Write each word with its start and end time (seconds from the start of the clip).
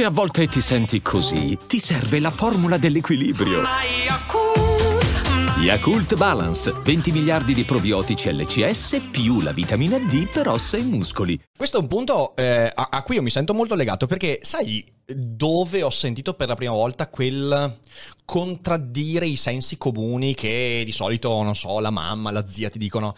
Se 0.00 0.06
a 0.06 0.10
volte 0.10 0.46
ti 0.46 0.62
senti 0.62 1.02
così, 1.02 1.58
ti 1.66 1.78
serve 1.78 2.20
la 2.20 2.30
formula 2.30 2.78
dell'equilibrio. 2.78 3.60
Yakult 5.58 6.16
Balance, 6.16 6.72
20 6.72 7.12
miliardi 7.12 7.52
di 7.52 7.64
probiotici 7.64 8.32
LCS 8.32 9.08
più 9.10 9.42
la 9.42 9.52
vitamina 9.52 9.98
D 9.98 10.26
per 10.26 10.48
ossa 10.48 10.78
e 10.78 10.82
muscoli. 10.84 11.38
Questo 11.54 11.76
è 11.76 11.80
un 11.80 11.86
punto 11.86 12.34
eh, 12.34 12.72
a, 12.74 12.88
a 12.90 13.02
cui 13.02 13.16
io 13.16 13.22
mi 13.22 13.28
sento 13.28 13.52
molto 13.52 13.74
legato 13.74 14.06
perché 14.06 14.38
sai 14.40 14.82
dove 15.04 15.82
ho 15.82 15.90
sentito 15.90 16.32
per 16.32 16.48
la 16.48 16.54
prima 16.54 16.72
volta 16.72 17.10
quel 17.10 17.78
contraddire 18.24 19.26
i 19.26 19.36
sensi 19.36 19.76
comuni 19.76 20.32
che 20.32 20.80
di 20.82 20.92
solito, 20.92 21.42
non 21.42 21.54
so, 21.54 21.78
la 21.78 21.90
mamma, 21.90 22.30
la 22.30 22.46
zia 22.46 22.70
ti 22.70 22.78
dicono 22.78 23.14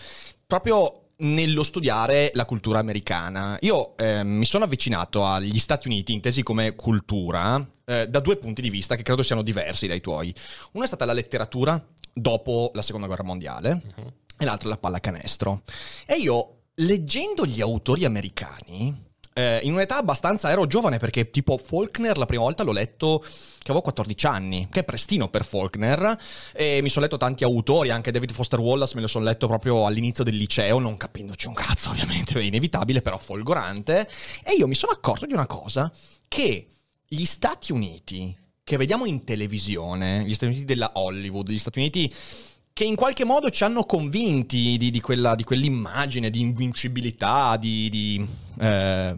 proprio 0.48 1.01
nello 1.22 1.62
studiare 1.62 2.30
la 2.34 2.44
cultura 2.44 2.78
americana. 2.78 3.56
Io 3.60 3.96
eh, 3.96 4.24
mi 4.24 4.44
sono 4.44 4.64
avvicinato 4.64 5.24
agli 5.24 5.58
Stati 5.58 5.88
Uniti, 5.88 6.12
intesi 6.12 6.42
come 6.42 6.74
cultura, 6.74 7.64
eh, 7.84 8.08
da 8.08 8.20
due 8.20 8.36
punti 8.36 8.62
di 8.62 8.70
vista 8.70 8.96
che 8.96 9.02
credo 9.02 9.22
siano 9.22 9.42
diversi 9.42 9.86
dai 9.86 10.00
tuoi. 10.00 10.34
Uno 10.72 10.84
è 10.84 10.86
stata 10.86 11.04
la 11.04 11.12
letteratura 11.12 11.82
dopo 12.12 12.70
la 12.74 12.82
seconda 12.82 13.06
guerra 13.06 13.24
mondiale 13.24 13.82
uh-huh. 13.96 14.12
e 14.38 14.44
l'altro 14.44 14.68
la 14.68 14.76
pallacanestro. 14.76 15.62
E 16.06 16.16
io, 16.16 16.62
leggendo 16.74 17.46
gli 17.46 17.60
autori 17.60 18.04
americani, 18.04 19.10
eh, 19.34 19.60
in 19.62 19.72
un'età 19.72 19.96
abbastanza 19.96 20.50
ero 20.50 20.66
giovane 20.66 20.98
perché 20.98 21.30
tipo 21.30 21.58
Faulkner 21.58 22.18
la 22.18 22.26
prima 22.26 22.42
volta 22.42 22.62
l'ho 22.62 22.72
letto 22.72 23.20
che 23.20 23.70
avevo 23.70 23.82
14 23.82 24.26
anni, 24.26 24.68
che 24.70 24.80
è 24.80 24.84
prestino 24.84 25.28
per 25.28 25.44
Faulkner 25.44 26.18
e 26.52 26.80
mi 26.82 26.88
sono 26.88 27.04
letto 27.04 27.16
tanti 27.16 27.44
autori, 27.44 27.90
anche 27.90 28.10
David 28.10 28.32
Foster 28.32 28.58
Wallace 28.58 28.94
me 28.96 29.02
lo 29.02 29.06
sono 29.06 29.24
letto 29.24 29.46
proprio 29.46 29.86
all'inizio 29.86 30.24
del 30.24 30.34
liceo, 30.34 30.80
non 30.80 30.96
capendoci 30.96 31.46
un 31.46 31.54
cazzo 31.54 31.90
ovviamente, 31.90 32.38
è 32.38 32.42
inevitabile, 32.42 33.02
però 33.02 33.18
folgorante 33.18 34.08
e 34.44 34.54
io 34.54 34.66
mi 34.66 34.74
sono 34.74 34.92
accorto 34.92 35.26
di 35.26 35.32
una 35.32 35.46
cosa 35.46 35.92
che 36.26 36.66
gli 37.06 37.24
Stati 37.24 37.72
Uniti 37.72 38.36
che 38.64 38.76
vediamo 38.76 39.06
in 39.06 39.24
televisione, 39.24 40.24
gli 40.24 40.34
Stati 40.34 40.52
Uniti 40.52 40.64
della 40.64 40.92
Hollywood, 40.94 41.50
gli 41.50 41.58
Stati 41.58 41.78
Uniti 41.78 42.12
che 42.72 42.84
in 42.84 42.96
qualche 42.96 43.24
modo 43.24 43.50
ci 43.50 43.64
hanno 43.64 43.84
convinti 43.84 44.76
di, 44.78 44.90
di, 44.90 45.00
quella, 45.00 45.34
di 45.34 45.44
quell'immagine 45.44 46.30
di 46.30 46.40
invincibilità, 46.40 47.56
di, 47.56 47.88
di 47.90 48.26
eh, 48.60 49.14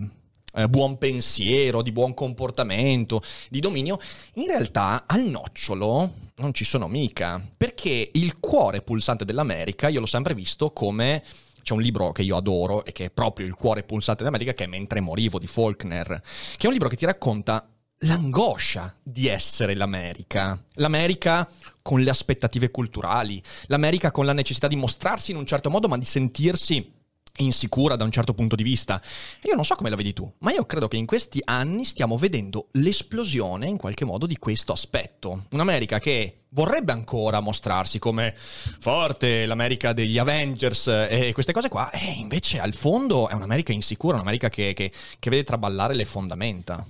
eh, 0.55 0.69
buon 0.69 0.99
pensiero, 0.99 1.83
di 1.83 1.93
buon 1.93 2.15
comportamento, 2.15 3.23
di 3.51 3.61
dominio, 3.61 3.99
in 4.35 4.47
realtà 4.47 5.05
al 5.07 5.25
nocciolo 5.25 6.13
non 6.37 6.53
ci 6.53 6.65
sono 6.65 6.89
mica, 6.89 7.45
perché 7.57 8.11
il 8.13 8.39
cuore 8.41 8.83
pulsante 8.83 9.25
dell'America 9.25 9.89
io 9.89 10.01
l'ho 10.01 10.07
sempre 10.07 10.35
visto 10.35 10.73
come 10.73 11.23
c'è 11.63 11.73
un 11.73 11.81
libro 11.81 12.13
che 12.13 12.23
io 12.23 12.37
adoro 12.37 12.85
e 12.85 12.93
che 12.93 13.07
è 13.07 13.11
proprio 13.11 13.47
il 13.47 13.55
cuore 13.55 13.85
pulsante 13.85 14.23
dell'America, 14.23 14.53
che 14.53 14.65
è 14.65 14.67
Mentre 14.67 15.01
morivo 15.01 15.39
di 15.39 15.47
Faulkner, 15.47 16.23
che 16.57 16.65
è 16.65 16.67
un 16.67 16.73
libro 16.73 16.89
che 16.89 16.97
ti 16.97 17.07
racconta 17.07 17.67
l'angoscia 18.05 18.95
di 19.03 19.29
essere 19.29 19.75
l'America. 19.75 20.63
L'America 20.75 21.49
con 21.83 22.01
le 22.01 22.11
aspettative 22.11 22.71
culturali, 22.71 23.43
l'America 23.67 24.11
con 24.11 24.25
la 24.25 24.33
necessità 24.33 24.69
di 24.69 24.77
mostrarsi 24.77 25.31
in 25.31 25.37
un 25.37 25.47
certo 25.47 25.71
modo, 25.71 25.89
ma 25.89 25.99
di 25.99 26.05
sentirsi 26.05 26.93
insicura 27.39 27.97
da 27.97 28.05
un 28.05 28.13
certo 28.13 28.33
punto 28.33 28.55
di 28.55 28.63
vista. 28.63 29.03
Io 29.43 29.55
non 29.55 29.65
so 29.65 29.75
come 29.75 29.91
la 29.91 29.97
vedi 29.97 30.13
tu, 30.13 30.31
ma 30.39 30.53
io 30.53 30.65
credo 30.67 30.87
che 30.87 30.97
in 30.97 31.07
questi 31.07 31.41
anni 31.45 31.85
stiamo 31.85 32.17
vedendo 32.17 32.69
l'esplosione 32.73 33.67
in 33.67 33.77
qualche 33.77 34.05
modo 34.05 34.27
di 34.27 34.39
questo 34.39 34.73
aspetto. 34.73 35.47
Un'America 35.51 35.99
che 35.99 36.45
vorrebbe 36.51 36.93
ancora 36.93 37.41
mostrarsi 37.41 37.99
come 37.99 38.35
forte, 38.37 39.47
l'America 39.47 39.93
degli 39.93 40.19
Avengers 40.19 40.87
e 40.87 41.33
queste 41.33 41.53
cose 41.53 41.69
qua, 41.69 41.91
e 41.91 42.13
invece 42.13 42.61
al 42.61 42.75
fondo 42.75 43.29
è 43.29 43.35
un'America 43.35 43.73
insicura, 43.73 44.15
un'America 44.15 44.49
che, 44.49 44.73
che, 44.73 44.93
che 45.19 45.31
vede 45.31 45.43
traballare 45.43 45.95
le 45.95 46.05
fondamenta 46.05 46.87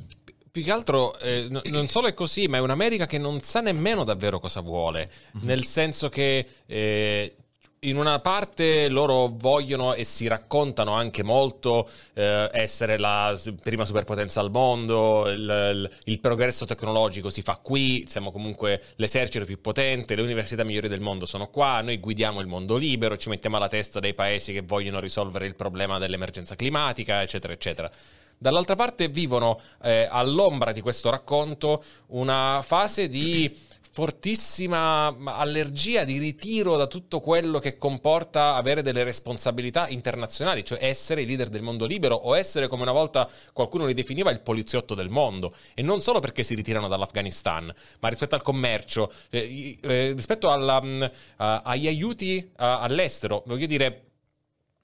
più 0.54 0.62
che 0.62 0.70
altro 0.70 1.18
eh, 1.18 1.48
n- 1.50 1.62
non 1.64 1.88
solo 1.88 2.06
è 2.06 2.14
così, 2.14 2.46
ma 2.46 2.58
è 2.58 2.60
un'America 2.60 3.06
che 3.06 3.18
non 3.18 3.40
sa 3.40 3.60
nemmeno 3.60 4.04
davvero 4.04 4.38
cosa 4.38 4.60
vuole, 4.60 5.10
mm-hmm. 5.36 5.46
nel 5.48 5.64
senso 5.64 6.08
che 6.08 6.46
eh, 6.64 7.34
in 7.80 7.96
una 7.96 8.20
parte 8.20 8.86
loro 8.86 9.32
vogliono 9.34 9.94
e 9.94 10.04
si 10.04 10.28
raccontano 10.28 10.92
anche 10.92 11.24
molto 11.24 11.90
eh, 12.12 12.48
essere 12.52 12.98
la 12.98 13.36
prima 13.60 13.84
superpotenza 13.84 14.38
al 14.38 14.52
mondo, 14.52 15.28
il, 15.28 15.40
il, 15.40 15.90
il, 16.04 16.20
progresso 16.20 16.66
tecnologico 16.66 17.30
si 17.30 17.42
fa 17.42 17.58
qui, 17.60 18.04
siamo 18.06 18.30
comunque 18.30 18.80
l'esercito 18.94 19.44
più 19.44 19.60
potente, 19.60 20.14
le 20.14 20.22
università 20.22 20.62
migliori 20.62 20.86
del 20.86 21.00
mondo 21.00 21.26
sono 21.26 21.48
qua, 21.48 21.80
noi 21.80 21.98
guidiamo 21.98 22.40
il 22.40 22.46
mondo 22.46 22.76
libero, 22.76 23.16
ci 23.16 23.28
mettiamo 23.28 23.56
alla 23.56 23.66
testa 23.66 23.98
dei 23.98 24.14
paesi 24.14 24.52
che 24.52 24.62
vogliono 24.62 25.00
risolvere 25.00 25.46
il 25.46 25.56
problema 25.56 25.98
dell'emergenza 25.98 26.54
climatica, 26.54 27.22
eccetera, 27.22 27.52
eccetera. 27.52 27.90
Dall'altra 28.38 28.76
parte 28.76 29.08
vivono 29.08 29.60
eh, 29.82 30.06
all'ombra 30.10 30.72
di 30.72 30.80
questo 30.80 31.10
racconto 31.10 31.82
una 32.08 32.60
fase 32.62 33.08
di 33.08 33.72
fortissima 33.94 35.16
allergia 35.24 36.02
di 36.02 36.18
ritiro 36.18 36.74
da 36.74 36.88
tutto 36.88 37.20
quello 37.20 37.60
che 37.60 37.78
comporta 37.78 38.56
avere 38.56 38.82
delle 38.82 39.04
responsabilità 39.04 39.86
internazionali, 39.86 40.64
cioè 40.64 40.82
essere 40.82 41.22
i 41.22 41.26
leader 41.26 41.48
del 41.48 41.62
mondo 41.62 41.86
libero 41.86 42.16
o 42.16 42.36
essere 42.36 42.66
come 42.66 42.82
una 42.82 42.90
volta 42.90 43.30
qualcuno 43.52 43.86
li 43.86 43.94
definiva 43.94 44.32
il 44.32 44.40
poliziotto 44.40 44.96
del 44.96 45.10
mondo. 45.10 45.54
E 45.74 45.82
non 45.82 46.00
solo 46.00 46.18
perché 46.18 46.42
si 46.42 46.56
ritirano 46.56 46.88
dall'Afghanistan, 46.88 47.72
ma 48.00 48.08
rispetto 48.08 48.34
al 48.34 48.42
commercio, 48.42 49.12
eh, 49.30 49.78
eh, 49.80 50.12
rispetto 50.12 50.50
alla, 50.50 50.78
uh, 50.82 51.10
agli 51.36 51.86
aiuti 51.86 52.44
uh, 52.44 52.52
all'estero, 52.56 53.44
voglio 53.46 53.66
dire 53.66 54.13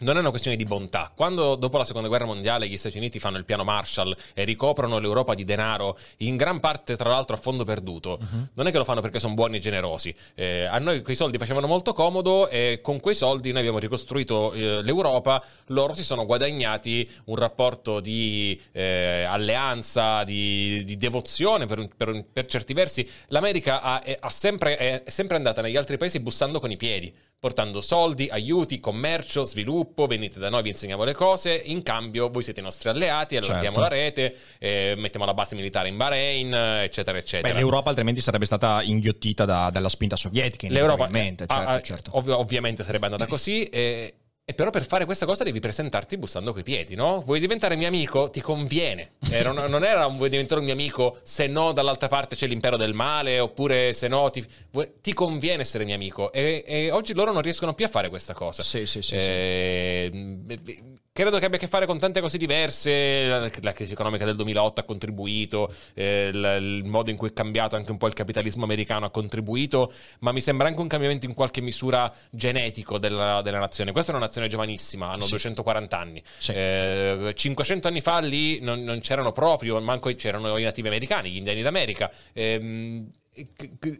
non 0.01 0.17
è 0.17 0.21
una 0.21 0.31
questione 0.31 0.57
di 0.57 0.65
bontà. 0.65 1.13
Quando 1.15 1.57
dopo 1.57 1.77
la 1.79 1.85
seconda 1.85 2.09
guerra 2.09 2.25
mondiale 2.25 2.69
gli 2.69 2.77
Stati 2.77 2.97
Uniti 2.97 3.19
fanno 3.19 3.39
il 3.39 3.45
piano 3.45 3.65
Marshall 3.65 4.17
e 4.35 4.45
ricoprono 4.45 4.99
l'Europa 4.99 5.35
di 5.35 5.45
denaro, 5.45 5.99
in 6.19 6.37
gran 6.37 6.61
parte 6.61 6.97
tra 6.97 7.11
l'altro 7.11 7.37
a 7.37 7.39
fondo 7.39 7.65
perduto, 7.65 8.19
uh-huh. 8.21 8.49
non 8.55 8.67
è 8.67 8.71
che 8.71 8.79
lo 8.79 8.85
fanno 8.85 9.01
perché 9.01 9.19
sono 9.19 9.35
buoni 9.35 9.57
e 9.57 9.61
generosi. 9.61 10.15
Eh, 10.35 10.65
a 10.65 10.79
noi 10.79 11.03
quei 11.03 11.17
soldi 11.17 11.39
facevano 11.39 11.67
molto 11.67 11.93
comodo 11.93 12.49
e 12.49 12.81
con 12.83 13.01
quei 13.01 13.15
soldi 13.15 13.51
noi 13.51 13.61
abbiamo 13.61 13.79
ricostruito 13.79 14.53
eh, 14.53 14.83
l'Europa, 14.83 15.43
loro 15.67 15.93
si 15.93 16.05
sono 16.05 16.25
guadagnati 16.27 17.09
un 17.25 17.37
rapporto 17.37 18.01
di 18.01 18.61
eh, 18.73 19.25
alleanza, 19.29 20.25
di, 20.25 20.85
di 20.85 20.97
devozione 20.97 21.67
per, 21.67 21.89
per, 21.97 22.25
per, 22.33 22.47
certi 22.47 22.73
versi. 22.73 23.09
L'America 23.29 23.81
ha, 23.81 24.03
è, 24.03 24.17
ha 24.19 24.31
sempre, 24.31 24.77
è 24.77 25.03
sempre 25.07 25.37
andata 25.37 25.61
negli 25.61 25.77
altri 25.77 25.97
paesi 25.97 26.21
bussando 26.21 26.59
con 26.59 26.71
i 26.71 26.77
piedi 26.77 27.13
portando 27.41 27.81
soldi, 27.81 28.29
aiuti, 28.29 28.81
commercio, 28.81 29.45
sviluppo, 29.45 30.07
venite 30.07 30.39
da 30.39 30.51
noi, 30.51 30.61
vi 30.61 30.69
insegniamo 30.69 31.05
le 31.05 31.15
cose, 31.15 31.55
in 31.55 31.83
cambio 31.83 32.29
voi 32.29 32.43
siete 32.43 32.61
i 32.61 32.63
nostri 32.63 32.91
alleati, 32.91 33.37
allarghiamo 33.37 33.77
certo. 33.77 33.81
la 33.81 33.89
rete, 33.89 34.37
eh, 34.59 34.95
mettiamo 34.99 35.25
la 35.25 35.33
base 35.33 35.55
militare 35.55 35.89
in 35.89 35.97
Bahrain, 35.97 36.53
eccetera, 36.53 37.17
eccetera. 37.17 37.55
Beh, 37.55 37.59
l'Europa 37.59 37.89
altrimenti 37.89 38.21
sarebbe 38.21 38.45
stata 38.45 38.83
inghiottita 38.83 39.47
da, 39.47 39.71
dalla 39.71 39.89
spinta 39.89 40.17
sovietica, 40.17 40.69
L'Europa, 40.69 41.09
certo, 41.11 41.47
ah, 41.49 41.81
certo. 41.81 42.11
Ov- 42.15 42.29
ovviamente 42.29 42.85
sarebbe 42.85 43.07
andata 43.07 43.27
così, 43.27 43.65
e, 43.65 44.17
e 44.51 44.55
però 44.55 44.71
per 44.71 44.85
fare 44.85 45.05
questa 45.05 45.27
cosa 45.27 45.45
devi 45.45 45.61
presentarti 45.61 46.17
bussando 46.17 46.53
coi 46.53 46.65
piedi, 46.65 46.97
no? 46.97 47.21
Vuoi 47.21 47.39
diventare 47.39 47.77
mio 47.77 47.87
amico? 47.87 48.31
Ti 48.31 48.41
conviene. 48.41 49.13
Era, 49.31 49.53
non 49.53 49.85
era 49.85 50.07
un 50.07 50.17
vuoi 50.17 50.29
diventare 50.29 50.59
un 50.59 50.67
mio 50.67 50.75
amico, 50.75 51.19
se 51.23 51.47
no 51.47 51.71
dall'altra 51.71 52.09
parte 52.09 52.35
c'è 52.35 52.49
l'impero 52.49 52.77
del 52.77 52.93
male, 52.93 53.39
oppure 53.39 53.93
se 53.93 54.09
no 54.09 54.29
ti, 54.31 54.45
vuoi, 54.73 54.95
ti 55.01 55.13
conviene 55.13 55.63
essere 55.63 55.85
mio 55.85 55.95
amico. 55.95 56.33
E, 56.33 56.65
e, 56.67 56.91
oggi 56.91 57.15
loro 57.15 57.31
non 57.31 57.43
riescono 57.43 57.75
più 57.75 57.85
a 57.85 57.89
fare 57.89 58.09
questa 58.09 58.35
cosa. 58.35 58.61
Sì, 58.63 58.87
sì, 58.87 59.03
sì. 59.03 59.15
Eh, 59.15 60.39
sì. 60.65 60.99
Credo 61.13 61.39
che 61.41 61.45
abbia 61.45 61.59
a 61.59 61.61
che 61.61 61.67
fare 61.67 61.87
con 61.87 61.99
tante 61.99 62.21
cose 62.21 62.39
diverse. 62.39 63.27
La, 63.27 63.51
la 63.63 63.73
crisi 63.73 63.95
economica 63.95 64.25
del 64.25 64.37
2008 64.37 64.81
ha 64.81 64.85
contribuito, 64.85 65.75
eh, 65.95 66.31
il, 66.33 66.59
il, 66.61 66.85
modo 66.85 67.11
in 67.11 67.17
cui 67.17 67.31
è 67.31 67.33
cambiato 67.33 67.75
anche 67.75 67.91
un 67.91 67.99
po' 67.99 68.07
il 68.07 68.13
capitalismo 68.13 68.63
americano 68.63 69.07
ha 69.07 69.11
contribuito, 69.11 69.93
ma 70.21 70.31
mi 70.31 70.41
sembra 70.41 70.69
anche 70.69 70.79
un 70.79 70.87
cambiamento 70.87 71.27
in 71.27 71.35
qualche 71.35 71.61
misura 71.61 72.13
genetico 72.31 72.99
della, 72.99 73.43
della 73.43 73.59
nazione. 73.59 73.91
Questa 73.91 74.13
è 74.13 74.15
una 74.15 74.25
nazione 74.25 74.47
giovanissima, 74.47 75.11
hanno 75.11 75.25
sì. 75.25 75.31
240 75.31 75.99
anni. 75.99 76.23
Sì. 76.39 76.53
Eh, 76.53 77.33
500 77.35 77.89
anni 77.89 78.01
fa 78.01 78.21
lì 78.21 78.61
non, 78.61 78.85
non, 78.85 79.01
c'erano 79.01 79.33
proprio, 79.33 79.81
manco 79.81 80.15
c'erano 80.15 80.57
i 80.59 80.63
nativi 80.63 80.87
americani, 80.87 81.31
gli 81.31 81.37
indiani 81.39 81.63
d'America. 81.63 82.09
Eh, 82.33 83.05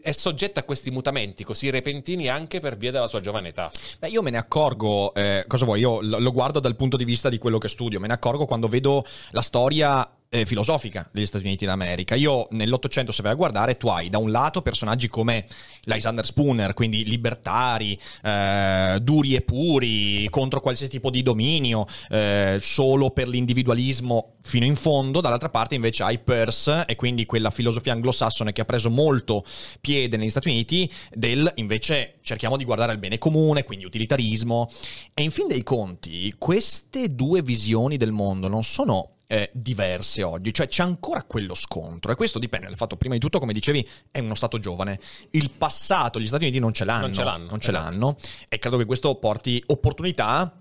è 0.01 0.11
soggetta 0.11 0.61
a 0.61 0.63
questi 0.63 0.91
mutamenti 0.91 1.43
così 1.43 1.69
repentini 1.69 2.27
anche 2.27 2.59
per 2.59 2.77
via 2.77 2.91
della 2.91 3.07
sua 3.07 3.19
giovane 3.19 3.49
età. 3.49 3.71
Beh, 3.99 4.09
io 4.09 4.21
me 4.21 4.29
ne 4.29 4.37
accorgo, 4.37 5.13
eh, 5.13 5.45
cosa 5.47 5.65
vuoi? 5.65 5.79
Io 5.79 5.99
lo 6.01 6.31
guardo 6.31 6.59
dal 6.59 6.75
punto 6.75 6.97
di 6.97 7.05
vista 7.05 7.29
di 7.29 7.37
quello 7.37 7.57
che 7.57 7.67
studio, 7.67 7.99
me 7.99 8.07
ne 8.07 8.13
accorgo 8.13 8.45
quando 8.45 8.67
vedo 8.67 9.05
la 9.31 9.41
storia 9.41 10.09
eh, 10.33 10.45
filosofica 10.45 11.07
degli 11.11 11.25
Stati 11.25 11.43
Uniti 11.43 11.65
d'America. 11.65 12.15
Io 12.15 12.47
nell'Ottocento, 12.51 13.11
se 13.11 13.21
vai 13.21 13.33
a 13.33 13.35
guardare, 13.35 13.75
tu 13.75 13.87
hai 13.89 14.09
da 14.09 14.17
un 14.17 14.31
lato 14.31 14.61
personaggi 14.61 15.09
come 15.09 15.45
Lysander 15.83 16.25
Spooner, 16.25 16.73
quindi 16.73 17.03
libertari, 17.03 17.99
eh, 18.23 18.97
duri 19.01 19.35
e 19.35 19.41
puri, 19.41 20.29
contro 20.29 20.61
qualsiasi 20.61 20.89
tipo 20.89 21.09
di 21.09 21.21
dominio, 21.21 21.85
eh, 22.09 22.59
solo 22.61 23.09
per 23.09 23.27
l'individualismo 23.27 24.35
fino 24.41 24.63
in 24.63 24.77
fondo. 24.77 25.19
Dall'altra 25.19 25.49
parte 25.49 25.75
invece 25.75 26.03
hai 26.03 26.17
Peirce 26.17 26.85
e 26.85 26.95
quindi 26.95 27.25
quella 27.25 27.51
filosofia 27.51 27.91
anglosassone 27.91 28.53
che 28.53 28.61
ha 28.61 28.65
preso 28.65 28.89
molto 28.89 29.43
piede 29.81 30.15
negli 30.15 30.29
Stati 30.29 30.47
Uniti 30.47 30.89
del 31.11 31.51
invece 31.55 32.15
cerchiamo 32.21 32.55
di 32.55 32.63
guardare 32.63 32.93
al 32.93 32.99
bene 32.99 33.17
comune, 33.17 33.65
quindi 33.65 33.83
utilitarismo. 33.83 34.69
E 35.13 35.23
in 35.23 35.31
fin 35.31 35.47
dei 35.47 35.63
conti, 35.63 36.33
queste 36.37 37.13
due 37.13 37.41
visioni 37.41 37.97
del 37.97 38.13
mondo 38.13 38.47
non 38.47 38.63
sono 38.63 39.09
eh, 39.31 39.49
diverse 39.53 40.23
oggi, 40.23 40.53
cioè 40.53 40.67
c'è 40.67 40.83
ancora 40.83 41.23
quello 41.23 41.55
scontro 41.55 42.11
e 42.11 42.15
questo 42.15 42.37
dipende 42.37 42.67
dal 42.67 42.75
fatto, 42.75 42.97
prima 42.97 43.13
di 43.13 43.21
tutto, 43.21 43.39
come 43.39 43.53
dicevi, 43.53 43.87
è 44.11 44.19
uno 44.19 44.35
Stato 44.35 44.59
giovane. 44.59 44.99
Il 45.29 45.51
passato, 45.51 46.19
gli 46.19 46.27
Stati 46.27 46.43
Uniti 46.43 46.59
non 46.59 46.73
ce 46.73 46.83
l'hanno, 46.83 47.05
Non 47.05 47.13
ce 47.13 47.23
l'hanno, 47.23 47.49
non 47.49 47.61
ce 47.61 47.69
esatto. 47.69 47.89
l'hanno 47.89 48.17
e 48.49 48.59
credo 48.59 48.75
che 48.75 48.83
questo 48.83 49.15
porti 49.15 49.63
opportunità. 49.67 50.53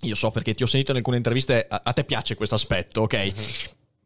Io 0.00 0.14
so 0.14 0.30
perché 0.30 0.54
ti 0.54 0.62
ho 0.62 0.66
sentito 0.66 0.92
in 0.92 0.96
alcune 0.96 1.18
interviste, 1.18 1.66
a, 1.68 1.82
a 1.84 1.92
te 1.92 2.04
piace 2.04 2.36
questo 2.36 2.54
aspetto, 2.54 3.02
ok? 3.02 3.32
Mhm. 3.34 3.44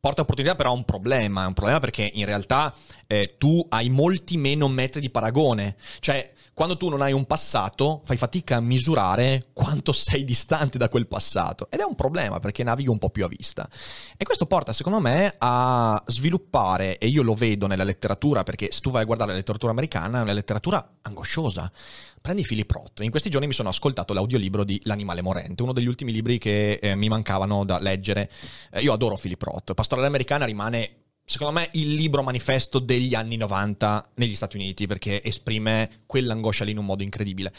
Porta 0.01 0.23
opportunità, 0.23 0.57
però 0.57 0.71
ha 0.71 0.75
un 0.75 0.85
problema. 0.85 1.45
È 1.45 1.47
un 1.47 1.53
problema 1.53 1.79
perché 1.79 2.11
in 2.13 2.25
realtà 2.25 2.75
eh, 3.07 3.37
tu 3.39 3.65
hai 3.69 3.91
molti 3.91 4.39
meno 4.39 4.67
metri 4.67 5.01
di 5.01 5.11
paragone. 5.11 5.77
Cioè, 6.01 6.33
quando 6.61 6.77
tu 6.77 6.91
non 6.91 7.01
hai 7.01 7.15
un 7.15 7.25
passato, 7.25 8.03
fai 8.05 8.19
fatica 8.19 8.57
a 8.57 8.61
misurare 8.61 9.47
quanto 9.55 9.93
sei 9.93 10.25
distante 10.25 10.77
da 10.77 10.91
quel 10.91 11.07
passato. 11.07 11.71
Ed 11.71 11.81
è 11.81 11.85
un 11.85 11.95
problema 11.95 12.39
perché 12.39 12.63
navighi 12.63 12.91
un 12.91 12.99
po' 12.99 13.09
più 13.09 13.25
a 13.25 13.29
vista. 13.29 13.67
E 14.15 14.27
questo 14.27 14.45
porta, 14.45 14.75
secondo 14.75 15.01
me, 15.01 15.37
a 15.39 16.03
sviluppare, 16.05 16.99
e 16.99 17.07
io 17.07 17.23
lo 17.23 17.33
vedo 17.33 17.67
nella 17.67 17.83
letteratura, 17.83 18.43
perché 18.43 18.69
se 18.73 18.81
tu 18.81 18.91
vai 18.91 19.01
a 19.01 19.05
guardare 19.07 19.31
la 19.31 19.39
letteratura 19.39 19.73
americana, 19.73 20.19
è 20.19 20.23
una 20.23 20.35
letteratura 20.35 20.97
angosciosa. 21.01 21.73
Prendi 22.21 22.43
Philip 22.43 22.71
Roth. 22.71 23.01
In 23.01 23.11
questi 23.11 23.31
giorni 23.31 23.47
mi 23.47 23.55
sono 23.55 23.71
ascoltato 23.71 24.13
l'audiolibro 24.13 24.63
di 24.63 24.79
L'animale 24.85 25.23
morente, 25.23 25.63
uno 25.63 25.73
degli 25.73 25.87
ultimi 25.87 26.13
libri 26.13 26.37
che 26.37 26.73
eh, 26.75 26.95
mi 26.95 27.09
mancavano 27.09 27.65
da 27.65 27.79
leggere. 27.79 28.31
Eh, 28.71 28.83
io 28.83 28.93
adoro 28.93 29.17
Philip 29.17 29.41
Roth. 29.41 29.73
Pastorale 29.73 30.09
americana 30.09 30.45
rimane 30.45 31.00
secondo 31.31 31.53
me 31.53 31.69
il 31.75 31.95
libro 31.95 32.25
manifesto 32.25 32.81
degli 32.81 33.15
anni 33.15 33.37
90 33.37 34.11
negli 34.15 34.35
Stati 34.35 34.57
Uniti 34.57 34.89
perché 34.89 35.23
esprime 35.23 36.03
quell'angoscia 36.05 36.65
lì 36.65 36.73
in 36.73 36.79
un 36.79 36.87
modo 36.87 37.05
incredibile. 37.05 37.53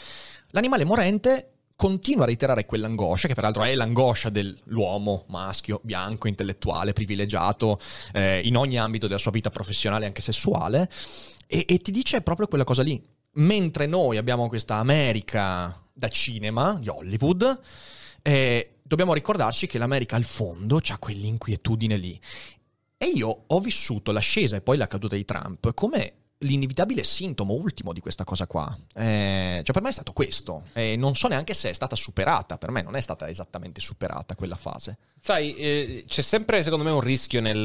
L'animale 0.50 0.84
morente 0.84 1.52
continua 1.74 2.24
a 2.24 2.26
reiterare 2.26 2.66
quell'angoscia, 2.66 3.28
che 3.28 3.34
peraltro 3.34 3.62
è 3.62 3.74
l'angoscia 3.74 4.28
dell'uomo 4.28 5.24
maschio, 5.28 5.80
bianco, 5.82 6.28
intellettuale, 6.28 6.92
privilegiato 6.92 7.80
eh, 8.12 8.40
in 8.44 8.58
ogni 8.58 8.78
ambito 8.78 9.06
della 9.06 9.18
sua 9.18 9.30
vita 9.30 9.48
professionale 9.48 10.04
anche 10.04 10.20
sessuale, 10.20 10.90
e, 11.46 11.64
e 11.66 11.78
ti 11.78 11.92
dice 11.92 12.20
proprio 12.20 12.48
quella 12.48 12.64
cosa 12.64 12.82
lì. 12.82 13.02
Mentre 13.36 13.86
noi 13.86 14.18
abbiamo 14.18 14.48
questa 14.48 14.74
America 14.74 15.82
da 15.90 16.08
cinema, 16.08 16.76
di 16.78 16.90
Hollywood, 16.90 17.60
eh, 18.20 18.74
dobbiamo 18.82 19.14
ricordarci 19.14 19.66
che 19.66 19.78
l'America 19.78 20.16
al 20.16 20.24
fondo 20.24 20.78
ha 20.86 20.98
quell'inquietudine 20.98 21.96
lì. 21.96 22.20
E 23.02 23.06
io 23.06 23.42
ho 23.48 23.58
vissuto 23.58 24.12
l'ascesa 24.12 24.54
e 24.54 24.60
poi 24.60 24.76
la 24.76 24.86
caduta 24.86 25.16
di 25.16 25.24
Trump 25.24 25.74
come 25.74 26.12
l'inevitabile 26.38 27.02
sintomo 27.02 27.52
ultimo 27.52 27.92
di 27.92 27.98
questa 27.98 28.22
cosa 28.22 28.46
qua. 28.46 28.78
Eh, 28.94 29.60
cioè 29.64 29.72
per 29.72 29.82
me 29.82 29.88
è 29.88 29.92
stato 29.92 30.12
questo. 30.12 30.66
E 30.72 30.94
non 30.96 31.16
so 31.16 31.26
neanche 31.26 31.52
se 31.52 31.68
è 31.68 31.72
stata 31.72 31.96
superata. 31.96 32.58
Per 32.58 32.70
me 32.70 32.80
non 32.82 32.94
è 32.94 33.00
stata 33.00 33.28
esattamente 33.28 33.80
superata 33.80 34.36
quella 34.36 34.54
fase. 34.54 34.98
Sai, 35.20 35.52
eh, 35.56 36.04
c'è 36.06 36.22
sempre 36.22 36.62
secondo 36.62 36.84
me 36.84 36.92
un 36.92 37.00
rischio 37.00 37.40
nel, 37.40 37.58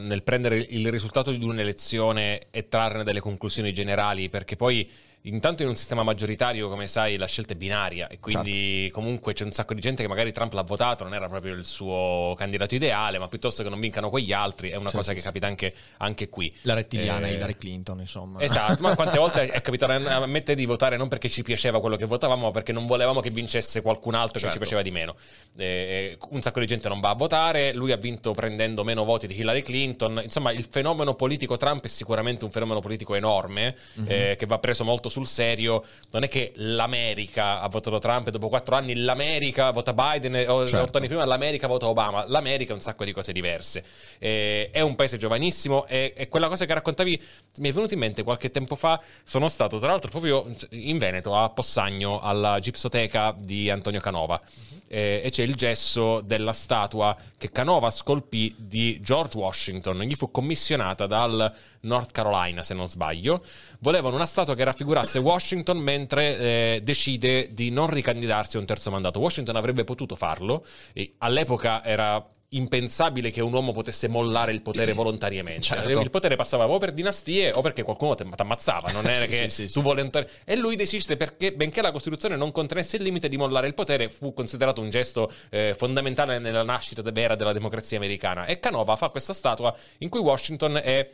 nel 0.00 0.22
prendere 0.22 0.58
il 0.58 0.90
risultato 0.90 1.30
di 1.30 1.42
un'elezione 1.42 2.48
e 2.50 2.68
trarne 2.68 3.04
delle 3.04 3.20
conclusioni 3.20 3.72
generali, 3.72 4.28
perché 4.28 4.54
poi 4.54 4.86
intanto 5.26 5.62
in 5.62 5.68
un 5.68 5.76
sistema 5.76 6.02
maggioritario, 6.02 6.68
come 6.68 6.86
sai, 6.86 7.16
la 7.16 7.26
scelta 7.26 7.54
è 7.54 7.56
binaria 7.56 8.08
e 8.08 8.18
quindi 8.20 8.90
comunque 8.92 9.32
c'è 9.32 9.44
un 9.44 9.52
sacco 9.52 9.72
di 9.72 9.80
gente 9.80 10.02
che 10.02 10.08
magari 10.08 10.32
Trump 10.32 10.52
l'ha 10.52 10.62
votato, 10.62 11.02
non 11.04 11.14
era 11.14 11.28
proprio 11.28 11.54
il 11.54 11.64
suo 11.64 12.34
candidato 12.36 12.74
ideale, 12.74 13.18
ma 13.18 13.28
piuttosto 13.28 13.62
che 13.62 13.70
non 13.70 13.80
vincano 13.80 14.10
quegli 14.10 14.32
altri, 14.34 14.68
è 14.70 14.76
una 14.76 14.90
Sì, 14.90 14.96
cosa 14.96 15.10
sì, 15.10 15.16
che 15.16 15.22
capita 15.22 15.46
anche, 15.46 15.74
anche 15.98 16.28
qui. 16.28 16.54
La 16.62 16.74
rettiliana 16.74 17.26
Eh, 17.26 17.32
Hillary 17.32 17.56
Clinton, 17.56 18.00
insomma. 18.00 18.40
Esatto, 18.42 18.82
ma 18.82 18.94
quante 18.94 19.18
volte 19.18 19.48
è 19.50 19.60
capitato 19.62 19.92
a 19.92 20.26
me 20.26 20.38
e 20.38 20.42
te 20.42 20.54
di 20.54 20.66
votare 20.66 20.96
non 20.98 21.08
perché 21.08 21.30
ci 21.30 21.42
piaceva 21.42 21.80
quello 21.80 21.96
che 21.96 22.04
votavamo, 22.04 22.46
ma 22.46 22.50
perché 22.50 22.72
non 22.72 22.84
volevamo 22.86 23.20
che 23.20 23.30
vincesse 23.30 23.80
qualcun 23.80 24.14
altro 24.14 24.32
che 24.34 24.38
ci 24.40 24.44
Certo. 24.44 24.58
piaceva 24.58 24.82
di 24.82 24.90
meno. 24.90 25.16
Eh, 25.56 26.18
un 26.30 26.42
sacco 26.42 26.60
di 26.60 26.66
gente 26.66 26.88
non 26.88 27.00
va 27.00 27.10
a 27.10 27.14
votare, 27.14 27.72
lui 27.72 27.92
ha 27.92 27.96
vinto 27.96 28.32
prendendo 28.34 28.84
meno 28.84 29.04
voti 29.04 29.26
di 29.26 29.38
Hillary 29.38 29.62
Clinton. 29.62 30.20
Insomma, 30.22 30.52
il 30.52 30.66
fenomeno 30.68 31.14
politico 31.14 31.56
Trump 31.56 31.82
è 31.84 31.88
sicuramente 31.88 32.44
un 32.44 32.50
fenomeno 32.50 32.80
politico 32.80 33.14
enorme 33.14 33.74
Mhm. 33.94 34.04
eh, 34.08 34.36
che 34.38 34.44
va 34.46 34.58
preso 34.58 34.84
molto 34.84 35.08
sul 35.14 35.26
serio. 35.28 35.84
Non 36.10 36.24
è 36.24 36.28
che 36.28 36.52
l'America 36.56 37.60
ha 37.60 37.68
votato 37.68 37.98
Trump 37.98 38.26
e 38.26 38.30
dopo 38.32 38.48
quattro 38.48 38.74
anni 38.74 38.94
l'America 38.96 39.70
vota 39.70 39.92
Biden 39.92 40.34
e 40.36 40.46
o- 40.48 40.66
Certo. 40.66 40.84
otto 40.84 40.98
anni 40.98 41.06
prima 41.06 41.24
l'America 41.24 41.66
vota 41.68 41.86
Obama. 41.86 42.24
L'America 42.26 42.72
è 42.72 42.74
un 42.74 42.80
sacco 42.80 43.04
di 43.04 43.12
cose 43.12 43.32
diverse. 43.32 43.84
Eh, 44.18 44.70
è 44.72 44.80
un 44.80 44.94
paese 44.96 45.16
giovanissimo 45.16 45.86
e, 45.86 46.12
e 46.16 46.28
quella 46.28 46.48
cosa 46.48 46.64
che 46.66 46.74
raccontavi 46.74 47.22
mi 47.58 47.68
è 47.68 47.72
venuto 47.72 47.94
in 47.94 48.00
mente 48.00 48.22
qualche 48.24 48.50
tempo 48.50 48.74
fa. 48.74 49.00
Sono 49.22 49.48
stato 49.48 49.78
tra 49.78 49.88
l'altro 49.88 50.10
proprio 50.10 50.46
in 50.70 50.98
Veneto 50.98 51.36
a 51.36 51.48
Possagno 51.50 52.20
alla 52.20 52.58
gipsoteca 52.58 53.34
di 53.38 53.70
Antonio 53.70 54.00
Canova. 54.00 54.40
Eh, 54.86 55.22
e 55.24 55.30
c'è 55.30 55.42
il 55.42 55.54
gesso 55.54 56.20
della 56.20 56.52
statua 56.52 57.16
che 57.38 57.50
Canova 57.50 57.90
scolpì 57.90 58.54
di 58.58 59.00
George 59.00 59.38
Washington. 59.38 60.00
Gli 60.00 60.14
fu 60.14 60.30
commissionata 60.30 61.06
dal 61.06 61.52
North 61.80 62.12
Carolina, 62.12 62.62
se 62.62 62.74
non 62.74 62.86
sbaglio. 62.86 63.42
Volevano 63.80 64.14
una 64.14 64.26
statua 64.26 64.54
che 64.54 64.64
raffigurasse 64.64 65.03
Washington 65.18 65.78
mentre 65.78 66.38
eh, 66.38 66.80
decide 66.82 67.52
di 67.52 67.70
non 67.70 67.88
ricandidarsi 67.88 68.56
a 68.56 68.60
un 68.60 68.66
terzo 68.66 68.90
mandato. 68.90 69.18
Washington 69.20 69.56
avrebbe 69.56 69.84
potuto 69.84 70.16
farlo, 70.16 70.64
e 70.92 71.14
all'epoca 71.18 71.84
era 71.84 72.22
impensabile 72.54 73.30
che 73.30 73.40
un 73.40 73.52
uomo 73.52 73.72
potesse 73.72 74.08
mollare 74.08 74.52
il 74.52 74.62
potere 74.62 74.92
volontariamente. 74.94 75.62
Certo. 75.62 76.00
Il 76.00 76.10
potere 76.10 76.36
passava 76.36 76.68
o 76.68 76.78
per 76.78 76.92
dinastie 76.92 77.52
o 77.52 77.60
perché 77.60 77.82
qualcuno 77.82 78.14
ti 78.14 78.24
ammazzava, 78.36 78.90
non 78.92 79.04
era 79.10 79.14
Sì, 79.14 79.26
che 79.26 79.50
sì, 79.50 79.68
sì, 79.68 79.72
tu 79.72 79.82
volontari- 79.82 80.26
E 80.44 80.56
lui 80.56 80.76
decise 80.76 81.16
perché, 81.16 81.52
benché 81.52 81.82
la 81.82 81.92
Costituzione 81.92 82.36
non 82.36 82.52
contenesse 82.52 82.96
il 82.96 83.02
limite 83.02 83.28
di 83.28 83.36
mollare 83.36 83.66
il 83.66 83.74
potere, 83.74 84.08
fu 84.08 84.32
considerato 84.32 84.80
un 84.80 84.90
gesto 84.90 85.30
eh, 85.50 85.74
fondamentale 85.76 86.38
nella 86.38 86.62
nascita 86.62 87.02
vera 87.02 87.34
della 87.34 87.52
democrazia 87.52 87.96
americana. 87.96 88.46
E 88.46 88.60
Canova 88.60 88.96
fa 88.96 89.08
questa 89.08 89.32
statua 89.32 89.74
in 89.98 90.08
cui 90.08 90.20
Washington 90.20 90.80
è 90.82 91.08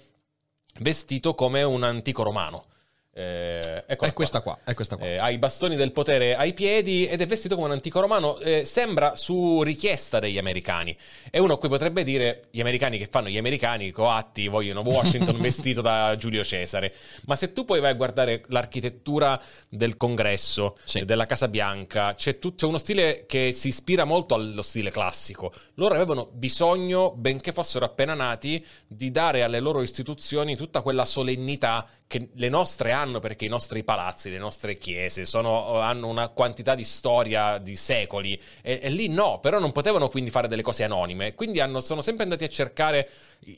vestito 0.79 1.35
come 1.35 1.63
un 1.63 1.83
antico 1.83 2.23
romano. 2.23 2.67
Eh, 3.13 3.85
È 3.87 3.97
questa 4.13 4.41
qua, 4.41 4.57
è 4.63 4.73
questa 4.73 4.97
qua. 4.97 5.05
eh, 5.05 5.17
ha 5.17 5.31
i 5.31 5.39
bastoni 5.39 5.75
del 5.75 5.91
potere 5.91 6.37
ai 6.37 6.55
piedi 6.55 7.07
ed 7.09 7.21
è 7.21 7.27
vestito 7.27 7.57
come 7.57 7.67
un 7.67 7.73
antico 7.73 7.99
romano. 7.99 8.39
eh, 8.39 8.65
sembra 8.65 9.17
su 9.17 9.63
richiesta 9.63 10.21
degli 10.21 10.39
americani. 10.39 10.97
E 11.29 11.41
uno 11.41 11.59
qui 11.59 11.69
potrebbe 11.69 12.05
dire: 12.05 12.45
gli 12.53 12.61
americani 12.61 12.99
che 12.99 13.07
fanno 13.11 13.29
gli 13.29 13.37
americani 13.37 13.91
coatti 13.91 14.47
vogliono 14.47 14.83
Washington 14.83 15.39
vestito 15.43 15.81
da 15.81 16.15
Giulio 16.17 16.45
Cesare. 16.45 16.95
Ma 17.27 17.35
se 17.35 17.53
tu 17.53 17.65
poi 17.65 17.81
vai 17.81 17.91
a 17.91 17.95
guardare 17.95 18.45
l'architettura 18.47 19.41
del 19.69 19.97
congresso, 19.97 20.79
Sì. 20.85 21.05
della 21.05 21.27
Casa 21.27 21.49
Bianca, 21.49 22.15
c'è, 22.15 22.39
tut- 22.39 22.59
c'è 22.61 22.67
uno 22.67 22.79
stile 22.79 23.25
che 23.27 23.51
si 23.51 23.69
ispira 23.69 24.05
molto 24.05 24.35
allo 24.35 24.63
stile 24.63 24.93
classico. 24.93 25.53
Loro 25.75 25.95
avevano 25.97 26.29
bisogno, 26.33 27.11
benché 27.11 27.51
fossero 27.53 27.85
appena 27.87 28.15
nati, 28.15 28.65
di 28.87 29.11
dare 29.11 29.43
alle 29.43 29.59
loro 29.59 29.83
istituzioni 29.83 30.55
tutta 30.57 30.81
quella 30.81 31.05
solennità 31.05 31.87
che 32.07 32.29
le 32.35 32.49
nostre 32.49 32.91
hanno 33.01 33.19
perché 33.19 33.45
i 33.45 33.49
nostri 33.49 33.83
palazzi, 33.83 34.31
le 34.31 34.39
nostre 34.39 34.77
chiese 34.79 35.25
sono- 35.25 35.79
hanno 35.81 36.07
una 36.07 36.29
quantità 36.29 36.75
di 36.75 36.85
storia 36.85 37.59
di 37.59 37.77
secoli 37.77 38.41
e, 38.63 38.81
e 38.83 38.91
lì 38.91 39.09
no, 39.09 39.39
però 39.41 39.59
non 39.59 39.73
potevano 39.73 40.09
quindi 40.09 40.31
fare 40.31 40.49
delle 40.49 40.63
cose 40.63 40.85
anonime, 40.85 41.35
quindi 41.35 41.61
hanno- 41.61 41.81
sono 41.81 42.01
sempre 42.01 42.25
andati 42.25 42.45
a 42.45 42.49
cercare 42.49 43.09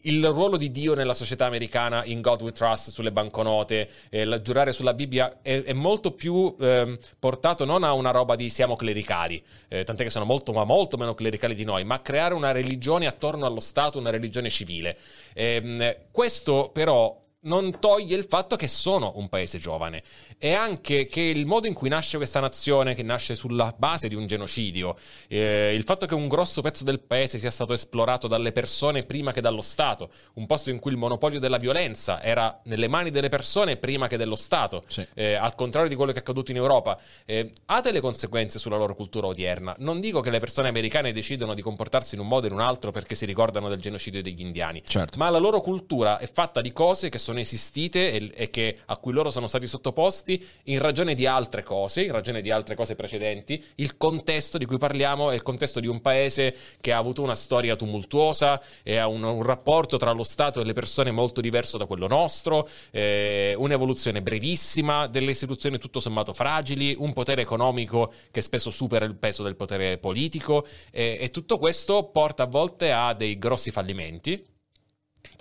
il 0.02 0.25
ruolo 0.28 0.56
di 0.56 0.70
Dio 0.70 0.94
nella 0.94 1.14
società 1.14 1.46
americana 1.46 2.04
in 2.04 2.20
God 2.20 2.42
We 2.42 2.52
Trust 2.52 2.90
sulle 2.90 3.11
banconote, 3.11 3.88
eh, 4.11 4.40
giurare 4.42 4.72
sulla 4.72 4.94
Bibbia 4.94 5.38
è, 5.42 5.62
è 5.62 5.72
molto 5.72 6.12
più 6.12 6.54
ehm, 6.61 6.99
portato 7.18 7.64
non 7.64 7.82
a 7.82 7.92
una 7.92 8.11
roba 8.11 8.37
di 8.37 8.49
siamo 8.49 8.76
clericali, 8.76 9.42
eh, 9.68 9.82
tant'è 9.84 10.04
che 10.04 10.11
sono 10.11 10.25
molto 10.25 10.52
ma 10.52 10.64
molto 10.64 10.96
meno 10.96 11.14
clericali 11.14 11.54
di 11.54 11.64
noi, 11.64 11.84
ma 11.84 11.96
a 11.96 12.00
creare 12.00 12.34
una 12.34 12.52
religione 12.52 13.06
attorno 13.06 13.44
allo 13.46 13.61
Stato, 13.61 13.99
una 13.99 14.11
religione 14.11 14.50
civile. 14.50 14.96
Ehm, 15.34 15.96
questo 16.11 16.70
però 16.72 17.22
non 17.44 17.78
toglie 17.80 18.16
il 18.16 18.25
fatto 18.28 18.54
che 18.56 18.68
sono 18.68 19.12
un 19.16 19.28
paese 19.28 19.58
giovane 19.58 20.02
e 20.38 20.52
anche 20.52 21.06
che 21.06 21.20
il 21.20 21.44
modo 21.46 21.66
in 21.66 21.75
cui 21.75 21.88
nasce 21.88 22.16
questa 22.16 22.38
nazione, 22.40 22.94
che 22.94 23.02
nasce 23.02 23.34
sulla 23.34 23.75
base 23.76 24.08
di 24.08 24.14
un 24.14 24.26
genocidio, 24.26 24.96
eh, 25.28 25.75
il 25.75 25.82
fatto 25.84 26.06
che 26.06 26.14
un 26.14 26.28
grosso 26.28 26.61
pezzo 26.62 26.84
del 26.84 27.00
paese 27.00 27.38
sia 27.38 27.50
stato 27.50 27.72
esplorato 27.72 28.28
dalle 28.28 28.52
persone 28.52 29.02
prima 29.04 29.32
che 29.32 29.40
dallo 29.40 29.61
Stato, 29.61 30.11
un 30.34 30.46
posto 30.46 30.70
in 30.70 30.78
cui 30.78 30.92
il 30.92 30.96
monopolio 30.96 31.40
della 31.40 31.56
violenza 31.56 32.22
era 32.22 32.61
nelle 32.64 32.88
mani 32.88 33.11
delle 33.11 33.28
persone 33.28 33.76
prima 33.76 34.06
che 34.06 34.16
dello 34.16 34.37
Stato, 34.37 34.82
Sì. 34.87 35.04
eh, 35.14 35.34
al 35.34 35.54
contrario 35.54 35.88
di 35.88 35.94
quello 35.96 36.12
che 36.12 36.18
è 36.18 36.20
accaduto 36.20 36.50
in 36.50 36.56
Europa, 36.58 36.99
eh, 37.25 37.50
ha 37.66 37.80
delle 37.80 38.00
conseguenze 38.00 38.58
sulla 38.58 38.76
loro 38.76 38.94
cultura 38.94 39.26
odierna. 39.26 39.75
Non 39.78 40.00
dico 40.00 40.20
che 40.20 40.30
le 40.30 40.38
persone 40.40 40.68
americane 40.68 41.12
decidono 41.12 41.54
di 41.54 41.62
comportarsi 41.62 42.14
in 42.14 42.20
un 42.20 42.28
modo 42.28 42.46
o 42.46 42.49
in 42.50 42.54
un 42.54 42.61
altro 42.61 42.90
perché 42.92 43.14
si 43.16 43.26
ricordano 43.26 43.68
del 43.68 43.80
genocidio 43.80 44.22
degli 44.22 44.40
indiani, 44.42 44.82
Certo. 44.87 45.18
ma 45.18 45.28
la 45.30 45.38
loro 45.38 45.61
cultura 45.61 46.18
è 46.18 46.30
fatta 46.30 46.61
di 46.61 46.72
cose 46.72 47.08
che 47.08 47.18
sono 47.18 47.32
sono 47.33 47.41
esistite 47.41 48.12
e, 48.12 48.31
e 48.35 48.51
che, 48.51 48.79
a 48.87 48.97
cui 48.99 49.12
loro 49.12 49.31
sono 49.31 49.47
stati 49.47 49.67
sottoposti 49.67 50.45
in 50.65 50.79
ragione 50.79 51.15
di 51.15 51.27
altre 51.27 51.62
cose, 51.62 52.03
in 52.03 52.12
ragione 52.12 52.43
di 52.43 52.51
altre 52.51 52.75
cose 52.75 52.95
precedenti. 52.95 53.62
Il 53.77 53.97
contesto 53.97 54.59
di 54.59 54.67
cui 54.67 54.79
parliamo 54.79 55.31
è 55.31 55.35
il 55.35 55.43
contesto 55.43 55.81
di 55.81 55.87
un 55.87 56.01
paese 56.01 56.55
che 56.81 56.93
ha 56.93 56.99
avuto 56.99 57.23
una 57.23 57.35
storia 57.35 57.75
tumultuosa 57.75 58.62
e 58.83 58.97
ha 58.99 59.09
un, 59.09 59.23
un 59.23 59.43
rapporto 59.43 59.97
tra 59.97 60.12
lo 60.12 60.23
Stato 60.23 60.61
e 60.61 60.65
le 60.65 60.75
persone 60.75 61.11
molto 61.11 61.41
diverso 61.41 61.79
da 61.79 61.87
quello 61.87 62.07
nostro, 62.07 62.69
eh, 62.91 63.55
un'evoluzione 63.57 64.23
brevissima 64.23 65.07
delle 65.07 65.31
istituzioni 65.31 65.79
tutto 65.79 66.01
sommato 66.01 66.33
fragili, 66.33 66.95
un 66.99 67.12
potere 67.12 67.43
economico 67.43 68.12
che 68.31 68.43
spesso 68.43 68.71
supera 68.71 69.05
il 69.07 69.17
peso 69.17 69.43
del 69.43 69.57
potere 69.57 69.97
politico 69.99 70.67
e, 70.91 71.17
e 71.19 71.31
tutto 71.31 71.59
questo 71.59 72.05
porta 72.05 72.43
a 72.43 72.47
volte 72.47 72.93
a 72.93 73.15
dei 73.15 73.39
grossi 73.39 73.71
fallimenti 73.71 74.51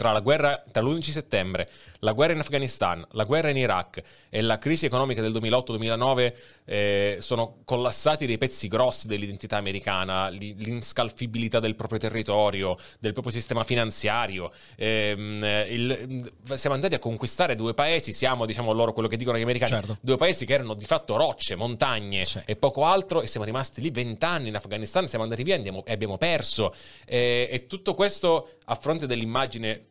tra 0.01 0.11
la 0.11 0.19
guerra 0.19 0.63
tra 0.71 0.81
l'11 0.81 1.11
settembre, 1.11 1.69
la 1.99 2.13
guerra 2.13 2.33
in 2.33 2.39
Afghanistan, 2.39 3.05
la 3.11 3.23
guerra 3.23 3.49
in 3.49 3.57
Iraq 3.57 4.01
e 4.29 4.41
la 4.41 4.57
crisi 4.57 4.87
economica 4.87 5.21
del 5.21 5.31
2008-2009 5.33 6.33
eh, 6.65 7.17
sono 7.19 7.57
collassati 7.65 8.25
dei 8.25 8.39
pezzi 8.39 8.67
grossi 8.67 9.05
dell'identità 9.07 9.57
americana, 9.57 10.29
l'inscalfibilità 10.29 11.59
del 11.59 11.75
proprio 11.75 11.99
territorio, 11.99 12.75
del 12.99 13.13
proprio 13.13 13.31
sistema 13.31 13.63
finanziario. 13.63 14.51
Eh, 14.75 15.67
il, 15.69 16.31
siamo 16.55 16.73
andati 16.73 16.95
a 16.95 16.99
conquistare 16.99 17.53
due 17.53 17.75
paesi, 17.75 18.11
siamo, 18.11 18.47
diciamo 18.47 18.71
loro 18.71 18.93
quello 18.93 19.07
che 19.07 19.17
dicono 19.17 19.37
gli 19.37 19.43
americani, 19.43 19.71
certo. 19.71 19.97
due 20.01 20.17
paesi 20.17 20.47
che 20.47 20.53
erano 20.53 20.73
di 20.73 20.85
fatto 20.85 21.15
rocce, 21.15 21.53
montagne 21.55 22.25
sì. 22.25 22.41
e 22.43 22.55
poco 22.55 22.85
altro 22.85 23.21
e 23.21 23.27
siamo 23.27 23.45
rimasti 23.45 23.81
lì 23.81 23.91
vent'anni 23.91 24.47
in 24.47 24.55
Afghanistan, 24.55 25.07
siamo 25.07 25.25
andati 25.25 25.43
via 25.43 25.57
e 25.57 25.93
abbiamo 25.93 26.17
perso. 26.17 26.73
Eh, 27.05 27.47
e 27.51 27.67
tutto 27.67 27.93
questo 27.93 28.57
a 28.65 28.73
fronte 28.73 29.05
dell'immagine 29.05 29.89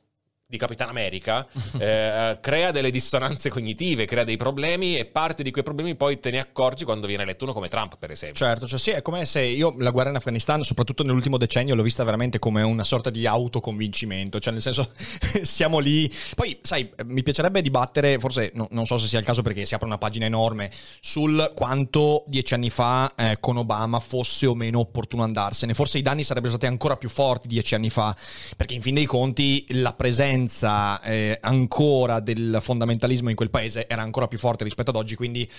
di 0.51 0.59
Capitan 0.59 0.89
America 0.89 1.47
eh, 1.79 2.39
crea 2.43 2.73
delle 2.73 2.91
dissonanze 2.91 3.51
cognitive, 3.51 4.05
crea 4.05 4.25
dei 4.25 4.37
problemi 4.37 4.99
e 4.99 5.05
parte 5.05 5.45
di 5.45 5.53
quei 5.53 5.63
problemi 5.63 5.95
poi 5.95 6.19
te 6.19 6.33
ne 6.33 6.41
accorgi 6.41 6.85
quando 6.85 7.07
viene 7.07 7.23
eletto 7.23 7.45
uno 7.45 7.53
come 7.53 7.69
Trump, 7.69 7.97
per 7.99 8.11
esempio. 8.11 8.45
Certo, 8.45 8.67
cioè 8.67 8.79
sì, 8.79 8.91
è 8.91 9.01
come 9.01 9.25
se 9.27 9.43
io 9.43 9.73
la 9.79 9.91
guerra 9.91 10.11
in 10.11 10.17
Afghanistan, 10.17 10.65
soprattutto 10.65 11.05
nell'ultimo 11.05 11.39
decennio, 11.39 11.77
l'ho 11.77 11.85
vista 11.85 12.03
veramente 12.03 12.41
come 12.41 12.63
una 12.63 12.83
sorta 12.83 13.11
di 13.11 13.27
autoconvincimento, 13.27 14.41
cioè 14.41 14.53
nel 14.53 14.61
senso 14.61 14.91
siamo 15.43 15.79
lì. 15.79 16.13
Poi, 16.35 16.59
sai, 16.63 16.91
mi 17.05 17.23
piacerebbe 17.23 17.63
dibattere, 17.63 18.19
forse 18.19 18.51
no, 18.55 18.67
non 18.73 18.87
so 18.87 18.99
se 18.99 19.07
sia 19.07 19.21
il 19.21 19.25
caso 19.25 19.43
perché 19.43 19.65
si 19.65 19.75
apre 19.75 19.87
una 19.87 19.99
pagina 19.99 20.27
enorme, 20.27 20.69
sul 21.01 21.53
quanto 21.55 22.25
dieci 22.27 22.55
anni 22.55 22.71
fa 22.71 23.13
eh, 23.17 23.37
con 23.39 23.57
Obama 23.57 24.01
fosse 24.01 24.47
o 24.47 24.57
meno 24.57 24.81
opportuno 24.81 25.23
andarsene. 25.23 25.75
Forse 25.75 25.99
i 25.99 26.03
danni 26.03 26.25
sarebbero 26.25 26.55
stati 26.55 26.67
ancora 26.67 26.97
più 26.97 27.09
forti 27.09 27.47
dieci 27.47 27.77
anni 27.77 27.91
fa, 27.91 28.17
perché 28.57 28.75
in 28.75 28.83
fin 28.83 28.95
dei 28.95 29.07
conti 29.07 29.65
la 29.69 29.93
presenza 29.93 30.39
presenza 30.41 31.01
eh, 31.03 31.39
ancora 31.41 32.21
del 32.21 32.59
fondamentalismo 32.61 33.29
in 33.29 33.37
quel 33.37 33.51
paese 33.51 33.87
era 33.87 34.03
ancora 34.03 34.29
più 34.29 34.39
forte 34.39 34.65
rispetto 34.65 34.91
ad 34.91 34.97
oggi, 34.97 35.15
quindi 35.17 35.51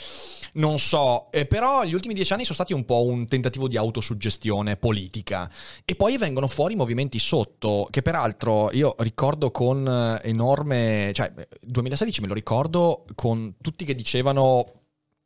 non 0.53 0.79
so, 0.79 1.31
eh, 1.31 1.45
però 1.45 1.83
gli 1.83 1.93
ultimi 1.93 2.13
dieci 2.13 2.33
anni 2.33 2.43
sono 2.43 2.55
stati 2.55 2.73
un 2.73 2.85
po' 2.85 3.03
un 3.03 3.27
tentativo 3.27 3.67
di 3.67 3.77
autosuggestione 3.77 4.77
politica. 4.77 5.49
E 5.85 5.95
poi 5.95 6.17
vengono 6.17 6.47
fuori 6.47 6.75
movimenti 6.75 7.19
sotto, 7.19 7.87
che 7.89 8.01
peraltro 8.01 8.71
io 8.71 8.95
ricordo 8.99 9.51
con 9.51 9.87
eh, 9.87 10.29
enorme, 10.29 11.11
cioè 11.13 11.31
2016 11.61 12.21
me 12.21 12.27
lo 12.27 12.33
ricordo 12.33 13.05
con 13.15 13.55
tutti 13.61 13.85
che 13.85 13.93
dicevano 13.93 14.80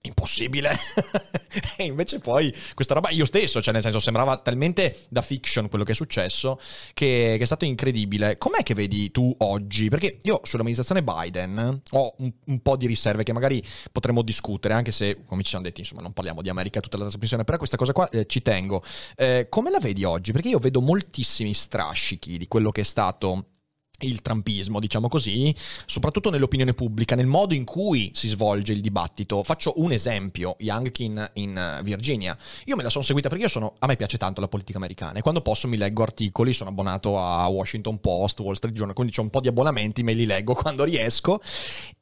impossibile. 0.07 0.71
e 1.77 1.83
invece 1.83 2.19
poi 2.19 2.53
questa 2.73 2.93
roba 2.93 3.09
io 3.09 3.25
stesso, 3.25 3.61
cioè 3.61 3.73
nel 3.73 3.81
senso 3.81 3.99
sembrava 3.99 4.37
talmente 4.37 4.97
da 5.09 5.21
fiction 5.21 5.69
quello 5.69 5.83
che 5.83 5.93
è 5.93 5.95
successo 5.95 6.59
che, 6.93 7.35
che, 7.37 7.43
è 7.43 7.45
stato 7.45 7.65
incredibile. 7.65 8.37
Com'è 8.37 8.63
che 8.63 8.73
vedi 8.73 9.11
tu 9.11 9.33
oggi? 9.39 9.89
Perché 9.89 10.19
io 10.23 10.41
sull'amministrazione 10.43 11.03
Biden 11.03 11.81
ho 11.91 12.15
un, 12.17 12.31
un 12.45 12.61
po' 12.61 12.75
di 12.75 12.87
riserve 12.87 13.23
che 13.23 13.33
magari 13.33 13.63
potremmo 13.91 14.21
discutere, 14.21 14.73
anche 14.73 14.91
se 14.91 15.23
come 15.25 15.43
ci 15.43 15.49
siamo 15.49 15.63
detti, 15.63 15.81
insomma, 15.81 16.01
non 16.01 16.13
parliamo 16.13 16.41
di 16.41 16.49
America 16.49 16.79
tutta 16.79 16.97
la 16.97 17.03
trasmissione, 17.03 17.43
però 17.43 17.57
questa 17.57 17.77
cosa 17.77 17.93
qua 17.93 18.09
eh, 18.09 18.25
ci 18.25 18.41
tengo. 18.41 18.83
Eh, 19.15 19.47
come 19.49 19.69
la 19.69 19.79
vedi 19.79 20.03
oggi? 20.03 20.31
Perché 20.31 20.49
io 20.49 20.59
vedo 20.59 20.81
moltissimi 20.81 21.53
strascichi 21.53 22.37
di 22.37 22.47
quello 22.47 22.71
che 22.71 22.81
è 22.81 22.85
stato 22.85 23.54
il 23.99 24.21
trumpismo, 24.21 24.79
diciamo 24.79 25.07
così, 25.07 25.55
soprattutto 25.85 26.29
nell'opinione 26.29 26.73
pubblica, 26.73 27.15
nel 27.15 27.27
modo 27.27 27.53
in 27.53 27.63
cui 27.63 28.11
si 28.13 28.27
svolge 28.27 28.73
il 28.73 28.81
dibattito. 28.81 29.43
Faccio 29.43 29.73
un 29.77 29.91
esempio, 29.91 30.55
Youngkin 30.59 31.31
in 31.33 31.79
Virginia. 31.83 32.37
Io 32.65 32.75
me 32.75 32.83
la 32.83 32.89
sono 32.89 33.03
seguita 33.03 33.29
perché 33.29 33.47
sono, 33.47 33.75
a 33.79 33.87
me 33.87 33.95
piace 33.95 34.17
tanto 34.17 34.41
la 34.41 34.47
politica 34.47 34.77
americana 34.77 35.19
e 35.19 35.21
quando 35.21 35.41
posso 35.41 35.67
mi 35.67 35.77
leggo 35.77 36.03
articoli, 36.03 36.53
sono 36.53 36.69
abbonato 36.69 37.19
a 37.19 37.47
Washington 37.47 37.99
Post, 37.99 38.39
Wall 38.39 38.55
Street 38.55 38.75
Journal, 38.75 38.95
quindi 38.95 39.13
ho 39.17 39.21
un 39.21 39.29
po' 39.29 39.39
di 39.39 39.47
abbonamenti, 39.47 40.03
me 40.03 40.13
li 40.13 40.25
leggo 40.25 40.53
quando 40.55 40.83
riesco. 40.83 41.39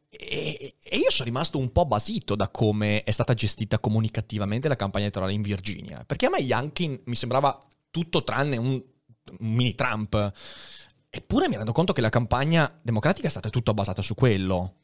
E, 0.09 0.75
io 0.91 1.09
sono 1.09 1.25
rimasto 1.25 1.57
un 1.57 1.71
po' 1.71 1.85
basito 1.85 2.35
da 2.35 2.50
come 2.50 3.03
è 3.03 3.12
stata 3.12 3.33
gestita 3.33 3.79
comunicativamente 3.79 4.67
la 4.67 4.75
campagna 4.75 5.05
elettorale 5.05 5.33
in 5.33 5.41
Virginia, 5.41 6.03
perché 6.05 6.27
a 6.27 6.29
me 6.29 6.39
Youngkin 6.39 7.01
mi 7.05 7.15
sembrava 7.15 7.57
tutto 7.89 8.23
tranne 8.23 8.57
un, 8.57 8.73
un 8.73 8.83
mini 9.39 9.75
Trump. 9.75 10.31
Eppure 11.15 11.48
mi 11.48 11.55
rendo 11.55 11.74
conto 11.74 11.93
che 11.93 12.01
la 12.01 12.10
campagna 12.10 12.75
democratica 12.82 13.27
è 13.27 13.29
stata 13.29 13.51
tutta 13.51 13.72
basata 13.72 14.01
su 14.01 14.15
quello. 14.15 14.77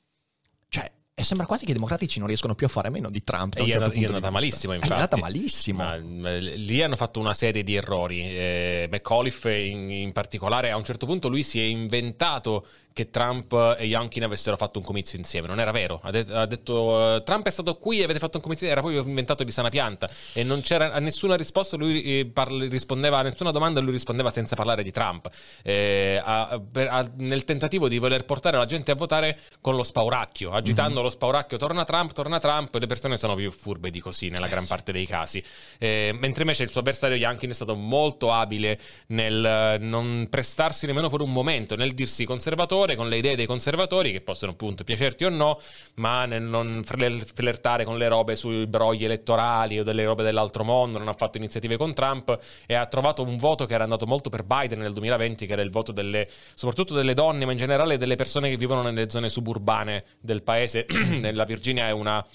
Cioè, 0.70 0.92
e 1.16 1.24
sembra 1.24 1.48
quasi 1.48 1.66
che 1.66 1.72
i 1.72 1.74
democratici 1.74 2.20
non 2.20 2.28
riescono 2.28 2.54
più 2.54 2.68
a 2.68 2.70
fare 2.70 2.92
meno 2.92 3.10
di 3.10 3.24
Trump. 3.24 3.58
E 3.58 3.64
gli, 3.64 3.72
certo 3.72 3.92
è 3.92 4.06
andata 4.06 4.30
malissimo, 4.30 4.74
infatti. 4.74 4.92
È 4.92 4.96
andata 4.96 5.18
malissimo. 5.18 5.84
Ma, 5.84 5.96
lì 5.96 6.84
hanno 6.84 6.96
fatto 6.96 7.20
una 7.20 7.34
serie 7.34 7.64
di 7.64 7.74
errori. 7.74 8.22
Eh, 8.22 8.88
McAuliffe 8.92 9.56
in, 9.56 9.90
in, 9.90 10.12
particolare, 10.12 10.70
a 10.70 10.78
un 10.78 10.84
certo 10.84 11.08
punto 11.08 11.30
lui 11.30 11.42
si 11.42 11.60
è 11.60 11.64
inventato 11.64 12.68
che 12.94 13.10
Trump 13.10 13.76
e 13.78 13.86
Youngkin 13.86 14.24
avessero 14.24 14.58
fatto 14.58 14.80
un 14.80 14.86
comizio 14.86 15.18
insieme. 15.18 15.48
Non 15.48 15.60
era 15.60 15.72
vero. 15.72 16.00
Ha, 16.04 16.12
de- 16.12 16.26
ha 16.30 16.46
detto 16.46 16.74
uh, 16.74 17.24
Trump 17.24 17.46
è 17.46 17.50
stato 17.50 17.78
qui 17.78 18.00
e 18.00 18.04
avete 18.04 18.20
fatto 18.20 18.38
un 18.38 18.44
comizio. 18.44 18.68
Era 18.68 18.82
poi 18.82 18.96
inventato 18.98 19.44
di 19.44 19.52
sana 19.52 19.70
pianta. 19.70 20.10
E 20.34 20.44
non 20.44 20.62
c'era 20.62 20.92
a 20.92 21.00
nessuna 21.00 21.36
risposta. 21.36 21.78
Lui 21.78 22.02
eh, 22.02 22.26
parla, 22.26 22.68
rispondeva 22.68 23.20
a 23.20 23.22
nessuna 23.22 23.52
domanda. 23.52 23.80
Lui 23.80 23.92
rispondeva 23.92 24.30
senza 24.32 24.56
parlare 24.56 24.84
di 24.84 24.92
Trump. 24.92 25.30
Eh, 25.64 26.22
a, 26.24 26.62
per, 26.72 26.88
a, 26.90 27.10
nel 27.18 27.44
tentativo 27.44 27.88
di 27.88 27.98
voler 28.00 28.26
portare 28.26 28.58
la 28.58 28.66
gente 28.66 28.92
a 28.92 28.96
votare 28.96 29.40
con 29.62 29.76
lo 29.76 29.84
spauracchio, 29.84 30.52
agitando 30.52 30.96
mm-hmm. 30.96 31.04
lo 31.04 31.10
spauracchio. 31.10 31.58
Torna 31.58 31.86
Trump, 31.86 32.12
torna 32.14 32.40
Trump. 32.40 32.76
Le 32.76 32.88
persone 32.88 33.18
sono 33.18 33.36
più 33.36 33.52
furbe 33.52 33.90
di 33.92 34.00
così 34.00 34.30
nella 34.30 34.48
gran 34.48 34.66
parte 34.66 34.92
dei 34.92 35.06
casi. 35.06 35.44
Eh, 35.78 36.16
mentre 36.20 36.42
invece 36.42 36.64
il 36.64 36.70
suo 36.70 36.82
avversario 36.82 37.16
Youngkin 37.16 37.50
è 37.50 37.54
stato 37.54 37.76
molto 37.76 38.34
abile 38.34 38.80
nel 39.08 39.78
non 39.80 40.28
prestarsi 40.30 40.86
nemmeno 40.86 41.10
per 41.10 41.22
un 41.22 41.32
momento, 41.32 41.76
nel 41.76 41.94
dirsi 41.94 42.26
conservatore 42.26 42.79
conservatore, 42.80 42.96
con 42.96 43.10
le 43.10 43.18
idee 43.18 43.36
dei 43.36 43.46
conservatori, 43.46 44.12
che 44.12 44.22
possono 44.22 44.52
appunto 44.52 44.84
piacerti 44.84 45.26
o 45.26 45.30
no, 45.30 45.60
ma 45.96 46.26
nel 46.26 46.44
non 46.44 46.84
flirtare 46.84 47.84
con 47.84 47.98
le 47.98 48.08
robe 48.08 48.36
sui 48.36 48.68
brogli 48.68 49.06
elettorali 49.06 49.80
o 49.80 49.84
delle 49.84 50.06
robe 50.06 50.24
dell'altro 50.24 50.64
mondo, 50.64 50.98
non 50.98 51.08
ha 51.08 51.14
fatto 51.14 51.38
iniziative 51.38 51.78
con 51.78 51.94
Trump 51.94 52.38
e 52.66 52.76
ha 52.76 52.86
trovato 52.86 53.22
un 53.22 53.38
voto 53.38 53.66
che 53.66 53.74
era 53.74 53.84
andato 53.84 54.06
molto 54.06 54.30
per 54.30 54.44
Biden 54.44 54.80
nel 54.80 54.94
2020, 54.94 55.46
che 55.46 55.54
era 55.54 55.62
il 55.62 55.72
voto 55.72 55.92
delle, 55.92 56.28
soprattutto 56.54 56.94
delle 56.94 57.14
donne, 57.14 57.46
ma 57.46 57.52
in 57.52 57.58
generale 57.58 57.98
delle 57.98 58.16
persone 58.16 58.50
che 58.50 58.58
vivono 58.58 58.82
nelle 58.82 59.10
zone 59.10 59.30
suburbane 59.30 60.04
del 60.20 60.44
paese. 60.44 60.86
Nella 61.20 61.44
Virginia 61.44 61.88
è 61.88 61.92
una 61.92 62.26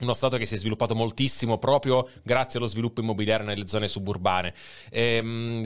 uno 0.00 0.14
Stato 0.14 0.36
che 0.36 0.46
si 0.46 0.54
è 0.54 0.58
sviluppato 0.58 0.94
moltissimo 0.94 1.58
proprio 1.58 2.08
grazie 2.22 2.58
allo 2.58 2.68
sviluppo 2.68 3.00
immobiliare 3.00 3.44
nelle 3.44 3.66
zone 3.66 3.88
suburbane. 3.88 4.54
Ehm, 4.90 5.62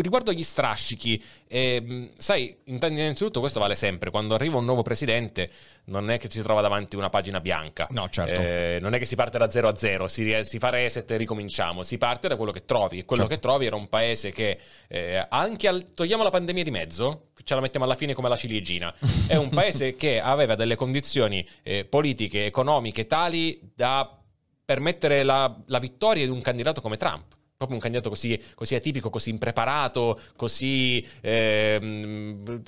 riguardo 0.00 0.30
agli 0.30 0.42
strascichi, 0.42 1.22
ehm, 1.48 2.10
sai, 2.16 2.56
innanzitutto 2.64 3.40
questo 3.40 3.60
vale 3.60 3.76
sempre, 3.76 4.10
quando 4.10 4.34
arriva 4.34 4.58
un 4.58 4.64
nuovo 4.64 4.82
presidente 4.82 5.50
non 5.86 6.10
è 6.10 6.18
che 6.18 6.28
si 6.30 6.42
trova 6.42 6.60
davanti 6.60 6.96
una 6.96 7.10
pagina 7.10 7.40
bianca, 7.40 7.86
no, 7.90 8.08
certo. 8.08 8.40
eh, 8.40 8.78
non 8.80 8.94
è 8.94 8.98
che 8.98 9.04
si 9.04 9.14
parte 9.14 9.38
da 9.38 9.48
0 9.48 9.68
a 9.68 9.74
0, 9.76 10.08
si, 10.08 10.36
si, 10.42 10.58
fa 10.58 10.70
reset 10.70 11.08
e 11.10 11.16
ricominciamo, 11.16 11.82
si 11.82 11.98
parte 11.98 12.28
da 12.28 12.36
quello 12.36 12.50
che 12.50 12.64
trovi 12.64 12.98
e 12.98 13.04
quello 13.04 13.22
certo. 13.22 13.36
che 13.36 13.40
trovi 13.40 13.66
era 13.66 13.76
un 13.76 13.88
paese 13.88 14.32
che 14.32 14.58
eh, 14.88 15.24
anche 15.28 15.68
al, 15.68 15.94
togliamo 15.94 16.22
la 16.22 16.30
pandemia 16.30 16.64
di 16.64 16.70
mezzo, 16.70 17.28
ce 17.42 17.54
la 17.54 17.60
mettiamo 17.60 17.86
alla 17.86 17.94
fine 17.94 18.14
come 18.14 18.28
la 18.28 18.36
ciliegina, 18.36 18.92
è 19.28 19.36
un 19.36 19.48
paese 19.48 19.94
che 19.94 20.20
aveva 20.20 20.54
delle 20.56 20.74
condizioni 20.74 21.46
eh, 21.62 21.84
politiche, 21.84 22.46
economiche 22.46 23.06
tali 23.06 23.65
da 23.74 24.18
permettere 24.64 25.22
la, 25.22 25.54
la 25.66 25.78
vittoria 25.78 26.24
di 26.24 26.30
un 26.30 26.40
candidato 26.40 26.80
come 26.80 26.96
Trump 26.96 27.36
proprio 27.56 27.78
un 27.78 27.82
candidato 27.82 28.10
così, 28.10 28.38
così, 28.54 28.74
atipico, 28.74 29.08
così 29.08 29.30
impreparato, 29.30 30.20
così 30.36 31.04
eh, 31.22 31.78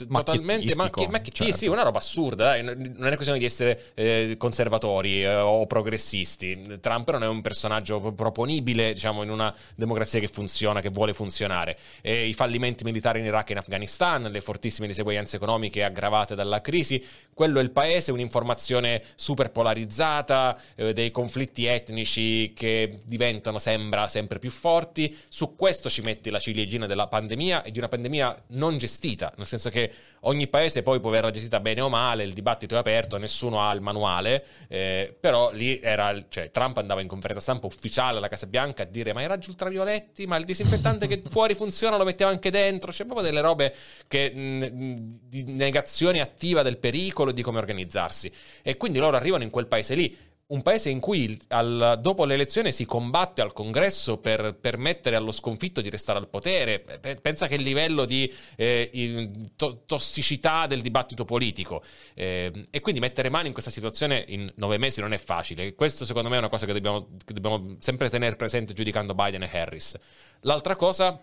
totalmente 0.09 0.75
macchi, 0.77 1.07
macchi, 1.09 1.31
certo. 1.31 1.53
sì, 1.55 1.67
una 1.67 1.83
roba 1.83 1.99
assurda. 1.99 2.45
Dai. 2.45 2.65
Non 2.65 3.07
è 3.07 3.15
questione 3.15 3.39
di 3.39 3.45
essere 3.45 3.93
eh, 3.95 4.37
conservatori 4.39 5.23
eh, 5.23 5.35
o 5.35 5.67
progressisti. 5.67 6.79
Trump 6.81 7.11
non 7.11 7.23
è 7.23 7.27
un 7.27 7.43
personaggio 7.43 8.01
proponibile, 8.13 8.95
diciamo, 8.95 9.23
in 9.23 9.31
una 9.31 9.55
democrazia 9.75 10.21
che 10.21 10.29
funziona, 10.29 10.81
che 10.81 10.89
vuole 10.89 11.13
funzionare. 11.13 11.77
E 12.01 12.27
I 12.27 12.33
fallimenti 12.33 12.83
militari 12.83 13.19
in 13.19 13.27
Iraq 13.27 13.51
e 13.51 13.53
in 13.53 13.59
Afghanistan, 13.59 14.23
le 14.23 14.41
fortissime 14.41 14.87
diseguaglianze 14.87 15.37
economiche 15.37 15.85
aggravate 15.85 16.35
dalla 16.35 16.63
crisi, 16.63 17.05
quello 17.39 17.61
è 17.61 17.63
il 17.63 17.71
paese, 17.71 18.11
un'informazione 18.11 19.01
super 19.15 19.53
polarizzata, 19.53 20.61
eh, 20.75 20.93
dei 20.93 21.13
conflitti 21.13 21.67
etnici 21.67 22.53
che 22.53 22.99
diventano, 23.07 23.61
sembra, 23.61 24.09
sempre 24.09 24.41
più 24.41 24.51
forti. 24.51 25.17
Su 25.29 25.55
questo 25.55 25.89
ci 25.89 26.03
metti 26.03 26.31
la 26.31 26.41
ciliegina 26.41 26.87
della 26.87 27.07
pandemia 27.07 27.63
e 27.63 27.71
di 27.71 27.79
una 27.79 27.87
pandemia 27.87 28.43
non 28.49 28.77
gestita, 28.77 29.33
nel 29.37 29.47
senso 29.47 29.71
che 29.71 29.93
ogni 30.23 30.49
paese 30.49 30.83
poi 30.83 30.99
può 30.99 31.11
averla 31.11 31.31
gestita 31.31 31.61
bene 31.61 31.81
o 31.81 31.89
male, 31.89 32.25
il 32.25 32.33
dibattito 32.33 32.75
è 32.75 32.79
aperto, 32.79 33.19
nessuno 33.19 33.63
ha 33.63 33.73
il 33.73 33.83
manuale, 33.83 34.45
eh, 34.67 35.17
però 35.21 35.53
lì 35.53 35.79
era, 35.81 36.13
cioè 36.29 36.51
Trump 36.51 36.79
andava 36.79 37.03
in 37.03 37.07
conferenza 37.07 37.41
stampa 37.41 37.69
ufficiale 37.69 38.19
alla 38.19 38.27
Casa 38.27 38.49
Bianca 38.49 38.83
a 38.83 38.87
dire 38.87 39.13
ma 39.13 39.23
i 39.23 39.29
raggi 39.29 39.51
ultravioletti, 39.51 40.27
ma 40.27 40.37
il 40.37 40.45
disinfettante 40.45 41.07
che 41.07 41.23
fuori 41.31 41.55
funziona 41.55 41.97
lo 41.97 42.05
mettiamo 42.05 42.33
anche 42.33 42.51
dentro, 42.51 42.91
c'è 42.91 43.05
proprio 43.05 43.25
delle 43.25 43.43
robe 43.43 43.73
che, 44.09 44.29
mh, 44.29 45.21
di 45.23 45.45
negazione 45.45 46.21
attiva 46.21 46.63
del 46.63 46.79
pericolo 46.79 47.27
e 47.31 47.35
di 47.35 47.43
come 47.43 47.59
organizzarsi. 47.59 48.31
E 48.63 48.77
quindi 48.77 48.99
loro 48.99 49.17
arrivano 49.17 49.43
in 49.43 49.51
quel 49.51 49.67
paese 49.67 49.95
lì 49.95 50.17
un 50.49 50.63
paese 50.63 50.89
in 50.89 50.99
cui 50.99 51.39
al, 51.49 51.99
dopo 52.01 52.25
l'elezione 52.25 52.73
si 52.73 52.87
combatte 52.87 53.43
al 53.43 53.53
congresso 53.53 54.17
per 54.17 54.57
permettere 54.59 55.15
allo 55.17 55.31
sconfitto 55.31 55.83
di 55.83 55.91
restare 55.91 56.19
al 56.19 56.29
potere. 56.29 56.83
Pensa 57.21 57.47
che 57.49 57.57
il 57.57 57.63
livello 57.63 58.07
di 58.07 58.33
eh, 58.57 59.31
to- 59.57 59.83
tossicità 59.85 60.67
del 60.67 60.81
dibattito 60.81 61.27
politico. 61.27 61.83
Eh, 62.15 62.67
e 62.71 62.81
quindi 62.81 63.01
mettere 63.01 63.29
mano 63.29 63.47
in 63.47 63.53
questa 63.53 63.71
situazione 63.71 64.25
in 64.29 64.51
nove 64.57 64.79
mesi 64.79 65.01
non 65.01 65.13
è 65.13 65.19
facile. 65.19 65.75
Questo 65.75 66.07
secondo 66.07 66.31
me 66.31 66.37
è 66.37 66.39
una 66.39 66.49
cosa 66.49 66.65
che 66.65 66.73
dobbiamo, 66.73 67.09
che 67.25 67.35
dobbiamo 67.35 67.77
sempre 67.79 68.09
tenere 68.09 68.37
presente 68.37 68.73
giudicando 68.73 69.15
Biden 69.15 69.43
e 69.43 69.51
Harris. 69.53 69.99
L'altra 70.41 70.77
cosa 70.77 71.23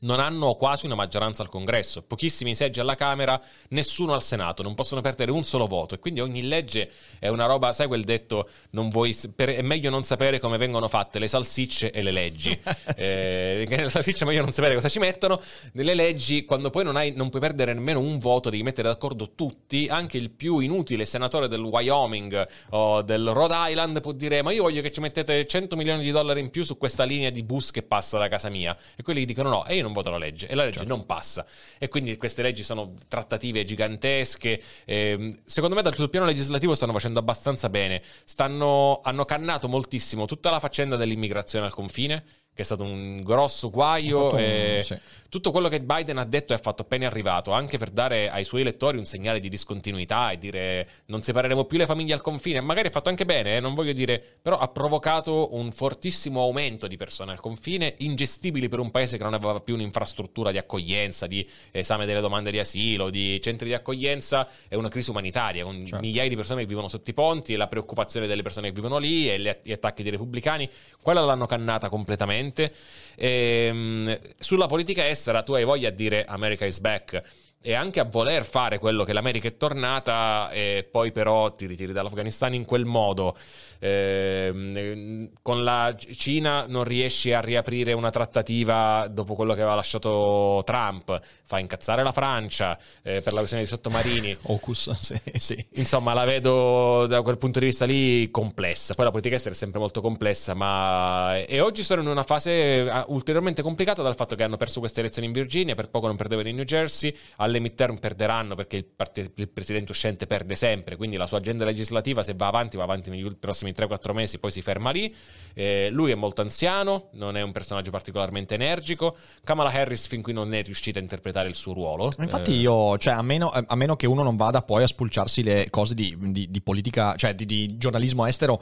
non 0.00 0.20
hanno 0.20 0.54
quasi 0.54 0.86
una 0.86 0.94
maggioranza 0.94 1.42
al 1.42 1.48
congresso, 1.48 2.02
pochissimi 2.02 2.54
seggi 2.54 2.80
alla 2.80 2.94
Camera, 2.94 3.40
nessuno 3.68 4.14
al 4.14 4.22
Senato, 4.22 4.62
non 4.62 4.74
possono 4.74 5.00
perdere 5.00 5.30
un 5.30 5.44
solo 5.44 5.66
voto. 5.66 5.94
E 5.94 5.98
quindi 5.98 6.20
ogni 6.20 6.42
legge 6.46 6.90
è 7.18 7.28
una 7.28 7.46
roba, 7.46 7.72
sai 7.72 7.86
quel 7.86 8.04
detto, 8.04 8.48
vuoi, 8.70 9.16
per, 9.34 9.50
è 9.50 9.62
meglio 9.62 9.90
non 9.90 10.02
sapere 10.02 10.38
come 10.38 10.56
vengono 10.56 10.88
fatte 10.88 11.18
le 11.18 11.28
salsicce 11.28 11.90
e 11.90 12.02
le 12.02 12.10
leggi. 12.10 12.50
eh, 12.96 13.64
sì. 13.68 13.76
Le 13.78 13.90
salsicce 13.90 14.24
è 14.24 14.26
meglio 14.26 14.42
non 14.42 14.50
sapere 14.50 14.74
cosa 14.74 14.88
ci 14.88 14.98
mettono, 14.98 15.40
nelle 15.72 15.94
leggi 15.94 16.44
quando 16.44 16.70
poi 16.70 16.84
non, 16.84 16.96
hai, 16.96 17.12
non 17.14 17.30
puoi 17.30 17.40
perdere 17.40 17.72
nemmeno 17.72 18.00
un 18.00 18.18
voto, 18.18 18.50
devi 18.50 18.62
mettere 18.62 18.88
d'accordo 18.88 19.34
tutti, 19.34 19.86
anche 19.88 20.18
il 20.18 20.30
più 20.30 20.58
inutile 20.58 21.06
senatore 21.06 21.48
del 21.48 21.60
Wyoming 21.60 22.46
o 22.70 23.02
del 23.02 23.28
Rhode 23.28 23.54
Island 23.56 24.00
può 24.00 24.12
dire 24.12 24.42
ma 24.42 24.52
io 24.52 24.62
voglio 24.62 24.82
che 24.82 24.90
ci 24.90 25.00
mettete 25.00 25.46
100 25.46 25.76
milioni 25.76 26.02
di 26.02 26.10
dollari 26.10 26.40
in 26.40 26.50
più 26.50 26.64
su 26.64 26.76
questa 26.76 27.04
linea 27.04 27.30
di 27.30 27.42
bus 27.42 27.70
che 27.70 27.82
passa 27.82 28.18
da 28.18 28.28
casa 28.28 28.48
mia. 28.48 28.76
E 28.96 29.02
quelli 29.02 29.24
dicono 29.24 29.48
no, 29.48 29.66
e 29.66 29.76
io 29.76 29.82
non 29.82 29.87
voto 29.92 30.10
la 30.10 30.18
legge 30.18 30.46
e 30.48 30.54
la 30.54 30.64
legge 30.64 30.78
certo. 30.78 30.94
non 30.94 31.06
passa. 31.06 31.46
E 31.78 31.88
quindi 31.88 32.16
queste 32.16 32.42
leggi 32.42 32.62
sono 32.62 32.94
trattative 33.08 33.64
gigantesche. 33.64 34.62
Eh, 34.84 35.36
secondo 35.44 35.74
me, 35.74 35.82
dal 35.82 35.94
sul 35.94 36.10
piano 36.10 36.26
legislativo 36.26 36.74
stanno 36.74 36.92
facendo 36.92 37.18
abbastanza 37.18 37.68
bene. 37.68 38.02
Stanno, 38.24 39.00
hanno 39.02 39.24
cannato 39.24 39.68
moltissimo 39.68 40.26
tutta 40.26 40.50
la 40.50 40.60
faccenda 40.60 40.96
dell'immigrazione 40.96 41.66
al 41.66 41.74
confine 41.74 42.24
che 42.58 42.64
è 42.64 42.66
stato 42.66 42.82
un 42.82 43.22
grosso 43.22 43.70
guaio. 43.70 44.34
Un, 44.34 44.80
sì. 44.82 44.98
Tutto 45.28 45.52
quello 45.52 45.68
che 45.68 45.80
Biden 45.80 46.16
ha 46.16 46.24
detto 46.24 46.52
e 46.54 46.56
ha 46.56 46.58
fatto 46.58 46.82
appena 46.82 47.06
arrivato, 47.06 47.52
anche 47.52 47.78
per 47.78 47.90
dare 47.90 48.30
ai 48.30 48.44
suoi 48.44 48.62
elettori 48.62 48.98
un 48.98 49.04
segnale 49.04 49.38
di 49.38 49.48
discontinuità 49.48 50.30
e 50.30 50.38
dire 50.38 50.88
non 51.06 51.22
separeremo 51.22 51.66
più 51.66 51.78
le 51.78 51.86
famiglie 51.86 52.14
al 52.14 52.22
confine. 52.22 52.60
Magari 52.60 52.88
ha 52.88 52.90
fatto 52.90 53.10
anche 53.10 53.24
bene, 53.24 53.56
eh, 53.56 53.60
non 53.60 53.74
voglio 53.74 53.92
dire, 53.92 54.20
però 54.42 54.58
ha 54.58 54.66
provocato 54.68 55.54
un 55.54 55.70
fortissimo 55.70 56.40
aumento 56.40 56.88
di 56.88 56.96
persone 56.96 57.30
al 57.30 57.40
confine, 57.40 57.94
ingestibili 57.98 58.68
per 58.68 58.80
un 58.80 58.90
paese 58.90 59.18
che 59.18 59.22
non 59.22 59.34
aveva 59.34 59.60
più 59.60 59.74
un'infrastruttura 59.74 60.50
di 60.50 60.58
accoglienza, 60.58 61.28
di 61.28 61.48
esame 61.70 62.06
delle 62.06 62.20
domande 62.20 62.50
di 62.50 62.58
asilo, 62.58 63.08
di 63.08 63.40
centri 63.40 63.68
di 63.68 63.74
accoglienza. 63.74 64.48
È 64.66 64.74
una 64.74 64.88
crisi 64.88 65.10
umanitaria 65.10 65.62
con 65.62 65.78
certo. 65.80 66.00
migliaia 66.00 66.28
di 66.28 66.36
persone 66.36 66.62
che 66.62 66.66
vivono 66.66 66.88
sotto 66.88 67.08
i 67.10 67.14
ponti 67.14 67.52
e 67.52 67.56
la 67.56 67.68
preoccupazione 67.68 68.26
delle 68.26 68.42
persone 68.42 68.68
che 68.68 68.74
vivono 68.74 68.98
lì 68.98 69.30
e 69.30 69.60
gli 69.62 69.72
attacchi 69.72 70.02
dei 70.02 70.10
repubblicani. 70.10 70.68
Quella 71.00 71.20
l'hanno 71.20 71.46
cannata 71.46 71.88
completamente. 71.90 72.46
E, 72.54 72.72
ehm, 73.16 74.18
sulla 74.38 74.66
politica 74.66 75.06
estera 75.06 75.42
tu 75.42 75.52
hai 75.54 75.64
voglia 75.64 75.90
di 75.90 75.96
dire 75.96 76.24
America 76.24 76.64
is 76.64 76.78
back 76.80 77.22
e 77.60 77.74
anche 77.74 77.98
a 78.00 78.04
voler 78.04 78.44
fare 78.44 78.78
quello 78.78 79.04
che 79.04 79.12
l'America 79.12 79.48
è 79.48 79.56
tornata 79.56 80.48
e 80.50 80.86
poi 80.88 81.10
però 81.10 81.54
ti 81.54 81.66
ritiri 81.66 81.92
dall'Afghanistan 81.92 82.54
in 82.54 82.64
quel 82.64 82.84
modo 82.84 83.36
eh, 83.78 85.30
con 85.42 85.62
la 85.62 85.94
Cina 85.96 86.66
non 86.66 86.84
riesci 86.84 87.32
a 87.32 87.40
riaprire 87.40 87.92
una 87.92 88.10
trattativa 88.10 89.06
dopo 89.10 89.34
quello 89.34 89.54
che 89.54 89.60
aveva 89.60 89.76
lasciato 89.76 90.62
Trump, 90.64 91.20
fa 91.44 91.58
incazzare 91.58 92.02
la 92.02 92.12
Francia 92.12 92.78
eh, 93.02 93.20
per 93.20 93.32
la 93.32 93.38
questione 93.38 93.62
dei 93.62 93.66
sottomarini. 93.66 94.36
Ocus, 94.48 94.90
sì, 94.90 95.20
sì. 95.38 95.66
Insomma, 95.74 96.12
la 96.14 96.24
vedo 96.24 97.06
da 97.06 97.22
quel 97.22 97.38
punto 97.38 97.58
di 97.58 97.66
vista 97.66 97.84
lì 97.84 98.30
complessa. 98.30 98.94
Poi 98.94 99.04
la 99.04 99.10
politica 99.10 99.36
estera 99.36 99.54
è 99.54 99.58
sempre 99.58 99.78
molto 99.78 100.00
complessa, 100.00 100.54
ma... 100.54 101.36
E 101.38 101.60
oggi 101.60 101.82
sono 101.82 102.00
in 102.02 102.08
una 102.08 102.22
fase 102.22 102.88
ah, 102.88 103.04
ulteriormente 103.08 103.62
complicata 103.62 104.02
dal 104.02 104.16
fatto 104.16 104.34
che 104.34 104.42
hanno 104.42 104.56
perso 104.56 104.80
queste 104.80 105.00
elezioni 105.00 105.26
in 105.28 105.32
Virginia, 105.32 105.74
per 105.74 105.88
poco 105.88 106.06
non 106.06 106.16
perdevano 106.16 106.48
in 106.48 106.56
New 106.56 106.64
Jersey, 106.64 107.14
alle 107.36 107.60
midterm 107.60 107.98
perderanno 107.98 108.54
perché 108.54 108.76
il, 108.76 108.84
part- 108.84 109.30
il 109.34 109.48
presidente 109.48 109.92
uscente 109.92 110.26
perde 110.26 110.54
sempre, 110.54 110.96
quindi 110.96 111.16
la 111.16 111.26
sua 111.26 111.38
agenda 111.38 111.64
legislativa 111.64 112.22
se 112.22 112.34
va 112.34 112.46
avanti 112.46 112.76
va 112.76 112.84
avanti 112.84 113.10
negli 113.10 113.30
prossimi 113.36 113.67
prossimi 113.72 113.72
3-4 113.72 114.12
mesi, 114.12 114.38
poi 114.38 114.50
si 114.50 114.62
ferma 114.62 114.90
lì. 114.90 115.14
Eh, 115.54 115.88
lui 115.90 116.10
è 116.10 116.14
molto 116.14 116.40
anziano, 116.40 117.08
non 117.12 117.36
è 117.36 117.42
un 117.42 117.52
personaggio 117.52 117.90
particolarmente 117.90 118.54
energico. 118.54 119.16
Kamala 119.44 119.70
Harris 119.70 120.06
fin 120.06 120.22
qui 120.22 120.32
non 120.32 120.52
è 120.54 120.62
riuscita 120.62 120.98
a 120.98 121.02
interpretare 121.02 121.48
il 121.48 121.54
suo 121.54 121.72
ruolo. 121.72 122.12
Infatti, 122.18 122.52
eh, 122.52 122.60
io, 122.60 122.96
cioè, 122.98 123.14
a 123.14 123.22
meno, 123.22 123.50
a 123.50 123.74
meno, 123.74 123.96
che 123.96 124.06
uno 124.06 124.22
non 124.22 124.36
vada 124.36 124.62
poi 124.62 124.82
a 124.82 124.86
spulciarsi 124.86 125.42
le 125.42 125.68
cose 125.70 125.94
di, 125.94 126.16
di, 126.18 126.50
di 126.50 126.60
politica, 126.60 127.14
cioè 127.16 127.34
di, 127.34 127.46
di 127.46 127.76
giornalismo 127.78 128.26
estero 128.26 128.60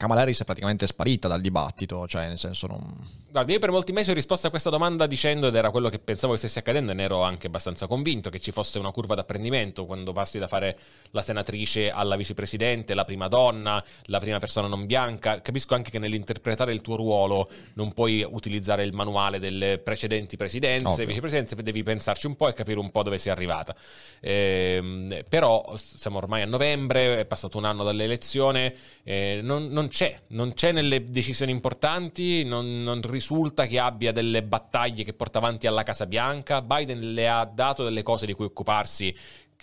Kamala 0.00 0.22
Harris 0.22 0.40
è 0.40 0.44
praticamente 0.46 0.86
sparita 0.86 1.28
dal 1.28 1.42
dibattito, 1.42 2.08
cioè 2.08 2.26
nel 2.26 2.38
senso 2.38 2.66
non... 2.66 2.80
Guarda, 3.30 3.52
io 3.52 3.60
per 3.60 3.70
molti 3.70 3.92
mesi 3.92 4.10
ho 4.10 4.14
risposto 4.14 4.48
a 4.48 4.50
questa 4.50 4.70
domanda 4.70 5.06
dicendo, 5.06 5.46
ed 5.46 5.54
era 5.54 5.70
quello 5.70 5.88
che 5.88 6.00
pensavo 6.00 6.32
che 6.32 6.40
stesse 6.40 6.58
accadendo, 6.58 6.90
e 6.90 6.94
ne 6.96 7.04
ero 7.04 7.22
anche 7.22 7.46
abbastanza 7.46 7.86
convinto, 7.86 8.28
che 8.28 8.40
ci 8.40 8.50
fosse 8.50 8.80
una 8.80 8.90
curva 8.90 9.14
d'apprendimento 9.14 9.86
quando 9.86 10.10
passi 10.10 10.40
da 10.40 10.48
fare 10.48 10.76
la 11.12 11.22
senatrice 11.22 11.92
alla 11.92 12.16
vicepresidente, 12.16 12.92
la 12.92 13.04
prima 13.04 13.28
donna, 13.28 13.82
la 14.06 14.18
prima 14.18 14.40
persona 14.40 14.66
non 14.66 14.84
bianca. 14.84 15.40
Capisco 15.42 15.76
anche 15.76 15.92
che 15.92 16.00
nell'interpretare 16.00 16.72
il 16.72 16.80
tuo 16.80 16.96
ruolo 16.96 17.48
non 17.74 17.92
puoi 17.92 18.26
utilizzare 18.28 18.82
il 18.82 18.92
manuale 18.92 19.38
delle 19.38 19.78
precedenti 19.78 20.36
presidenze, 20.36 20.88
Ovvio. 20.88 21.06
vicepresidenze, 21.06 21.54
devi 21.54 21.84
pensarci 21.84 22.26
un 22.26 22.34
po' 22.34 22.48
e 22.48 22.52
capire 22.52 22.80
un 22.80 22.90
po' 22.90 23.04
dove 23.04 23.18
sei 23.18 23.30
arrivata. 23.30 23.76
Eh, 24.18 25.24
però 25.28 25.72
siamo 25.76 26.18
ormai 26.18 26.42
a 26.42 26.46
novembre, 26.46 27.20
è 27.20 27.24
passato 27.26 27.58
un 27.58 27.64
anno 27.64 27.84
dall'elezione, 27.84 28.74
eh, 29.04 29.38
non, 29.40 29.68
non 29.68 29.86
c'è, 29.86 30.18
non 30.28 30.52
c'è 30.52 30.72
nelle 30.72 31.04
decisioni 31.04 31.52
importanti, 31.52 32.42
non, 32.42 32.82
non, 32.82 33.00
risulta 33.20 33.66
che 33.66 33.78
abbia 33.78 34.12
delle 34.12 34.42
battaglie 34.42 35.04
che 35.04 35.12
porta 35.12 35.38
avanti 35.38 35.66
alla 35.66 35.82
Casa 35.82 36.06
Bianca. 36.06 36.62
Biden 36.62 37.12
le 37.12 37.28
ha 37.28 37.44
dato 37.44 37.84
delle 37.84 38.02
cose 38.02 38.24
di 38.24 38.32
cui 38.32 38.46
occuparsi 38.46 39.14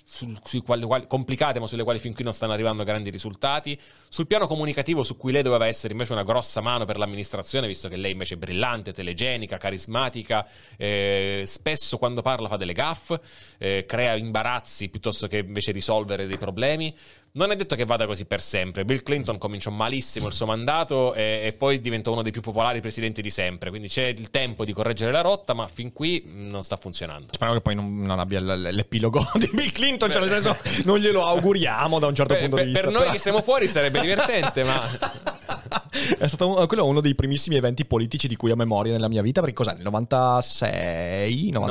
su, 0.05 0.31
sui 0.43 0.61
quali, 0.61 0.85
quali, 0.85 1.07
complicate, 1.07 1.59
ma 1.59 1.65
sulle 1.65 1.83
quali 1.83 1.97
fin 1.97 2.13
qui 2.13 2.23
non 2.23 2.33
stanno 2.33 2.53
arrivando 2.53 2.83
grandi 2.83 3.09
risultati. 3.09 3.77
Sul 4.07 4.27
piano 4.27 4.45
comunicativo, 4.45 5.01
su 5.01 5.17
cui 5.17 5.31
lei 5.31 5.41
doveva 5.41 5.65
essere 5.65 5.93
invece 5.93 6.13
una 6.13 6.21
grossa 6.23 6.61
mano 6.61 6.85
per 6.85 6.97
l'amministrazione, 6.97 7.65
visto 7.65 7.89
che 7.89 7.97
lei 7.97 8.11
invece 8.11 8.35
è 8.35 8.37
brillante, 8.37 8.93
telegenica, 8.93 9.57
carismatica, 9.57 10.47
eh, 10.77 11.41
spesso 11.47 11.97
quando 11.97 12.21
parla 12.21 12.47
fa 12.47 12.57
delle 12.57 12.73
gaffe, 12.73 13.19
eh, 13.57 13.85
crea 13.87 14.15
imbarazzi 14.15 14.89
piuttosto 14.89 15.27
che 15.27 15.39
invece 15.39 15.71
risolvere 15.71 16.27
dei 16.27 16.37
problemi. 16.37 16.95
Non 17.37 17.51
è 17.51 17.55
detto 17.55 17.75
che 17.75 17.85
vada 17.85 18.07
così 18.07 18.25
per 18.25 18.41
sempre. 18.41 18.83
Bill 18.83 19.03
Clinton 19.03 19.37
cominciò 19.37 19.69
malissimo 19.69 20.25
il 20.25 20.33
suo 20.33 20.47
mandato 20.47 21.13
e, 21.13 21.41
e, 21.43 21.53
poi 21.53 21.79
diventò 21.79 22.11
uno 22.11 22.23
dei 22.23 22.31
più 22.31 22.41
popolari 22.41 22.81
presidenti 22.81 23.21
di 23.21 23.29
sempre. 23.29 23.69
Quindi 23.69 23.89
c'è 23.89 24.07
il 24.07 24.31
tempo 24.31 24.65
di 24.65 24.73
correggere 24.73 25.11
la 25.11 25.21
rotta, 25.21 25.53
ma 25.53 25.67
fin 25.67 25.93
qui 25.93 26.23
non 26.25 26.63
sta 26.63 26.77
funzionando. 26.77 27.33
Spero 27.33 27.53
che 27.53 27.61
poi 27.61 27.75
non, 27.75 28.01
non 28.01 28.17
abbia 28.17 28.39
l'epilogo 28.39 29.23
di 29.37 29.51
Bill 29.53 29.71
Clinton, 29.71 30.11
cioè 30.11 30.21
nel 30.21 30.29
senso 30.31 30.57
non 30.85 30.97
glielo 30.97 31.23
auguriamo 31.25 31.99
da 31.99 32.07
un 32.07 32.15
certo 32.15 32.33
Beh, 32.33 32.39
punto 32.39 32.55
per, 32.55 32.65
di 32.65 32.71
vista. 32.71 32.85
Per 32.85 32.93
noi 32.93 33.03
però... 33.03 33.13
che 33.13 33.21
siamo 33.21 33.41
fuori 33.43 33.67
sarebbe 33.67 34.01
divertente, 34.01 34.63
ma... 34.63 34.81
è 36.17 36.27
stato 36.27 36.47
un, 36.47 36.67
quello 36.67 36.85
uno 36.85 37.01
dei 37.01 37.15
primissimi 37.15 37.55
eventi 37.55 37.85
politici 37.85 38.27
di 38.27 38.35
cui 38.35 38.51
ho 38.51 38.55
memoria 38.55 38.93
nella 38.93 39.07
mia 39.07 39.21
vita, 39.21 39.41
perché 39.41 39.55
cos'è? 39.55 39.73
Nel 39.73 39.83
96? 39.83 41.49
90... 41.51 41.67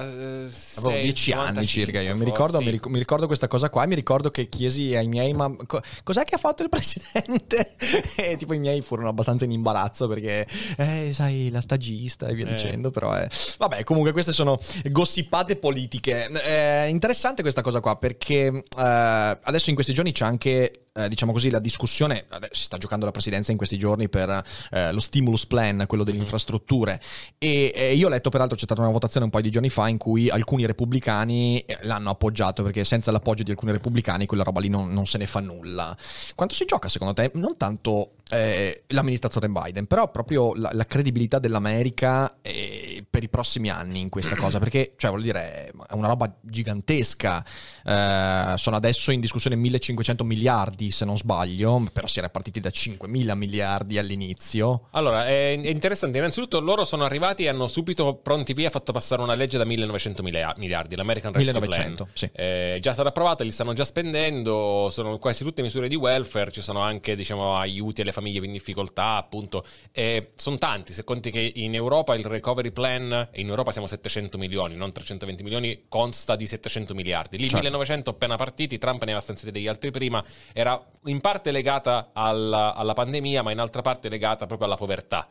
96, 0.00 0.84
Avevo 0.84 1.02
10 1.02 1.32
anni 1.32 1.66
circa 1.66 2.00
io. 2.00 2.16
Mi 2.16 2.24
ricordo, 2.24 2.58
sì. 2.58 2.64
mi, 2.64 2.98
ricordo, 2.98 3.26
questa 3.26 3.48
cosa 3.48 3.70
qua, 3.70 3.86
mi 3.86 3.94
ricordo 3.94 4.30
che 4.30 4.48
chiesi 4.48 4.94
ai 4.94 5.08
miei, 5.08 5.32
ma 5.32 5.50
co- 5.66 5.82
cos'è 6.02 6.24
che 6.24 6.34
ha 6.34 6.38
fatto 6.38 6.62
il 6.62 6.68
presidente? 6.68 7.74
e 8.16 8.36
tipo 8.36 8.54
i 8.54 8.58
miei 8.58 8.80
furono 8.82 9.08
abbastanza 9.08 9.44
in 9.44 9.52
imbarazzo 9.52 10.08
perché, 10.08 10.46
eh, 10.76 11.10
sai, 11.12 11.50
la 11.50 11.60
stagista 11.60 12.26
e 12.26 12.34
via 12.34 12.46
eh. 12.46 12.50
dicendo, 12.52 12.90
però 12.90 13.12
è... 13.12 13.26
Vabbè, 13.58 13.84
comunque 13.84 14.12
queste 14.12 14.32
sono 14.32 14.58
gossipate 14.84 15.56
politiche. 15.56 16.26
È 16.26 16.86
interessante 16.88 17.42
questa 17.42 17.62
cosa 17.62 17.80
qua 17.80 17.96
perché 17.96 18.46
eh, 18.46 19.38
adesso 19.42 19.68
in 19.68 19.74
questi 19.74 19.92
giorni 19.92 20.12
c'è 20.12 20.24
anche 20.24 20.86
eh, 20.92 21.08
diciamo 21.08 21.32
così, 21.32 21.50
la 21.50 21.60
discussione, 21.60 22.26
si 22.50 22.62
sta 22.62 22.76
giocando 22.76 22.89
la 23.04 23.10
presidenza 23.10 23.50
in 23.50 23.56
questi 23.56 23.78
giorni 23.78 24.08
per 24.08 24.42
eh, 24.70 24.92
lo 24.92 25.00
stimulus 25.00 25.46
plan, 25.46 25.84
quello 25.86 26.04
delle 26.04 26.18
mm. 26.18 26.22
infrastrutture, 26.22 27.00
e 27.38 27.72
eh, 27.74 27.94
io 27.94 28.06
ho 28.06 28.10
letto 28.10 28.30
peraltro 28.30 28.56
c'è 28.56 28.64
stata 28.64 28.80
una 28.80 28.90
votazione 28.90 29.24
un 29.24 29.30
paio 29.30 29.44
di 29.44 29.50
giorni 29.50 29.68
fa 29.68 29.88
in 29.88 29.98
cui 29.98 30.28
alcuni 30.28 30.66
repubblicani 30.66 31.60
eh, 31.60 31.78
l'hanno 31.82 32.10
appoggiato 32.10 32.62
perché 32.62 32.84
senza 32.84 33.10
l'appoggio 33.10 33.42
di 33.42 33.50
alcuni 33.50 33.72
repubblicani 33.72 34.26
quella 34.26 34.42
roba 34.42 34.60
lì 34.60 34.68
non, 34.68 34.90
non 34.90 35.06
se 35.06 35.18
ne 35.18 35.26
fa 35.26 35.40
nulla. 35.40 35.96
Quanto 36.34 36.54
si 36.54 36.64
gioca 36.64 36.88
secondo 36.88 37.12
te? 37.14 37.30
Non 37.34 37.56
tanto 37.56 38.12
eh, 38.30 38.84
l'amministrazione 38.88 39.48
Biden, 39.48 39.86
però 39.86 40.10
proprio 40.10 40.54
la, 40.54 40.70
la 40.72 40.86
credibilità 40.86 41.38
dell'America 41.38 42.38
eh, 42.42 43.04
per 43.08 43.22
i 43.22 43.28
prossimi 43.28 43.70
anni 43.70 44.00
in 44.00 44.08
questa 44.08 44.36
cosa, 44.36 44.58
perché 44.60 44.92
cioè, 44.96 45.10
vuol 45.10 45.22
dire 45.22 45.66
è 45.66 45.92
una 45.92 46.08
roba 46.08 46.32
gigantesca, 46.40 47.44
eh, 47.84 48.54
sono 48.56 48.76
adesso 48.76 49.10
in 49.10 49.20
discussione 49.20 49.56
1500 49.56 50.24
miliardi 50.24 50.90
se 50.90 51.04
non 51.04 51.16
sbaglio, 51.16 51.88
però 51.92 52.06
si 52.06 52.18
era 52.18 52.28
partiti 52.28 52.60
da 52.60 52.70
5000 52.80 53.34
miliardi 53.34 53.98
all'inizio. 53.98 54.88
Allora, 54.92 55.26
è, 55.26 55.60
interessante, 55.62 56.16
innanzitutto 56.16 56.60
loro 56.60 56.84
sono 56.84 57.04
arrivati 57.04 57.44
e 57.44 57.48
hanno 57.48 57.68
subito 57.68 58.14
pronti 58.14 58.54
via 58.54 58.70
fatto 58.70 58.92
passare 58.92 59.20
una 59.20 59.34
legge 59.34 59.58
da 59.58 59.64
1900 59.64 60.22
miliardi, 60.22 60.96
l'American 60.96 61.32
Rescue 61.32 61.52
1900, 61.52 62.04
Plan. 62.04 62.14
Sì. 62.14 62.30
È 62.32 62.78
già 62.80 62.94
stata 62.94 63.10
approvata, 63.10 63.44
li 63.44 63.52
stanno 63.52 63.74
già 63.74 63.84
spendendo, 63.84 64.88
sono 64.90 65.18
quasi 65.18 65.44
tutte 65.44 65.60
misure 65.60 65.88
di 65.88 65.94
welfare, 65.94 66.50
ci 66.50 66.62
sono 66.62 66.80
anche 66.80 67.14
diciamo 67.14 67.54
aiuti 67.56 68.00
alle 68.00 68.12
famiglie 68.12 68.44
in 68.44 68.52
difficoltà, 68.52 69.16
appunto. 69.16 69.64
E 69.92 70.30
sono 70.36 70.56
tanti, 70.56 70.94
se 70.94 71.04
conti 71.04 71.30
che 71.30 71.52
in 71.56 71.74
Europa 71.74 72.14
il 72.14 72.24
recovery 72.24 72.70
plan, 72.70 73.28
in 73.34 73.48
Europa 73.48 73.72
siamo 73.72 73.86
700 73.86 74.38
milioni, 74.38 74.74
non 74.74 74.90
320 74.92 75.42
milioni, 75.42 75.84
consta 75.88 76.34
di 76.34 76.46
700 76.46 76.94
miliardi. 76.94 77.36
Lì 77.36 77.44
certo. 77.44 77.58
1900 77.58 78.10
appena 78.10 78.36
partiti, 78.36 78.78
Trump 78.78 78.98
ne 79.00 79.04
aveva 79.04 79.20
stanziati 79.20 79.52
degli 79.52 79.68
altri 79.68 79.90
prima, 79.90 80.24
era 80.52 80.82
in 81.04 81.20
parte 81.20 81.50
legata 81.50 82.10
alla, 82.12 82.69
alla 82.74 82.92
pandemia, 82.92 83.42
ma 83.42 83.50
in 83.50 83.58
altra 83.58 83.82
parte 83.82 84.08
legata 84.08 84.46
proprio 84.46 84.66
alla 84.66 84.76
povertà. 84.76 85.28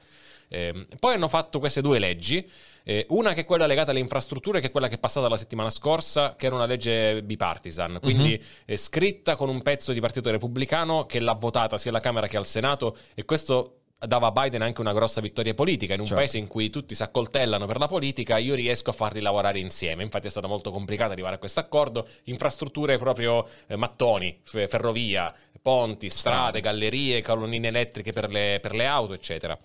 Eh, 0.51 0.87
poi 0.99 1.13
hanno 1.13 1.27
fatto 1.27 1.59
queste 1.59 1.81
due 1.81 1.99
leggi, 1.99 2.49
eh, 2.83 3.05
una 3.09 3.33
che 3.33 3.41
è 3.41 3.45
quella 3.45 3.67
legata 3.67 3.91
alle 3.91 3.99
infrastrutture, 3.99 4.59
che 4.59 4.67
è 4.67 4.71
quella 4.71 4.87
che 4.87 4.95
è 4.95 4.99
passata 4.99 5.29
la 5.29 5.37
settimana 5.37 5.69
scorsa, 5.69 6.35
che 6.35 6.47
era 6.47 6.55
una 6.55 6.65
legge 6.65 7.21
bipartisan, 7.21 7.99
quindi 8.01 8.41
mm-hmm. 8.41 8.75
scritta 8.77 9.35
con 9.35 9.49
un 9.49 9.61
pezzo 9.61 9.93
di 9.93 9.99
Partito 9.99 10.31
Repubblicano 10.31 11.05
che 11.05 11.19
l'ha 11.19 11.33
votata 11.33 11.77
sia 11.77 11.91
alla 11.91 11.99
Camera 11.99 12.27
che 12.27 12.37
al 12.37 12.47
Senato 12.47 12.97
e 13.13 13.25
questo 13.25 13.78
dava 13.99 14.27
a 14.27 14.31
Biden 14.31 14.61
anche 14.61 14.79
una 14.79 14.93
grossa 14.93 15.19
vittoria 15.19 15.53
politica. 15.53 15.93
In 15.93 15.99
un 15.99 16.05
certo. 16.05 16.21
paese 16.21 16.37
in 16.37 16.47
cui 16.47 16.69
tutti 16.69 16.95
si 16.95 17.03
accoltellano 17.03 17.65
per 17.65 17.77
la 17.77 17.87
politica, 17.87 18.37
io 18.37 18.55
riesco 18.55 18.91
a 18.91 18.93
farli 18.93 19.19
lavorare 19.19 19.59
insieme. 19.59 20.03
Infatti 20.03 20.27
è 20.27 20.29
stato 20.29 20.47
molto 20.47 20.71
complicato 20.71 21.11
arrivare 21.11 21.35
a 21.35 21.39
questo 21.39 21.59
accordo. 21.59 22.07
Infrastrutture 22.23 22.97
proprio 22.97 23.47
eh, 23.67 23.75
mattoni, 23.75 24.39
ferrovia, 24.43 25.33
ponti, 25.61 26.09
strade, 26.09 26.61
gallerie, 26.61 27.21
colonnine 27.21 27.67
elettriche 27.67 28.13
per 28.13 28.29
le, 28.29 28.59
per 28.61 28.73
le 28.73 28.85
auto, 28.85 29.13
eccetera. 29.13 29.57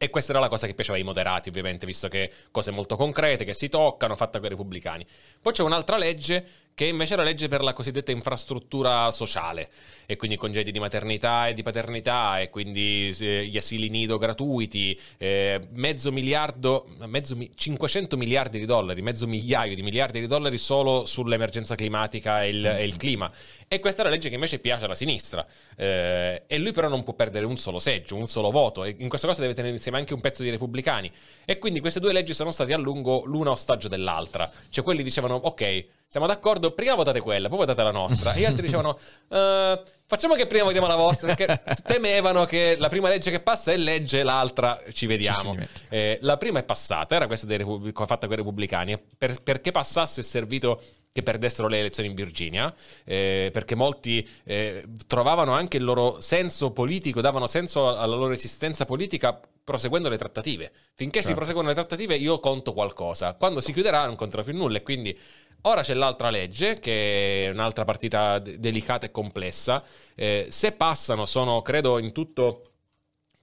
E 0.00 0.10
questa 0.10 0.30
era 0.30 0.40
la 0.40 0.48
cosa 0.48 0.66
che 0.66 0.74
piaceva 0.74 0.96
ai 0.96 1.02
moderati, 1.02 1.48
ovviamente, 1.48 1.84
visto 1.84 2.06
che 2.06 2.32
cose 2.52 2.70
molto 2.70 2.94
concrete, 2.94 3.44
che 3.44 3.54
si 3.54 3.68
toccano, 3.68 4.14
fatte 4.14 4.38
con 4.38 4.46
i 4.46 4.50
repubblicani. 4.50 5.04
Poi 5.40 5.52
c'è 5.52 5.62
un'altra 5.64 5.96
legge 5.96 6.46
che 6.78 6.84
invece 6.84 7.16
la 7.16 7.24
legge 7.24 7.48
per 7.48 7.64
la 7.64 7.72
cosiddetta 7.72 8.12
infrastruttura 8.12 9.10
sociale, 9.10 9.68
e 10.06 10.14
quindi 10.14 10.36
congedi 10.36 10.70
di 10.70 10.78
maternità 10.78 11.48
e 11.48 11.52
di 11.52 11.64
paternità, 11.64 12.38
e 12.38 12.50
quindi 12.50 13.12
eh, 13.18 13.46
gli 13.46 13.56
asili 13.56 13.88
nido 13.88 14.16
gratuiti, 14.16 14.96
eh, 15.16 15.60
mezzo 15.72 16.12
miliardo, 16.12 16.86
mezzo, 17.06 17.36
500 17.52 18.16
miliardi 18.16 18.60
di 18.60 18.64
dollari, 18.64 19.02
mezzo 19.02 19.26
migliaio 19.26 19.74
di 19.74 19.82
miliardi 19.82 20.20
di 20.20 20.28
dollari 20.28 20.56
solo 20.56 21.04
sull'emergenza 21.04 21.74
climatica 21.74 22.44
e 22.44 22.50
il, 22.50 22.64
e 22.64 22.84
il 22.84 22.96
clima. 22.96 23.28
E 23.66 23.80
questa 23.80 24.02
è 24.02 24.04
la 24.04 24.10
legge 24.12 24.28
che 24.28 24.36
invece 24.36 24.60
piace 24.60 24.84
alla 24.84 24.94
sinistra. 24.94 25.44
Eh, 25.76 26.44
e 26.46 26.58
lui 26.58 26.70
però 26.70 26.86
non 26.86 27.02
può 27.02 27.12
perdere 27.12 27.44
un 27.44 27.56
solo 27.56 27.80
seggio, 27.80 28.14
un 28.14 28.28
solo 28.28 28.52
voto, 28.52 28.84
e 28.84 28.94
in 29.00 29.08
questo 29.08 29.26
caso 29.26 29.40
deve 29.40 29.54
tenere 29.54 29.74
insieme 29.74 29.98
anche 29.98 30.14
un 30.14 30.20
pezzo 30.20 30.44
di 30.44 30.50
repubblicani. 30.50 31.10
E 31.44 31.58
quindi 31.58 31.80
queste 31.80 31.98
due 31.98 32.12
leggi 32.12 32.34
sono 32.34 32.52
state 32.52 32.72
a 32.72 32.78
lungo 32.78 33.24
l'una 33.24 33.50
ostaggio 33.50 33.88
dell'altra. 33.88 34.48
Cioè 34.68 34.84
quelli 34.84 35.02
dicevano, 35.02 35.34
ok, 35.34 35.86
siamo 36.10 36.26
d'accordo, 36.26 36.72
prima 36.72 36.94
votate 36.94 37.20
quella, 37.20 37.48
poi 37.50 37.58
votate 37.58 37.82
la 37.82 37.90
nostra. 37.90 38.32
E 38.32 38.40
gli 38.40 38.44
altri 38.46 38.62
dicevano, 38.62 38.98
uh, 39.28 39.82
facciamo 40.06 40.34
che 40.34 40.46
prima 40.46 40.64
votiamo 40.64 40.86
la 40.86 40.96
vostra, 40.96 41.34
perché 41.34 41.62
temevano 41.84 42.46
che 42.46 42.76
la 42.78 42.88
prima 42.88 43.10
legge 43.10 43.30
che 43.30 43.40
passa 43.40 43.72
è 43.72 43.76
legge, 43.76 44.22
l'altra 44.22 44.80
ci 44.90 45.04
vediamo. 45.04 45.54
Ci 45.54 45.68
eh, 45.90 46.18
la 46.22 46.38
prima 46.38 46.60
è 46.60 46.64
passata, 46.64 47.14
era 47.14 47.26
questa 47.26 47.46
dei 47.46 47.58
Repub- 47.58 47.92
fatta 48.06 48.26
con 48.26 48.32
i 48.32 48.36
repubblicani, 48.36 48.98
per, 49.18 49.42
perché 49.42 49.70
passasse 49.70 50.22
è 50.22 50.24
servito 50.24 50.80
che 51.12 51.22
perdessero 51.22 51.68
le 51.68 51.80
elezioni 51.80 52.08
in 52.08 52.14
Virginia, 52.14 52.72
eh, 53.04 53.50
perché 53.52 53.74
molti 53.74 54.26
eh, 54.44 54.84
trovavano 55.06 55.52
anche 55.52 55.76
il 55.76 55.84
loro 55.84 56.20
senso 56.20 56.70
politico, 56.70 57.20
davano 57.20 57.46
senso 57.46 57.94
alla 57.96 58.14
loro 58.14 58.32
esistenza 58.32 58.86
politica 58.86 59.38
proseguendo 59.64 60.08
le 60.08 60.16
trattative. 60.16 60.70
Finché 60.94 61.18
certo. 61.18 61.28
si 61.28 61.34
proseguono 61.34 61.68
le 61.68 61.74
trattative 61.74 62.14
io 62.14 62.40
conto 62.40 62.72
qualcosa, 62.72 63.34
quando 63.34 63.60
si 63.60 63.74
chiuderà 63.74 64.06
non 64.06 64.16
conterò 64.16 64.42
più 64.42 64.54
nulla 64.54 64.78
e 64.78 64.82
quindi 64.82 65.18
Ora 65.62 65.82
c'è 65.82 65.94
l'altra 65.94 66.30
legge, 66.30 66.78
che 66.78 67.46
è 67.46 67.50
un'altra 67.50 67.84
partita 67.84 68.38
delicata 68.38 69.06
e 69.06 69.10
complessa. 69.10 69.82
Eh, 70.14 70.46
se 70.50 70.72
passano, 70.72 71.26
sono 71.26 71.62
credo 71.62 71.98
in 71.98 72.12
tutto 72.12 72.68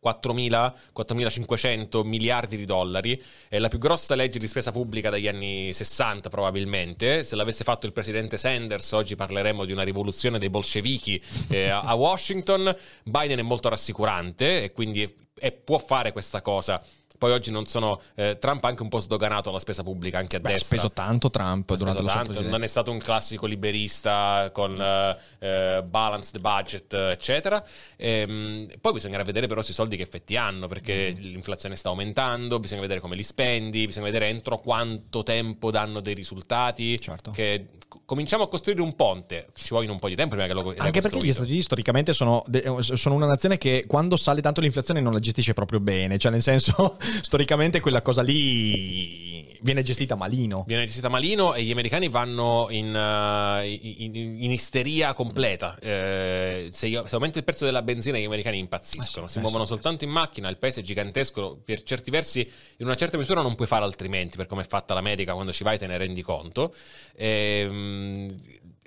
4.000-4.500 0.06 2.06
miliardi 2.06 2.58
di 2.58 2.65
dollari. 2.65 3.21
È 3.49 3.58
la 3.58 3.67
più 3.67 3.80
grossa 3.80 4.15
legge 4.15 4.38
di 4.38 4.47
spesa 4.47 4.71
pubblica 4.71 5.10
dagli 5.10 5.28
anni 5.28 5.73
60 5.73 6.30
probabilmente. 6.30 7.23
Se 7.23 7.36
l'avesse 7.36 7.63
fatto 7.63 7.88
il 7.88 7.91
presidente 7.91 8.38
Sanders, 8.38 8.91
oggi 8.91 9.15
parleremmo 9.15 9.65
di 9.65 9.71
una 9.71 9.84
rivoluzione 9.84 10.38
dei 10.38 10.49
bolscevichi 10.49 11.21
eh, 11.49 11.69
a 11.69 11.93
Washington. 11.95 12.75
Biden 13.04 13.39
è 13.39 13.43
molto 13.43 13.69
rassicurante 13.69 14.63
e 14.63 14.71
quindi 14.71 15.12
è, 15.38 15.51
può 15.51 15.80
fare 15.80 16.12
questa 16.12 16.41
cosa 16.41 16.82
poi 17.26 17.34
oggi 17.34 17.50
non 17.50 17.66
sono. 17.66 18.00
Eh, 18.14 18.38
Trump 18.40 18.64
ha 18.64 18.68
anche 18.68 18.84
un 18.84 18.90
po' 18.90 19.00
sdoganato 19.00 19.50
la 19.50 19.58
spesa 19.58 19.82
pubblica 19.82 20.20
anche 20.20 20.36
a 20.36 20.40
Beh, 20.40 20.52
destra. 20.52 20.76
Ha 20.76 20.80
speso 20.80 20.94
tanto 20.94 21.32
Trump 21.32 21.72
ha 21.72 21.76
durante 21.76 22.04
la 22.04 22.12
tanto, 22.12 22.34
sua 22.34 22.44
Non 22.44 22.62
è 22.62 22.68
stato 22.68 22.92
un 22.92 23.00
classico 23.00 23.48
liberista 23.48 24.52
con 24.54 24.76
eh, 24.80 25.18
eh, 25.40 25.84
balanced 25.84 26.40
budget, 26.40 26.94
eccetera. 26.94 27.64
E, 27.96 28.10
ehm, 28.20 28.68
poi 28.80 28.94
bisognerà 28.94 29.24
vedere 29.24 29.48
però 29.48 29.64
se 29.64 29.72
i 29.72 29.74
soldi 29.74 29.98
che 29.98 30.04
effetti 30.04 30.38
hanno, 30.38 30.68
perché 30.68 31.16
mm. 31.18 31.22
l'inflazione 31.22 31.76
sta 31.76 31.90
aumentando, 31.90 32.60
bisogna 32.60 32.82
vedere 32.82 33.00
come 33.00 33.16
li 33.16 33.24
spendi, 33.24 33.88
bisogna 33.88 34.06
vedere 34.06 34.28
entro 34.28 34.60
quanto 34.60 35.24
tempo 35.24 35.72
danno 35.72 36.02
dei 36.02 36.14
risultati. 36.14 37.00
Certo. 37.00 37.32
Che 37.32 37.66
cominciamo 38.06 38.44
a 38.44 38.48
costruire 38.48 38.82
un 38.82 38.96
ponte. 38.96 39.48
Ci 39.54 39.70
vogliono 39.70 39.94
un 39.94 40.00
po' 40.00 40.10
di 40.10 40.16
tempo 40.16 40.36
prima 40.36 40.48
che 40.48 40.54
lo 40.54 40.74
Anche 40.78 41.02
perché 41.02 41.18
gli 41.18 41.32
Stati 41.32 41.48
Uniti 41.48 41.64
storicamente 41.64 42.14
sono, 42.14 42.44
sono 42.80 43.16
una 43.16 43.26
nazione 43.26 43.58
che 43.58 43.86
quando 43.88 44.18
sale 44.18 44.42
tanto 44.42 44.62
l'inflazione 44.62 45.02
non 45.02 45.14
la 45.14 45.20
gestisce 45.20 45.54
proprio 45.54 45.80
bene. 45.80 46.18
Cioè, 46.18 46.32
nel 46.32 46.42
senso 46.42 46.98
storicamente 47.21 47.80
quella 47.80 48.01
cosa 48.01 48.21
lì 48.21 49.36
viene 49.65 49.82
gestita 49.82 50.15
malino. 50.15 50.63
Viene 50.67 50.86
gestita 50.86 51.10
malino 51.10 51.56
e 51.56 51.63
gli 51.63 51.71
americani 51.71 52.08
vanno 52.08 52.67
in, 52.69 52.93
uh, 52.93 53.65
in, 53.65 54.15
in 54.15 54.51
isteria 54.51 55.13
completa. 55.13 55.75
Eh, 55.80 56.69
se, 56.71 56.88
io, 56.88 57.08
se, 57.08 57.15
aumenta 57.15 57.39
il 57.39 57.43
prezzo 57.43 57.65
della 57.65 57.82
benzina, 57.82 58.17
gli 58.17 58.25
americani 58.25 58.60
impazziscono. 58.60 59.25
Eh, 59.25 59.30
si 59.30 59.39
eh, 59.39 59.41
muovono 59.41 59.65
soltanto 59.65 60.04
in 60.04 60.12
macchina, 60.12 60.49
il 60.49 60.58
paese 60.58 60.82
è 60.82 60.84
gigantesco. 60.84 61.60
Per 61.65 61.82
certi 61.82 62.12
versi, 62.12 62.39
in 62.78 62.86
una 62.86 62.95
certa 62.95 63.17
misura, 63.17 63.41
non 63.41 63.56
puoi 63.56 63.67
fare 63.67 63.84
altrimenti, 63.84 64.38
per 64.38 64.45
come 64.45 64.62
è 64.62 64.67
fatta 64.67 64.93
l'America, 64.93 65.34
quando 65.34 65.51
ci 65.51 65.63
vai 65.63 65.80
te 65.80 65.88
ne 65.88 65.97
rendi 65.97 66.21
conto. 66.21 66.73
E, 67.15 68.30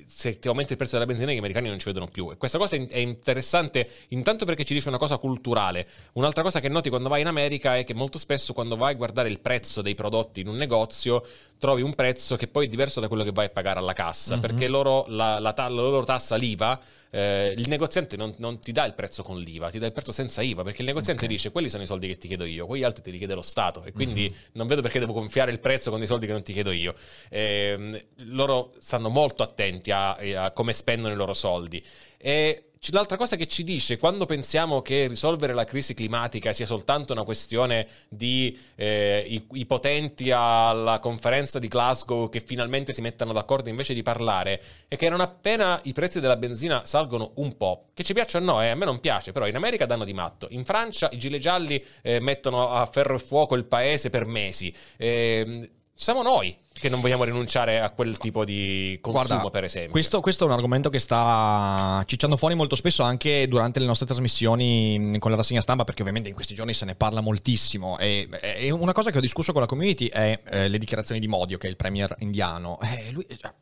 se 0.09 0.38
ti 0.38 0.49
aumenta 0.49 0.73
il 0.73 0.79
prezzo 0.79 0.94
della 0.94 1.07
benzina 1.07 1.33
gli 1.33 1.37
americani 1.37 1.68
non 1.68 1.79
ci 1.79 1.85
vedono 1.85 2.09
più. 2.09 2.31
E 2.31 2.37
questa 2.37 2.59
cosa 2.59 2.77
è 2.77 2.99
interessante 2.99 3.88
intanto 4.09 4.44
perché 4.44 4.64
ci 4.64 4.75
dice 4.75 4.88
una 4.88 4.99
cosa 4.99 5.18
culturale. 5.18 5.87
Un'altra 6.14 6.42
cosa 6.42 6.61
che 6.61 6.68
noti 6.68 6.88
quando 6.88 7.09
vai 7.09 7.21
in 7.21 7.27
America 7.27 7.77
è 7.77 7.85
che 7.85 7.94
molto 7.94 8.18
spesso 8.18 8.55
quando 8.55 8.77
vai 8.77 8.94
a 8.94 8.97
guardare 8.97 9.29
il 9.29 9.40
prezzo 9.40 9.83
dei 9.83 9.94
prodotti 9.94 10.40
in 10.40 10.49
un 10.49 10.57
negozio 10.57 11.25
trovi 11.59 11.83
un 11.83 11.94
prezzo 11.94 12.37
che 12.37 12.47
poi 12.47 12.66
è 12.66 12.68
diverso 12.68 13.01
da 13.01 13.09
quello 13.09 13.25
che 13.25 13.33
vai 13.33 13.47
a 13.47 13.51
pagare 13.51 13.79
alla 13.79 13.92
cassa, 13.92 14.33
mm-hmm. 14.33 14.40
perché 14.40 14.68
loro, 14.68 15.05
la, 15.09 15.38
la, 15.38 15.53
la, 15.57 15.68
loro 15.68 16.05
tassa, 16.05 16.37
l'IVA, 16.37 16.81
eh, 17.11 17.55
il 17.57 17.68
negoziante 17.68 18.16
non, 18.16 18.35
non, 18.38 18.61
ti 18.61 18.73
dà 18.73 18.85
il 18.87 18.94
prezzo 18.94 19.23
con 19.23 19.38
l'IVA, 19.40 19.71
ti 19.71 19.79
dà 19.79 19.87
il 19.87 19.92
prezzo 19.92 20.12
senza 20.12 20.40
IVA, 20.40 20.62
perché 20.62 20.83
il 20.83 20.88
negoziante 20.88 21.25
okay. 21.25 21.37
dice 21.37 21.51
quelli 21.51 21.68
sono 21.68 21.83
i 21.83 21.87
soldi 21.87 22.07
che 22.07 22.16
ti 22.16 22.29
chiedo 22.29 22.44
io, 22.44 22.66
quegli 22.66 22.85
altri 22.85 23.03
te 23.03 23.11
li 23.11 23.18
chiede 23.18 23.35
lo 23.35 23.42
Stato 23.42 23.85
e 23.85 23.92
quindi 23.92 24.23
mm-hmm. 24.23 24.40
non 24.53 24.66
vedo 24.66 24.83
perché 24.83 24.99
devo 25.01 25.12
gonfiare 25.12 25.51
il 25.51 25.59
prezzo 25.59 25.90
con 25.90 26.01
i 26.01 26.07
soldi 26.07 26.27
che 26.27 26.33
non 26.33 26.42
ti 26.42 26.53
chiedo 26.53 26.71
io. 26.71 26.94
Eh, 27.29 28.07
loro 28.27 28.75
stanno 28.79 29.09
molto 29.09 29.42
attenti 29.42 29.90
a, 29.90 30.12
a 30.12 30.51
come 30.53 30.73
spendono 30.73 31.12
i 31.12 31.16
loro 31.16 31.35
soldi. 31.35 31.85
E 32.16 32.67
L'altra 32.90 33.16
cosa 33.16 33.36
che 33.36 33.46
ci 33.46 33.64
dice, 33.64 33.98
quando 33.98 34.24
pensiamo 34.24 34.82
che 34.82 35.08
risolvere 35.08 35.52
la 35.52 35.64
crisi 35.64 35.94
climatica 35.94 36.52
sia 36.52 36.64
soltanto 36.64 37.12
una 37.12 37.24
questione 37.24 37.86
di 38.08 38.58
eh, 38.76 39.24
i, 39.28 39.44
i, 39.52 39.66
potenti 39.66 40.30
alla 40.30 40.98
conferenza 41.00 41.58
di 41.58 41.68
Glasgow 41.68 42.28
che 42.28 42.40
finalmente 42.40 42.92
si 42.92 43.00
mettano 43.00 43.32
d'accordo 43.32 43.68
invece 43.68 43.94
di 43.94 44.02
parlare, 44.02 44.62
è 44.88 44.96
che 44.96 45.10
non 45.10 45.20
appena 45.20 45.80
i 45.84 45.92
prezzi 45.92 46.20
della 46.20 46.36
benzina 46.36 46.84
salgono 46.84 47.32
un 47.36 47.56
po', 47.56 47.88
che 47.94 48.04
ci 48.04 48.14
piaccia 48.14 48.38
o 48.38 48.40
no, 48.42 48.62
eh, 48.62 48.68
a 48.68 48.74
me 48.74 48.84
non 48.84 49.00
piace, 49.00 49.32
però 49.32 49.46
in 49.46 49.56
America 49.56 49.84
danno 49.84 50.04
di 50.04 50.14
matto, 50.14 50.46
in 50.50 50.64
Francia 50.64 51.08
i 51.12 51.18
gilet 51.18 51.40
gialli 51.40 51.84
eh, 52.02 52.20
mettono 52.20 52.70
a 52.70 52.86
ferro 52.86 53.16
e 53.16 53.18
fuoco 53.18 53.54
il 53.54 53.64
paese 53.64 54.08
per 54.08 54.24
mesi. 54.24 54.74
Eh, 54.96 55.70
siamo 56.00 56.22
noi 56.22 56.56
che 56.72 56.88
non 56.88 57.00
vogliamo 57.00 57.24
rinunciare 57.24 57.80
a 57.80 57.90
quel 57.90 58.18
tipo 58.18 58.44
di 58.44 58.96
consumo, 59.00 59.26
Guarda, 59.26 59.50
per 59.50 59.64
esempio. 59.64 59.90
Questo, 59.90 60.20
questo, 60.20 60.44
è 60.44 60.46
un 60.46 60.52
argomento 60.52 60.90
che 60.90 61.00
sta 61.00 62.04
cicciando 62.06 62.37
fuori 62.37 62.54
molto 62.54 62.76
spesso 62.76 63.02
anche 63.02 63.48
durante 63.48 63.80
le 63.80 63.87
nostre 63.87 64.06
trasmissioni 64.06 65.16
con 65.18 65.32
la 65.32 65.37
rassegna 65.37 65.61
stampa, 65.61 65.82
perché 65.82 66.02
ovviamente 66.02 66.28
in 66.28 66.37
questi 66.37 66.54
giorni 66.54 66.72
se 66.72 66.84
ne 66.84 66.94
parla 66.94 67.20
moltissimo. 67.20 67.98
E, 67.98 68.28
e 68.40 68.70
una 68.70 68.92
cosa 68.92 69.11
che 69.11 69.18
ho 69.18 69.20
discusso 69.20 69.50
con 69.50 69.61
la 69.61 69.66
community 69.66 70.06
è 70.06 70.38
eh, 70.44 70.68
le 70.68 70.78
dichiarazioni 70.78 71.20
di 71.20 71.26
Modio, 71.26 71.58
che 71.58 71.66
è 71.66 71.70
il 71.70 71.76
premier 71.76 72.14
indiano. 72.20 72.78
Eh, 72.80 73.11
lui, 73.11 73.26
cioè, 73.28 73.52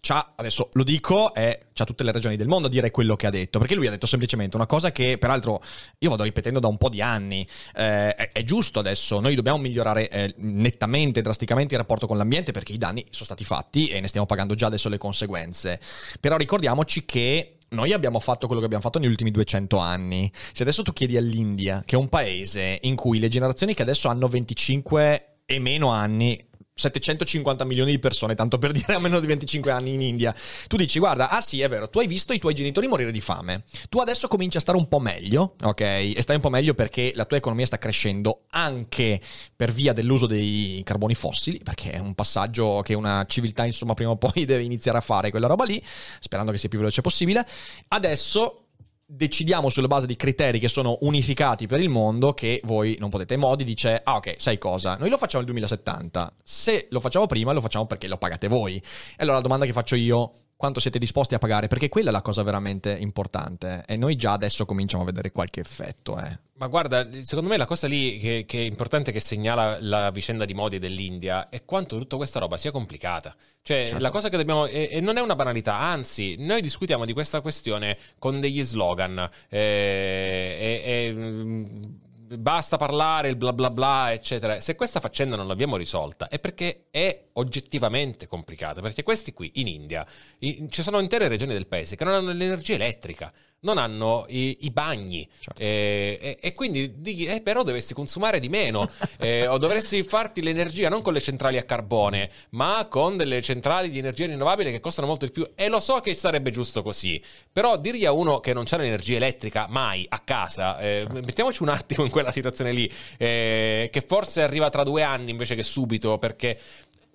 c'ha, 0.00 0.32
adesso 0.36 0.68
lo 0.72 0.82
dico, 0.82 1.34
è, 1.34 1.58
c'ha 1.72 1.84
tutte 1.84 2.04
le 2.04 2.12
ragioni 2.12 2.36
del 2.36 2.48
mondo 2.48 2.68
a 2.68 2.70
dire 2.70 2.90
quello 2.90 3.16
che 3.16 3.26
ha 3.26 3.30
detto, 3.30 3.58
perché 3.58 3.74
lui 3.74 3.86
ha 3.86 3.90
detto 3.90 4.06
semplicemente 4.06 4.56
una 4.56 4.66
cosa 4.66 4.92
che 4.92 5.18
peraltro 5.18 5.62
io 5.98 6.10
vado 6.10 6.22
ripetendo 6.22 6.60
da 6.60 6.68
un 6.68 6.78
po' 6.78 6.88
di 6.88 7.02
anni, 7.02 7.46
eh, 7.74 8.14
è, 8.14 8.32
è, 8.32 8.44
giusto 8.44 8.78
adesso, 8.78 9.20
noi 9.20 9.34
dobbiamo 9.34 9.58
migliorare 9.58 10.08
eh, 10.08 10.34
nettamente, 10.38 11.22
drasticamente 11.22 11.74
il 11.74 11.80
rapporto 11.80 12.06
con 12.06 12.16
l'ambiente 12.16 12.52
perché 12.52 12.72
i 12.72 12.78
danni 12.78 13.04
sono 13.10 13.24
stati 13.24 13.44
fatti 13.44 13.88
e 13.88 14.00
ne 14.00 14.08
stiamo 14.08 14.26
pagando 14.26 14.54
già 14.54 14.66
adesso 14.66 14.88
le 14.88 14.98
conseguenze, 14.98 15.80
però 16.20 16.36
ricordiamoci 16.36 17.04
che 17.04 17.56
noi 17.68 17.92
abbiamo 17.92 18.20
fatto 18.20 18.46
quello 18.46 18.60
che 18.60 18.66
abbiamo 18.66 18.84
fatto 18.84 18.98
negli 18.98 19.10
ultimi 19.10 19.30
200 19.30 19.78
anni. 19.78 20.30
Se 20.52 20.62
adesso 20.62 20.82
tu 20.82 20.92
chiedi 20.92 21.16
all'India, 21.16 21.82
che 21.84 21.96
è 21.96 21.98
un 21.98 22.08
paese 22.08 22.78
in 22.82 22.94
cui 22.94 23.18
le 23.18 23.28
generazioni 23.28 23.74
che 23.74 23.82
adesso 23.82 24.08
hanno 24.08 24.28
25 24.28 25.36
e 25.44 25.58
meno 25.60 25.90
anni 25.90 26.45
750 26.78 27.64
milioni 27.64 27.92
di 27.92 27.98
persone, 27.98 28.34
tanto 28.34 28.58
per 28.58 28.70
dire 28.76 28.92
a 28.92 28.98
meno 28.98 29.18
di 29.18 29.26
25 29.26 29.70
anni 29.70 29.94
in 29.94 30.02
India. 30.02 30.34
Tu 30.68 30.76
dici, 30.76 30.98
guarda, 30.98 31.30
ah 31.30 31.40
sì, 31.40 31.62
è 31.62 31.68
vero, 31.70 31.88
tu 31.88 32.00
hai 32.00 32.06
visto 32.06 32.34
i 32.34 32.38
tuoi 32.38 32.52
genitori 32.52 32.86
morire 32.86 33.10
di 33.10 33.22
fame. 33.22 33.64
Tu 33.88 33.98
adesso 33.98 34.28
cominci 34.28 34.58
a 34.58 34.60
stare 34.60 34.76
un 34.76 34.86
po' 34.86 34.98
meglio, 34.98 35.54
ok? 35.62 35.80
E 35.80 36.18
stai 36.20 36.36
un 36.36 36.42
po' 36.42 36.50
meglio 36.50 36.74
perché 36.74 37.12
la 37.14 37.24
tua 37.24 37.38
economia 37.38 37.64
sta 37.64 37.78
crescendo 37.78 38.42
anche 38.50 39.18
per 39.56 39.72
via 39.72 39.94
dell'uso 39.94 40.26
dei 40.26 40.82
carboni 40.84 41.14
fossili, 41.14 41.60
perché 41.64 41.92
è 41.92 41.98
un 41.98 42.14
passaggio 42.14 42.82
che 42.82 42.92
una 42.92 43.24
civiltà, 43.26 43.64
insomma, 43.64 43.94
prima 43.94 44.10
o 44.10 44.16
poi 44.16 44.44
deve 44.44 44.62
iniziare 44.62 44.98
a 44.98 45.02
fare 45.02 45.30
quella 45.30 45.46
roba 45.46 45.64
lì, 45.64 45.82
sperando 46.20 46.52
che 46.52 46.58
sia 46.58 46.68
più 46.68 46.78
veloce 46.78 47.00
possibile. 47.00 47.46
Adesso 47.88 48.65
decidiamo 49.06 49.68
sulla 49.68 49.86
base 49.86 50.06
di 50.06 50.16
criteri 50.16 50.58
che 50.58 50.68
sono 50.68 50.98
unificati 51.02 51.66
per 51.66 51.80
il 51.80 51.88
mondo 51.88 52.34
che 52.34 52.60
voi 52.64 52.96
non 52.98 53.08
potete. 53.08 53.36
Modi 53.36 53.62
dice, 53.62 54.00
ah 54.02 54.16
ok, 54.16 54.34
sai 54.38 54.58
cosa? 54.58 54.96
Noi 54.96 55.08
lo 55.08 55.16
facciamo 55.16 55.44
nel 55.44 55.52
2070. 55.52 56.34
Se 56.42 56.88
lo 56.90 57.00
facciamo 57.00 57.26
prima, 57.26 57.52
lo 57.52 57.60
facciamo 57.60 57.86
perché 57.86 58.08
lo 58.08 58.18
pagate 58.18 58.48
voi. 58.48 58.76
E 58.76 58.82
allora 59.18 59.36
la 59.36 59.42
domanda 59.42 59.64
che 59.64 59.72
faccio 59.72 59.94
io, 59.94 60.32
quanto 60.56 60.80
siete 60.80 60.98
disposti 60.98 61.34
a 61.34 61.38
pagare? 61.38 61.68
Perché 61.68 61.88
quella 61.88 62.08
è 62.08 62.12
la 62.12 62.22
cosa 62.22 62.42
veramente 62.42 62.96
importante. 62.98 63.84
E 63.86 63.96
noi 63.96 64.16
già 64.16 64.32
adesso 64.32 64.64
cominciamo 64.64 65.02
a 65.02 65.06
vedere 65.06 65.30
qualche 65.30 65.60
effetto. 65.60 66.18
Eh. 66.18 66.38
Ma 66.54 66.66
guarda, 66.68 67.06
secondo 67.22 67.50
me 67.50 67.58
la 67.58 67.66
cosa 67.66 67.86
lì 67.86 68.18
che, 68.18 68.44
che, 68.46 68.60
è 68.60 68.64
importante 68.64 69.12
che 69.12 69.20
segnala 69.20 69.76
la 69.80 70.10
vicenda 70.10 70.46
di 70.46 70.54
Modi 70.54 70.78
dell'India 70.78 71.50
è 71.50 71.64
quanto 71.66 71.98
tutta 71.98 72.16
questa 72.16 72.38
roba 72.38 72.56
sia 72.56 72.70
complicata. 72.70 73.36
Cioè, 73.62 73.84
certo. 73.86 74.02
la 74.02 74.10
cosa 74.10 74.30
che 74.30 74.38
dobbiamo. 74.38 74.66
E, 74.66 74.88
e, 74.90 75.00
non 75.00 75.18
è 75.18 75.20
una 75.20 75.34
banalità, 75.34 75.78
anzi, 75.78 76.36
noi 76.38 76.62
discutiamo 76.62 77.04
di 77.04 77.12
questa 77.12 77.42
questione 77.42 77.98
con 78.18 78.40
degli 78.40 78.62
slogan. 78.62 79.28
Eh, 79.48 80.82
e, 80.82 81.12
mm, 81.12 81.82
basta 82.26 82.76
parlare, 82.76 83.28
il 83.28 83.36
bla 83.36 83.52
bla 83.52 83.70
bla, 83.70 84.12
eccetera. 84.12 84.60
Se 84.60 84.74
questa 84.74 85.00
faccenda 85.00 85.36
non 85.36 85.46
l'abbiamo 85.46 85.76
risolta 85.76 86.28
è 86.28 86.38
perché 86.38 86.86
è 86.90 87.24
oggettivamente 87.34 88.26
complicata. 88.26 88.80
Perché 88.80 89.02
questi 89.02 89.32
qui 89.32 89.52
in 89.54 89.68
India 89.68 90.06
in, 90.38 90.70
ci 90.70 90.82
sono 90.82 90.98
intere 91.00 91.28
regioni 91.28 91.52
del 91.52 91.66
paese 91.66 91.96
che 91.96 92.04
non 92.04 92.14
hanno 92.14 92.32
l'energia 92.32 92.74
elettrica 92.74 93.32
non 93.60 93.78
hanno 93.78 94.26
i, 94.28 94.58
i 94.60 94.70
bagni 94.70 95.26
certo. 95.38 95.60
eh, 95.60 96.18
e, 96.20 96.38
e, 96.40 96.52
quindi 96.52 97.00
digli, 97.00 97.26
eh, 97.28 97.40
però 97.40 97.62
dovresti 97.62 97.94
consumare 97.94 98.38
di 98.38 98.48
meno 98.48 98.88
eh, 99.18 99.46
o 99.46 99.58
dovresti 99.58 100.02
farti 100.02 100.42
l'energia 100.42 100.88
non 100.88 101.02
con 101.02 101.12
le 101.12 101.20
centrali 101.20 101.56
a 101.56 101.62
carbone 101.62 102.30
ma 102.50 102.86
con 102.88 103.16
delle 103.16 103.40
centrali 103.40 103.88
di 103.88 103.98
energia 103.98 104.26
rinnovabile 104.26 104.70
che 104.70 104.80
costano 104.80 105.06
molto 105.06 105.24
di 105.24 105.32
più 105.32 105.48
e 105.54 105.68
lo 105.68 105.80
so 105.80 106.00
che 106.00 106.14
sarebbe 106.14 106.50
giusto 106.50 106.82
così 106.82 107.20
però 107.50 107.78
dirgli 107.78 108.04
a 108.04 108.12
uno 108.12 108.40
che 108.40 108.52
non 108.52 108.64
c'è 108.64 108.76
l'energia 108.76 109.16
elettrica 109.16 109.66
mai 109.68 110.06
a 110.08 110.18
casa 110.20 110.78
eh, 110.78 111.00
certo. 111.00 111.20
mettiamoci 111.24 111.62
un 111.62 111.70
attimo 111.70 112.04
in 112.04 112.10
quella 112.10 112.30
situazione 112.30 112.72
lì 112.72 112.90
eh, 113.16 113.88
che 113.90 114.00
forse 114.02 114.42
arriva 114.42 114.68
tra 114.68 114.82
due 114.82 115.02
anni 115.02 115.30
invece 115.30 115.54
che 115.54 115.62
subito 115.62 116.18
perché 116.18 116.58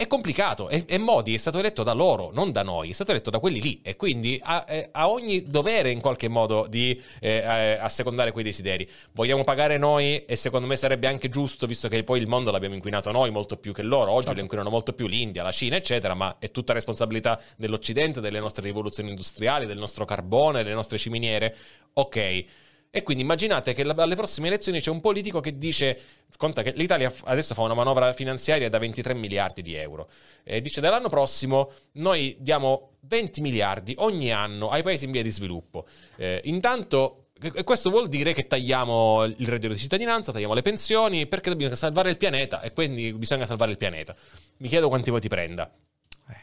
è 0.01 0.07
complicato 0.07 0.67
e, 0.67 0.83
e, 0.87 0.97
Modi 0.97 1.35
è 1.35 1.37
stato 1.37 1.59
eletto 1.59 1.83
da 1.83 1.93
loro, 1.93 2.31
non 2.33 2.51
da 2.51 2.63
noi, 2.63 2.89
è 2.89 2.91
stato 2.91 3.11
eletto 3.11 3.29
da 3.29 3.37
quelli 3.37 3.61
lì 3.61 3.81
e 3.83 3.95
quindi 3.95 4.39
ha, 4.43 4.65
eh, 4.67 4.89
ha 4.91 5.07
ogni 5.07 5.43
dovere 5.47 5.91
in 5.91 6.01
qualche 6.01 6.27
modo 6.27 6.65
di 6.67 6.99
eh, 7.19 7.29
eh, 7.29 7.77
assecondare 7.79 8.31
quei 8.31 8.43
desideri. 8.43 8.89
Vogliamo 9.11 9.43
pagare 9.43 9.77
noi 9.77 10.25
e 10.25 10.35
secondo 10.35 10.65
me 10.65 10.75
sarebbe 10.75 11.05
anche 11.05 11.29
giusto, 11.29 11.67
visto 11.67 11.87
che 11.87 12.03
poi 12.03 12.19
il 12.19 12.25
mondo 12.25 12.49
l'abbiamo 12.49 12.73
inquinato 12.73 13.11
noi 13.11 13.29
molto 13.29 13.57
più 13.57 13.73
che 13.73 13.83
loro, 13.83 14.09
oggi 14.09 14.21
certo. 14.25 14.37
lo 14.37 14.41
inquinano 14.41 14.71
molto 14.71 14.93
più 14.93 15.05
l'India, 15.05 15.43
la 15.43 15.51
Cina, 15.51 15.75
eccetera, 15.75 16.15
ma 16.15 16.37
è 16.39 16.49
tutta 16.49 16.73
responsabilità 16.73 17.39
dell'Occidente, 17.55 18.21
delle 18.21 18.39
nostre 18.39 18.63
rivoluzioni 18.63 19.09
industriali, 19.09 19.67
del 19.67 19.77
nostro 19.77 20.03
carbone, 20.05 20.63
delle 20.63 20.73
nostre 20.73 20.97
ciminiere. 20.97 21.55
Ok 21.93 22.45
e 22.93 23.03
quindi 23.03 23.23
immaginate 23.23 23.71
che 23.71 23.83
alle 23.83 24.15
prossime 24.15 24.47
elezioni 24.47 24.81
c'è 24.81 24.91
un 24.91 24.99
politico 24.99 25.39
che 25.39 25.57
dice, 25.57 25.97
conta 26.35 26.61
che 26.61 26.73
l'Italia 26.75 27.11
adesso 27.23 27.53
fa 27.53 27.61
una 27.61 27.73
manovra 27.73 28.11
finanziaria 28.11 28.67
da 28.67 28.79
23 28.79 29.13
miliardi 29.13 29.61
di 29.61 29.75
euro, 29.75 30.09
e 30.43 30.59
dice 30.59 30.81
dall'anno 30.81 31.07
prossimo 31.07 31.71
noi 31.93 32.35
diamo 32.39 32.97
20 33.03 33.39
miliardi 33.39 33.95
ogni 33.99 34.33
anno 34.33 34.69
ai 34.69 34.83
paesi 34.83 35.05
in 35.05 35.11
via 35.11 35.23
di 35.23 35.31
sviluppo. 35.31 35.87
Eh, 36.17 36.41
intanto 36.43 37.27
questo 37.63 37.89
vuol 37.89 38.09
dire 38.09 38.33
che 38.33 38.45
tagliamo 38.45 39.23
il 39.23 39.47
reddito 39.47 39.73
di 39.73 39.79
cittadinanza, 39.79 40.33
tagliamo 40.33 40.53
le 40.53 40.61
pensioni, 40.61 41.27
perché 41.27 41.49
dobbiamo 41.49 41.73
salvare 41.75 42.09
il 42.09 42.17
pianeta 42.17 42.61
e 42.61 42.73
quindi 42.73 43.13
bisogna 43.13 43.45
salvare 43.45 43.71
il 43.71 43.77
pianeta. 43.77 44.13
Mi 44.57 44.67
chiedo 44.67 44.89
quanti 44.89 45.09
voti 45.09 45.29
prenda. 45.29 45.71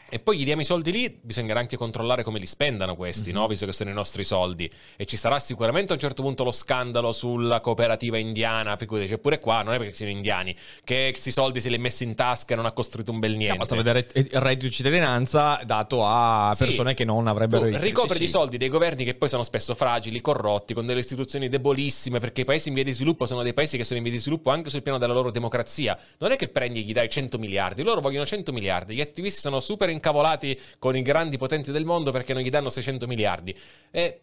E 0.09 0.19
poi 0.19 0.37
gli 0.37 0.43
diamo 0.43 0.61
i 0.61 0.65
soldi 0.65 0.91
lì, 0.91 1.19
bisognerà 1.21 1.59
anche 1.59 1.77
controllare 1.77 2.23
come 2.23 2.39
li 2.39 2.45
spendano 2.45 2.95
questi, 2.95 3.31
mm-hmm. 3.31 3.39
no? 3.39 3.47
visto 3.47 3.65
che 3.65 3.73
sono 3.73 3.89
i 3.89 3.93
nostri 3.93 4.23
soldi. 4.23 4.69
E 4.95 5.05
ci 5.05 5.17
sarà 5.17 5.39
sicuramente 5.39 5.91
a 5.91 5.95
un 5.95 6.01
certo 6.01 6.23
punto 6.23 6.43
lo 6.43 6.51
scandalo 6.51 7.11
sulla 7.11 7.61
cooperativa 7.61 8.17
indiana, 8.17 8.75
dice 8.75 9.19
pure 9.19 9.39
qua, 9.39 9.61
non 9.61 9.75
è 9.75 9.77
perché 9.77 9.93
siano 9.93 10.11
indiani, 10.11 10.55
che 10.83 11.09
questi 11.11 11.31
soldi 11.31 11.61
se 11.61 11.69
li 11.69 11.75
ha 11.75 11.79
messi 11.79 12.03
in 12.03 12.15
tasca 12.15 12.53
e 12.53 12.55
non 12.55 12.65
ha 12.65 12.71
costruito 12.71 13.11
un 13.11 13.19
bel 13.19 13.35
niente. 13.35 13.53
No, 13.53 13.59
basta 13.59 13.75
vedere 13.75 14.07
il 14.13 14.29
reddito 14.31 14.65
di 14.65 14.71
cittadinanza 14.71 15.59
dato 15.63 16.05
a 16.05 16.55
persone 16.57 16.89
sì. 16.89 16.95
che 16.95 17.05
non 17.05 17.27
avrebbero... 17.27 17.69
Tu 17.69 17.77
ricopri 17.77 18.13
sì, 18.13 18.19
di 18.19 18.25
sì. 18.25 18.31
soldi 18.31 18.57
dei 18.57 18.69
governi 18.69 19.03
che 19.03 19.13
poi 19.13 19.29
sono 19.29 19.43
spesso 19.43 19.75
fragili, 19.75 20.21
corrotti, 20.21 20.73
con 20.73 20.87
delle 20.87 21.01
istituzioni 21.01 21.49
debolissime, 21.49 22.19
perché 22.19 22.41
i 22.41 22.45
paesi 22.45 22.69
in 22.69 22.73
via 22.73 22.83
di 22.83 22.93
sviluppo 22.93 23.27
sono 23.27 23.43
dei 23.43 23.53
paesi 23.53 23.77
che 23.77 23.83
sono 23.83 23.97
in 23.97 24.03
via 24.03 24.13
di 24.13 24.19
sviluppo 24.19 24.49
anche 24.49 24.69
sul 24.69 24.81
piano 24.81 24.97
della 24.97 25.13
loro 25.13 25.29
democrazia. 25.29 25.97
Non 26.17 26.31
è 26.31 26.35
che 26.35 26.47
prendi 26.47 26.79
e 26.79 26.81
gli 26.83 26.93
dai 26.93 27.09
100 27.09 27.37
miliardi, 27.37 27.83
loro 27.83 28.01
vogliono 28.01 28.25
100 28.25 28.51
miliardi, 28.51 28.95
gli 28.95 29.01
attivisti 29.01 29.41
sono 29.41 29.59
super 29.59 29.78
incavolati 29.87 30.59
con 30.77 30.97
i 30.97 31.01
grandi 31.01 31.37
potenti 31.37 31.71
del 31.71 31.85
mondo 31.85 32.11
perché 32.11 32.33
non 32.33 32.41
gli 32.41 32.49
danno 32.49 32.69
600 32.69 33.07
miliardi. 33.07 33.55
E 33.91 34.21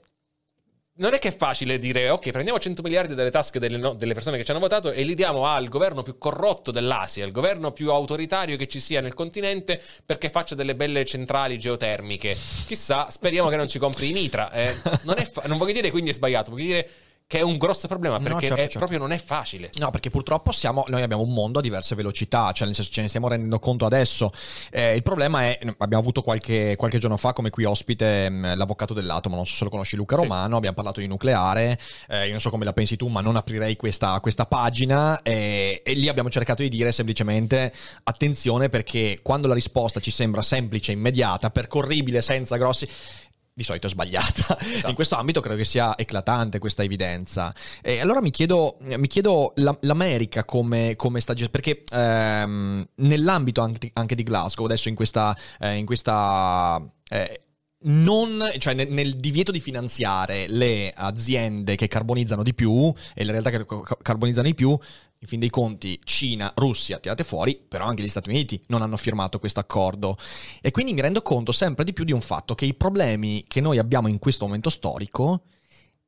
non 0.99 1.13
è 1.13 1.19
che 1.19 1.29
è 1.29 1.35
facile 1.35 1.79
dire 1.79 2.09
ok, 2.09 2.31
prendiamo 2.31 2.59
100 2.59 2.83
miliardi 2.83 3.15
dalle 3.15 3.31
tasche 3.31 3.59
delle, 3.59 3.77
no, 3.77 3.95
delle, 3.95 4.15
persone 4.15 4.37
che 4.37 4.45
ci 4.45 4.51
hanno 4.51 4.61
votato 4.61 4.91
e 4.91 5.03
li 5.03 5.15
diamo 5.15 5.47
al 5.47 5.69
governo 5.69 6.03
più 6.03 6.17
corrotto 6.17 6.71
dell'Asia, 6.71 7.25
il 7.25 7.33
governo 7.33 7.73
più 7.73 7.91
autoritario 7.91 8.57
che 8.57 8.67
ci 8.67 8.81
sia 8.81 9.01
nel 9.01 9.15
continente 9.15 9.81
perché 10.05 10.31
faccia 10.31 10.55
delle 10.55 10.75
belle 10.75 11.05
centrali 11.05 11.59
geotermiche. 11.59 12.37
Chissà, 12.67 13.11
speriamo 13.11 13.49
che 13.49 13.57
non 13.57 13.69
ci 13.69 13.79
compri 13.79 14.11
i 14.11 14.13
Nitra. 14.13 14.51
Eh, 14.53 14.75
non, 15.05 15.17
fa- 15.31 15.43
non 15.47 15.59
voglio 15.59 15.73
dire 15.73 15.91
quindi 15.91 16.11
è 16.11 16.15
sbagliato, 16.15 16.51
voglio 16.51 16.65
dire 16.65 16.91
che 17.29 17.39
è 17.39 17.43
un 17.43 17.57
grosso 17.57 17.89
problema 17.89 18.19
perché 18.19 18.33
no, 18.33 18.41
certo, 18.41 18.57
certo. 18.57 18.79
proprio 18.79 18.99
non 18.99 19.11
è 19.11 19.19
facile. 19.19 19.69
No, 19.79 19.91
perché 19.91 20.11
purtroppo 20.11 20.53
siamo, 20.53 20.85
noi 20.87 21.03
abbiamo 21.03 21.25
un 21.25 21.33
mondo 21.33 21.59
a 21.59 21.63
diverse 21.63 21.97
velocità, 21.97 22.53
cioè 22.53 22.67
nel 22.67 22.77
senso 22.77 22.93
ce 22.93 23.03
ne 23.03 23.09
stiamo 23.09 23.27
rendendo 23.27 23.59
conto 23.59 23.85
adesso. 23.85 24.33
Eh, 24.71 24.95
il 24.95 25.03
problema 25.03 25.43
è, 25.43 25.59
abbiamo 25.79 26.03
avuto 26.03 26.23
qualche, 26.23 26.77
qualche, 26.77 26.99
giorno 26.99 27.17
fa 27.17 27.33
come 27.33 27.51
qui 27.51 27.65
ospite 27.65 28.31
mh, 28.31 28.35
mm, 28.35 28.57
l'avvocato 28.57 28.95
dell'atomo, 28.95 29.35
non 29.35 29.45
so 29.45 29.55
se 29.55 29.65
lo 29.65 29.71
conosci 29.71 29.97
Luca 29.97 30.15
Romano, 30.15 30.51
sì. 30.51 30.55
abbiamo 30.55 30.77
parlato 30.77 31.01
di 31.01 31.09
nucleare, 31.09 31.81
eh, 32.09 32.27
io 32.27 32.31
non 32.31 32.41
so 32.41 32.51
come 32.51 32.65
la 32.65 32.73
pensi 32.73 32.95
tu, 32.95 33.09
ma 33.09 33.21
non 33.21 33.35
aprirei 33.35 33.75
questa, 33.75 34.21
questa 34.21 34.47
pagina 34.47 35.21
e, 35.23 35.83
e 35.85 35.93
lì 35.95 36.09
abbiamo 36.09 36.31
cercato 36.31 36.63
di 36.63 36.69
dire 36.69 36.93
semplicemente 36.93 37.73
attenzione 38.05 38.69
perché 38.69 39.19
quando 39.21 39.49
la 39.49 39.55
risposta 39.55 39.99
ci 39.99 40.13
sembra 40.13 40.43
semplice, 40.43 40.93
immediata, 40.93 41.51
percorribile, 41.51 42.23
senza 42.23 42.57
grossi 42.57 42.89
di 43.57 43.65
solito 43.65 43.87
è 43.87 43.91
sbagliata. 43.91 44.59
Esatto. 44.67 44.89
In 44.89 44.95
questo 44.95 45.15
ambito 45.15 45.41
credo 45.41 45.57
che 45.57 45.65
sia 45.65 45.97
eclatante 45.97 46.59
questa 46.59 46.83
evidenza. 46.83 47.55
E 47.81 48.01
allora 48.01 48.21
mi 48.21 48.31
chiedo, 48.31 48.77
mi 48.81 49.07
chiedo 49.07 49.55
l'America 49.81 50.45
come, 50.45 50.95
come 50.97 51.21
sta 51.21 51.33
gestendo, 51.33 51.59
perché 51.59 51.85
ehm, 51.91 52.87
nell'ambito 52.97 53.63
anche, 53.63 53.91
anche, 53.95 54.15
di 54.15 54.23
Glasgow, 54.23 54.67
adesso 54.67 54.89
in 54.89 54.95
questa... 54.95 55.35
Eh, 55.59 55.77
in 55.77 55.87
questa 55.87 56.83
eh, 57.09 57.46
non, 57.87 58.43
cioè 58.59 58.75
nel, 58.75 58.89
nel, 58.91 59.17
divieto 59.17 59.51
di 59.51 59.61
finanziare 59.61 60.47
le 60.49 60.93
aziende 60.95 61.77
che 61.77 61.89
carbonizzano 61.89 62.43
di 62.43 62.55
più 62.55 62.93
e 63.15 63.25
le 63.25 63.33
realtà 63.33 63.51
che 63.51 63.65
carbonizzano 64.03 64.47
di 64.47 64.55
più, 64.55 64.79
in 65.19 65.29
fin 65.29 65.41
dei 65.41 65.51
conti 65.51 65.99
Cina, 66.05 66.53
Russia 66.57 66.99
tirate 66.99 67.25
fuori, 67.25 67.61
però 67.67 67.87
anche 67.87 68.03
gli 68.03 68.09
Stati 68.09 68.29
Uniti 68.29 68.61
non 68.69 68.83
hanno 68.83 68.97
firmato 68.97 69.39
questo 69.39 69.61
accordo. 69.61 70.17
E 70.61 70.71
quindi 70.71 70.93
mi 70.93 71.01
rendo 71.01 71.23
conto 71.23 71.53
sempre 71.53 71.85
di 71.85 71.93
più 71.93 72.05
di 72.05 72.13
un 72.13 72.21
fatto 72.21 72.55
che 72.55 72.65
i 72.65 72.75
problemi 72.75 73.45
che 73.47 73.61
noi 73.61 73.79
abbiamo 73.79 74.09
in 74.09 74.19
questo 74.19 74.45
momento 74.45 74.71
storico 74.71 75.43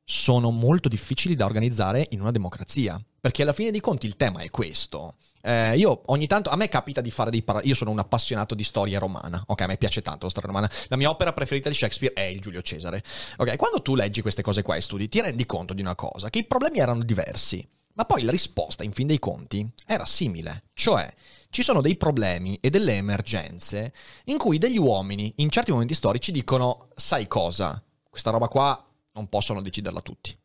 sono 0.03 0.51
molto 0.51 0.89
difficili 0.89 1.35
da 1.35 1.45
organizzare 1.45 2.07
in 2.11 2.21
una 2.21 2.31
democrazia. 2.31 2.99
Perché 3.19 3.41
alla 3.41 3.53
fine 3.53 3.71
dei 3.71 3.79
conti 3.79 4.05
il 4.05 4.15
tema 4.15 4.41
è 4.41 4.49
questo. 4.49 5.15
Eh, 5.41 5.77
io 5.77 6.01
ogni 6.07 6.27
tanto, 6.27 6.49
a 6.49 6.55
me 6.55 6.67
capita 6.67 7.01
di 7.01 7.11
fare 7.11 7.31
dei 7.31 7.41
paragoni, 7.41 7.69
io 7.69 7.75
sono 7.75 7.91
un 7.91 7.99
appassionato 7.99 8.55
di 8.55 8.63
storia 8.63 8.99
romana, 8.99 9.41
ok, 9.45 9.61
a 9.61 9.67
me 9.67 9.77
piace 9.77 10.01
tanto 10.01 10.25
la 10.25 10.31
storia 10.31 10.49
romana, 10.49 10.69
la 10.87 10.97
mia 10.97 11.09
opera 11.09 11.31
preferita 11.31 11.69
di 11.69 11.75
Shakespeare 11.75 12.13
è 12.13 12.23
il 12.23 12.41
Giulio 12.41 12.61
Cesare, 12.61 13.03
ok, 13.37 13.55
quando 13.55 13.81
tu 13.81 13.95
leggi 13.95 14.21
queste 14.21 14.41
cose 14.41 14.61
qua 14.61 14.75
e 14.75 14.81
studi 14.81 15.07
ti 15.07 15.21
rendi 15.21 15.45
conto 15.45 15.73
di 15.73 15.81
una 15.81 15.95
cosa, 15.95 16.29
che 16.29 16.39
i 16.39 16.45
problemi 16.45 16.79
erano 16.79 17.03
diversi, 17.03 17.65
ma 17.93 18.03
poi 18.03 18.23
la 18.23 18.31
risposta 18.31 18.83
in 18.83 18.91
fin 18.91 19.07
dei 19.07 19.19
conti 19.19 19.67
era 19.85 20.05
simile, 20.05 20.63
cioè 20.73 21.11
ci 21.49 21.63
sono 21.63 21.81
dei 21.81 21.95
problemi 21.95 22.57
e 22.61 22.69
delle 22.69 22.95
emergenze 22.95 23.93
in 24.25 24.37
cui 24.37 24.57
degli 24.57 24.77
uomini 24.77 25.33
in 25.37 25.49
certi 25.49 25.71
momenti 25.71 25.93
storici 25.93 26.31
dicono, 26.31 26.89
sai 26.95 27.27
cosa, 27.27 27.81
questa 28.09 28.29
roba 28.29 28.47
qua 28.47 28.85
non 29.13 29.27
possono 29.27 29.61
deciderla 29.61 30.01
tutti. 30.01 30.37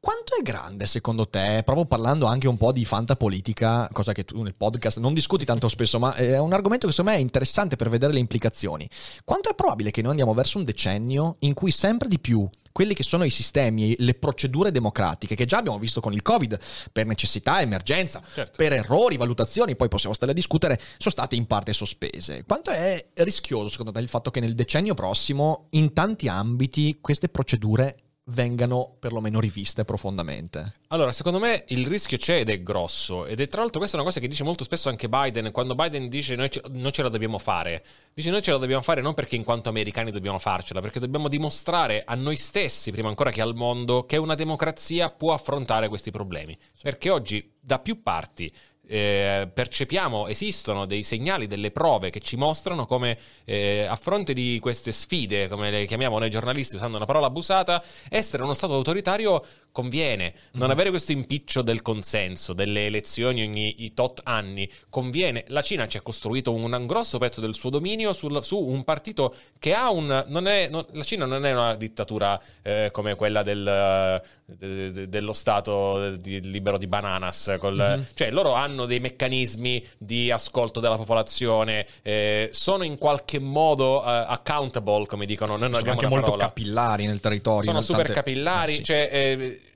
Quanto 0.00 0.36
è 0.38 0.42
grande 0.42 0.86
secondo 0.86 1.28
te, 1.28 1.62
proprio 1.64 1.84
parlando 1.84 2.26
anche 2.26 2.46
un 2.46 2.56
po' 2.56 2.70
di 2.70 2.84
fantapolitica, 2.84 3.88
cosa 3.92 4.12
che 4.12 4.24
tu 4.24 4.42
nel 4.42 4.54
podcast 4.56 4.98
non 4.98 5.12
discuti 5.12 5.44
tanto 5.44 5.68
spesso, 5.68 5.98
ma 5.98 6.14
è 6.14 6.38
un 6.38 6.52
argomento 6.52 6.86
che 6.86 6.92
secondo 6.92 7.16
me 7.16 7.16
è 7.18 7.20
interessante 7.20 7.74
per 7.74 7.88
vedere 7.88 8.12
le 8.12 8.20
implicazioni. 8.20 8.88
Quanto 9.24 9.50
è 9.50 9.56
probabile 9.56 9.90
che 9.90 10.00
noi 10.00 10.12
andiamo 10.12 10.34
verso 10.34 10.58
un 10.58 10.64
decennio 10.64 11.34
in 11.40 11.52
cui 11.52 11.72
sempre 11.72 12.06
di 12.06 12.20
più 12.20 12.48
quelli 12.70 12.94
che 12.94 13.02
sono 13.02 13.24
i 13.24 13.30
sistemi, 13.30 13.96
le 13.98 14.14
procedure 14.14 14.70
democratiche, 14.70 15.34
che 15.34 15.46
già 15.46 15.58
abbiamo 15.58 15.80
visto 15.80 16.00
con 16.00 16.12
il 16.12 16.22
Covid, 16.22 16.56
per 16.92 17.06
necessità, 17.06 17.60
emergenza, 17.60 18.22
certo. 18.32 18.52
per 18.56 18.72
errori, 18.72 19.16
valutazioni, 19.16 19.74
poi 19.74 19.88
possiamo 19.88 20.14
stare 20.14 20.30
a 20.30 20.34
discutere, 20.34 20.80
sono 20.96 21.10
state 21.10 21.34
in 21.34 21.46
parte 21.46 21.72
sospese. 21.72 22.44
Quanto 22.46 22.70
è 22.70 23.04
rischioso 23.14 23.68
secondo 23.68 23.90
te 23.90 23.98
il 23.98 24.08
fatto 24.08 24.30
che 24.30 24.38
nel 24.38 24.54
decennio 24.54 24.94
prossimo, 24.94 25.66
in 25.70 25.92
tanti 25.92 26.28
ambiti, 26.28 26.98
queste 27.00 27.28
procedure 27.28 27.96
vengano 28.28 28.96
perlomeno 28.98 29.40
riviste 29.40 29.84
profondamente. 29.84 30.72
Allora, 30.88 31.12
secondo 31.12 31.38
me 31.38 31.64
il 31.68 31.86
rischio 31.86 32.16
c'è 32.16 32.40
ed 32.40 32.50
è 32.50 32.62
grosso. 32.62 33.26
Ed 33.26 33.40
è 33.40 33.46
tra 33.48 33.60
l'altro 33.60 33.78
questa 33.78 33.96
è 33.96 34.00
una 34.00 34.08
cosa 34.08 34.20
che 34.20 34.28
dice 34.28 34.44
molto 34.44 34.64
spesso 34.64 34.88
anche 34.88 35.08
Biden. 35.08 35.50
Quando 35.52 35.74
Biden 35.74 36.08
dice 36.08 36.34
noi 36.34 36.50
ce, 36.50 36.62
noi 36.70 36.92
ce 36.92 37.02
la 37.02 37.08
dobbiamo 37.08 37.38
fare, 37.38 37.84
dice 38.12 38.30
noi 38.30 38.42
ce 38.42 38.50
la 38.50 38.58
dobbiamo 38.58 38.82
fare 38.82 39.00
non 39.00 39.14
perché 39.14 39.36
in 39.36 39.44
quanto 39.44 39.68
americani 39.68 40.10
dobbiamo 40.10 40.38
farcela, 40.38 40.80
perché 40.80 41.00
dobbiamo 41.00 41.28
dimostrare 41.28 42.02
a 42.04 42.14
noi 42.14 42.36
stessi, 42.36 42.90
prima 42.90 43.08
ancora 43.08 43.30
che 43.30 43.40
al 43.40 43.54
mondo, 43.54 44.04
che 44.04 44.16
una 44.16 44.34
democrazia 44.34 45.10
può 45.10 45.32
affrontare 45.32 45.88
questi 45.88 46.10
problemi. 46.10 46.56
Perché 46.80 47.10
oggi 47.10 47.56
da 47.60 47.78
più 47.78 48.02
parti 48.02 48.52
eh, 48.88 49.48
percepiamo, 49.52 50.28
esistono 50.28 50.86
dei 50.86 51.02
segnali, 51.02 51.46
delle 51.46 51.70
prove 51.70 52.08
che 52.10 52.20
ci 52.20 52.36
mostrano 52.36 52.86
come 52.86 53.18
eh, 53.44 53.84
a 53.88 53.96
fronte 53.96 54.32
di 54.32 54.58
queste 54.60 54.92
sfide, 54.92 55.48
come 55.48 55.70
le 55.70 55.86
chiamiamo 55.86 56.18
noi 56.18 56.30
giornalisti 56.30 56.76
usando 56.76 56.96
una 56.96 57.04
parola 57.04 57.26
abusata, 57.26 57.82
essere 58.08 58.42
uno 58.42 58.54
Stato 58.54 58.74
autoritario 58.74 59.44
conviene. 59.78 60.34
Non 60.52 60.62
mm-hmm. 60.62 60.70
avere 60.72 60.90
questo 60.90 61.12
impiccio 61.12 61.62
del 61.62 61.82
consenso, 61.82 62.52
delle 62.52 62.86
elezioni 62.86 63.42
ogni 63.42 63.92
tot 63.94 64.22
anni, 64.24 64.68
conviene. 64.90 65.44
La 65.48 65.62
Cina 65.62 65.86
ci 65.86 65.96
ha 65.96 66.00
costruito 66.00 66.52
un, 66.52 66.72
un 66.72 66.86
grosso 66.86 67.18
pezzo 67.18 67.40
del 67.40 67.54
suo 67.54 67.70
dominio 67.70 68.12
sul, 68.12 68.42
su 68.42 68.58
un 68.58 68.82
partito 68.82 69.36
che 69.60 69.74
ha 69.74 69.90
un... 69.90 70.24
Non 70.26 70.48
è, 70.48 70.66
non, 70.68 70.84
la 70.90 71.04
Cina 71.04 71.26
non 71.26 71.46
è 71.46 71.52
una 71.52 71.76
dittatura 71.76 72.40
eh, 72.62 72.88
come 72.90 73.14
quella 73.14 73.44
del, 73.44 74.20
de, 74.46 74.90
de, 74.90 75.08
dello 75.08 75.32
Stato 75.32 76.16
di, 76.16 76.40
libero 76.40 76.76
di 76.76 76.88
bananas, 76.88 77.54
col, 77.60 77.76
mm-hmm. 77.76 78.02
cioè 78.14 78.32
loro 78.32 78.54
hanno 78.54 78.84
dei 78.84 78.98
meccanismi 78.98 79.86
di 79.96 80.32
ascolto 80.32 80.80
della 80.80 80.96
popolazione, 80.96 81.86
eh, 82.02 82.48
sono 82.50 82.82
in 82.82 82.98
qualche 82.98 83.38
modo 83.38 83.98
uh, 84.00 84.24
accountable, 84.26 85.06
come 85.06 85.24
dicono. 85.24 85.56
Noi 85.56 85.72
sono 85.72 85.92
anche 85.92 86.08
molto 86.08 86.32
parola. 86.32 86.46
capillari 86.46 87.06
nel 87.06 87.20
territorio. 87.20 87.70
Sono 87.70 87.80
super 87.80 88.06
tante... 88.06 88.20
capillari, 88.20 88.72
eh, 88.72 88.76
sì. 88.76 88.84
cioè... 88.84 89.66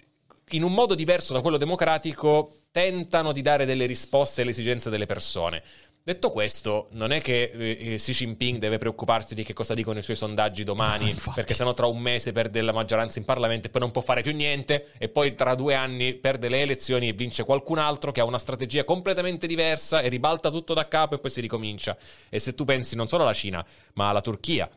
Eh, 0.52 0.56
in 0.56 0.62
un 0.62 0.72
modo 0.72 0.94
diverso 0.94 1.32
da 1.32 1.40
quello 1.40 1.56
democratico, 1.56 2.66
tentano 2.70 3.32
di 3.32 3.42
dare 3.42 3.64
delle 3.64 3.86
risposte 3.86 4.42
alle 4.42 4.50
esigenze 4.50 4.90
delle 4.90 5.06
persone. 5.06 5.62
Detto 6.04 6.30
questo, 6.30 6.88
non 6.92 7.12
è 7.12 7.20
che 7.20 7.52
eh, 7.54 7.94
Xi 7.96 8.12
Jinping 8.12 8.58
deve 8.58 8.76
preoccuparsi 8.78 9.36
di 9.36 9.44
che 9.44 9.52
cosa 9.52 9.72
dicono 9.72 10.00
i 10.00 10.02
suoi 10.02 10.16
sondaggi 10.16 10.64
domani, 10.64 11.12
no, 11.12 11.32
perché 11.32 11.54
sennò 11.54 11.74
tra 11.74 11.86
un 11.86 12.00
mese 12.00 12.32
perde 12.32 12.60
la 12.60 12.72
maggioranza 12.72 13.20
in 13.20 13.24
Parlamento 13.24 13.68
e 13.68 13.70
poi 13.70 13.82
non 13.82 13.92
può 13.92 14.02
fare 14.02 14.22
più 14.22 14.34
niente, 14.34 14.90
e 14.98 15.08
poi 15.08 15.36
tra 15.36 15.54
due 15.54 15.74
anni 15.74 16.14
perde 16.14 16.48
le 16.48 16.60
elezioni 16.60 17.06
e 17.06 17.12
vince 17.12 17.44
qualcun 17.44 17.78
altro 17.78 18.10
che 18.10 18.20
ha 18.20 18.24
una 18.24 18.38
strategia 18.38 18.82
completamente 18.82 19.46
diversa 19.46 20.00
e 20.00 20.08
ribalta 20.08 20.50
tutto 20.50 20.74
da 20.74 20.88
capo 20.88 21.14
e 21.14 21.18
poi 21.18 21.30
si 21.30 21.40
ricomincia. 21.40 21.96
E 22.28 22.40
se 22.40 22.54
tu 22.54 22.64
pensi 22.64 22.96
non 22.96 23.06
solo 23.06 23.22
alla 23.22 23.32
Cina, 23.32 23.64
ma 23.94 24.08
alla 24.08 24.20
Turchia, 24.20 24.68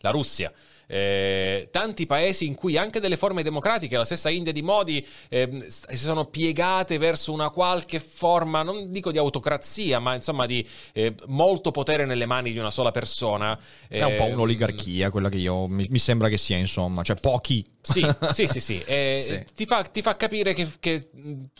la 0.00 0.10
Russia, 0.10 0.52
eh, 0.92 1.68
tanti 1.70 2.04
paesi 2.04 2.44
in 2.44 2.54
cui 2.54 2.76
anche 2.76 3.00
delle 3.00 3.16
forme 3.16 3.42
democratiche, 3.42 3.96
la 3.96 4.04
stessa 4.04 4.28
India 4.28 4.52
di 4.52 4.60
Modi, 4.60 5.04
eh, 5.30 5.64
si 5.68 5.96
sono 5.96 6.26
piegate 6.26 6.98
verso 6.98 7.32
una 7.32 7.48
qualche 7.48 7.98
forma, 7.98 8.62
non 8.62 8.90
dico 8.90 9.10
di 9.10 9.16
autocrazia, 9.16 10.00
ma 10.00 10.14
insomma 10.14 10.44
di 10.44 10.66
eh, 10.92 11.14
molto 11.28 11.70
potere 11.70 12.04
nelle 12.04 12.26
mani 12.26 12.52
di 12.52 12.58
una 12.58 12.70
sola 12.70 12.90
persona. 12.90 13.58
È 13.88 14.02
un 14.02 14.16
po' 14.16 14.26
eh, 14.26 14.32
un'oligarchia 14.34 15.10
quella 15.10 15.30
che 15.30 15.38
io 15.38 15.66
mi, 15.66 15.86
mi 15.88 15.98
sembra 15.98 16.28
che 16.28 16.36
sia, 16.36 16.58
insomma, 16.58 17.02
cioè 17.02 17.16
pochi 17.16 17.64
sì, 17.82 18.06
sì, 18.32 18.46
sì, 18.46 18.60
sì. 18.60 18.82
Eh, 18.86 19.20
sì. 19.22 19.54
Ti, 19.54 19.66
fa, 19.66 19.82
ti, 19.82 20.00
fa, 20.00 20.16
capire 20.16 20.54
che, 20.54 20.68
che, 20.78 21.10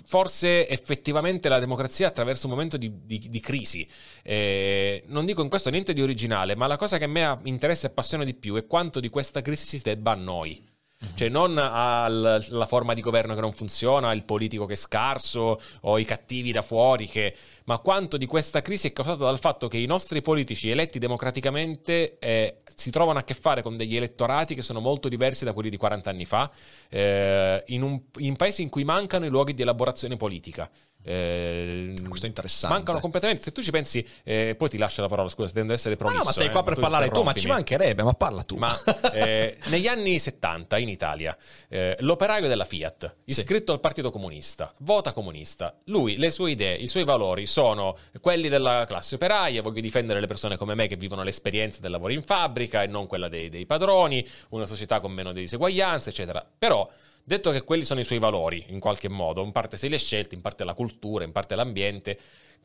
forse 0.06 0.68
effettivamente 0.68 1.48
la 1.48 1.58
democrazia 1.58 2.06
attraverso 2.06 2.46
un 2.46 2.52
momento 2.52 2.76
di, 2.76 2.90
di, 3.04 3.18
di 3.28 3.40
crisi. 3.40 3.86
Eh, 4.22 5.02
non 5.08 5.26
dico 5.26 5.42
in 5.42 5.48
questo 5.48 5.68
niente 5.68 5.92
di 5.92 6.00
originale, 6.00 6.54
ma 6.54 6.66
la 6.66 6.76
cosa 6.76 6.96
che 6.98 7.04
a 7.04 7.08
me 7.08 7.38
interessa 7.44 7.88
e 7.88 7.90
appassiona 7.90 8.24
di 8.24 8.34
più 8.34 8.54
è 8.54 8.66
quanto 8.66 9.00
di 9.00 9.08
questa 9.08 9.42
crisi 9.42 9.66
si 9.66 9.82
debba 9.82 10.12
a 10.12 10.16
noi. 10.16 10.70
Cioè 11.14 11.28
non 11.28 11.58
alla 11.58 12.66
forma 12.66 12.94
di 12.94 13.00
governo 13.00 13.34
che 13.34 13.40
non 13.40 13.52
funziona, 13.52 14.12
il 14.12 14.24
politico 14.24 14.66
che 14.66 14.74
è 14.74 14.76
scarso 14.76 15.60
o 15.80 15.98
i 15.98 16.04
cattivi 16.04 16.52
da 16.52 16.62
fuori, 16.62 17.06
che... 17.06 17.34
ma 17.64 17.78
quanto 17.78 18.16
di 18.16 18.26
questa 18.26 18.62
crisi 18.62 18.88
è 18.88 18.92
causata 18.92 19.24
dal 19.24 19.38
fatto 19.38 19.68
che 19.68 19.78
i 19.78 19.86
nostri 19.86 20.22
politici 20.22 20.70
eletti 20.70 20.98
democraticamente 20.98 22.18
eh, 22.18 22.62
si 22.74 22.90
trovano 22.90 23.18
a 23.18 23.24
che 23.24 23.34
fare 23.34 23.62
con 23.62 23.76
degli 23.76 23.96
elettorati 23.96 24.54
che 24.54 24.62
sono 24.62 24.80
molto 24.80 25.08
diversi 25.08 25.44
da 25.44 25.52
quelli 25.52 25.70
di 25.70 25.76
40 25.76 26.10
anni 26.10 26.24
fa, 26.24 26.50
eh, 26.88 27.62
in, 27.66 27.82
un, 27.82 28.00
in 28.18 28.36
paesi 28.36 28.62
in 28.62 28.68
cui 28.68 28.84
mancano 28.84 29.26
i 29.26 29.28
luoghi 29.28 29.54
di 29.54 29.62
elaborazione 29.62 30.16
politica. 30.16 30.70
Eh, 31.04 31.94
Questo 32.08 32.26
è 32.26 32.28
interessante. 32.28 32.76
Mancano 32.76 33.00
completamente. 33.00 33.42
Se 33.42 33.52
tu 33.52 33.62
ci 33.62 33.70
pensi, 33.70 34.06
eh, 34.22 34.54
poi 34.56 34.68
ti 34.68 34.78
lascio 34.78 35.00
la 35.00 35.08
parola. 35.08 35.28
Scusa, 35.28 35.52
tendo 35.52 35.72
ad 35.72 35.78
essere 35.78 35.96
promesso. 35.96 36.18
Ma, 36.18 36.24
no, 36.24 36.28
ma 36.28 36.34
sei 36.34 36.46
eh, 36.46 36.50
qua 36.50 36.62
per 36.62 36.78
parlare 36.78 37.08
tu, 37.10 37.22
ma 37.22 37.32
ci 37.32 37.46
mancherebbe, 37.46 38.02
ma 38.02 38.12
parla 38.12 38.42
tu. 38.42 38.56
Ma 38.56 38.72
eh, 39.12 39.58
negli 39.66 39.86
anni 39.86 40.18
70 40.18 40.78
in 40.78 40.88
Italia, 40.88 41.36
eh, 41.68 41.96
l'operaio 42.00 42.48
della 42.48 42.64
Fiat, 42.64 43.16
iscritto 43.24 43.66
sì. 43.66 43.72
al 43.72 43.80
Partito 43.80 44.10
Comunista, 44.10 44.72
vota 44.78 45.12
comunista. 45.12 45.78
Lui, 45.86 46.16
le 46.16 46.30
sue 46.30 46.52
idee, 46.52 46.74
i 46.76 46.86
suoi 46.86 47.04
valori 47.04 47.46
sono 47.46 47.96
quelli 48.20 48.48
della 48.48 48.84
classe 48.86 49.16
operaia. 49.16 49.62
Voglio 49.62 49.80
difendere 49.80 50.20
le 50.20 50.26
persone 50.26 50.56
come 50.56 50.74
me 50.74 50.86
che 50.86 50.96
vivono 50.96 51.22
l'esperienza 51.22 51.80
del 51.80 51.90
lavoro 51.90 52.12
in 52.12 52.22
fabbrica 52.22 52.82
e 52.82 52.86
non 52.86 53.06
quella 53.06 53.28
dei, 53.28 53.48
dei 53.48 53.66
padroni, 53.66 54.26
una 54.50 54.66
società 54.66 55.00
con 55.00 55.12
meno 55.12 55.32
diseguaglianze, 55.32 56.10
eccetera. 56.10 56.44
Però 56.58 56.88
Detto 57.24 57.50
che 57.50 57.62
quelli 57.62 57.84
sono 57.84 58.00
i 58.00 58.04
suoi 58.04 58.18
valori, 58.18 58.64
in 58.68 58.80
qualche 58.80 59.08
modo, 59.08 59.44
in 59.44 59.52
parte 59.52 59.76
se 59.76 59.88
li 59.88 59.94
ha 59.94 59.98
scelti, 59.98 60.34
in 60.34 60.40
parte 60.40 60.64
la 60.64 60.74
cultura, 60.74 61.24
in 61.24 61.32
parte 61.32 61.54
l'ambiente, 61.54 62.18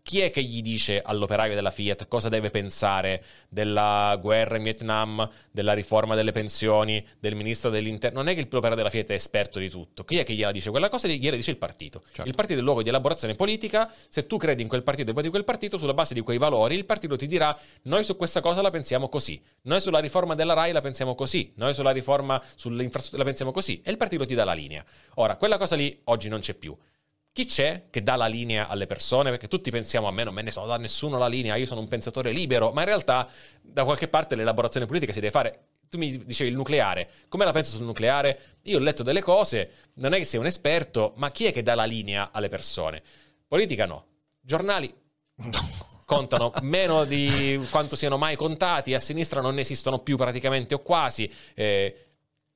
chi 0.08 0.22
è 0.22 0.32
che 0.32 0.42
gli 0.42 0.62
dice 0.62 1.02
all'operaio 1.02 1.54
della 1.54 1.70
Fiat 1.70 2.08
cosa 2.08 2.30
deve 2.30 2.50
pensare 2.50 3.22
della 3.50 4.18
guerra 4.22 4.56
in 4.56 4.64
Vietnam, 4.64 5.30
della 5.52 5.74
riforma 5.74 6.16
delle 6.16 6.32
pensioni, 6.32 7.06
del 7.20 7.36
ministro 7.36 7.70
dell'interno? 7.70 8.20
Non 8.20 8.30
è 8.30 8.34
che 8.34 8.48
l'operaio 8.50 8.78
della 8.78 8.90
Fiat 8.90 9.10
è 9.10 9.14
esperto 9.16 9.60
di 9.60 9.70
tutto. 9.70 10.06
Chi 10.06 10.18
è 10.18 10.24
che 10.24 10.34
gliela 10.34 10.54
dice 10.54 10.70
quella 10.70 10.88
cosa? 10.88 11.10
Gliela 11.10 11.36
dice 11.36 11.52
il 11.52 11.58
partito. 11.58 12.04
Certo. 12.06 12.24
Il 12.24 12.36
partito 12.36 12.56
è 12.56 12.60
il 12.60 12.64
luogo 12.64 12.84
di 12.84 12.88
elaborazione 12.88 13.36
politica. 13.36 13.92
Se 14.08 14.26
tu 14.28 14.38
credi 14.38 14.62
in 14.62 14.70
quel 14.70 14.84
partito 14.84 15.12
e 15.12 15.14
voti 15.14 15.28
quel 15.28 15.44
partito, 15.44 15.78
sulla 15.78 15.94
base 15.94 16.14
di 16.14 16.22
quei 16.22 16.38
valori, 16.38 16.76
il 16.76 16.86
partito 16.86 17.18
ti 17.18 17.28
dirà: 17.28 17.54
Noi 17.82 18.06
su 18.06 18.16
questa 18.16 18.40
cosa 18.40 18.62
la 18.62 18.70
pensiamo 18.70 19.10
così. 19.10 19.44
Noi 19.64 19.82
sulla 19.82 20.00
riforma 20.00 20.36
della 20.36 20.54
RAI 20.54 20.72
la 20.72 20.80
pensiamo 20.80 21.16
così. 21.16 21.52
Noi 21.56 21.74
sulla 21.74 21.92
riforma 21.92 22.42
sull'infrastruttura 22.56 23.24
la 23.24 23.28
pensiamo 23.28 23.52
così. 23.52 23.82
E 23.84 23.92
il 23.92 23.98
partito 23.98 24.26
ti 24.26 24.36
dà 24.36 24.46
la 24.46 24.54
linea. 24.54 24.86
Ora, 25.16 25.36
quella 25.36 25.58
cosa 25.58 25.76
lì 25.76 26.00
oggi 26.06 26.30
non 26.30 26.40
c'è 26.40 26.54
più. 26.54 26.74
Chi 27.38 27.46
c'è 27.46 27.84
che 27.92 28.02
dà 28.02 28.16
la 28.16 28.26
linea 28.26 28.68
alle 28.68 28.88
persone? 28.88 29.30
Perché 29.30 29.48
tutti 29.48 29.70
pensiamo 29.70 30.08
a 30.08 30.12
me 30.12 30.24
non 30.24 30.34
me 30.34 30.42
ne 30.42 30.50
so 30.50 30.66
da 30.66 30.76
nessuno 30.78 31.20
la 31.20 31.28
linea, 31.28 31.56
io 31.56 31.68
sono 31.68 31.82
un 31.82 31.88
pensatore 31.88 32.32
libero, 32.32 32.72
ma 32.72 32.82
in 32.82 32.88
realtà 32.88 33.30
da 33.62 33.84
qualche 33.84 34.08
parte 34.08 34.34
l'elaborazione 34.34 34.88
politica 34.88 35.14
si 35.14 35.20
deve 35.20 35.32
fare. 35.32 35.66
Tu 35.88 36.00
mi 36.00 36.18
dicevi 36.26 36.50
il 36.50 36.56
nucleare, 36.56 37.08
come 37.30 37.46
la 37.46 37.52
penso 37.52 37.76
sul 37.76 37.86
nucleare? 37.86 38.58
Io 38.64 38.80
ho 38.80 38.82
letto 38.82 39.04
delle 39.04 39.22
cose, 39.22 39.70
non 39.98 40.16
è 40.16 40.18
che 40.18 40.26
sei 40.26 40.40
un 40.40 40.48
esperto, 40.48 41.14
ma 41.18 41.30
chi 41.30 41.46
è 41.46 41.54
che 41.54 41.62
dà 41.62 41.76
la 41.76 41.86
linea 41.86 42.32
alle 42.32 42.50
persone? 42.50 43.04
Politica 43.48 43.86
no. 43.86 44.06
Giornali 44.42 44.92
no. 45.36 45.60
contano 46.06 46.52
meno 46.64 47.06
di 47.06 47.64
quanto 47.70 47.96
siano 47.96 48.18
mai 48.18 48.36
contati, 48.36 48.96
a 48.96 49.00
sinistra 49.00 49.42
non 49.42 49.60
esistono 49.60 50.00
più 50.00 50.18
praticamente 50.18 50.74
o 50.74 50.80
quasi. 50.80 51.32
Eh, 51.54 52.06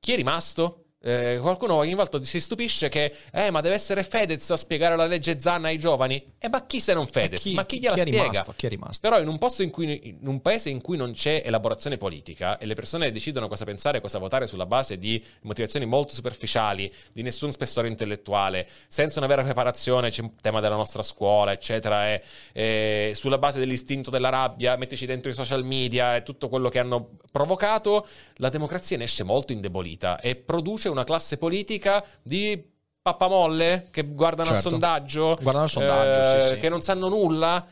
chi 0.00 0.14
è 0.14 0.16
rimasto? 0.16 0.81
Eh, 1.04 1.38
qualcuno 1.40 1.74
ogni 1.74 1.94
volta 1.94 2.22
si 2.22 2.40
stupisce 2.40 2.88
che, 2.88 3.12
eh, 3.32 3.50
ma 3.50 3.60
deve 3.60 3.74
essere 3.74 4.04
Fedez 4.04 4.48
a 4.50 4.56
spiegare 4.56 4.94
la 4.94 5.06
legge 5.06 5.38
Zanna 5.38 5.68
ai 5.68 5.78
giovani. 5.78 6.14
E 6.14 6.46
eh, 6.46 6.48
ma 6.48 6.64
chi 6.64 6.78
se 6.78 6.94
non 6.94 7.06
Fedez? 7.06 7.40
chi- 7.40 7.54
ma 7.54 7.66
chi 7.66 7.76
chi 7.76 7.82
gliela 7.82 7.96
è 7.96 8.00
spiega? 8.00 8.22
rimasto? 8.22 8.54
Chi 8.56 8.66
è 8.66 8.68
rimasto? 8.68 9.08
Però 9.08 9.20
in 9.20 9.26
un, 9.26 9.38
posto 9.38 9.64
in, 9.64 9.70
cui, 9.70 10.08
in 10.20 10.28
un 10.28 10.40
paese 10.40 10.70
in 10.70 10.80
cui 10.80 10.96
non 10.96 11.12
c'è 11.12 11.42
elaborazione 11.44 11.96
politica 11.96 12.56
e 12.58 12.66
le 12.66 12.74
persone 12.74 13.10
decidono 13.10 13.48
cosa 13.48 13.64
pensare 13.64 13.98
e 13.98 14.00
cosa 14.00 14.18
votare 14.18 14.46
sulla 14.46 14.66
base 14.66 14.96
di 14.96 15.22
motivazioni 15.42 15.86
molto 15.86 16.14
superficiali, 16.14 16.92
di 17.12 17.22
nessun 17.22 17.50
spessore 17.50 17.88
intellettuale, 17.88 18.68
senza 18.86 19.18
una 19.18 19.26
vera 19.26 19.42
preparazione, 19.42 20.10
c'è 20.10 20.22
un 20.22 20.36
tema 20.40 20.60
della 20.60 20.76
nostra 20.76 21.02
scuola, 21.02 21.50
eccetera, 21.50 22.12
e, 22.12 22.22
e 22.52 23.12
sulla 23.16 23.38
base 23.38 23.58
dell'istinto 23.58 24.10
della 24.10 24.28
rabbia, 24.28 24.76
mettici 24.76 25.06
dentro 25.06 25.32
i 25.32 25.34
social 25.34 25.64
media 25.64 26.14
e 26.14 26.22
tutto 26.22 26.48
quello 26.48 26.68
che 26.68 26.78
hanno 26.78 27.10
provocato, 27.32 28.06
la 28.36 28.50
democrazia 28.50 28.96
ne 28.96 29.04
esce 29.04 29.24
molto 29.24 29.52
indebolita 29.52 30.20
e 30.20 30.36
produce 30.36 30.90
una 30.92 31.04
classe 31.04 31.36
politica 31.38 32.04
di 32.22 32.70
pappamolle 33.02 33.88
che 33.90 34.04
guardano 34.04 34.50
al 34.50 34.54
Certo. 34.56 34.70
sondaggio, 34.70 35.36
Guardano 35.40 35.64
al 35.64 35.70
sondaggio, 35.70 36.36
eh, 36.36 36.40
sì, 36.40 36.48
sì. 36.54 36.60
che 36.60 36.68
non 36.68 36.80
sanno 36.82 37.08
nulla. 37.08 37.64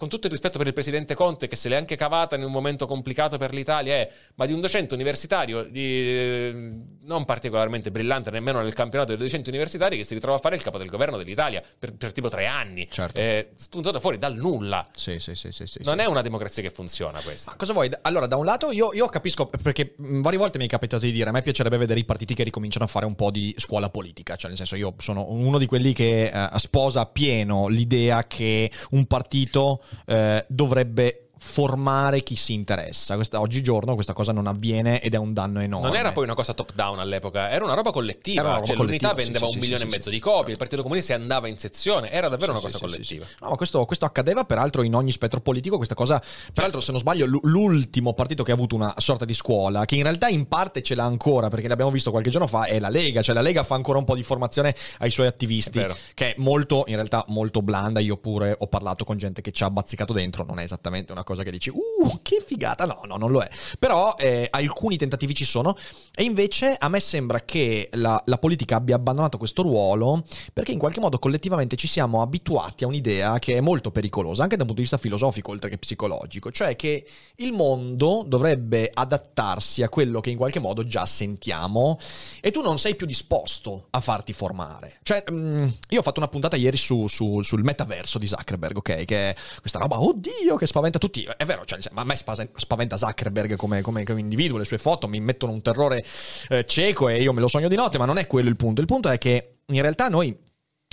Con 0.00 0.08
tutto 0.08 0.28
il 0.28 0.32
rispetto 0.32 0.56
per 0.56 0.66
il 0.66 0.72
presidente 0.72 1.14
Conte, 1.14 1.46
che 1.46 1.56
se 1.56 1.68
l'è 1.68 1.76
anche 1.76 1.94
cavata 1.94 2.34
in 2.34 2.42
un 2.42 2.50
momento 2.50 2.86
complicato 2.86 3.36
per 3.36 3.52
l'Italia, 3.52 3.96
è 3.96 4.10
ma 4.36 4.46
di 4.46 4.54
un 4.54 4.60
docente 4.62 4.94
universitario 4.94 5.62
di, 5.64 5.82
eh, 5.84 6.72
non 7.02 7.26
particolarmente 7.26 7.90
brillante 7.90 8.30
nemmeno 8.30 8.62
nel 8.62 8.72
campionato 8.72 9.14
dei 9.14 9.20
docenti 9.20 9.50
universitari, 9.50 9.98
che 9.98 10.04
si 10.04 10.14
ritrova 10.14 10.38
a 10.38 10.40
fare 10.40 10.56
il 10.56 10.62
capo 10.62 10.78
del 10.78 10.88
governo 10.88 11.18
dell'Italia 11.18 11.62
per, 11.78 11.92
per 11.92 12.12
tipo 12.12 12.30
tre 12.30 12.46
anni, 12.46 12.88
Certo. 12.90 13.20
eh, 13.20 13.50
spuntato 13.56 14.00
fuori 14.00 14.16
dal 14.16 14.36
nulla. 14.36 14.88
Sì, 14.94 15.18
sì, 15.18 15.34
sì, 15.34 15.52
sì, 15.52 15.66
sì, 15.66 15.80
Non 15.82 15.98
sì. 15.98 16.04
è 16.04 16.06
una 16.06 16.22
democrazia 16.22 16.62
che 16.62 16.70
funziona 16.70 17.20
questa. 17.20 17.50
Ma 17.50 17.56
cosa 17.58 17.74
vuoi? 17.74 17.90
Allora, 18.00 18.26
da 18.26 18.36
un 18.36 18.46
lato 18.46 18.70
io, 18.72 18.94
io 18.94 19.04
capisco, 19.08 19.48
perché 19.62 19.96
mh, 19.98 20.22
varie 20.22 20.38
volte 20.38 20.56
mi 20.56 20.64
è 20.64 20.68
capitato 20.68 21.04
di 21.04 21.12
dire, 21.12 21.28
a 21.28 21.32
me 21.32 21.42
piacerebbe 21.42 21.76
vedere 21.76 22.00
i 22.00 22.06
partiti 22.06 22.32
che 22.32 22.42
ricominciano 22.42 22.86
a 22.86 22.88
fare 22.88 23.04
un 23.04 23.16
po' 23.16 23.30
di 23.30 23.54
scuola 23.58 23.90
politica, 23.90 24.36
cioè 24.36 24.48
nel 24.48 24.56
senso 24.56 24.76
io 24.76 24.94
sono 24.96 25.26
uno 25.28 25.58
di 25.58 25.66
quelli 25.66 25.92
che 25.92 26.30
eh, 26.32 26.58
sposa 26.58 27.02
appieno 27.02 27.68
l'idea 27.68 28.24
che 28.24 28.70
un 28.92 29.04
partito 29.04 29.82
eh, 30.06 30.44
dovrebbe 30.48 31.29
formare 31.42 32.22
chi 32.22 32.36
si 32.36 32.52
interessa. 32.52 33.14
Questa, 33.14 33.40
oggigiorno 33.40 33.94
questa 33.94 34.12
cosa 34.12 34.30
non 34.30 34.46
avviene 34.46 35.00
ed 35.00 35.14
è 35.14 35.16
un 35.16 35.32
danno 35.32 35.60
enorme. 35.60 35.88
Non 35.88 35.96
era 35.96 36.12
poi 36.12 36.24
una 36.24 36.34
cosa 36.34 36.52
top 36.52 36.72
down 36.74 36.98
all'epoca, 36.98 37.50
era 37.50 37.64
una 37.64 37.74
roba 37.74 37.90
collettiva. 37.90 38.42
Una 38.42 38.52
roba 38.54 38.66
cioè, 38.66 38.76
collettiva, 38.76 39.08
l'unità 39.08 39.22
vendeva 39.22 39.38
sì, 39.38 39.44
un 39.44 39.50
sì, 39.50 39.58
milione 39.58 39.82
sì, 39.82 39.88
e 39.88 39.90
mezzo 39.90 40.10
di 40.10 40.18
copie, 40.18 40.52
il 40.52 40.58
Partito 40.58 40.82
Comunista 40.82 41.14
andava 41.14 41.48
in 41.48 41.56
sezione, 41.56 42.10
era 42.10 42.28
davvero 42.28 42.52
una 42.52 42.60
cosa 42.60 42.78
collettiva. 42.78 43.24
No, 43.40 43.48
ma 43.48 43.56
questo, 43.56 43.84
questo 43.86 44.04
accadeva 44.04 44.44
peraltro 44.44 44.82
in 44.82 44.94
ogni 44.94 45.12
spettro 45.12 45.40
politico, 45.40 45.76
questa 45.76 45.94
cosa, 45.94 46.22
peraltro 46.52 46.80
se 46.80 46.90
non 46.92 47.00
sbaglio, 47.00 47.26
l'ultimo 47.26 48.12
partito 48.12 48.42
che 48.42 48.50
ha 48.50 48.54
avuto 48.54 48.74
una 48.74 48.92
sorta 48.98 49.24
di 49.24 49.34
scuola, 49.34 49.86
che 49.86 49.96
in 49.96 50.02
realtà 50.02 50.28
in 50.28 50.46
parte 50.46 50.82
ce 50.82 50.94
l'ha 50.94 51.04
ancora, 51.04 51.48
perché 51.48 51.68
l'abbiamo 51.68 51.90
visto 51.90 52.10
qualche 52.10 52.30
giorno 52.30 52.46
fa, 52.46 52.64
è 52.64 52.78
la 52.78 52.90
Lega, 52.90 53.22
cioè 53.22 53.34
la 53.34 53.40
Lega 53.40 53.64
fa 53.64 53.76
ancora 53.76 53.98
un 53.98 54.04
po' 54.04 54.14
di 54.14 54.22
formazione 54.22 54.74
ai 54.98 55.10
suoi 55.10 55.26
attivisti, 55.26 55.84
che 56.14 56.34
è 56.34 56.34
molto, 56.36 56.84
in 56.86 56.96
realtà 56.96 57.24
molto 57.28 57.62
blanda, 57.62 57.98
io 58.00 58.18
pure 58.18 58.54
ho 58.58 58.66
parlato 58.66 59.04
con 59.04 59.16
gente 59.16 59.40
che 59.40 59.52
ci 59.52 59.64
ha 59.64 59.70
bazzicato 59.70 60.12
dentro, 60.12 60.44
non 60.44 60.58
è 60.58 60.64
esattamente 60.64 61.12
una 61.12 61.24
cosa 61.24 61.29
che 61.36 61.50
dici, 61.50 61.70
uh, 61.70 62.18
che 62.22 62.42
figata, 62.44 62.86
no, 62.86 63.00
no, 63.06 63.16
non 63.16 63.30
lo 63.30 63.40
è, 63.40 63.48
però 63.78 64.14
eh, 64.18 64.48
alcuni 64.50 64.96
tentativi 64.96 65.34
ci 65.34 65.44
sono, 65.44 65.76
e 66.14 66.22
invece 66.24 66.76
a 66.78 66.88
me 66.88 67.00
sembra 67.00 67.40
che 67.40 67.88
la, 67.92 68.20
la 68.26 68.38
politica 68.38 68.76
abbia 68.76 68.96
abbandonato 68.96 69.38
questo 69.38 69.62
ruolo 69.62 70.24
perché 70.52 70.72
in 70.72 70.78
qualche 70.78 71.00
modo 71.00 71.18
collettivamente 71.18 71.76
ci 71.76 71.86
siamo 71.86 72.22
abituati 72.22 72.84
a 72.84 72.86
un'idea 72.86 73.38
che 73.38 73.54
è 73.54 73.60
molto 73.60 73.90
pericolosa, 73.90 74.42
anche 74.42 74.56
da 74.56 74.62
un 74.62 74.68
punto 74.68 74.82
di 74.82 74.88
vista 74.88 74.98
filosofico 74.98 75.50
oltre 75.50 75.70
che 75.70 75.78
psicologico, 75.78 76.50
cioè 76.50 76.76
che 76.76 77.06
il 77.36 77.52
mondo 77.52 78.24
dovrebbe 78.26 78.90
adattarsi 78.92 79.82
a 79.82 79.88
quello 79.88 80.20
che 80.20 80.30
in 80.30 80.36
qualche 80.36 80.58
modo 80.58 80.86
già 80.86 81.06
sentiamo 81.06 81.98
e 82.40 82.50
tu 82.50 82.60
non 82.62 82.78
sei 82.78 82.96
più 82.96 83.06
disposto 83.06 83.86
a 83.90 84.00
farti 84.00 84.32
formare. 84.32 84.98
Cioè, 85.02 85.24
mm, 85.30 85.68
io 85.90 86.00
ho 86.00 86.02
fatto 86.02 86.20
una 86.20 86.28
puntata 86.28 86.56
ieri 86.56 86.76
su- 86.76 87.08
su- 87.08 87.42
sul 87.42 87.62
metaverso 87.62 88.18
di 88.18 88.26
Zuckerberg, 88.26 88.76
ok? 88.78 89.04
Che 89.04 89.30
è 89.30 89.36
questa 89.60 89.78
roba, 89.78 90.00
oddio, 90.00 90.56
che 90.56 90.66
spaventa 90.66 90.98
tutti. 90.98 91.19
È 91.24 91.44
vero, 91.44 91.64
cioè, 91.64 91.78
a 91.92 92.04
me 92.04 92.16
spaventa 92.16 92.96
Zuckerberg 92.96 93.56
come, 93.56 93.80
come- 93.82 94.04
come 94.04 94.20
individuo, 94.20 94.58
le 94.58 94.64
sue 94.64 94.78
foto 94.78 95.08
mi 95.08 95.20
mettono 95.20 95.52
un 95.52 95.62
terrore 95.62 96.04
eh, 96.48 96.64
cieco 96.66 97.08
e 97.08 97.20
io 97.22 97.32
me 97.32 97.40
lo 97.40 97.48
sogno 97.48 97.68
di 97.68 97.76
notte, 97.76 97.98
ma 97.98 98.04
non 98.04 98.18
è 98.18 98.26
quello 98.26 98.48
il 98.48 98.56
punto. 98.56 98.80
Il 98.80 98.86
punto 98.86 99.08
è 99.08 99.18
che 99.18 99.58
in 99.66 99.80
realtà 99.80 100.08
noi 100.08 100.36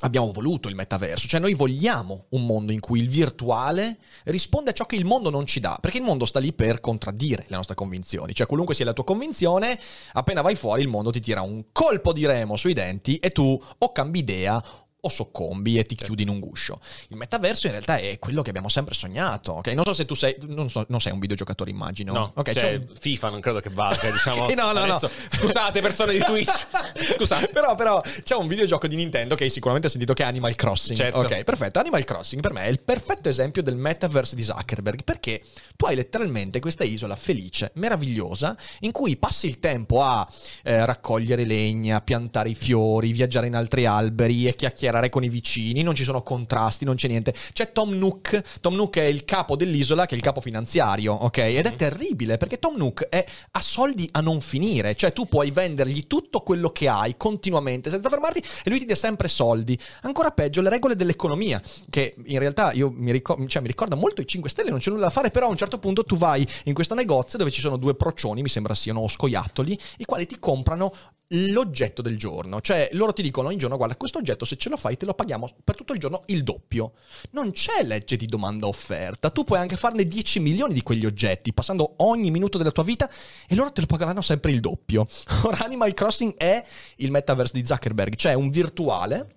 abbiamo 0.01 0.31
voluto 0.31 0.67
il 0.67 0.75
metaverso, 0.75 1.27
cioè 1.27 1.39
noi 1.39 1.55
vogliamo 1.55 2.25
un 2.29 2.45
mondo 2.45 2.71
in 2.71 2.79
cui 2.79 2.99
il 2.99 3.09
virtuale 3.09 3.97
risponde 4.25 4.69
a 4.69 4.73
ciò 4.73 4.85
che 4.85 4.95
il 4.95 5.05
mondo 5.05 5.31
non 5.31 5.47
ci 5.47 5.59
dà, 5.59 5.77
perché 5.81 5.97
il 5.97 6.03
mondo 6.03 6.25
sta 6.25 6.39
lì 6.39 6.53
per 6.53 6.79
contraddire 6.79 7.45
le 7.47 7.55
nostre 7.55 7.73
convinzioni, 7.73 8.35
cioè 8.35 8.45
qualunque 8.45 8.75
sia 8.75 8.85
la 8.85 8.93
tua 8.93 9.03
convinzione, 9.03 9.79
appena 10.13 10.41
vai 10.41 10.55
fuori 10.55 10.83
il 10.83 10.87
mondo 10.87 11.09
ti 11.09 11.19
tira 11.19 11.41
un 11.41 11.65
colpo 11.71 12.13
di 12.13 12.27
remo 12.27 12.57
sui 12.57 12.73
denti 12.73 13.17
e 13.17 13.31
tu 13.31 13.59
o 13.79 13.91
cambi 13.91 14.19
idea 14.19 14.63
o 14.99 15.09
soccombi 15.09 15.77
e 15.77 15.85
ti 15.85 15.95
chiudi 15.95 16.23
in 16.23 16.29
un 16.29 16.39
guscio. 16.39 16.79
Il 17.09 17.17
metaverso 17.17 17.67
in 17.67 17.73
realtà 17.73 17.97
è 17.97 18.17
quello 18.19 18.41
che 18.41 18.49
abbiamo 18.49 18.67
sempre 18.67 18.93
sognato, 18.95 19.53
ok? 19.53 19.67
Non 19.73 19.85
so 19.85 19.93
se 19.93 20.05
tu 20.05 20.15
sei, 20.15 20.35
non, 20.47 20.69
so- 20.69 20.85
non 20.89 20.99
sei 20.99 21.11
un 21.13 21.19
videogiocatore 21.19 21.69
immagino. 21.69 22.13
No, 22.13 22.31
ok, 22.35 22.51
cioè, 22.53 22.75
un- 22.75 22.87
FIFA 22.99 23.29
non 23.29 23.39
credo 23.39 23.59
che 23.59 23.69
valga, 23.69 24.09
diciamo. 24.11 24.47
No, 24.49 24.71
no, 24.71 24.85
no. 24.85 24.95
Adesso- 24.95 25.09
Scusate, 25.31 25.81
persone 25.81 26.13
di 26.13 26.19
Twitch. 26.19 26.67
Scusate. 27.15 27.51
però, 27.53 27.75
però 27.75 28.01
c'è 28.23 28.35
un 28.35 28.47
videogioco 28.47 28.87
di 28.87 28.95
Nintendo 28.95 29.35
che 29.35 29.43
hai 29.45 29.49
sicuramente 29.51 29.87
sentito 29.87 30.13
che 30.13 30.23
è 30.23 30.25
Animal 30.25 30.55
Crossing. 30.55 30.97
Certo. 30.97 31.19
Ok, 31.19 31.43
perfetto. 31.43 31.79
Animal 31.79 32.03
Crossing 32.03 32.41
per 32.41 32.53
me 32.53 32.63
è 32.63 32.67
il 32.67 32.81
perfetto 32.81 33.29
esempio 33.29 33.61
del 33.61 33.77
metaverse 33.77 34.35
di 34.35 34.41
Zuckerberg 34.43 35.03
perché 35.03 35.43
tu 35.75 35.85
hai 35.85 35.95
letteralmente 35.95 36.59
questa 36.59 36.83
isola 36.83 37.15
felice, 37.15 37.71
meravigliosa, 37.75 38.57
in 38.79 38.91
cui 38.91 39.15
passi 39.15 39.45
il 39.45 39.59
tempo 39.59 40.01
a 40.03 40.27
eh, 40.63 40.85
raccogliere 40.85 41.45
legna, 41.45 42.01
piantare 42.01 42.49
i 42.49 42.55
fiori, 42.55 43.11
viaggiare 43.11 43.45
in 43.47 43.55
altri 43.55 43.85
alberi 43.85 44.47
e 44.47 44.55
chiacchierare 44.55 44.85
con 45.09 45.23
i 45.23 45.29
vicini. 45.29 45.83
Non 45.83 45.95
ci 45.95 46.03
sono 46.03 46.21
contrasti, 46.21 46.85
non 46.85 46.95
c'è 46.95 47.07
niente. 47.07 47.33
C'è 47.53 47.71
Tom 47.71 47.91
Nook. 47.91 48.59
Tom 48.61 48.75
Nook 48.75 48.97
è 48.97 49.03
il 49.03 49.25
capo 49.25 49.55
dell'isola, 49.55 50.05
che 50.05 50.13
è 50.13 50.17
il 50.17 50.23
capo 50.23 50.41
finanziario, 50.41 51.13
ok? 51.13 51.37
Ed 51.37 51.65
è 51.65 51.75
terribile 51.75 52.37
perché 52.37 52.59
Tom 52.59 52.75
Nook 52.75 53.07
è, 53.09 53.25
ha 53.51 53.61
soldi 53.61 54.07
a 54.13 54.21
non 54.21 54.41
finire. 54.41 54.95
Cioè, 54.95 55.13
tu 55.13 55.27
puoi 55.27 55.51
vendergli 55.51 56.07
tutto 56.07 56.41
quello 56.41 56.69
che 56.69 56.87
hai 56.87 57.15
continuamente 57.17 57.89
senza 57.89 58.09
fermarti 58.09 58.43
e 58.63 58.69
lui 58.69 58.79
ti 58.79 58.85
dà 58.85 58.95
sempre 58.95 59.27
soldi. 59.27 59.77
Ancora 60.01 60.31
peggio, 60.31 60.61
le 60.61 60.69
regole 60.69 60.95
dell'economia, 60.95 61.61
che 61.89 62.15
in 62.25 62.39
realtà 62.39 62.71
io 62.73 62.91
mi, 62.93 63.11
ricor- 63.11 63.45
cioè, 63.47 63.61
mi 63.61 63.67
ricorda 63.67 63.95
molto 63.95 64.21
i 64.21 64.27
5 64.27 64.49
Stelle, 64.49 64.69
non 64.69 64.79
c'è 64.79 64.89
nulla 64.89 65.05
da 65.05 65.09
fare, 65.09 65.31
però 65.31 65.47
a 65.47 65.49
un 65.49 65.57
certo 65.57 65.79
punto 65.79 66.03
tu 66.03 66.17
vai 66.17 66.47
in 66.65 66.73
questo 66.73 66.95
negozio 66.95 67.37
dove 67.37 67.51
ci 67.51 67.61
sono 67.61 67.77
due 67.77 67.95
procioni, 67.95 68.41
mi 68.41 68.49
sembra 68.49 68.73
siano 68.73 69.01
o 69.01 69.07
scoiattoli, 69.07 69.79
i 69.97 70.05
quali 70.05 70.25
ti 70.25 70.37
comprano 70.39 70.93
l'oggetto 71.29 72.01
del 72.01 72.17
giorno. 72.17 72.61
Cioè, 72.61 72.89
loro 72.93 73.13
ti 73.13 73.21
dicono 73.21 73.47
ogni 73.49 73.57
giorno, 73.57 73.77
guarda, 73.77 73.95
questo 73.95 74.19
oggetto 74.19 74.45
se 74.45 74.57
ce 74.57 74.69
lo 74.69 74.77
fai 74.77 74.97
te 74.97 75.05
lo 75.05 75.13
paghiamo 75.13 75.55
per 75.63 75.75
tutto 75.75 75.93
il 75.93 75.99
giorno 75.99 76.23
il 76.27 76.43
doppio. 76.43 76.93
Non 77.31 77.51
c'è 77.51 77.83
legge 77.83 78.15
di 78.15 78.25
domanda-offerta. 78.25 79.29
Tu 79.29 79.43
puoi 79.43 79.59
anche 79.59 79.77
farne 79.77 80.05
10 80.05 80.39
milioni 80.39 80.73
di 80.73 80.83
quegli 80.83 81.05
oggetti, 81.05 81.53
passando 81.53 81.95
ogni 81.97 82.31
minuto 82.31 82.57
della 82.57 82.71
tua 82.71 82.83
vita 82.83 83.09
e 83.47 83.55
loro 83.55 83.71
te 83.71 83.81
lo 83.81 83.87
pagheranno 83.87 84.21
sempre 84.21 84.51
il 84.51 84.59
doppio. 84.59 85.07
Ora, 85.43 85.63
Animal 85.65 85.93
Crossing 85.93 86.35
è 86.35 86.63
il 86.97 87.11
metaverse 87.11 87.59
di 87.59 87.65
Zuckerberg, 87.65 88.15
cioè 88.15 88.33
un 88.33 88.49
virtuale 88.49 89.36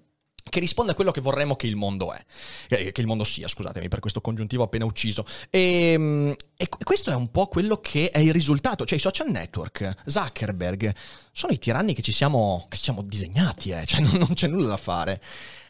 che 0.51 0.61
risponde 0.61 0.93
a 0.93 0.95
quello 0.95 1.11
che 1.11 1.23
vorremmo 1.23 1.57
che 1.57 1.67
il 1.67 1.77
mondo 1.77 2.13
è, 2.13 2.23
eh, 2.69 2.93
che 2.93 3.01
il 3.01 3.07
mondo 3.07 3.25
sia, 3.25 3.49
scusatemi 3.49 3.89
per 3.89 4.01
questo 4.01 4.21
congiuntivo 4.21 4.65
appena 4.65 4.85
ucciso. 4.85 5.25
E, 5.49 5.95
mm, 5.97 6.31
e 6.57 6.69
qu- 6.69 6.85
questo 6.85 7.11
è 7.11 7.15
un 7.15 7.31
po' 7.31 7.47
quello 7.47 7.79
che 7.81 8.11
è 8.11 8.19
il 8.19 8.33
risultato, 8.33 8.85
cioè 8.85 8.99
i 8.99 9.01
social 9.01 9.31
network, 9.31 9.95
Zuckerberg, 10.05 10.95
sono 11.33 11.53
i 11.53 11.59
tiranni 11.59 11.95
che 11.95 12.03
ci 12.03 12.13
siamo, 12.13 12.67
che 12.69 12.77
ci 12.77 12.83
siamo 12.83 13.03
disegnati, 13.03 13.71
eh, 13.71 13.87
cioè 13.87 14.01
non, 14.05 14.13
non 14.19 14.35
c'è 14.35 14.47
nulla 14.47 14.69
da 14.69 14.77
fare. 14.77 15.21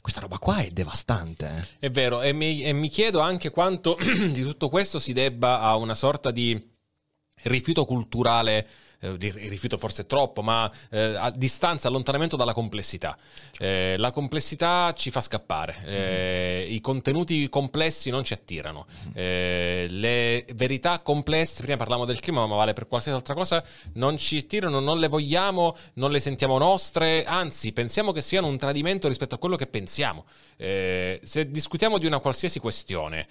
Questa 0.01 0.21
roba 0.21 0.39
qua 0.39 0.59
è 0.59 0.71
devastante. 0.71 1.69
eh. 1.79 1.87
È 1.87 1.91
vero, 1.91 2.23
e 2.23 2.33
mi, 2.33 2.63
e 2.63 2.73
mi 2.73 2.89
chiedo 2.89 3.21
anche 3.21 3.51
quanto 3.51 3.97
di 4.01 4.43
tutto 4.43 4.69
questo 4.69 4.99
si 4.99 5.13
debba 5.13 5.61
a 5.61 5.77
una 5.77 5.95
sorta 5.95 6.31
di 6.31 6.59
rifiuto 7.43 7.85
culturale. 7.85 8.67
Eh, 9.01 9.17
rifiuto 9.19 9.79
forse 9.79 10.07
troppo, 10.07 10.43
ma 10.43 10.71
eh, 10.91 11.15
a 11.17 11.31
distanza, 11.31 11.89
allontanamento 11.89 12.37
dalla 12.37 12.53
complessità. 12.53 13.17
Eh, 13.59 13.97
la 13.99 14.11
complessità 14.11 14.93
ci 14.95 15.11
fa 15.11 15.21
scappare, 15.21 15.83
eh, 15.85 16.67
i 16.69 16.81
contenuti 16.81 17.49
complessi 17.49 18.11
non 18.11 18.25
ci 18.25 18.33
attirano, 18.33 18.87
Eh, 19.15 19.87
le 19.89 20.45
verità 20.55 21.01
complesse, 21.01 21.63
prima 21.63 21.77
parlavamo 21.77 22.07
del 22.07 22.21
clima, 22.21 22.47
ma 22.47 22.57
vale 22.57 22.73
per 22.73 22.87
qualsiasi 22.87 23.17
altra 23.17 23.35
cosa, 23.35 23.65
non 23.95 24.17
ci 24.19 24.39
attirano, 24.39 24.81
non 24.81 24.99
le 24.99 25.09
vogliamo, 25.09 25.77
non 25.95 26.11
le 26.11 26.21
sentiamo 26.21 26.59
nostre, 26.59 27.25
anzi 27.25 27.73
pensiamo 27.73 28.13
che 28.13 28.21
siano 28.21 28.47
un 28.47 28.59
tradimento 28.59 29.09
rispetto 29.09 29.35
a 29.35 29.39
quello 29.39 29.57
che 29.57 29.67
pensiamo. 29.67 30.25
Eh, 30.57 31.21
se 31.23 31.51
discutiamo 31.51 31.99
di 31.99 32.05
una 32.05 32.19
qualsiasi 32.19 32.59
questione, 32.61 33.27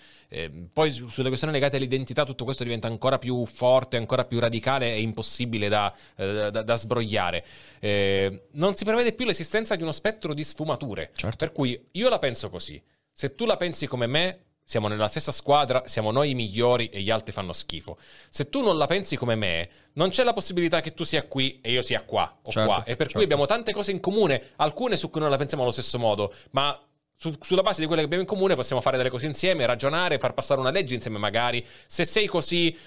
poi 0.74 0.92
su- 0.92 1.10
sulle 1.10 1.28
questioni 1.28 1.54
legate 1.54 1.78
all'identità 1.78 2.26
tutto 2.26 2.44
questo 2.44 2.64
diventa 2.64 2.88
ancora 2.88 3.20
più 3.20 3.46
forte, 3.46 3.98
ancora 3.98 4.26
più 4.26 4.40
radicale 4.40 4.94
e 4.94 5.02
impossibile 5.02 5.59
da, 5.68 5.94
eh, 6.16 6.50
da- 6.52 6.64
da 6.64 6.76
sbrogliare. 6.76 7.46
Eh, 7.80 8.44
non 8.52 8.76
si 8.76 8.86
prevede 8.86 9.14
più 9.14 9.26
l'esistenza 9.26 9.76
di 9.76 9.82
uno 9.82 9.92
spettro 9.92 10.34
di 10.34 10.44
sfumature. 10.44 11.12
Certo. 11.16 11.36
Per 11.38 11.52
cui 11.52 11.88
io 11.92 12.10
la 12.10 12.20
penso 12.20 12.50
così. 12.50 12.82
Se 13.12 13.36
tu 13.36 13.46
la 13.46 13.58
pensi 13.58 13.86
come 13.88 14.08
me, 14.08 14.44
siamo 14.64 14.88
nella 14.88 15.08
stessa 15.08 15.32
squadra, 15.32 15.82
siamo 15.88 16.12
noi 16.12 16.30
i 16.30 16.36
migliori 16.36 16.90
e 16.90 17.02
gli 17.02 17.10
altri 17.10 17.32
fanno 17.32 17.54
schifo. 17.54 17.98
Se 18.30 18.50
tu 18.50 18.62
non 18.62 18.78
la 18.78 18.86
pensi 18.86 19.16
come 19.18 19.34
me, 19.34 19.70
non 19.94 20.10
c'è 20.12 20.24
la 20.24 20.32
possibilità 20.32 20.80
che 20.80 20.94
tu 20.94 21.04
sia 21.04 21.24
qui 21.24 21.60
e 21.62 21.72
io 21.72 21.82
sia 21.82 22.02
qua 22.04 22.38
o 22.44 22.52
Certo, 22.52 22.70
qua. 22.70 22.84
E 22.84 22.96
per 22.96 22.98
certo. 22.98 23.14
cui 23.16 23.24
abbiamo 23.24 23.48
tante 23.48 23.74
cose 23.74 23.90
in 23.92 24.00
comune, 24.00 24.52
alcune 24.58 24.96
su 24.96 25.10
cui 25.10 25.20
non 25.22 25.32
la 25.32 25.38
pensiamo 25.38 25.64
allo 25.64 25.72
stesso 25.72 25.98
modo, 25.98 26.32
ma 26.52 26.80
su- 27.16 27.36
sulla 27.42 27.64
base 27.64 27.82
di 27.82 27.88
quelle 27.88 28.02
che 28.02 28.06
abbiamo 28.06 28.24
in 28.24 28.30
comune 28.30 28.54
possiamo 28.56 28.80
fare 28.80 28.96
delle 28.96 29.10
cose 29.10 29.26
insieme, 29.26 29.66
ragionare, 29.66 30.20
far 30.20 30.36
passare 30.36 30.60
una 30.62 30.70
legge 30.70 30.94
insieme 30.94 31.18
magari. 31.18 31.66
Se 31.88 32.06
sei 32.06 32.28
così, 32.28 32.78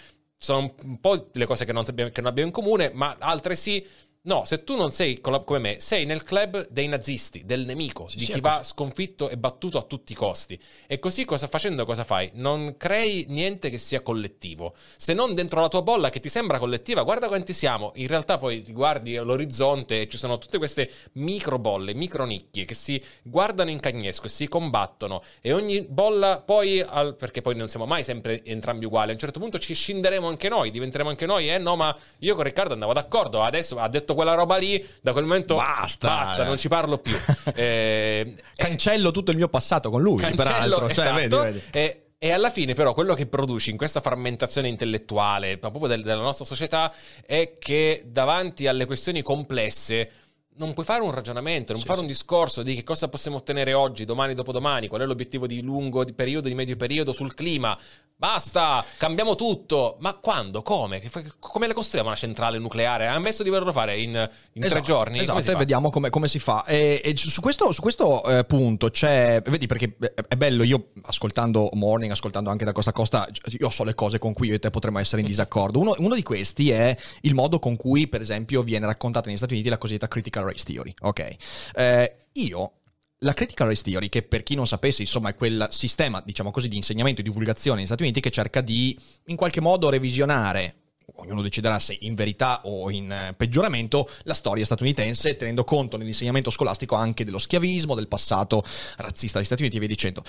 sono 0.42 0.74
un 0.82 1.00
po' 1.00 1.28
le 1.32 1.46
cose 1.46 1.64
che 1.64 1.72
non, 1.72 1.84
sappiamo- 1.84 2.10
che 2.10 2.20
non 2.20 2.30
abbiamo 2.30 2.48
in 2.48 2.54
comune, 2.54 2.90
ma 2.92 3.16
altre 3.20 3.54
sì. 3.54 3.86
No, 4.24 4.44
se 4.44 4.62
tu 4.62 4.76
non 4.76 4.92
sei 4.92 5.20
come 5.20 5.58
me, 5.58 5.80
sei 5.80 6.04
nel 6.04 6.22
club 6.22 6.68
dei 6.70 6.86
nazisti, 6.86 7.42
del 7.44 7.64
nemico, 7.64 8.08
di 8.14 8.24
sì, 8.24 8.30
chi 8.30 8.40
va 8.40 8.58
così. 8.58 8.70
sconfitto 8.70 9.28
e 9.28 9.36
battuto 9.36 9.78
a 9.78 9.82
tutti 9.82 10.12
i 10.12 10.14
costi. 10.14 10.56
E 10.86 11.00
così 11.00 11.24
cosa 11.24 11.48
facendo 11.48 11.84
cosa 11.84 12.04
fai? 12.04 12.30
Non 12.34 12.76
crei 12.76 13.26
niente 13.30 13.68
che 13.68 13.78
sia 13.78 14.00
collettivo. 14.00 14.76
Se 14.96 15.12
non 15.12 15.34
dentro 15.34 15.60
la 15.60 15.66
tua 15.66 15.82
bolla 15.82 16.08
che 16.10 16.20
ti 16.20 16.28
sembra 16.28 16.60
collettiva, 16.60 17.02
guarda 17.02 17.26
quanti 17.26 17.52
siamo. 17.52 17.90
In 17.96 18.06
realtà 18.06 18.38
poi 18.38 18.62
ti 18.62 18.72
guardi 18.72 19.16
all'orizzonte 19.16 20.02
e 20.02 20.08
ci 20.08 20.16
sono 20.16 20.38
tutte 20.38 20.58
queste 20.58 20.88
micro 21.14 21.58
bolle, 21.58 21.92
micro 21.92 22.24
nicchie 22.24 22.64
che 22.64 22.74
si 22.74 23.02
guardano 23.24 23.70
in 23.70 23.80
cagnesco 23.80 24.26
e 24.26 24.30
si 24.30 24.46
combattono 24.46 25.20
e 25.40 25.52
ogni 25.52 25.82
bolla 25.88 26.40
poi 26.40 26.80
al- 26.80 27.16
perché 27.16 27.40
poi 27.40 27.56
non 27.56 27.66
siamo 27.66 27.86
mai 27.86 28.04
sempre 28.04 28.44
entrambi 28.44 28.84
uguali. 28.84 29.10
A 29.10 29.14
un 29.14 29.18
certo 29.18 29.40
punto 29.40 29.58
ci 29.58 29.74
scinderemo 29.74 30.28
anche 30.28 30.48
noi, 30.48 30.70
diventeremo 30.70 31.10
anche 31.10 31.26
noi. 31.26 31.50
Eh 31.50 31.58
no, 31.58 31.74
ma 31.74 31.92
io 32.20 32.36
con 32.36 32.44
Riccardo 32.44 32.74
andavo 32.74 32.92
d'accordo, 32.92 33.42
adesso 33.42 33.76
ha 33.80 33.88
detto 33.88 34.10
quella 34.14 34.34
roba 34.34 34.56
lì, 34.56 34.84
da 35.00 35.12
quel 35.12 35.24
momento 35.24 35.56
Basta. 35.56 36.08
basta 36.08 36.44
non 36.44 36.58
ci 36.58 36.68
parlo 36.68 36.98
più. 36.98 37.16
Eh, 37.54 38.34
Cancello 38.54 39.10
tutto 39.10 39.30
il 39.30 39.36
mio 39.36 39.48
passato 39.48 39.90
con 39.90 40.00
lui, 40.00 40.20
Cancello, 40.20 40.42
peraltro. 40.42 40.88
Cioè, 40.90 41.06
esatto. 41.06 41.14
vedi, 41.14 41.36
vedi. 41.36 41.62
E, 41.70 42.02
e 42.18 42.30
alla 42.30 42.50
fine, 42.50 42.72
però, 42.74 42.94
quello 42.94 43.14
che 43.14 43.26
produci 43.26 43.70
in 43.70 43.76
questa 43.76 44.00
frammentazione 44.00 44.68
intellettuale, 44.68 45.58
proprio 45.58 45.88
del- 45.88 46.02
della 46.02 46.20
nostra 46.22 46.44
società, 46.44 46.92
è 47.26 47.54
che 47.58 48.04
davanti 48.06 48.68
alle 48.68 48.86
questioni 48.86 49.22
complesse. 49.22 50.10
Non 50.54 50.74
puoi 50.74 50.84
fare 50.84 51.02
un 51.02 51.10
ragionamento, 51.12 51.72
non 51.72 51.80
Sì, 51.80 51.86
puoi 51.86 51.96
fare 51.96 51.98
sì. 51.98 52.04
un 52.04 52.06
discorso 52.06 52.62
di 52.62 52.74
che 52.74 52.84
cosa 52.84 53.08
possiamo 53.08 53.38
ottenere 53.38 53.72
oggi, 53.72 54.04
domani, 54.04 54.34
dopodomani, 54.34 54.86
qual 54.86 55.00
è 55.00 55.06
l'obiettivo 55.06 55.46
di 55.46 55.62
lungo 55.62 56.04
di 56.04 56.12
periodo, 56.12 56.48
di 56.48 56.54
medio 56.54 56.76
periodo 56.76 57.12
sul 57.12 57.34
clima. 57.34 57.76
Basta, 58.14 58.84
cambiamo 58.98 59.34
tutto. 59.34 59.96
Ma 59.98 60.14
quando? 60.14 60.62
Come? 60.62 61.02
Come 61.40 61.66
le 61.66 61.74
costruiamo 61.74 62.08
una 62.08 62.16
centrale 62.16 62.58
nucleare? 62.60 63.08
Ha 63.08 63.14
ammesso 63.14 63.42
di 63.42 63.48
volerlo 63.48 63.72
fare 63.72 63.98
in, 63.98 64.10
in 64.10 64.60
tre 64.60 64.66
Esatto, 64.66 64.82
giorni? 64.82 65.24
Come 65.26 65.40
Esatto, 65.40 65.56
e 65.56 65.58
vediamo 65.58 65.90
come, 65.90 66.08
come 66.10 66.28
si 66.28 66.38
fa. 66.38 66.64
E, 66.66 67.00
e 67.02 67.16
su 67.16 67.40
questo, 67.40 67.72
su 67.72 67.80
questo, 67.80 68.22
eh, 68.28 68.44
punto 68.44 68.90
c'è, 68.90 69.42
vedi 69.46 69.66
perché 69.66 69.96
è- 69.98 70.12
è 70.28 70.36
bello, 70.36 70.62
io 70.62 70.90
ascoltando 71.02 71.70
Morning, 71.72 72.12
ascoltando 72.12 72.48
anche 72.48 72.64
da 72.64 72.70
Costa 72.70 72.90
a 72.90 72.92
Costa, 72.92 73.28
io 73.58 73.70
so 73.70 73.82
le 73.82 73.94
cose 73.94 74.18
con 74.20 74.34
cui 74.34 74.46
io 74.48 74.54
e 74.54 74.58
te 74.60 74.70
potremmo 74.70 75.00
essere 75.00 75.22
in 75.22 75.26
disaccordo. 75.26 75.80
Uno, 75.80 75.94
uno 75.98 76.14
di 76.14 76.22
questi 76.22 76.70
è 76.70 76.96
il 77.22 77.34
modo 77.34 77.58
con 77.58 77.74
cui, 77.76 78.06
per 78.06 78.20
esempio, 78.20 78.62
viene 78.62 78.86
raccontata 78.86 79.26
negli 79.26 79.36
Stati 79.38 79.54
Uniti 79.54 79.68
la 79.68 79.78
cosiddetta 79.78 80.06
critical 80.06 80.41
race 80.44 80.64
theory. 80.64 80.94
Ok, 81.00 81.36
Eh, 81.74 82.16
io 82.32 82.72
la 83.18 83.34
critical 83.34 83.68
race 83.68 83.82
theory, 83.82 84.08
che 84.08 84.22
per 84.22 84.42
chi 84.42 84.54
non 84.54 84.66
sapesse, 84.66 85.02
insomma, 85.02 85.30
è 85.30 85.34
quel 85.34 85.68
sistema, 85.70 86.20
diciamo 86.24 86.50
così, 86.50 86.68
di 86.68 86.76
insegnamento 86.76 87.20
e 87.20 87.24
divulgazione 87.24 87.78
negli 87.78 87.86
Stati 87.86 88.02
Uniti 88.02 88.20
che 88.20 88.30
cerca 88.30 88.60
di, 88.60 88.98
in 89.26 89.36
qualche 89.36 89.60
modo, 89.60 89.90
revisionare 89.90 90.76
ognuno 91.16 91.42
deciderà 91.42 91.78
se 91.78 91.96
in 92.00 92.14
verità 92.14 92.62
o 92.64 92.90
in 92.90 93.10
eh, 93.10 93.34
peggioramento, 93.34 94.08
la 94.22 94.34
storia 94.34 94.64
statunitense, 94.64 95.36
tenendo 95.36 95.64
conto 95.64 95.96
nell'insegnamento 95.96 96.50
scolastico 96.50 96.94
anche 96.94 97.24
dello 97.24 97.38
schiavismo, 97.38 97.94
del 97.94 98.08
passato 98.08 98.64
razzista 98.96 99.38
degli 99.38 99.46
Stati 99.46 99.62
Uniti 99.62 99.76
e 99.76 99.80
via 99.80 99.88
dicendo. 99.88 100.22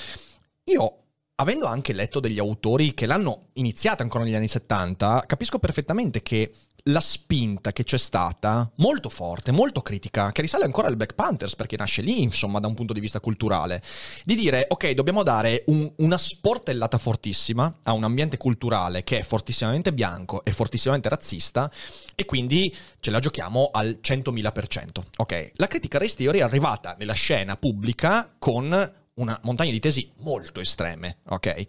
Io, 0.65 1.02
avendo 1.43 1.67
anche 1.67 1.93
letto 1.93 2.19
degli 2.19 2.39
autori 2.39 2.93
che 2.93 3.05
l'hanno 3.05 3.49
iniziata 3.53 4.01
ancora 4.01 4.23
negli 4.23 4.35
anni 4.35 4.47
70, 4.47 5.23
capisco 5.27 5.59
perfettamente 5.59 6.21
che 6.21 6.51
la 6.87 6.99
spinta 6.99 7.71
che 7.71 7.85
c'è 7.85 7.97
stata, 7.97 8.69
molto 8.77 9.07
forte, 9.07 9.51
molto 9.51 9.81
critica, 9.81 10.33
che 10.33 10.41
risale 10.41 10.65
ancora 10.65 10.87
al 10.87 10.97
Black 10.97 11.13
Panthers, 11.13 11.55
perché 11.55 11.77
nasce 11.77 12.01
lì, 12.01 12.21
insomma, 12.21 12.59
da 12.59 12.67
un 12.67 12.73
punto 12.73 12.91
di 12.91 12.99
vista 12.99 13.21
culturale, 13.21 13.81
di 14.25 14.35
dire, 14.35 14.65
ok, 14.67 14.91
dobbiamo 14.91 15.23
dare 15.23 15.63
un- 15.67 15.89
una 15.97 16.17
sportellata 16.17 16.97
fortissima 16.97 17.71
a 17.83 17.93
un 17.93 18.03
ambiente 18.03 18.35
culturale 18.35 19.03
che 19.03 19.19
è 19.19 19.23
fortissimamente 19.23 19.93
bianco 19.93 20.43
e 20.43 20.51
fortissimamente 20.51 21.07
razzista, 21.07 21.71
e 22.15 22.25
quindi 22.25 22.75
ce 22.99 23.11
la 23.11 23.19
giochiamo 23.19 23.69
al 23.71 23.99
100.000%. 24.01 25.05
Ok, 25.17 25.51
la 25.55 25.67
critica 25.67 25.99
race 25.99 26.15
theory 26.15 26.39
è 26.39 26.43
arrivata 26.43 26.95
nella 26.99 27.13
scena 27.13 27.55
pubblica 27.55 28.33
con 28.37 29.01
una 29.15 29.39
montagna 29.43 29.71
di 29.71 29.79
tesi 29.79 30.11
molto 30.17 30.59
estreme, 30.59 31.17
ok? 31.29 31.65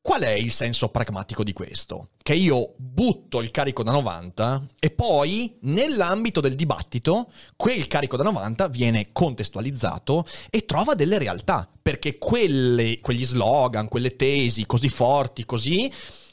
Qual 0.00 0.22
è 0.22 0.30
il 0.30 0.50
senso 0.50 0.88
pragmatico 0.88 1.44
di 1.44 1.52
questo? 1.52 2.08
Che 2.20 2.34
io 2.34 2.74
butto 2.76 3.40
il 3.40 3.52
carico 3.52 3.84
da 3.84 3.92
90 3.92 4.66
e 4.80 4.90
poi 4.90 5.58
nell'ambito 5.62 6.40
del 6.40 6.56
dibattito 6.56 7.30
quel 7.54 7.86
carico 7.86 8.16
da 8.16 8.24
90 8.24 8.66
viene 8.66 9.10
contestualizzato 9.12 10.26
e 10.50 10.64
trova 10.64 10.94
delle 10.94 11.18
realtà, 11.18 11.68
perché 11.80 12.18
quelle- 12.18 12.98
quegli 13.00 13.24
slogan, 13.24 13.86
quelle 13.86 14.16
tesi 14.16 14.66
così 14.66 14.88
forti, 14.88 15.44
così 15.44 15.88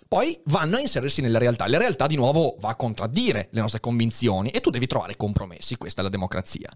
poi 0.10 0.36
vanno 0.46 0.78
a 0.78 0.80
inserirsi 0.80 1.22
nella 1.22 1.38
realtà. 1.38 1.68
La 1.68 1.78
realtà 1.78 2.08
di 2.08 2.16
nuovo 2.16 2.56
va 2.60 2.70
a 2.70 2.76
contraddire 2.76 3.48
le 3.52 3.62
nostre 3.62 3.80
convinzioni 3.80 4.50
e 4.50 4.60
tu 4.60 4.72
devi 4.72 4.88
trovare 4.88 5.16
compromessi, 5.16 5.78
questa 5.78 6.02
è 6.02 6.04
la 6.04 6.10
democrazia. 6.10 6.68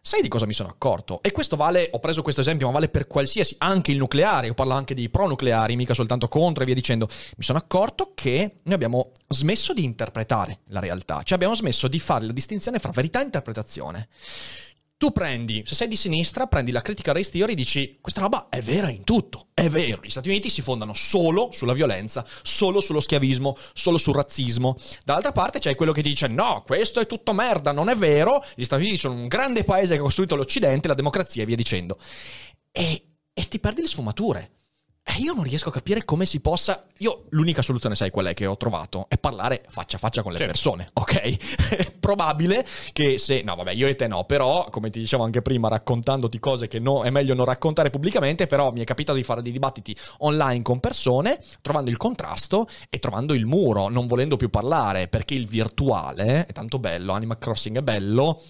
Sai 0.00 0.20
di 0.20 0.26
cosa 0.26 0.46
mi 0.46 0.52
sono 0.52 0.68
accorto? 0.68 1.22
E 1.22 1.30
questo 1.30 1.54
vale, 1.54 1.90
ho 1.92 2.00
preso 2.00 2.22
questo 2.22 2.40
esempio, 2.40 2.66
ma 2.66 2.72
vale 2.72 2.88
per 2.88 3.06
qualsiasi, 3.06 3.54
anche 3.58 3.92
il 3.92 3.98
nucleare, 3.98 4.48
io 4.48 4.54
parlo 4.54 4.72
anche 4.72 4.94
di 4.94 5.08
pro-nucleari, 5.08 5.76
mica 5.76 5.94
soltanto 5.94 6.26
contro 6.26 6.64
e 6.64 6.66
via 6.66 6.74
dicendo. 6.74 7.08
Mi 7.36 7.44
sono 7.44 7.58
accorto 7.58 8.14
che 8.16 8.56
noi 8.64 8.74
abbiamo 8.74 9.12
smesso 9.28 9.72
di 9.72 9.84
interpretare 9.84 10.62
la 10.70 10.80
realtà, 10.80 11.22
cioè 11.22 11.36
abbiamo 11.36 11.54
smesso 11.54 11.86
di 11.86 12.00
fare 12.00 12.24
la 12.24 12.32
distinzione 12.32 12.80
fra 12.80 12.90
verità 12.90 13.20
e 13.20 13.24
interpretazione. 13.24 14.08
Tu 15.02 15.10
prendi, 15.10 15.64
se 15.66 15.74
sei 15.74 15.88
di 15.88 15.96
sinistra, 15.96 16.46
prendi 16.46 16.70
la 16.70 16.80
critica 16.80 17.10
race 17.10 17.32
theory 17.32 17.54
e 17.54 17.56
dici 17.56 17.98
questa 18.00 18.20
roba 18.20 18.46
è 18.48 18.62
vera 18.62 18.88
in 18.88 19.02
tutto, 19.02 19.48
è 19.52 19.68
vero, 19.68 20.00
gli 20.00 20.10
Stati 20.10 20.28
Uniti 20.28 20.48
si 20.48 20.62
fondano 20.62 20.94
solo 20.94 21.50
sulla 21.50 21.72
violenza, 21.72 22.24
solo 22.44 22.80
sullo 22.80 23.00
schiavismo, 23.00 23.56
solo 23.72 23.98
sul 23.98 24.14
razzismo. 24.14 24.76
Dall'altra 25.04 25.32
parte 25.32 25.58
c'è 25.58 25.74
quello 25.74 25.90
che 25.90 26.02
dice 26.02 26.28
no, 26.28 26.62
questo 26.64 27.00
è 27.00 27.06
tutto 27.06 27.32
merda, 27.32 27.72
non 27.72 27.88
è 27.88 27.96
vero, 27.96 28.44
gli 28.54 28.62
Stati 28.62 28.82
Uniti 28.82 28.96
sono 28.96 29.14
un 29.14 29.26
grande 29.26 29.64
paese 29.64 29.94
che 29.94 29.98
ha 29.98 30.04
costruito 30.04 30.36
l'Occidente, 30.36 30.86
la 30.86 30.94
democrazia 30.94 31.42
e 31.42 31.46
via 31.46 31.56
dicendo. 31.56 31.98
E, 32.70 33.04
e 33.32 33.48
ti 33.48 33.58
perdi 33.58 33.80
le 33.80 33.88
sfumature. 33.88 34.50
E 35.04 35.14
io 35.20 35.34
non 35.34 35.42
riesco 35.42 35.68
a 35.68 35.72
capire 35.72 36.04
come 36.04 36.24
si 36.26 36.38
possa. 36.40 36.86
Io 36.98 37.24
l'unica 37.30 37.60
soluzione, 37.60 37.96
sai 37.96 38.10
qual 38.10 38.26
è 38.26 38.34
che 38.34 38.46
ho 38.46 38.56
trovato? 38.56 39.06
È 39.08 39.18
parlare 39.18 39.62
faccia 39.68 39.96
a 39.96 39.98
faccia 39.98 40.22
con 40.22 40.30
le 40.30 40.38
Certo. 40.38 40.52
persone, 40.52 40.90
ok? 40.94 41.74
È 41.76 41.92
probabile 41.92 42.64
che 42.92 43.18
se. 43.18 43.42
No, 43.42 43.56
vabbè, 43.56 43.72
io 43.72 43.88
e 43.88 43.96
te 43.96 44.06
no, 44.06 44.24
però, 44.24 44.68
come 44.70 44.90
ti 44.90 45.00
dicevo 45.00 45.24
anche 45.24 45.42
prima, 45.42 45.66
raccontandoti 45.68 46.38
cose 46.38 46.68
che 46.68 46.78
no, 46.78 47.02
è 47.02 47.10
meglio 47.10 47.34
non 47.34 47.44
raccontare 47.44 47.90
pubblicamente, 47.90 48.46
però 48.46 48.70
mi 48.70 48.80
è 48.80 48.84
capitato 48.84 49.18
di 49.18 49.24
fare 49.24 49.42
dei 49.42 49.50
dibattiti 49.52 49.94
online 50.18 50.62
con 50.62 50.78
persone, 50.78 51.38
trovando 51.60 51.90
il 51.90 51.96
contrasto 51.96 52.68
e 52.88 53.00
trovando 53.00 53.34
il 53.34 53.44
muro, 53.44 53.88
non 53.88 54.06
volendo 54.06 54.36
più 54.36 54.50
parlare, 54.50 55.08
perché 55.08 55.34
il 55.34 55.46
virtuale 55.48 56.46
è 56.46 56.52
tanto 56.52 56.78
bello, 56.78 57.12
Animal 57.12 57.38
Crossing 57.38 57.78
è 57.78 57.82
bello, 57.82 58.40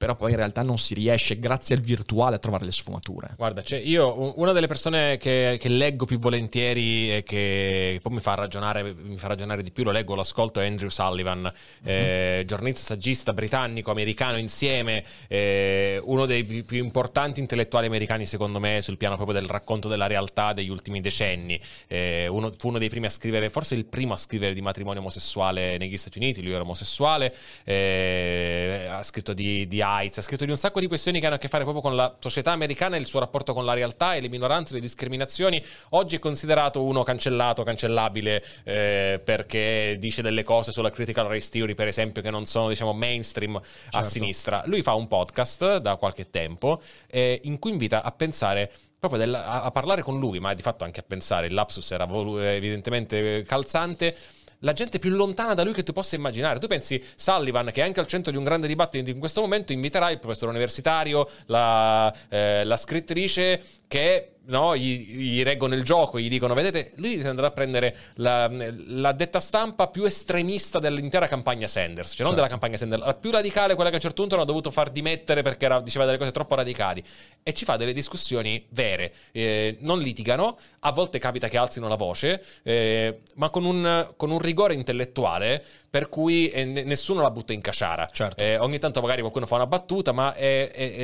però 0.00 0.16
poi 0.16 0.30
in 0.30 0.38
realtà 0.38 0.62
non 0.62 0.78
si 0.78 0.94
riesce, 0.94 1.38
grazie 1.38 1.74
al 1.74 1.82
virtuale, 1.82 2.36
a 2.36 2.38
trovare 2.38 2.64
le 2.64 2.72
sfumature. 2.72 3.34
Guarda, 3.36 3.62
cioè 3.62 3.78
io 3.80 4.32
una 4.40 4.52
delle 4.52 4.66
persone 4.66 5.18
che, 5.18 5.58
che 5.60 5.68
leggo 5.68 6.06
più 6.06 6.18
volentieri 6.18 7.16
e 7.16 7.22
che 7.22 8.00
poi 8.02 8.14
mi 8.14 8.20
fa 8.20 8.32
ragionare, 8.32 8.94
mi 8.94 9.18
fa 9.18 9.26
ragionare 9.26 9.62
di 9.62 9.70
più, 9.70 9.84
lo 9.84 9.90
leggo, 9.90 10.14
lo 10.14 10.22
ascolto, 10.22 10.58
è 10.58 10.66
Andrew 10.66 10.88
Sullivan, 10.88 11.52
eh, 11.84 12.44
giornalista, 12.46 12.82
saggista 12.82 13.34
britannico, 13.34 13.90
americano 13.90 14.38
insieme, 14.38 15.04
eh, 15.28 16.00
uno 16.02 16.24
dei 16.24 16.44
più, 16.44 16.64
più 16.64 16.82
importanti 16.82 17.40
intellettuali 17.40 17.84
americani 17.84 18.24
secondo 18.24 18.58
me 18.58 18.80
sul 18.80 18.96
piano 18.96 19.16
proprio 19.16 19.38
del 19.38 19.50
racconto 19.50 19.86
della 19.86 20.06
realtà 20.06 20.54
degli 20.54 20.70
ultimi 20.70 21.00
decenni. 21.02 21.60
Eh, 21.86 22.26
uno- 22.26 22.50
fu 22.56 22.68
uno 22.68 22.78
dei 22.78 22.88
primi 22.88 23.04
a 23.04 23.10
scrivere, 23.10 23.50
forse 23.50 23.74
il 23.74 23.84
primo 23.84 24.14
a 24.14 24.16
scrivere 24.16 24.54
di 24.54 24.62
matrimonio 24.62 25.00
omosessuale 25.00 25.76
negli 25.76 25.98
Stati 25.98 26.16
Uniti, 26.16 26.42
lui 26.42 26.52
era 26.52 26.62
omosessuale, 26.62 27.34
eh, 27.64 28.86
ha 28.88 29.02
scritto 29.02 29.34
di, 29.34 29.68
di 29.68 29.88
AIDS, 29.96 30.18
ha 30.18 30.22
scritto 30.22 30.44
di 30.44 30.50
un 30.50 30.56
sacco 30.56 30.80
di 30.80 30.86
questioni 30.86 31.20
che 31.20 31.26
hanno 31.26 31.34
a 31.36 31.38
che 31.38 31.48
fare 31.48 31.62
proprio 31.64 31.82
con 31.82 31.96
la 31.96 32.14
società 32.18 32.52
americana 32.52 32.96
e 32.96 33.00
il 33.00 33.06
suo 33.06 33.20
rapporto 33.20 33.52
con 33.52 33.64
la 33.64 33.72
realtà 33.74 34.14
e 34.14 34.20
le 34.20 34.28
minoranze, 34.28 34.74
le 34.74 34.80
discriminazioni. 34.80 35.62
Oggi 35.90 36.16
è 36.16 36.18
considerato 36.18 36.82
uno 36.82 37.02
cancellato, 37.02 37.62
cancellabile, 37.62 38.44
eh, 38.64 39.20
perché 39.22 39.96
dice 39.98 40.22
delle 40.22 40.42
cose 40.44 40.72
sulla 40.72 40.90
critical 40.90 41.26
race 41.26 41.48
theory, 41.50 41.74
per 41.74 41.88
esempio, 41.88 42.22
che 42.22 42.30
non 42.30 42.46
sono, 42.46 42.68
diciamo, 42.68 42.92
mainstream 42.92 43.56
a 43.56 43.62
Certo. 43.90 44.08
sinistra. 44.08 44.62
Lui 44.66 44.82
fa 44.82 44.94
un 44.94 45.06
podcast 45.08 45.78
da 45.78 45.96
qualche 45.96 46.30
tempo 46.30 46.80
eh, 47.08 47.40
in 47.44 47.58
cui 47.58 47.70
invita 47.70 48.02
a 48.02 48.12
pensare 48.12 48.70
proprio 49.00 49.20
del- 49.20 49.34
a, 49.34 49.62
a 49.62 49.70
parlare 49.70 50.02
con 50.02 50.18
lui, 50.18 50.38
ma 50.40 50.52
di 50.52 50.60
fatto 50.60 50.84
anche 50.84 51.00
a 51.00 51.04
pensare, 51.06 51.46
il 51.46 51.54
lapsus 51.54 51.90
era 51.90 52.04
volu- 52.04 52.38
evidentemente 52.38 53.38
eh, 53.38 53.42
calzante. 53.44 54.14
La 54.60 54.72
gente 54.72 54.98
più 54.98 55.10
lontana 55.10 55.54
da 55.54 55.64
lui 55.64 55.72
che 55.72 55.82
tu 55.82 55.92
possa 55.92 56.16
immaginare. 56.16 56.58
Tu 56.58 56.66
pensi 56.66 57.02
Sullivan, 57.14 57.70
che 57.72 57.82
è 57.82 57.84
anche 57.84 58.00
al 58.00 58.06
centro 58.06 58.30
di 58.30 58.36
un 58.36 58.44
grande 58.44 58.66
dibattito 58.66 59.10
in 59.10 59.18
questo 59.18 59.40
momento, 59.40 59.72
inviterà 59.72 60.10
il 60.10 60.18
professore 60.18 60.50
universitario, 60.50 61.28
la, 61.46 62.14
eh, 62.28 62.64
la 62.64 62.76
scrittrice 62.76 63.62
che 63.90 64.34
no, 64.44 64.76
gli, 64.76 65.16
gli, 65.16 65.42
reggono 65.42 65.74
il 65.74 65.82
gioco, 65.82 66.20
gli 66.20 66.28
dicono: 66.28 66.54
Vedete, 66.54 66.92
lui 66.96 67.20
si 67.20 67.26
andrà 67.26 67.48
a 67.48 67.50
prendere 67.50 67.96
la, 68.14 68.48
la, 68.86 69.10
detta 69.10 69.40
stampa 69.40 69.88
più 69.88 70.04
estremista 70.04 70.78
dell'intera 70.78 71.26
campagna 71.26 71.66
Sanders, 71.66 72.10
cioè 72.10 72.18
non 72.18 72.28
certo. 72.28 72.34
della 72.36 72.46
campagna 72.46 72.76
Sanders, 72.76 73.02
la 73.02 73.14
più 73.14 73.32
radicale, 73.32 73.74
quella 73.74 73.90
che 73.90 73.96
a 73.96 73.98
un 73.98 74.04
certo 74.04 74.20
punto 74.20 74.36
hanno 74.36 74.44
dovuto 74.44 74.70
far 74.70 74.90
dimettere 74.90 75.42
perché 75.42 75.64
era, 75.64 75.80
diceva 75.80 76.04
delle 76.04 76.18
cose 76.18 76.30
troppo 76.30 76.54
radicali. 76.54 77.02
E 77.42 77.52
ci 77.52 77.64
fa 77.64 77.76
delle 77.76 77.92
discussioni 77.92 78.64
vere. 78.68 79.12
Eh, 79.32 79.78
non 79.80 79.98
litigano, 79.98 80.56
a 80.80 80.92
volte 80.92 81.18
capita 81.18 81.48
che 81.48 81.58
alzino 81.58 81.88
la 81.88 81.96
voce, 81.96 82.44
eh, 82.62 83.22
ma 83.34 83.48
con 83.48 83.64
un, 83.64 84.12
con 84.16 84.30
un, 84.30 84.38
rigore 84.38 84.74
intellettuale 84.74 85.64
per 85.90 86.08
cui 86.08 86.48
eh, 86.48 86.64
nessuno 86.64 87.20
la 87.20 87.30
butta 87.30 87.52
in 87.52 87.60
casciara. 87.60 88.06
Certo. 88.06 88.40
Eh, 88.40 88.56
ogni 88.56 88.78
tanto 88.78 89.00
magari 89.00 89.20
qualcuno 89.20 89.46
fa 89.46 89.56
una 89.56 89.66
battuta, 89.66 90.12
ma 90.12 90.32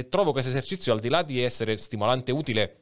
trovo 0.08 0.32
questo 0.32 0.50
esercizio, 0.50 0.92
al 0.92 1.00
di 1.00 1.08
là 1.08 1.22
di 1.22 1.42
essere 1.42 1.76
stimolante 1.76 2.30
e 2.30 2.34
utile 2.34 2.76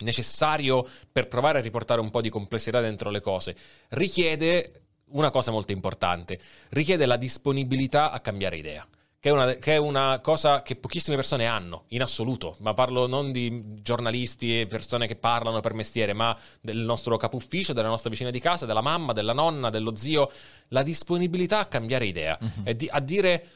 necessario 0.00 0.86
per 1.10 1.28
provare 1.28 1.58
a 1.58 1.62
riportare 1.62 2.00
un 2.00 2.10
po' 2.10 2.20
di 2.20 2.30
complessità 2.30 2.80
dentro 2.80 3.10
le 3.10 3.20
cose, 3.20 3.54
richiede 3.90 4.82
una 5.12 5.30
cosa 5.30 5.50
molto 5.50 5.72
importante, 5.72 6.38
richiede 6.70 7.06
la 7.06 7.16
disponibilità 7.16 8.10
a 8.10 8.20
cambiare 8.20 8.56
idea. 8.56 8.86
Che 9.22 9.28
è, 9.28 9.32
una, 9.32 9.52
che 9.56 9.74
è, 9.74 9.76
una, 9.76 10.18
cosa 10.20 10.62
che 10.62 10.76
pochissime 10.76 11.14
persone 11.14 11.44
hanno, 11.44 11.84
in 11.88 12.00
assoluto, 12.00 12.56
ma 12.60 12.72
parlo 12.72 13.06
non 13.06 13.32
di 13.32 13.82
giornalisti 13.82 14.60
e 14.60 14.66
persone 14.66 15.06
che 15.06 15.14
parlano 15.14 15.60
per 15.60 15.74
mestiere, 15.74 16.14
ma 16.14 16.34
del 16.58 16.78
nostro 16.78 17.18
capo 17.18 17.36
ufficio, 17.36 17.74
della 17.74 17.88
nostra 17.88 18.08
vicina 18.08 18.30
di 18.30 18.40
casa, 18.40 18.64
della 18.64 18.80
mamma, 18.80 19.12
della 19.12 19.34
nonna, 19.34 19.68
dello 19.68 19.94
zio, 19.94 20.30
la 20.68 20.82
disponibilità 20.82 21.58
a 21.58 21.66
cambiare 21.66 22.06
idea, 22.06 22.38
uh-huh. 22.40 22.62
e 22.64 22.74
di, 22.74 22.88
a 22.90 22.98
dire 23.00 23.46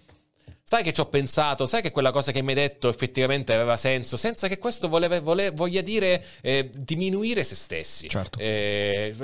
sai 0.67 0.83
che 0.83 0.95
ci 0.95 1.01
ho 1.01 1.07
pensato, 1.07 1.67
sai 1.67 1.83
che 1.83 1.91
quella 1.91 2.11
cosa 2.11 2.33
che 2.33 2.41
mi 2.41 2.49
hai 2.49 2.55
detto 2.55 2.89
effettivamente 2.89 3.53
aveva 3.53 3.77
senso, 3.77 4.17
senza 4.17 4.49
che 4.49 4.59
questo 4.59 4.89
voleva, 4.89 5.21
vole, 5.21 5.51
voglia 5.51 5.83
dire 5.83 6.25
eh, 6.41 6.71
diminuire 6.75 7.45
se 7.45 7.55
stessi. 7.55 8.09
Certo. 8.09 8.39
Eh, 8.39 9.15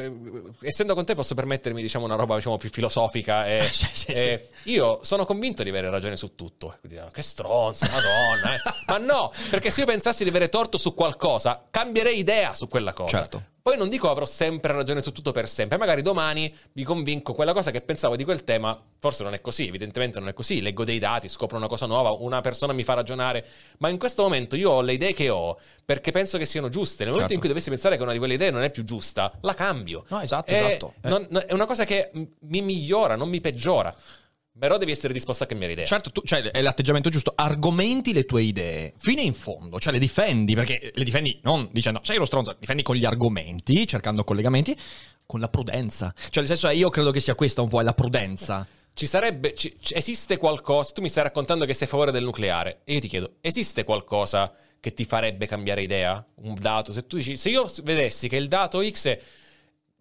essendo 0.60 0.94
con 0.94 1.06
te 1.06 1.14
posso 1.14 1.34
permettermi 1.34 1.80
diciamo 1.80 2.04
una 2.04 2.14
roba 2.14 2.36
diciamo, 2.36 2.58
più 2.58 2.68
filosofica. 2.68 3.48
Eh, 3.48 3.68
sì, 3.72 3.86
sì, 3.90 4.14
sì. 4.14 4.38
Io 4.64 5.00
sono 5.02 5.24
convinto 5.24 5.62
di 5.62 5.70
avere 5.70 5.88
ragione 5.88 6.16
su 6.16 6.34
tutto. 6.34 6.76
Quindi, 6.80 7.00
che 7.10 7.22
stronza, 7.22 7.88
madonna. 7.90 8.54
Eh. 8.54 8.60
Ma 8.86 8.98
no, 8.98 9.32
perché 9.48 9.70
se 9.70 9.80
io 9.80 9.86
pensassi 9.86 10.24
di 10.24 10.28
avere 10.28 10.50
torto 10.50 10.76
su 10.76 10.92
qualcosa, 10.92 11.64
cambierei 11.70 12.18
idea 12.18 12.54
su 12.54 12.68
quella 12.68 12.92
cosa. 12.92 13.16
Certo. 13.16 13.42
Poi 13.62 13.76
non 13.76 13.88
dico 13.88 14.10
avrò 14.10 14.24
sempre 14.24 14.72
ragione 14.72 15.02
su 15.02 15.12
tutto 15.12 15.32
per 15.32 15.48
sempre, 15.48 15.76
magari 15.76 16.02
domani 16.02 16.54
vi 16.72 16.82
convinco 16.82 17.34
quella 17.34 17.52
cosa 17.52 17.70
che 17.70 17.82
pensavo 17.82 18.16
di 18.16 18.24
quel 18.24 18.42
tema, 18.42 18.78
forse 18.98 19.22
non 19.22 19.34
è 19.34 19.40
così, 19.40 19.66
evidentemente 19.68 20.18
non 20.18 20.28
è 20.28 20.32
così, 20.32 20.62
leggo 20.62 20.84
dei 20.84 20.98
dati, 20.98 21.28
scopro 21.28 21.56
una 21.56 21.66
cosa 21.66 21.86
nuova, 21.86 22.10
una 22.10 22.40
persona 22.40 22.72
mi 22.72 22.84
fa 22.84 22.94
ragionare, 22.94 23.44
ma 23.78 23.88
in 23.88 23.98
questo 23.98 24.22
momento 24.22 24.56
io 24.56 24.70
ho 24.70 24.80
le 24.80 24.94
idee 24.94 25.12
che 25.12 25.28
ho 25.28 25.58
perché 25.84 26.12
penso 26.12 26.38
che 26.38 26.46
siano 26.46 26.68
giuste. 26.68 27.04
Nel 27.04 27.12
momento 27.12 27.18
certo. 27.18 27.32
in 27.34 27.38
cui 27.40 27.48
dovessi 27.48 27.68
pensare 27.68 27.96
che 27.96 28.02
una 28.02 28.12
di 28.12 28.18
quelle 28.18 28.34
idee 28.34 28.50
non 28.50 28.62
è 28.62 28.70
più 28.70 28.84
giusta, 28.84 29.32
la 29.40 29.54
cambio. 29.54 30.04
No, 30.08 30.20
esatto, 30.20 30.52
è, 30.52 30.64
esatto. 30.64 30.94
Eh. 31.00 31.08
Non, 31.08 31.26
è 31.46 31.52
una 31.52 31.66
cosa 31.66 31.84
che 31.84 32.10
mi 32.12 32.62
migliora, 32.62 33.16
non 33.16 33.28
mi 33.28 33.40
peggiora. 33.40 33.94
Però 34.60 34.76
devi 34.76 34.92
essere 34.92 35.14
disposto 35.14 35.44
a 35.44 35.46
cambiare 35.46 35.72
idea. 35.72 35.86
Certo, 35.86 36.10
tu, 36.10 36.20
cioè, 36.22 36.42
è 36.42 36.60
l'atteggiamento 36.60 37.08
giusto. 37.08 37.32
Argomenti 37.34 38.12
le 38.12 38.26
tue 38.26 38.42
idee 38.42 38.92
fino 38.98 39.22
in 39.22 39.32
fondo, 39.32 39.80
cioè 39.80 39.90
le 39.90 39.98
difendi, 39.98 40.54
perché 40.54 40.92
le 40.94 41.02
difendi 41.02 41.40
non 41.44 41.70
dicendo 41.72 42.00
sei 42.04 42.18
lo 42.18 42.26
stronzo, 42.26 42.54
difendi 42.60 42.82
con 42.82 42.94
gli 42.94 43.06
argomenti, 43.06 43.86
cercando 43.86 44.22
collegamenti, 44.22 44.76
con 45.24 45.40
la 45.40 45.48
prudenza. 45.48 46.12
Cioè, 46.14 46.42
nel 46.42 46.46
senso, 46.46 46.68
è, 46.68 46.74
io 46.74 46.90
credo 46.90 47.10
che 47.10 47.20
sia 47.20 47.34
questa 47.34 47.62
un 47.62 47.68
po' 47.68 47.80
è 47.80 47.82
la 47.82 47.94
prudenza. 47.94 48.66
Ci 48.92 49.06
sarebbe, 49.06 49.54
ci, 49.54 49.74
esiste 49.92 50.36
qualcosa, 50.36 50.92
tu 50.92 51.00
mi 51.00 51.08
stai 51.08 51.22
raccontando 51.22 51.64
che 51.64 51.72
sei 51.72 51.86
a 51.86 51.90
favore 51.90 52.12
del 52.12 52.24
nucleare, 52.24 52.82
e 52.84 52.92
io 52.92 53.00
ti 53.00 53.08
chiedo, 53.08 53.36
esiste 53.40 53.82
qualcosa 53.82 54.52
che 54.78 54.92
ti 54.92 55.06
farebbe 55.06 55.46
cambiare 55.46 55.80
idea? 55.80 56.22
Un 56.42 56.54
dato? 56.60 56.92
Se 56.92 57.06
tu 57.06 57.16
dici, 57.16 57.38
se 57.38 57.48
io 57.48 57.64
vedessi 57.82 58.28
che 58.28 58.36
il 58.36 58.48
dato 58.48 58.86
X 58.86 59.06
è 59.06 59.20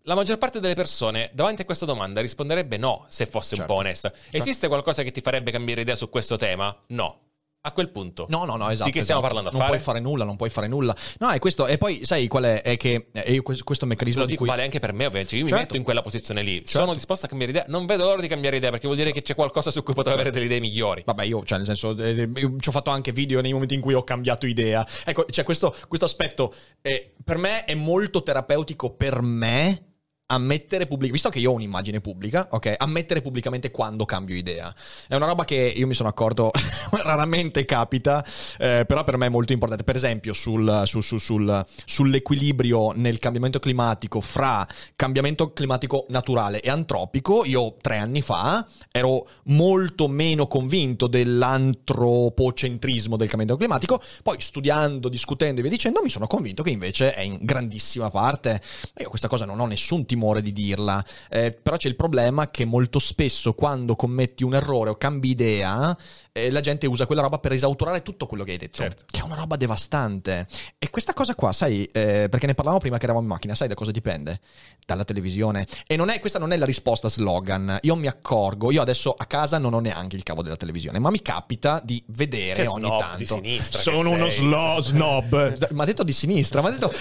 la 0.03 0.15
maggior 0.15 0.37
parte 0.37 0.59
delle 0.59 0.75
persone 0.75 1.29
davanti 1.33 1.61
a 1.61 1.65
questa 1.65 1.85
domanda 1.85 2.21
risponderebbe 2.21 2.77
no, 2.77 3.05
se 3.09 3.25
fosse 3.25 3.55
certo. 3.55 3.71
un 3.71 3.77
po' 3.77 3.85
onesta. 3.85 4.11
Certo. 4.11 4.37
Esiste 4.37 4.67
qualcosa 4.67 5.03
che 5.03 5.11
ti 5.11 5.21
farebbe 5.21 5.51
cambiare 5.51 5.81
idea 5.81 5.95
su 5.95 6.09
questo 6.09 6.35
tema? 6.35 6.75
No. 6.87 7.21
A 7.61 7.73
quel 7.73 7.89
punto. 7.89 8.25
No, 8.29 8.45
no, 8.45 8.55
no, 8.55 8.69
esatto. 8.69 8.89
Di 8.89 8.95
che 8.95 9.01
stiamo 9.01 9.19
esatto. 9.19 9.35
parlando? 9.35 9.49
non 9.49 9.59
fare? 9.59 9.71
puoi 9.71 9.83
fare 9.83 9.99
nulla, 9.99 10.23
non 10.23 10.37
puoi 10.37 10.49
fare 10.49 10.67
nulla. 10.67 10.95
No, 11.19 11.29
è 11.29 11.39
questo. 11.39 11.67
E 11.67 11.77
poi, 11.77 12.05
sai 12.05 12.27
qual 12.27 12.45
è? 12.45 12.61
È 12.61 12.77
che 12.77 13.07
è 13.11 13.41
questo 13.41 13.85
meccanismo. 13.85 14.21
Lo 14.21 14.27
dico, 14.27 14.39
cui... 14.39 14.47
vale 14.47 14.63
anche 14.63 14.79
per 14.79 14.93
me, 14.93 15.05
ovviamente. 15.05 15.35
Io 15.35 15.41
certo. 15.41 15.55
mi 15.55 15.61
metto 15.61 15.75
in 15.75 15.83
quella 15.83 16.01
posizione 16.01 16.41
lì. 16.41 16.55
Certo. 16.55 16.79
Sono 16.79 16.93
disposto 16.93 17.25
a 17.25 17.29
cambiare 17.29 17.51
idea. 17.51 17.65
Non 17.67 17.85
vedo 17.85 18.05
l'ora 18.05 18.21
di 18.21 18.29
cambiare 18.29 18.55
idea 18.55 18.69
perché 18.69 18.85
vuol 18.85 18.97
dire 18.97 19.09
certo. 19.09 19.25
che 19.25 19.33
c'è 19.33 19.37
qualcosa 19.37 19.71
su 19.71 19.83
cui 19.83 19.93
potrò 19.93 20.13
avere 20.13 20.31
delle 20.31 20.45
idee 20.45 20.61
migliori. 20.61 21.03
Vabbè, 21.05 21.25
io, 21.25 21.43
cioè, 21.43 21.57
nel 21.57 21.67
senso, 21.67 21.97
eh, 21.97 22.31
ci 22.59 22.69
ho 22.69 22.71
fatto 22.71 22.91
anche 22.91 23.11
video 23.11 23.41
nei 23.41 23.51
momenti 23.51 23.73
in 23.73 23.81
cui 23.81 23.93
ho 23.93 24.05
cambiato 24.05 24.47
idea. 24.47 24.87
Ecco, 25.03 25.25
c'è 25.25 25.43
questo, 25.43 25.75
questo 25.89 26.05
aspetto. 26.05 26.53
Eh, 26.81 27.13
per 27.21 27.35
me 27.35 27.65
è 27.65 27.75
molto 27.75 28.23
terapeutico 28.23 28.91
per 28.91 29.21
me 29.21 29.88
ammettere 30.31 30.85
pubblicamente, 30.85 31.11
visto 31.11 31.29
che 31.29 31.39
io 31.39 31.49
ho 31.51 31.55
un'immagine 31.55 32.01
pubblica, 32.01 32.49
ok, 32.51 32.75
ammettere 32.77 33.21
pubblicamente 33.21 33.71
quando 33.71 34.05
cambio 34.05 34.35
idea. 34.35 34.71
È 35.07 35.15
una 35.15 35.25
roba 35.25 35.43
che 35.43 35.55
io 35.55 35.87
mi 35.87 35.95
sono 35.95 36.09
accorto 36.09 36.51
raramente 37.03 37.65
capita, 37.65 38.23
eh, 38.59 38.85
però 38.87 39.03
per 39.03 39.17
me 39.17 39.25
è 39.25 39.29
molto 39.29 39.53
importante. 39.53 39.83
Per 39.83 39.95
esempio, 39.95 40.33
sul, 40.33 40.83
su, 40.85 41.01
su, 41.01 41.17
sul, 41.17 41.65
sull'equilibrio 41.85 42.91
nel 42.91 43.17
cambiamento 43.17 43.57
climatico 43.59 44.21
fra 44.21 44.67
cambiamento 44.95 45.51
climatico 45.51 46.05
naturale 46.09 46.59
e 46.59 46.69
antropico, 46.69 47.43
io 47.45 47.77
tre 47.81 47.97
anni 47.97 48.21
fa 48.21 48.63
ero 48.91 49.27
molto 49.45 50.07
meno 50.07 50.45
convinto 50.47 51.07
dell'antropocentrismo 51.07 53.17
del 53.17 53.27
cambiamento 53.27 53.57
climatico, 53.57 53.99
poi 54.21 54.39
studiando, 54.39 55.09
discutendo 55.09 55.59
e 55.59 55.63
via 55.63 55.71
dicendo, 55.71 56.01
mi 56.03 56.09
sono 56.09 56.27
convinto 56.27 56.61
che 56.61 56.69
invece 56.69 57.15
è 57.15 57.21
in 57.21 57.39
grandissima 57.41 58.11
parte. 58.11 58.61
Io 58.99 59.09
questa 59.09 59.27
cosa 59.27 59.45
non 59.45 59.59
ho 59.59 59.65
nessun 59.65 60.05
timore 60.05 60.17
timore 60.19 60.41
di 60.41 60.51
dirla, 60.51 61.03
eh, 61.29 61.53
però 61.53 61.77
c'è 61.77 61.87
il 61.87 61.95
problema 61.95 62.51
che 62.51 62.65
molto 62.65 62.99
spesso 62.99 63.53
quando 63.53 63.95
commetti 63.95 64.43
un 64.43 64.53
errore 64.53 64.89
o 64.89 64.97
cambi 64.97 65.29
idea, 65.29 65.97
eh, 66.45 66.51
la 66.51 66.59
gente 66.59 66.87
usa 66.87 67.05
quella 67.05 67.21
roba 67.21 67.39
per 67.39 67.51
esautorare 67.51 68.01
tutto 68.01 68.25
quello 68.25 68.43
che 68.43 68.51
hai 68.51 68.57
detto, 68.57 68.81
certo. 68.81 69.03
che 69.09 69.19
è 69.19 69.23
una 69.23 69.35
roba 69.35 69.55
devastante. 69.55 70.47
E 70.77 70.89
questa 70.89 71.13
cosa 71.13 71.35
qua, 71.35 71.51
sai, 71.51 71.85
eh, 71.85 72.27
perché 72.29 72.45
ne 72.45 72.53
parlavamo 72.53 72.81
prima 72.81 72.97
che 72.97 73.03
eravamo 73.03 73.23
in 73.23 73.31
macchina, 73.31 73.55
sai 73.55 73.67
da 73.67 73.75
cosa 73.75 73.91
dipende? 73.91 74.39
Dalla 74.85 75.03
televisione. 75.03 75.67
E 75.87 75.95
non 75.95 76.09
è, 76.09 76.19
questa 76.19 76.39
non 76.39 76.51
è 76.51 76.57
la 76.57 76.65
risposta 76.65 77.09
slogan, 77.09 77.77
io 77.81 77.95
mi 77.95 78.07
accorgo, 78.07 78.71
io 78.71 78.81
adesso 78.81 79.13
a 79.17 79.25
casa 79.25 79.57
non 79.57 79.73
ho 79.73 79.79
neanche 79.79 80.15
il 80.15 80.23
cavo 80.23 80.41
della 80.41 80.55
televisione, 80.55 80.99
ma 80.99 81.09
mi 81.09 81.21
capita 81.21 81.81
di 81.83 82.03
vedere 82.07 82.63
che 82.63 82.67
ogni 82.67 82.85
snob 82.85 82.99
tanto. 82.99 83.17
Di 83.17 83.25
sinistra 83.25 83.81
Sono 83.81 84.11
uno 84.11 84.29
slo- 84.29 84.81
snob. 84.81 85.69
ma 85.71 85.83
ha 85.83 85.85
detto 85.85 86.03
di 86.03 86.13
sinistra, 86.13 86.61
ma 86.61 86.69
ha 86.69 86.71
detto... 86.71 86.91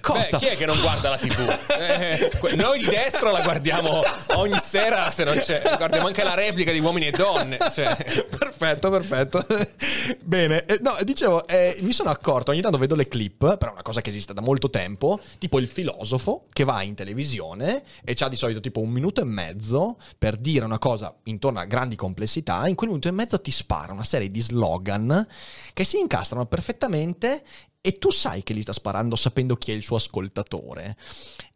Costa. 0.00 0.38
Beh, 0.38 0.46
chi 0.46 0.52
è 0.52 0.56
che 0.56 0.66
non 0.66 0.80
guarda 0.80 1.10
la 1.10 1.18
tv? 1.18 1.58
eh, 1.78 2.30
noi 2.56 2.78
di 2.78 2.86
destra 2.86 3.30
la 3.30 3.42
guardiamo 3.42 4.02
ogni 4.34 4.58
sera, 4.60 5.10
se 5.10 5.24
non 5.24 5.36
c'è. 5.38 5.62
Guardiamo 5.76 6.06
anche 6.06 6.22
la 6.22 6.34
replica 6.34 6.72
di 6.72 6.80
uomini 6.80 7.06
e 7.06 7.10
donne. 7.10 7.58
Cioè. 7.72 7.96
Perfetto, 8.38 8.81
perfetto. 8.90 9.44
Bene, 10.24 10.64
eh, 10.64 10.78
no, 10.80 10.96
dicevo, 11.02 11.46
eh, 11.46 11.76
mi 11.80 11.92
sono 11.92 12.10
accorto, 12.10 12.50
ogni 12.50 12.60
tanto 12.60 12.78
vedo 12.78 12.94
le 12.94 13.08
clip, 13.08 13.56
però 13.56 13.70
è 13.70 13.74
una 13.74 13.82
cosa 13.82 14.00
che 14.00 14.10
esiste 14.10 14.34
da 14.34 14.40
molto 14.40 14.70
tempo, 14.70 15.20
tipo 15.38 15.58
il 15.58 15.68
filosofo 15.68 16.46
che 16.52 16.64
va 16.64 16.82
in 16.82 16.94
televisione 16.94 17.82
e 18.04 18.14
ha 18.18 18.28
di 18.28 18.36
solito 18.36 18.60
tipo 18.60 18.80
un 18.80 18.90
minuto 18.90 19.20
e 19.20 19.24
mezzo 19.24 19.96
per 20.18 20.36
dire 20.36 20.64
una 20.64 20.78
cosa 20.78 21.14
intorno 21.24 21.60
a 21.60 21.64
grandi 21.64 21.96
complessità, 21.96 22.66
in 22.68 22.74
quel 22.74 22.90
minuto 22.90 23.08
e 23.08 23.12
mezzo 23.12 23.40
ti 23.40 23.50
spara 23.50 23.92
una 23.92 24.04
serie 24.04 24.30
di 24.30 24.40
slogan 24.40 25.26
che 25.72 25.84
si 25.84 25.98
incastrano 25.98 26.46
perfettamente 26.46 27.42
e 27.84 27.98
tu 27.98 28.10
sai 28.10 28.44
che 28.44 28.54
gli 28.54 28.62
sta 28.62 28.72
sparando 28.72 29.16
sapendo 29.16 29.56
chi 29.56 29.72
è 29.72 29.74
il 29.74 29.82
suo 29.82 29.96
ascoltatore. 29.96 30.96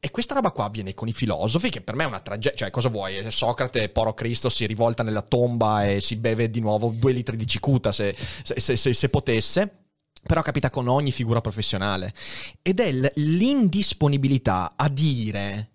E 0.00 0.10
questa 0.10 0.34
roba 0.34 0.50
qua 0.50 0.64
avviene 0.64 0.92
con 0.92 1.06
i 1.06 1.12
filosofi, 1.12 1.70
che 1.70 1.80
per 1.80 1.94
me 1.94 2.02
è 2.02 2.06
una 2.06 2.18
tragedia. 2.18 2.58
Cioè, 2.58 2.70
cosa 2.70 2.88
vuoi? 2.88 3.30
Socrate, 3.30 3.88
poro 3.90 4.12
Cristo, 4.12 4.50
si 4.50 4.66
rivolta 4.66 5.04
nella 5.04 5.22
tomba 5.22 5.86
e 5.86 6.00
si 6.00 6.16
beve 6.16 6.50
di 6.50 6.60
nuovo 6.60 6.92
due 6.94 7.12
litri 7.12 7.36
di 7.36 7.46
cicuta 7.46 7.92
se, 7.92 8.14
se, 8.42 8.76
se, 8.76 8.92
se 8.92 9.08
potesse 9.08 9.84
però 10.26 10.42
capita 10.42 10.70
con 10.70 10.88
ogni 10.88 11.12
figura 11.12 11.40
professionale 11.40 12.12
ed 12.60 12.80
è 12.80 12.90
l'indisponibilità 13.14 14.72
a 14.74 14.88
dire 14.88 15.70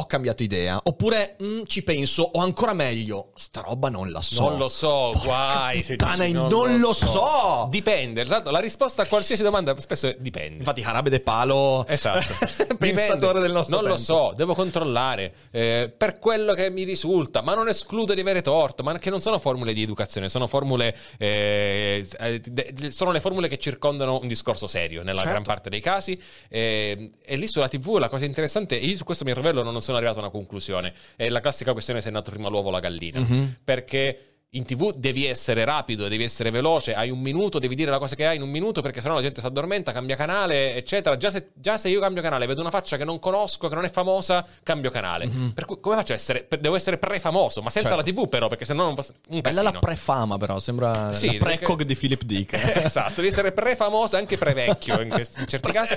ho 0.00 0.06
cambiato 0.06 0.42
idea. 0.42 0.80
Oppure 0.82 1.36
mm, 1.42 1.62
ci 1.66 1.82
penso, 1.82 2.22
o 2.22 2.40
ancora 2.40 2.72
meglio, 2.72 3.30
sta 3.34 3.60
roba 3.60 3.88
non 3.88 4.10
la 4.10 4.20
so. 4.20 4.48
Non 4.48 4.58
lo 4.58 4.68
so, 4.68 5.10
Porca 5.12 5.26
guai. 5.26 5.82
Puttana, 5.82 6.28
non, 6.28 6.48
non, 6.48 6.78
lo 6.78 6.92
so. 6.92 7.06
so. 7.06 7.66
Dipende. 7.70 8.24
Tanto 8.24 8.50
la 8.50 8.58
risposta 8.58 9.02
a 9.02 9.06
qualsiasi 9.06 9.42
domanda 9.42 9.78
spesso 9.78 10.08
è 10.08 10.16
dipende. 10.18 10.58
Infatti, 10.58 10.82
Harabe 10.82 11.10
De 11.10 11.20
Palo, 11.20 11.86
esatto. 11.86 12.34
pensatore 12.78 13.40
del 13.40 13.52
nostro 13.52 13.76
Non 13.76 13.84
tempo. 13.84 13.98
lo 13.98 14.02
so, 14.02 14.32
devo 14.34 14.54
controllare. 14.54 15.34
Eh, 15.50 15.92
per 15.96 16.18
quello 16.18 16.54
che 16.54 16.70
mi 16.70 16.84
risulta, 16.84 17.42
ma 17.42 17.54
non 17.54 17.68
escludo 17.68 18.14
di 18.14 18.20
avere 18.20 18.42
torto, 18.42 18.82
ma 18.82 18.98
che 18.98 19.10
non 19.10 19.20
sono 19.20 19.38
formule 19.38 19.72
di 19.72 19.82
educazione, 19.82 20.28
sono 20.28 20.46
formule. 20.46 20.96
Eh, 21.18 22.06
eh 22.18 22.90
sono 22.90 23.12
le 23.12 23.20
formule 23.20 23.48
che 23.48 23.58
circondano 23.58 24.18
un 24.20 24.28
discorso 24.28 24.66
serio 24.66 25.02
nella 25.02 25.18
certo. 25.18 25.30
gran 25.30 25.42
parte 25.44 25.70
dei 25.70 25.80
casi. 25.80 26.20
Eh, 26.48 27.12
e 27.22 27.36
lì 27.36 27.46
sulla 27.46 27.68
TV 27.68 27.98
la 27.98 28.08
cosa 28.08 28.24
interessante, 28.24 28.76
io 28.76 28.96
su 28.96 29.04
questo 29.04 29.24
mi 29.24 29.34
rivelo 29.34 29.62
non 29.62 29.76
sono 29.90 29.96
arrivato 29.96 30.18
a 30.18 30.22
una 30.22 30.30
conclusione. 30.30 30.94
È 31.16 31.28
la 31.28 31.40
classica 31.40 31.72
questione 31.72 32.00
se 32.00 32.08
è 32.08 32.12
nato 32.12 32.30
prima 32.30 32.48
l'uovo 32.48 32.68
o 32.68 32.70
la 32.70 32.78
gallina. 32.78 33.20
Mm-hmm. 33.20 33.44
Perché 33.64 34.29
in 34.54 34.64
tv 34.64 34.92
devi 34.96 35.26
essere 35.26 35.64
rapido, 35.64 36.08
devi 36.08 36.24
essere 36.24 36.50
veloce, 36.50 36.92
hai 36.94 37.10
un 37.10 37.20
minuto, 37.20 37.60
devi 37.60 37.76
dire 37.76 37.88
la 37.88 37.98
cosa 37.98 38.16
che 38.16 38.26
hai 38.26 38.34
in 38.34 38.42
un 38.42 38.50
minuto 38.50 38.82
perché 38.82 39.00
sennò 39.00 39.14
la 39.14 39.20
gente 39.20 39.40
si 39.40 39.46
addormenta, 39.46 39.92
cambia 39.92 40.16
canale, 40.16 40.74
eccetera. 40.74 41.16
Già 41.16 41.30
se, 41.30 41.50
già 41.54 41.78
se 41.78 41.88
io 41.88 42.00
cambio 42.00 42.20
canale, 42.20 42.46
vedo 42.46 42.60
una 42.60 42.70
faccia 42.70 42.96
che 42.96 43.04
non 43.04 43.20
conosco, 43.20 43.68
che 43.68 43.76
non 43.76 43.84
è 43.84 43.90
famosa, 43.90 44.44
cambio 44.64 44.90
canale. 44.90 45.28
Mm-hmm. 45.28 45.48
Per 45.50 45.66
cui 45.66 45.78
come 45.78 45.94
faccio 45.94 46.12
a 46.12 46.16
essere, 46.16 46.48
devo 46.58 46.74
essere 46.74 46.98
pre-famoso, 46.98 47.62
ma 47.62 47.70
senza 47.70 47.90
certo. 47.90 48.04
la 48.04 48.10
tv 48.12 48.28
però, 48.28 48.48
perché 48.48 48.64
sennò 48.64 48.84
non 48.84 48.94
posso... 48.94 49.14
Un 49.28 49.40
Bella 49.40 49.62
la 49.62 49.70
pre-fama 49.70 50.36
però, 50.36 50.58
sembra 50.58 51.12
sì, 51.12 51.38
la 51.38 51.44
pre-cog 51.44 51.76
perché... 51.76 51.84
di 51.84 51.94
Philip 51.94 52.22
Dick. 52.24 52.54
esatto, 52.84 53.12
devi 53.16 53.28
essere 53.28 53.52
pre-famoso, 53.52 54.16
anche 54.16 54.36
pre-vecchio 54.36 55.00
in, 55.00 55.10
questi, 55.10 55.40
in 55.40 55.46
certi 55.46 55.70
casi, 55.70 55.96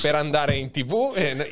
per 0.00 0.14
andare 0.14 0.56
in 0.56 0.70
tv. 0.70 1.12
Eh, 1.14 1.48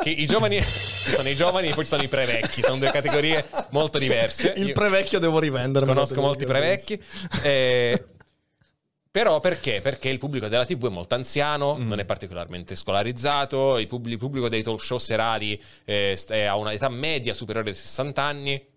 che 0.00 0.08
I 0.08 0.24
giovani 0.26 0.62
sono 0.62 1.28
i 1.28 1.34
giovani 1.34 1.68
e 1.68 1.74
poi 1.74 1.84
ci 1.84 1.90
sono 1.90 2.02
i 2.02 2.08
pre-vecchi, 2.08 2.62
sono 2.62 2.78
due 2.78 2.90
categorie 2.90 3.44
molto 3.70 3.98
diverse. 3.98 4.54
Il 4.56 4.72
pre-vecchio 4.72 5.18
devo 5.18 5.38
rivendermi 5.38 5.89
conosco 5.94 6.20
molti 6.20 6.44
prevecchi. 6.44 7.02
Eh, 7.42 8.04
però 9.10 9.40
perché? 9.40 9.80
Perché 9.80 10.08
il 10.08 10.18
pubblico 10.18 10.48
della 10.48 10.64
TV 10.64 10.86
è 10.86 10.90
molto 10.90 11.14
anziano, 11.14 11.76
mm. 11.76 11.88
non 11.88 11.98
è 11.98 12.04
particolarmente 12.04 12.76
scolarizzato, 12.76 13.78
il 13.78 13.86
pubblico 13.86 14.48
dei 14.48 14.62
talk 14.62 14.82
show 14.82 14.98
serali 14.98 15.60
eh, 15.84 16.16
ha 16.46 16.56
una 16.56 16.72
età 16.72 16.88
media 16.88 17.34
superiore 17.34 17.70
ai 17.70 17.74
60 17.74 18.22
anni. 18.22 18.68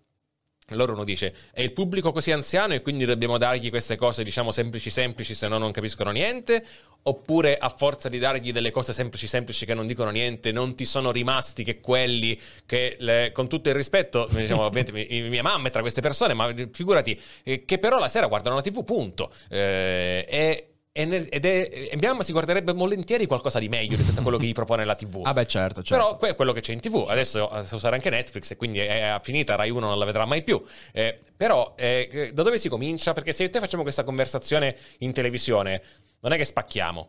Allora 0.68 0.92
uno 0.92 1.04
dice, 1.04 1.34
è 1.52 1.60
il 1.60 1.72
pubblico 1.72 2.10
così 2.10 2.32
anziano 2.32 2.72
e 2.72 2.80
quindi 2.80 3.04
dobbiamo 3.04 3.36
dargli 3.36 3.68
queste 3.68 3.96
cose, 3.96 4.24
diciamo, 4.24 4.50
semplici 4.50 4.88
semplici, 4.88 5.34
se 5.34 5.46
no 5.46 5.58
non 5.58 5.72
capiscono 5.72 6.10
niente? 6.10 6.64
Oppure 7.02 7.58
a 7.58 7.68
forza 7.68 8.08
di 8.08 8.18
dargli 8.18 8.50
delle 8.50 8.70
cose 8.70 8.94
semplici 8.94 9.26
semplici 9.26 9.66
che 9.66 9.74
non 9.74 9.86
dicono 9.86 10.08
niente, 10.08 10.52
non 10.52 10.74
ti 10.74 10.86
sono 10.86 11.12
rimasti 11.12 11.64
che 11.64 11.80
quelli 11.80 12.40
che, 12.64 12.96
le, 13.00 13.30
con 13.34 13.46
tutto 13.46 13.68
il 13.68 13.74
rispetto, 13.74 14.26
diciamo, 14.30 14.70
mia 14.72 15.42
mamma 15.42 15.68
è 15.68 15.70
tra 15.70 15.82
queste 15.82 16.00
persone, 16.00 16.32
ma 16.32 16.50
figurati, 16.72 17.20
eh, 17.42 17.66
che 17.66 17.78
però 17.78 17.98
la 17.98 18.08
sera 18.08 18.26
guardano 18.26 18.56
la 18.56 18.62
TV, 18.62 18.84
punto. 18.84 19.30
Eh, 19.50 20.24
e 20.26 20.73
ed 20.96 21.44
è, 21.44 21.88
e 21.90 21.96
mia 21.96 22.10
mamma 22.10 22.22
si 22.22 22.30
guarderebbe 22.30 22.72
volentieri 22.72 23.26
qualcosa 23.26 23.58
di 23.58 23.68
meglio 23.68 23.96
rispetto 23.96 24.20
a 24.20 24.22
quello 24.22 24.38
che 24.38 24.46
gli 24.46 24.52
propone 24.52 24.84
la 24.84 24.94
TV. 24.94 25.22
Ah, 25.26 25.32
beh, 25.32 25.46
certo, 25.46 25.82
certo. 25.82 26.18
Però 26.18 26.32
è 26.32 26.36
quello 26.36 26.52
che 26.52 26.60
c'è 26.60 26.72
in 26.72 26.78
TV. 26.78 26.98
Certo. 26.98 27.10
Adesso 27.10 27.50
eh, 27.50 27.64
si 27.64 27.74
usare 27.74 27.96
anche 27.96 28.10
Netflix 28.10 28.52
e 28.52 28.56
quindi 28.56 28.78
è, 28.78 29.18
finita. 29.20 29.56
Rai 29.56 29.70
1 29.70 29.80
non 29.80 29.98
la 29.98 30.04
vedrà 30.04 30.24
mai 30.24 30.44
più. 30.44 30.62
Eh, 30.92 31.18
però 31.36 31.74
eh, 31.76 32.30
da 32.32 32.44
dove 32.44 32.58
si 32.58 32.68
comincia? 32.68 33.12
Perché 33.12 33.32
se 33.32 33.42
io 33.42 33.48
e 33.48 33.52
te 33.52 33.58
facciamo 33.58 33.82
questa 33.82 34.04
conversazione 34.04 34.76
in 34.98 35.12
televisione, 35.12 35.82
non 36.20 36.32
è 36.32 36.36
che 36.36 36.44
spacchiamo. 36.44 37.08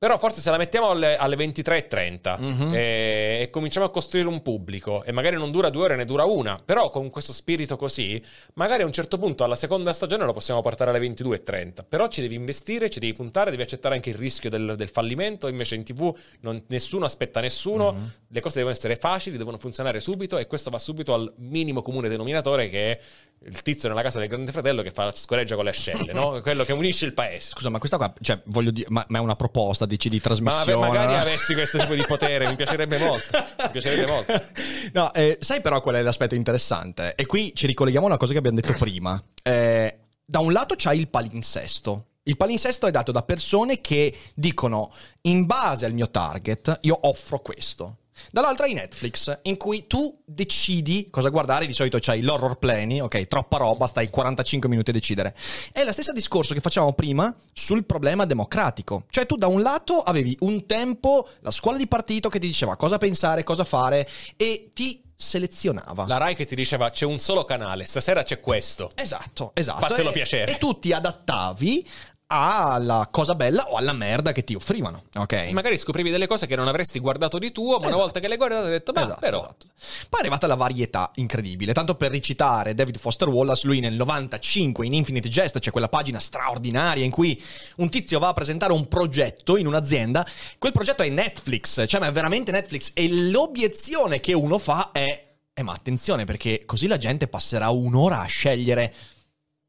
Però 0.00 0.16
forse 0.16 0.40
se 0.40 0.48
la 0.50 0.58
mettiamo 0.58 0.90
alle, 0.90 1.16
alle 1.16 1.34
23.30 1.34 2.40
mm-hmm. 2.40 2.72
e, 2.72 3.38
e, 3.40 3.50
cominciamo 3.50 3.84
a 3.84 3.90
costruire 3.90 4.28
un 4.28 4.42
pubblico 4.42 5.02
e 5.02 5.10
magari 5.10 5.34
non 5.34 5.50
dura 5.50 5.70
due 5.70 5.82
ore, 5.82 5.96
ne 5.96 6.04
dura 6.04 6.22
una, 6.22 6.56
però 6.64 6.88
con 6.88 7.10
questo 7.10 7.32
spirito 7.32 7.76
così, 7.76 8.22
magari 8.54 8.82
a 8.82 8.86
un 8.86 8.92
certo 8.92 9.18
punto 9.18 9.42
alla 9.42 9.56
seconda 9.56 9.92
stagione 9.92 10.24
lo 10.24 10.32
possiamo 10.32 10.60
portare 10.62 10.90
alle 10.90 11.00
22.30. 11.00 11.84
Però 11.88 12.06
ci 12.06 12.20
devi 12.20 12.36
investire, 12.36 12.88
ci 12.90 13.00
devi 13.00 13.12
puntare, 13.12 13.50
devi 13.50 13.62
accettare 13.62 13.96
anche 13.96 14.10
il 14.10 14.16
rischio 14.16 14.48
del, 14.48 14.74
del 14.76 14.88
fallimento. 14.88 15.48
Invece 15.48 15.74
in 15.74 15.82
tv 15.82 16.16
non, 16.42 16.62
nessuno 16.68 17.04
aspetta 17.04 17.40
nessuno, 17.40 17.92
mm-hmm. 17.92 18.04
le 18.28 18.40
cose 18.40 18.54
devono 18.58 18.76
essere 18.76 18.94
facili, 18.94 19.36
devono 19.36 19.58
funzionare 19.58 19.98
subito 19.98 20.38
e 20.38 20.46
questo 20.46 20.70
va 20.70 20.78
subito 20.78 21.12
al 21.12 21.32
minimo 21.38 21.82
comune 21.82 22.08
denominatore 22.08 22.68
che 22.68 22.92
è 22.92 23.00
il 23.44 23.62
tizio 23.62 23.88
nella 23.88 24.02
casa 24.02 24.18
del 24.18 24.28
grande 24.28 24.50
fratello 24.50 24.82
che 24.82 24.90
fa 24.90 25.12
scoreggia 25.14 25.54
con 25.54 25.64
le 25.64 25.70
ascelle, 25.70 26.12
no? 26.12 26.40
quello 26.42 26.64
che 26.64 26.72
unisce 26.72 27.04
il 27.04 27.14
paese. 27.14 27.50
Scusa, 27.50 27.68
ma 27.68 27.78
questa 27.78 27.96
qua, 27.96 28.12
cioè, 28.20 28.40
voglio 28.46 28.70
dire, 28.70 28.86
ma, 28.90 29.04
ma, 29.08 29.18
è 29.18 29.20
una 29.20 29.36
proposta, 29.36 29.86
dici, 29.88 30.08
di 30.08 30.20
trasmissione? 30.20 30.76
Ma 30.76 30.86
magari 30.86 31.14
avessi 31.14 31.54
questo 31.54 31.78
tipo 31.78 31.94
di 31.94 32.04
potere, 32.06 32.46
mi 32.48 32.54
piacerebbe 32.54 32.98
molto. 32.98 33.36
Mi 33.62 33.70
piacerebbe 33.72 34.06
molto. 34.06 34.42
No, 34.92 35.12
eh, 35.12 35.36
sai 35.40 35.60
però 35.60 35.80
qual 35.80 35.96
è 35.96 36.02
l'aspetto 36.02 36.34
interessante? 36.34 37.14
E 37.14 37.26
qui 37.26 37.52
ci 37.54 37.66
ricolleghiamo 37.66 38.06
a 38.06 38.08
una 38.10 38.18
cosa 38.18 38.32
che 38.32 38.38
abbiamo 38.38 38.58
detto 38.58 38.72
prima. 38.72 39.22
Eh, 39.42 39.98
da 40.24 40.38
un 40.38 40.52
lato 40.52 40.74
c'hai 40.76 40.98
il 40.98 41.08
palinsesto. 41.08 42.06
Il 42.22 42.36
palinsesto 42.36 42.86
è 42.86 42.90
dato 42.90 43.12
da 43.12 43.22
persone 43.22 43.80
che 43.80 44.14
dicono, 44.34 44.92
in 45.22 45.46
base 45.46 45.86
al 45.86 45.92
mio 45.92 46.10
target, 46.10 46.78
io 46.82 46.98
offro 47.02 47.40
questo. 47.40 47.96
Dall'altra 48.30 48.66
hai 48.66 48.74
Netflix, 48.74 49.38
in 49.42 49.56
cui 49.56 49.86
tu 49.86 50.20
decidi 50.24 51.08
cosa 51.10 51.28
guardare, 51.28 51.66
di 51.66 51.72
solito 51.72 51.98
c'hai 52.00 52.22
l'horror 52.22 52.58
plani, 52.58 53.00
ok, 53.00 53.26
troppa 53.26 53.58
roba, 53.58 53.86
stai 53.86 54.10
45 54.10 54.68
minuti 54.68 54.90
a 54.90 54.92
decidere. 54.92 55.34
È 55.72 55.84
lo 55.84 55.92
stesso 55.92 56.12
discorso 56.12 56.54
che 56.54 56.60
facevamo 56.60 56.92
prima 56.92 57.34
sul 57.52 57.84
problema 57.84 58.24
democratico. 58.24 59.04
Cioè 59.10 59.26
tu 59.26 59.36
da 59.36 59.46
un 59.46 59.62
lato 59.62 60.02
avevi 60.02 60.36
un 60.40 60.66
tempo, 60.66 61.28
la 61.40 61.50
scuola 61.50 61.76
di 61.76 61.86
partito 61.86 62.28
che 62.28 62.38
ti 62.38 62.46
diceva 62.46 62.76
cosa 62.76 62.98
pensare, 62.98 63.44
cosa 63.44 63.64
fare 63.64 64.08
e 64.36 64.70
ti 64.72 65.02
selezionava. 65.20 66.06
La 66.06 66.16
Rai 66.16 66.36
che 66.36 66.44
ti 66.44 66.54
diceva 66.54 66.90
c'è 66.90 67.04
un 67.04 67.18
solo 67.18 67.44
canale, 67.44 67.84
stasera 67.84 68.22
c'è 68.22 68.38
questo. 68.38 68.90
Esatto, 68.94 69.50
esatto. 69.54 69.86
Fatelo 69.86 70.10
e, 70.10 70.12
piacere. 70.12 70.52
E 70.52 70.58
tu 70.58 70.78
ti 70.78 70.92
adattavi 70.92 71.86
alla 72.30 73.08
cosa 73.10 73.34
bella 73.34 73.70
o 73.70 73.76
alla 73.76 73.92
merda 73.92 74.32
che 74.32 74.44
ti 74.44 74.54
offrivano, 74.54 75.04
ok? 75.14 75.48
Magari 75.52 75.78
scoprivi 75.78 76.10
delle 76.10 76.26
cose 76.26 76.46
che 76.46 76.56
non 76.56 76.68
avresti 76.68 76.98
guardato 76.98 77.38
di 77.38 77.52
tuo, 77.52 77.78
ma 77.78 77.78
esatto. 77.78 77.94
una 77.94 77.96
volta 77.96 78.20
che 78.20 78.28
le 78.28 78.36
guardato 78.36 78.64
hai 78.66 78.70
detto, 78.70 78.92
beh, 78.92 79.00
esatto, 79.00 79.20
però... 79.20 79.40
Esatto. 79.40 79.66
Poi 80.10 80.18
è 80.18 80.22
arrivata 80.22 80.46
la 80.46 80.54
varietà 80.54 81.10
incredibile, 81.14 81.72
tanto 81.72 81.94
per 81.94 82.10
recitare 82.10 82.74
David 82.74 82.98
Foster 82.98 83.28
Wallace, 83.28 83.66
lui 83.66 83.80
nel 83.80 83.94
95 83.94 84.84
in 84.84 84.92
Infinite 84.92 85.28
Jest 85.28 85.58
c'è 85.58 85.70
quella 85.70 85.88
pagina 85.88 86.18
straordinaria 86.18 87.04
in 87.04 87.10
cui 87.10 87.42
un 87.76 87.88
tizio 87.88 88.18
va 88.18 88.28
a 88.28 88.32
presentare 88.34 88.72
un 88.72 88.88
progetto 88.88 89.56
in 89.56 89.66
un'azienda, 89.66 90.26
quel 90.58 90.72
progetto 90.72 91.02
è 91.02 91.08
Netflix, 91.08 91.86
cioè 91.86 92.00
ma 92.00 92.08
è 92.08 92.12
veramente 92.12 92.52
Netflix 92.52 92.90
e 92.92 93.08
l'obiezione 93.10 94.20
che 94.20 94.34
uno 94.34 94.58
fa 94.58 94.90
è, 94.92 95.28
eh 95.54 95.62
ma 95.62 95.72
attenzione 95.72 96.24
perché 96.24 96.64
così 96.66 96.86
la 96.88 96.98
gente 96.98 97.26
passerà 97.26 97.70
un'ora 97.70 98.20
a 98.20 98.26
scegliere 98.26 98.94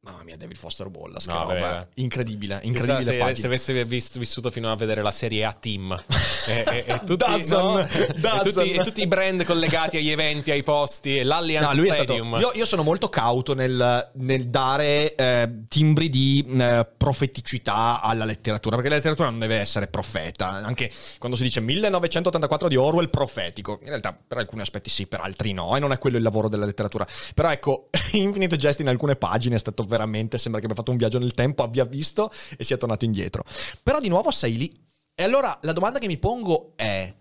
Mamma 0.10 0.24
mia, 0.24 0.38
David 0.38 0.57
Foster 0.57 0.88
Wallace, 0.88 1.32
no, 1.32 1.45
che 1.45 1.53
roba. 1.53 1.88
Incredibile, 1.95 2.60
incredibile 2.64 3.03
se, 3.03 3.36
se, 3.36 3.45
avesse 3.45 3.86
visto, 3.86 4.20
vissuto 4.20 4.49
fino 4.49 4.72
a 4.72 4.76
vedere 4.76 5.01
la 5.01 5.12
serie 5.12 5.45
A 5.45 5.53
Team 5.53 5.91
e, 6.47 6.64
e, 6.68 6.84
e, 6.88 6.99
tutti, 6.99 7.18
Dazon, 7.18 7.74
no? 7.74 8.41
tutti, 8.43 8.72
e, 8.72 8.84
tutti, 8.84 9.01
i 9.01 9.07
brand 9.07 9.43
collegati 9.43 9.97
agli 9.97 10.10
eventi, 10.10 10.51
ai 10.51 10.64
posti, 10.64 11.22
l'Allianz 11.22 11.78
no, 11.78 11.84
Stadium. 11.91 12.28
Stato, 12.38 12.51
io, 12.53 12.60
io, 12.60 12.66
sono 12.66 12.84
molto 12.84 13.10
cauto 13.10 13.53
nel, 13.53 14.12
nel 14.16 14.47
dare 14.47 15.16
eh, 15.16 15.49
timbri 15.68 16.10
di 16.10 16.45
eh, 16.60 16.88
profeticità 16.97 18.01
alla 18.01 18.26
letteratura, 18.26 18.76
perché 18.76 18.89
la 18.89 18.95
letteratura 18.95 19.30
non 19.30 19.39
deve 19.39 19.57
essere 19.57 19.88
profeta. 19.88 20.47
Anche 20.47 20.91
quando 21.18 21.38
si 21.38 21.43
dice 21.43 21.62
1984 21.62 22.68
di 22.68 22.76
Orwell, 22.76 23.10
profetico. 23.10 23.80
In 23.84 23.89
realtà 23.89 24.18
per 24.28 24.39
alcuni 24.39 24.62
aspetti 24.62 24.89
sì, 24.89 25.07
per 25.07 25.22
altri 25.22 25.53
no, 25.53 25.76
e 25.76 25.80
non 25.80 25.91
è 25.91 25.97
quello 25.97 26.18
il 26.18 26.24
lavoro 26.24 26.49
della 26.49 26.66
letteratura. 26.66 27.05
Però 27.34 27.51
ecco, 27.51 27.89
Infinite 28.14 28.57
Jest 28.57 28.80
in 28.80 28.88
alcune 28.88 29.16
pagine 29.16 29.55
è 29.55 29.60
stato 29.60 29.84
veramente 29.84 29.99
sembra 30.38 30.60
che 30.60 30.68
abbia 30.68 30.78
fatto 30.78 30.91
un 30.91 30.97
viaggio 30.97 31.20
nel 31.20 31.34
tempo, 31.34 31.64
abbia 31.64 31.86
visto 31.86 32.32
e 32.58 32.64
sia 32.64 32.78
tornato 32.78 33.06
indietro. 33.06 33.43
Però 33.84 34.00
di 34.00 34.10
nuovo 34.10 34.32
sei 34.32 34.58
lì. 34.58 34.74
E 35.16 35.24
allora 35.24 35.58
la 35.64 35.74
domanda 35.74 36.00
che 36.00 36.08
mi 36.08 36.18
pongo 36.18 36.74
è 36.76 37.14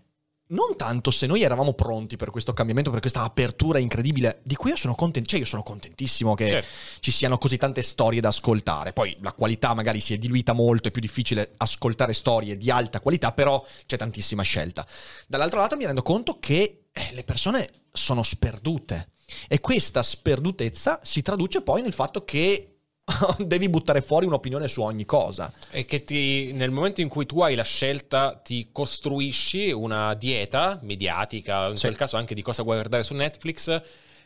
non 0.49 0.75
tanto 0.75 1.11
se 1.11 1.27
noi 1.27 1.43
eravamo 1.43 1.73
pronti 1.73 2.15
per 2.15 2.31
questo 2.31 2.53
cambiamento, 2.53 2.89
per 2.89 3.01
questa 3.01 3.23
apertura 3.23 3.79
incredibile, 3.79 4.39
di 4.43 4.55
cui 4.55 4.71
io 4.71 4.75
sono 4.75 4.95
contento, 4.95 5.29
cioè 5.29 5.39
io 5.39 5.45
sono 5.45 5.63
contentissimo 5.63 6.33
che 6.33 6.49
certo. 6.49 6.67
ci 6.99 7.11
siano 7.11 7.37
così 7.37 7.57
tante 7.57 7.81
storie 7.81 8.21
da 8.21 8.29
ascoltare. 8.29 8.93
Poi 8.93 9.15
la 9.21 9.33
qualità 9.33 9.73
magari 9.73 9.99
si 9.99 10.13
è 10.13 10.17
diluita 10.17 10.53
molto, 10.53 10.87
è 10.87 10.91
più 10.91 11.01
difficile 11.01 11.53
ascoltare 11.57 12.13
storie 12.13 12.57
di 12.57 12.71
alta 12.71 12.99
qualità, 12.99 13.31
però 13.31 13.63
c'è 13.85 13.97
tantissima 13.97 14.43
scelta. 14.43 14.85
Dall'altro 15.27 15.59
lato 15.59 15.75
mi 15.77 15.85
rendo 15.85 16.01
conto 16.01 16.39
che 16.39 16.85
eh, 16.91 17.09
le 17.13 17.23
persone 17.23 17.69
sono 17.91 18.23
sperdute 18.23 19.11
e 19.47 19.59
questa 19.59 20.01
sperdutezza 20.01 20.99
si 21.03 21.21
traduce 21.21 21.61
poi 21.61 21.83
nel 21.83 21.93
fatto 21.93 22.25
che 22.25 22.78
devi 23.39 23.69
buttare 23.69 24.01
fuori 24.01 24.25
un'opinione 24.25 24.67
su 24.67 24.81
ogni 24.81 25.05
cosa. 25.05 25.51
E 25.71 25.85
che 25.85 26.03
ti, 26.03 26.51
nel 26.53 26.71
momento 26.71 27.01
in 27.01 27.07
cui 27.07 27.25
tu 27.25 27.41
hai 27.41 27.55
la 27.55 27.63
scelta, 27.63 28.39
ti 28.43 28.69
costruisci 28.71 29.71
una 29.71 30.13
dieta 30.13 30.79
mediatica, 30.83 31.67
in 31.67 31.75
sì. 31.75 31.85
quel 31.85 31.97
caso 31.97 32.17
anche 32.17 32.33
di 32.33 32.41
cosa 32.41 32.63
vuoi 32.63 32.75
guardare 32.75 33.03
su 33.03 33.13
Netflix. 33.13 33.81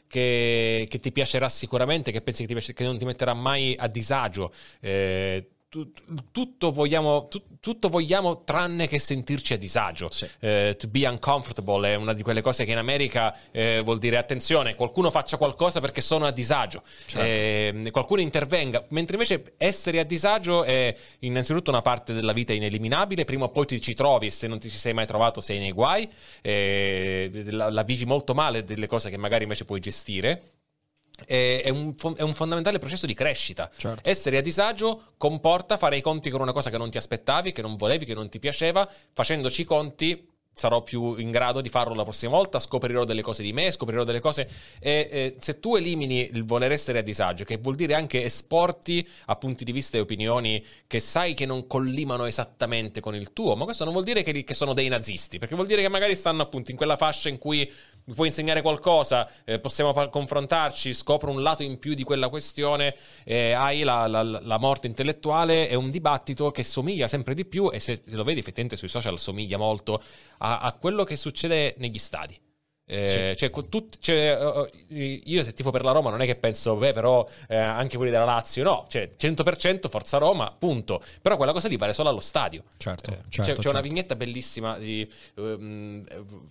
Che, 0.06 0.86
che 0.88 1.00
ti 1.00 1.12
piacerà 1.12 1.50
sicuramente, 1.50 2.12
che 2.12 2.22
pensi 2.22 2.42
che, 2.42 2.48
ti 2.48 2.54
piace, 2.54 2.74
che 2.74 2.84
non 2.84 3.00
ti 3.00 3.06
metterà 3.06 3.34
mai 3.34 3.74
a 3.76 3.88
disagio. 3.88 4.54
Eh, 4.80 5.53
tutto 6.32 6.72
vogliamo, 6.72 7.28
tu, 7.28 7.42
tutto 7.60 7.90
vogliamo 7.90 8.44
tranne 8.44 8.88
che 8.88 9.00
sentirci 9.00 9.54
a 9.54 9.58
disagio. 9.58 10.10
Sì. 10.12 10.28
Eh, 10.40 10.76
to 10.78 10.88
be 10.88 11.08
uncomfortable 11.08 11.92
è 11.92 11.96
una 11.96 12.14
di 12.14 12.22
quelle 12.22 12.42
cose 12.42 12.66
che 12.66 12.72
in 12.72 12.78
America 12.78 13.36
eh, 13.52 13.82
vuol 13.84 13.98
dire 13.98 14.18
attenzione, 14.18 14.76
qualcuno 14.76 15.10
faccia 15.10 15.38
qualcosa 15.38 15.80
perché 15.80 16.02
sono 16.02 16.26
a 16.26 16.32
disagio, 16.32 16.84
certo. 17.06 17.88
eh, 17.88 17.92
qualcuno 17.92 18.22
intervenga, 18.22 18.86
mentre 18.90 19.16
invece 19.16 19.54
essere 19.58 20.00
a 20.00 20.04
disagio 20.04 20.64
è 20.64 20.96
innanzitutto 21.20 21.72
una 21.72 21.82
parte 21.82 22.14
della 22.14 22.34
vita 22.34 22.54
ineliminabile, 22.54 23.24
prima 23.24 23.46
o 23.46 23.50
poi 23.50 23.66
ti 23.66 23.82
ci 23.82 23.94
trovi 23.94 24.28
e 24.28 24.32
se 24.32 24.48
non 24.48 24.60
ti 24.60 24.70
ci 24.70 24.78
sei 24.78 24.94
mai 24.94 25.08
trovato 25.08 25.42
sei 25.42 25.60
nei 25.60 25.72
guai, 25.72 26.10
eh, 26.42 27.32
la, 27.46 27.70
la 27.70 27.84
vivi 27.84 28.06
molto 28.06 28.34
male 28.34 28.64
delle 28.64 28.88
cose 28.88 29.10
che 29.10 29.18
magari 29.18 29.44
invece 29.44 29.66
puoi 29.66 29.80
gestire 29.80 30.53
è 31.26 31.70
un, 31.70 31.94
è 32.16 32.22
un, 32.22 32.34
fondamentale 32.34 32.80
processo 32.80 33.06
di 33.06 33.14
crescita. 33.14 33.70
Certo. 33.76 34.10
Essere 34.10 34.38
a 34.38 34.42
disagio 34.42 35.14
comporta 35.18 35.78
fare 35.78 35.98
i 35.98 36.02
conti 36.02 36.30
con 36.30 36.42
una 36.42 36.52
cosa 36.52 36.70
che 36.70 36.78
non 36.78 36.90
ti 36.90 36.98
aspettavi, 36.98 37.52
che 37.52 37.62
non 37.62 37.76
volevi, 37.76 38.06
che 38.06 38.14
non 38.14 38.30
ti 38.30 38.40
piaceva. 38.40 38.90
Facendoci 39.14 39.62
i 39.62 39.66
conti 39.66 40.32
sarò 40.54 40.82
più 40.84 41.16
in 41.18 41.32
grado 41.32 41.62
di 41.62 41.70
farlo 41.70 41.94
la 41.96 42.04
prossima 42.04 42.32
volta, 42.32 42.60
scoprirò 42.60 43.04
delle 43.04 43.22
cose 43.22 43.44
di 43.44 43.54
me, 43.54 43.72
scoprirò 43.72 44.04
delle 44.04 44.20
cose 44.20 44.50
e 44.80 45.08
eh, 45.12 45.36
se 45.40 45.60
tu 45.60 45.76
elimini 45.76 46.30
il 46.32 46.46
voler 46.46 46.72
essere 46.72 47.00
a 47.00 47.02
disagio, 47.02 47.44
che 47.44 47.58
vuol 47.58 47.76
dire 47.76 47.96
anche 47.96 48.24
esporti 48.24 49.08
a 49.26 49.36
punti 49.36 49.64
di 49.64 49.72
vista 49.72 49.98
e 49.98 50.02
opinioni 50.02 50.64
che 50.88 51.00
sai 51.00 51.34
che 51.34 51.46
non 51.46 51.68
collimano 51.68 52.26
esattamente 52.26 53.02
con 53.02 53.16
il 53.16 53.34
tuo, 53.34 53.56
ma 53.56 53.66
questo 53.66 53.84
non 53.84 53.94
vuol 53.94 54.06
dire 54.06 54.24
che, 54.24 54.44
che 54.44 54.54
sono 54.54 54.74
dei 54.74 54.88
nazisti, 54.88 55.40
perché 55.40 55.56
vuol 55.56 55.68
dire 55.68 55.82
che 55.82 55.90
magari 55.90 56.16
stanno 56.16 56.44
appunto 56.44 56.72
in 56.72 56.78
quella 56.78 56.96
fascia 56.96 57.30
in 57.30 57.38
cui 57.38 57.70
mi 58.06 58.14
puoi 58.16 58.28
insegnare 58.28 58.62
qualcosa, 58.62 59.30
eh, 59.46 59.60
possiamo 59.60 59.94
pa- 59.94 60.10
confrontarci, 60.10 60.94
scopro 60.94 61.32
un 61.32 61.42
lato 61.42 61.64
in 61.64 61.80
più 61.80 61.94
di 61.94 62.04
quella 62.04 62.28
questione, 62.28 62.96
eh, 63.24 63.54
hai 63.54 63.84
la, 63.84 64.08
la, 64.08 64.24
la, 64.24 64.58
morte 64.58 64.88
intellettuale, 64.88 65.70
è 65.70 65.76
un 65.76 65.90
dibattito 65.90 66.52
che 66.52 66.64
somiglia 66.64 67.08
sempre 67.08 67.34
di 67.34 67.46
più 67.46 67.72
e 67.72 67.80
se 67.80 68.02
lo 68.08 68.24
vedi 68.24 68.40
effettivamente 68.40 68.76
sui 68.76 68.90
social 68.90 69.20
somiglia 69.20 69.58
molto 69.58 70.02
a, 70.44 70.60
a 70.60 70.74
quello 70.74 71.04
che 71.04 71.16
succede 71.16 71.74
negli 71.78 71.98
stadi. 71.98 72.40
Eh, 72.86 73.34
sì. 73.38 73.38
cioè, 73.38 73.70
tut, 73.70 73.98
cioè, 74.00 74.70
io 74.90 75.44
se 75.44 75.54
tifo 75.54 75.72
per 75.72 75.86
la 75.86 75.92
Roma 75.92 76.10
non 76.10 76.22
è 76.22 76.26
che 76.26 76.36
penso, 76.36 76.76
beh, 76.76 76.92
però 76.92 77.26
eh, 77.48 77.56
anche 77.56 77.96
quelli 77.96 78.12
della 78.12 78.26
Lazio, 78.26 78.62
no, 78.62 78.86
cioè 78.90 79.10
100% 79.18 79.88
Forza 79.88 80.18
Roma, 80.18 80.54
punto. 80.58 81.02
Però 81.22 81.38
quella 81.38 81.54
cosa 81.54 81.70
lì 81.70 81.78
vale 81.78 81.94
solo 81.94 82.10
allo 82.10 82.20
stadio. 82.20 82.64
Certo, 82.76 83.12
eh, 83.12 83.14
certo 83.14 83.30
c'è, 83.30 83.44
certo. 83.44 83.62
c'è, 83.62 83.70
una 83.70 83.80
vignetta 83.80 84.18
bellissima 84.18 84.78
di, 84.78 85.10
um, 85.36 86.04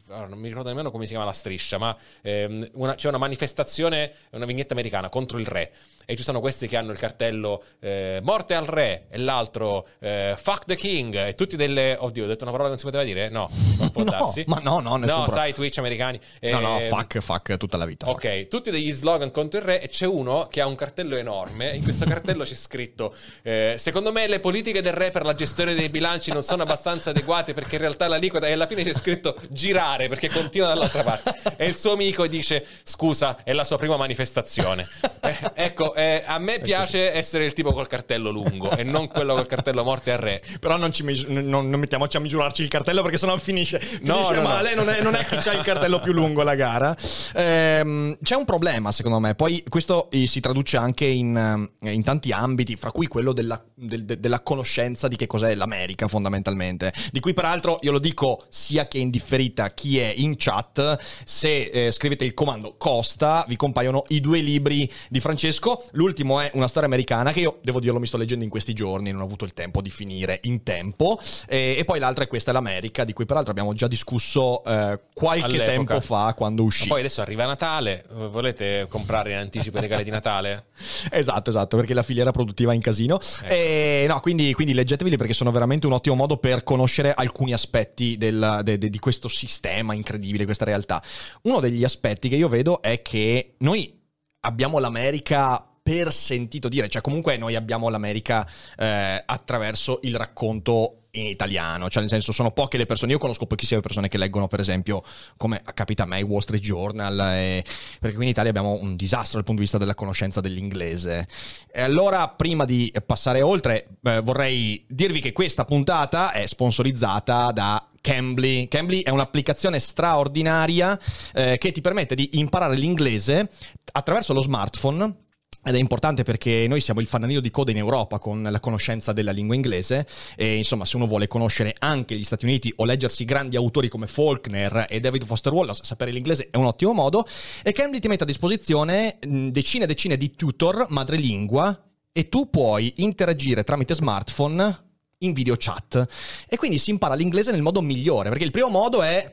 non 0.09 0.39
mi 0.39 0.49
ricordo 0.49 0.71
nemmeno 0.71 0.91
come 0.91 1.05
si 1.05 1.11
chiama 1.11 1.27
la 1.27 1.33
striscia, 1.33 1.77
ma 1.77 1.95
um, 2.23 2.69
una, 2.73 2.95
c'è 2.95 3.09
una 3.09 3.19
manifestazione, 3.19 4.13
una 4.31 4.47
vignetta 4.47 4.73
americana 4.73 5.11
contro 5.11 5.39
il 5.39 5.47
re 5.47 5.71
e 6.13 6.17
ci 6.17 6.23
sono 6.23 6.41
questi 6.41 6.69
che 6.69 6.77
hanno 6.77 6.93
il 6.93 6.99
cartello 6.99 7.63
eh, 7.81 8.21
morte 8.23 8.55
al 8.55 8.67
re 8.67 9.07
e 9.09 9.19
l'altro 9.19 9.87
eh, 10.01 10.35
fuck 10.37 10.65
the 10.65 10.77
king 10.77 11.15
e 11.15 11.35
tutti 11.35 11.57
delle 11.57 11.97
oddio 11.99 12.25
ho 12.25 12.27
detto 12.27 12.45
una 12.45 12.53
parola 12.53 12.69
che 12.69 12.75
non 12.75 12.79
si 12.79 12.85
poteva 12.85 13.05
dire? 13.05 13.29
No 13.29 13.51
non 13.79 13.91
può 13.91 14.03
no, 14.05 14.11
darsi. 14.11 14.45
ma 14.47 14.61
no 14.63 14.81
no 14.81 14.97
no 14.97 15.27
sai 15.29 15.55
Twitch 15.55 15.79
americani 15.79 16.21
no 16.41 16.61
no 16.61 16.79
eh, 16.79 16.89
fuck 16.89 17.19
fuck 17.21 17.57
tutta 17.57 17.77
la 17.77 17.85
vita 17.85 18.09
ok 18.09 18.21
fuck. 18.21 18.49
tutti 18.49 18.71
degli 18.71 18.93
slogan 18.93 19.31
contro 19.31 19.59
il 19.59 19.65
re 19.65 19.81
e 19.81 19.89
c'è 19.89 20.07
uno 20.07 20.47
che 20.49 20.61
ha 20.61 20.67
un 20.67 20.75
cartello 20.75 21.17
enorme 21.17 21.71
in 21.71 21.83
questo 21.83 22.05
cartello 22.05 22.45
c'è 22.45 22.55
scritto 22.55 23.15
eh, 23.43 23.75
secondo 23.79 24.13
me 24.13 24.27
le 24.29 24.41
politiche 24.41 24.83
del 24.83 24.93
re 24.93 25.11
per 25.11 25.25
la 25.25 25.35
gestione 25.35 25.75
dei 25.75 25.89
bilanci 25.89 26.33
non 26.33 26.43
sono 26.43 26.63
abbastanza 26.63 27.11
adeguate 27.11 27.55
perché 27.55 27.77
in 27.77 27.81
realtà 27.81 28.09
la 28.09 28.17
liquida 28.17 28.47
e 28.47 28.53
alla 28.53 28.67
fine 28.67 28.83
c'è 28.83 28.93
scritto 28.93 29.37
girare 29.49 30.09
perché 30.09 30.29
continua 30.29 30.69
dall'altra 30.69 31.03
parte. 31.03 31.55
E 31.57 31.67
il 31.67 31.77
suo 31.77 31.93
amico 31.93 32.27
dice 32.27 32.67
scusa 32.83 33.43
è 33.45 33.53
la 33.53 33.65
sua 33.65 33.77
prima 33.77 33.97
manifestazione 33.97 34.87
eh, 35.23 35.37
ecco 35.55 35.95
eh, 36.03 36.23
a 36.27 36.39
me 36.39 36.59
piace 36.61 37.13
essere 37.13 37.45
il 37.45 37.53
tipo 37.53 37.73
col 37.73 37.87
cartello 37.87 38.31
lungo 38.31 38.71
e 38.71 38.83
non 38.83 39.07
quello 39.09 39.35
col 39.35 39.47
cartello 39.47 39.85
morte 39.85 40.13
al 40.13 40.19
re. 40.19 40.43
Però 40.59 40.77
non, 40.77 40.93
ci, 40.93 41.05
non, 41.29 41.69
non 41.69 41.79
mettiamoci 41.79 42.17
a 42.17 42.21
misurarci 42.21 42.63
il 42.63 42.69
cartello 42.69 43.03
perché 43.03 43.19
sennò 43.19 43.37
finisce, 43.37 43.79
finisce 43.79 44.35
no, 44.35 44.43
male. 44.43 44.75
No. 44.75 44.83
Non, 44.83 44.95
è, 44.95 45.01
non 45.01 45.15
è 45.15 45.25
chi 45.25 45.49
ha 45.49 45.53
il 45.53 45.63
cartello 45.63 46.01
più 46.01 46.13
lungo 46.13 46.43
la 46.43 46.55
gara. 46.55 46.97
Ehm, 47.35 48.17
c'è 48.23 48.35
un 48.35 48.45
problema 48.45 48.91
secondo 48.93 49.21
me. 49.21 49.35
Poi 49.35 49.63
questo 49.69 50.09
si 50.11 50.41
traduce 50.41 50.77
anche 50.77 51.07
in, 51.07 51.69
in 51.81 52.03
tanti 52.03 52.33
ambiti, 52.33 52.77
fra 52.77 52.91
cui 52.91 53.07
quello 53.07 53.33
della, 53.33 53.63
del, 53.75 54.05
della 54.05 54.41
conoscenza 54.41 55.09
di 55.09 55.17
che 55.17 55.27
cos'è 55.27 55.55
l'America 55.55 56.09
fondamentalmente. 56.09 56.93
Di 57.11 57.21
cui 57.21 57.33
peraltro 57.33 57.79
io 57.83 57.93
lo 57.93 57.99
dico 57.99 58.45
sia 58.49 58.89
che 58.89 58.99
indifferita 58.99 59.71
chi 59.71 59.99
è 59.99 60.13
in 60.17 60.35
chat, 60.37 60.99
se 61.25 61.65
eh, 61.65 61.93
scrivete 61.93 62.25
il 62.25 62.35
comando 62.35 62.75
Costa 62.77 63.45
vi 63.47 63.57
compaiono 63.57 64.03
i 64.09 64.21
due 64.21 64.41
libri 64.41 64.91
di 65.09 65.21
Francesco. 65.21 65.82
L'ultimo 65.93 66.41
è 66.41 66.51
una 66.55 66.69
storia 66.69 66.89
americana 66.89 67.33
che 67.33 67.41
io, 67.41 67.59
devo 67.63 67.81
dirlo, 67.81 67.99
mi 67.99 68.07
sto 68.07 68.17
leggendo 68.17 68.45
in 68.45 68.51
questi 68.51 68.73
giorni, 68.73 69.11
non 69.11 69.21
ho 69.21 69.25
avuto 69.25 69.45
il 69.45 69.53
tempo 69.53 69.81
di 69.81 69.91
finire 69.91 70.41
in 70.45 70.63
tempo. 70.63 71.19
E, 71.49 71.77
e 71.79 71.85
poi 71.85 71.99
l'altra 71.99 72.25
è 72.25 72.27
questa, 72.27 72.51
è 72.51 72.55
l'America, 72.55 73.05
di 73.05 73.13
cui 73.13 73.27
peraltro 73.27 73.51
abbiamo 73.51 73.75
già 73.75 73.87
discusso 73.87 74.65
eh, 74.65 74.99
qualche 75.13 75.45
All'epoca. 75.45 75.71
tempo 75.71 76.01
fa 76.01 76.35
quando 76.35 76.63
uscì. 76.63 76.85
Ma 76.85 76.95
poi 76.95 77.01
adesso 77.01 77.21
arriva 77.21 77.47
Natale, 77.47 78.05
volete 78.31 78.87
comprare 78.89 79.33
in 79.33 79.39
anticipo 79.39 79.79
i 79.79 79.81
regali 79.81 80.05
di 80.05 80.11
Natale? 80.11 80.67
esatto, 81.11 81.51
esatto, 81.51 81.77
perché 81.77 81.95
la 81.95 82.03
filiera 82.03 82.31
produttiva 82.31 82.73
è 82.73 82.75
in 82.75 82.81
casino. 82.81 83.19
Ecco. 83.19 83.53
E, 83.53 84.05
no, 84.09 84.21
quindi, 84.21 84.53
quindi 84.53 84.75
leggeteveli 84.75 85.17
perché 85.17 85.35
sono 85.35 85.51
veramente 85.51 85.87
un 85.87 85.93
ottimo 85.93 86.15
modo 86.15 86.37
per 86.37 86.63
conoscere 86.63 87.13
alcuni 87.15 87.53
aspetti 87.53 88.17
del, 88.17 88.61
de, 88.63 88.79
de, 88.79 88.91
di 88.91 88.99
questo 88.99 89.29
sistema 89.29 89.95
incredibile, 89.95 90.45
questa 90.45 90.65
realtà. 90.65 91.03
Uno 91.43 91.61
degli 91.61 91.85
aspetti 91.85 92.29
che 92.29 92.37
io 92.37 92.49
vedo 92.49 92.83
è 92.83 93.03
che 93.03 93.55
noi 93.59 94.01
abbiamo 94.41 94.79
l'America 94.79 95.67
per 95.83 96.13
sentito 96.13 96.69
dire, 96.69 96.89
cioè 96.89 97.03
comunque 97.03 97.37
noi 97.37 97.57
abbiamo 97.57 97.89
l'America 97.89 98.49
eh, 98.77 99.23
attraverso 99.27 99.99
il 100.03 100.17
racconto 100.17 100.99
in 101.15 101.27
italiano, 101.27 101.91
cioè 101.91 102.01
nel 102.01 102.11
senso 102.11 102.33
sono 102.33 102.53
poche 102.53 102.79
le 102.79 102.87
persone, 102.87 103.13
io 103.13 103.19
conosco 103.19 103.47
pochissime 103.47 103.81
persone 103.81 104.09
che 104.09 104.17
leggono 104.17 104.49
per 104.49 104.61
esempio 104.61 105.03
come 105.37 105.61
capita 105.75 106.05
a 106.05 106.07
me 106.07 106.23
Wall 106.23 106.41
Street 106.41 106.63
Journal, 106.63 107.19
e, 107.35 107.65
perché 108.01 108.17
qui 108.17 108.25
in 108.25 108.31
Italia 108.31 108.51
abbiamo 108.51 108.79
un 108.81 108.97
disastro 108.97 109.35
dal 109.35 109.45
punto 109.45 109.61
di 109.61 109.67
vista 109.67 109.79
della 109.79 109.95
conoscenza 109.95 110.41
dell'inglese. 110.41 111.27
E 111.71 111.83
allora 111.83 112.29
prima 112.29 112.65
di 112.65 112.93
passare 113.05 113.43
oltre 113.43 113.89
eh, 114.03 114.21
vorrei 114.21 114.85
dirvi 114.89 115.21
che 115.21 115.33
questa 115.33 115.65
puntata 115.65 116.33
è 116.33 116.47
sponsorizzata 116.47 117.51
da 117.53 117.89
Cambly. 118.01 118.69
Cambly 118.69 119.03
è 119.03 119.11
un'applicazione 119.11 119.79
straordinaria 119.79 120.99
eh, 121.35 121.59
che 121.59 121.73
ti 121.73 121.81
permette 121.81 122.15
di 122.15 122.31
imparare 122.33 122.77
l'inglese 122.77 123.51
attraverso 123.93 124.33
lo 124.33 124.41
smartphone 124.41 125.22
ed 125.65 125.77
è 125.77 125.79
importante 125.79 126.25
perché 126.25 126.67
noi 126.69 126.81
siamo 126.81 127.01
il 127.01 127.07
fanalino 127.07 127.41
di 127.41 127.51
coda 127.51 127.71
in 127.71 127.77
Europa 127.77 128.19
con 128.19 128.43
la 128.43 128.59
conoscenza 128.59 129.13
della 129.13 129.31
lingua 129.31 129.55
inglese 129.55 130.07
e 130.35 130.57
insomma 130.57 130.85
se 130.85 130.97
uno 130.97 131.07
vuole 131.07 131.29
conoscere 131.29 131.75
anche 131.79 132.17
gli 132.17 132.25
Stati 132.25 132.45
Uniti 132.45 132.73
o 132.77 132.85
leggersi 132.85 133.25
grandi 133.25 133.57
autori 133.57 133.89
come 133.89 134.09
Faulkner 134.09 134.87
e 134.89 134.99
David 134.99 135.25
Foster 135.25 135.53
Wallace, 135.53 135.85
sapere 135.85 136.11
l'inglese 136.11 136.49
è 136.51 136.57
un 136.57 136.65
ottimo 136.65 136.93
modo. 136.93 137.25
E 137.63 137.73
Cambly 137.73 138.01
ti 138.01 138.09
mette 138.09 138.25
a 138.25 138.27
disposizione 138.27 139.19
decine 139.21 139.85
e 139.85 139.87
decine 139.87 140.17
di 140.17 140.33
tutor 140.35 140.87
madrelingua 140.89 141.91
e 142.11 142.29
tu 142.29 142.51
puoi 142.51 142.95
interagire 142.97 143.63
tramite 143.63 143.95
smartphone 143.95 144.91
in 145.19 145.33
video 145.33 145.55
chat. 145.57 146.05
E 146.49 146.57
quindi 146.57 146.79
si 146.79 146.91
impara 146.91 147.15
l'inglese 147.15 147.53
nel 147.53 147.63
modo 147.63 147.81
migliore 147.81 148.31
perché 148.31 148.45
il 148.45 148.51
primo 148.51 148.69
modo 148.69 149.03
è 149.03 149.33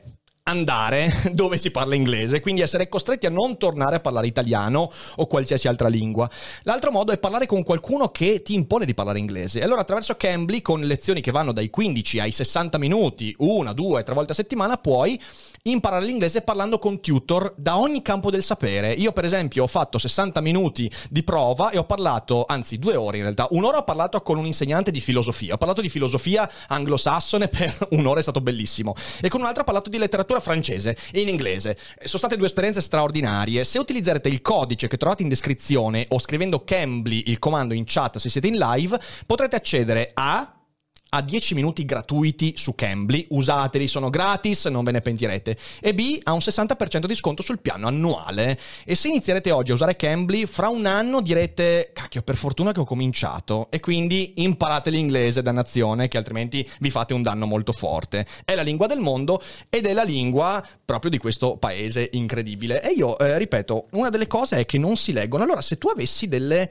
andare 0.50 1.12
dove 1.32 1.56
si 1.56 1.70
parla 1.70 1.94
inglese, 1.94 2.40
quindi 2.40 2.60
essere 2.60 2.88
costretti 2.88 3.26
a 3.26 3.30
non 3.30 3.56
tornare 3.56 3.96
a 3.96 4.00
parlare 4.00 4.26
italiano 4.26 4.90
o 5.16 5.26
qualsiasi 5.26 5.68
altra 5.68 5.88
lingua. 5.88 6.28
L'altro 6.64 6.90
modo 6.90 7.12
è 7.12 7.18
parlare 7.18 7.46
con 7.46 7.62
qualcuno 7.62 8.10
che 8.10 8.42
ti 8.42 8.54
impone 8.54 8.84
di 8.84 8.94
parlare 8.94 9.18
inglese. 9.18 9.62
Allora 9.62 9.80
attraverso 9.80 10.16
Cambly, 10.16 10.60
con 10.60 10.80
lezioni 10.80 11.20
che 11.20 11.30
vanno 11.30 11.52
dai 11.52 11.70
15 11.70 12.20
ai 12.20 12.32
60 12.32 12.78
minuti, 12.78 13.34
una, 13.38 13.72
due, 13.72 14.02
tre 14.02 14.14
volte 14.14 14.32
a 14.32 14.34
settimana, 14.34 14.76
puoi 14.76 15.20
imparare 15.62 16.04
l'inglese 16.04 16.40
parlando 16.40 16.78
con 16.78 17.00
tutor 17.00 17.52
da 17.56 17.76
ogni 17.76 18.02
campo 18.02 18.30
del 18.30 18.42
sapere. 18.42 18.92
Io 18.92 19.12
per 19.12 19.24
esempio 19.24 19.64
ho 19.64 19.66
fatto 19.66 19.98
60 19.98 20.40
minuti 20.40 20.90
di 21.10 21.22
prova 21.22 21.70
e 21.70 21.78
ho 21.78 21.84
parlato, 21.84 22.44
anzi 22.46 22.78
due 22.78 22.96
ore 22.96 23.18
in 23.18 23.24
realtà, 23.24 23.46
un'ora 23.50 23.78
ho 23.78 23.84
parlato 23.84 24.20
con 24.22 24.38
un 24.38 24.46
insegnante 24.46 24.90
di 24.90 25.00
filosofia, 25.00 25.54
ho 25.54 25.58
parlato 25.58 25.80
di 25.80 25.88
filosofia 25.88 26.50
anglosassone 26.68 27.48
per 27.48 27.88
un'ora, 27.90 28.20
è 28.20 28.22
stato 28.22 28.40
bellissimo, 28.40 28.94
e 29.20 29.28
con 29.28 29.40
un 29.40 29.46
altro 29.46 29.62
ho 29.62 29.64
parlato 29.64 29.90
di 29.90 29.98
letteratura 29.98 30.39
francese 30.40 30.96
e 31.12 31.20
in 31.20 31.28
inglese. 31.28 31.76
Sono 32.02 32.18
state 32.18 32.36
due 32.36 32.46
esperienze 32.46 32.80
straordinarie. 32.80 33.64
Se 33.64 33.78
utilizzerete 33.78 34.28
il 34.28 34.42
codice 34.42 34.88
che 34.88 34.96
trovate 34.96 35.22
in 35.22 35.28
descrizione 35.28 36.06
o 36.10 36.18
scrivendo 36.18 36.64
Cambly 36.64 37.24
il 37.26 37.38
comando 37.38 37.74
in 37.74 37.84
chat 37.86 38.18
se 38.18 38.28
siete 38.30 38.46
in 38.46 38.56
live, 38.56 38.98
potrete 39.26 39.56
accedere 39.56 40.10
a 40.14 40.54
a 41.10 41.22
10 41.22 41.54
minuti 41.54 41.84
gratuiti 41.84 42.54
su 42.56 42.74
Cambly, 42.74 43.26
usateli, 43.30 43.88
sono 43.88 44.10
gratis, 44.10 44.66
non 44.66 44.84
ve 44.84 44.92
ne 44.92 45.00
pentirete. 45.00 45.56
E 45.80 45.94
B, 45.94 46.18
ha 46.22 46.32
un 46.32 46.38
60% 46.38 47.06
di 47.06 47.14
sconto 47.14 47.42
sul 47.42 47.60
piano 47.60 47.86
annuale. 47.86 48.58
E 48.84 48.94
se 48.94 49.08
inizierete 49.08 49.50
oggi 49.50 49.70
a 49.70 49.74
usare 49.74 49.96
Cambly, 49.96 50.46
fra 50.46 50.68
un 50.68 50.86
anno 50.86 51.20
direte, 51.20 51.90
cacchio, 51.92 52.22
per 52.22 52.36
fortuna 52.36 52.72
che 52.72 52.80
ho 52.80 52.84
cominciato. 52.84 53.68
E 53.70 53.80
quindi 53.80 54.34
imparate 54.36 54.90
l'inglese, 54.90 55.42
dannazione, 55.42 56.08
che 56.08 56.16
altrimenti 56.16 56.68
vi 56.80 56.90
fate 56.90 57.14
un 57.14 57.22
danno 57.22 57.46
molto 57.46 57.72
forte. 57.72 58.26
È 58.44 58.54
la 58.54 58.62
lingua 58.62 58.86
del 58.86 59.00
mondo 59.00 59.42
ed 59.68 59.86
è 59.86 59.92
la 59.92 60.04
lingua 60.04 60.64
proprio 60.84 61.10
di 61.10 61.18
questo 61.18 61.56
paese 61.56 62.08
incredibile. 62.12 62.82
E 62.82 62.92
io, 62.92 63.18
eh, 63.18 63.36
ripeto, 63.38 63.88
una 63.92 64.10
delle 64.10 64.26
cose 64.26 64.58
è 64.58 64.66
che 64.66 64.78
non 64.78 64.96
si 64.96 65.12
leggono. 65.12 65.42
Allora, 65.44 65.62
se 65.62 65.76
tu 65.76 65.88
avessi 65.88 66.28
delle 66.28 66.70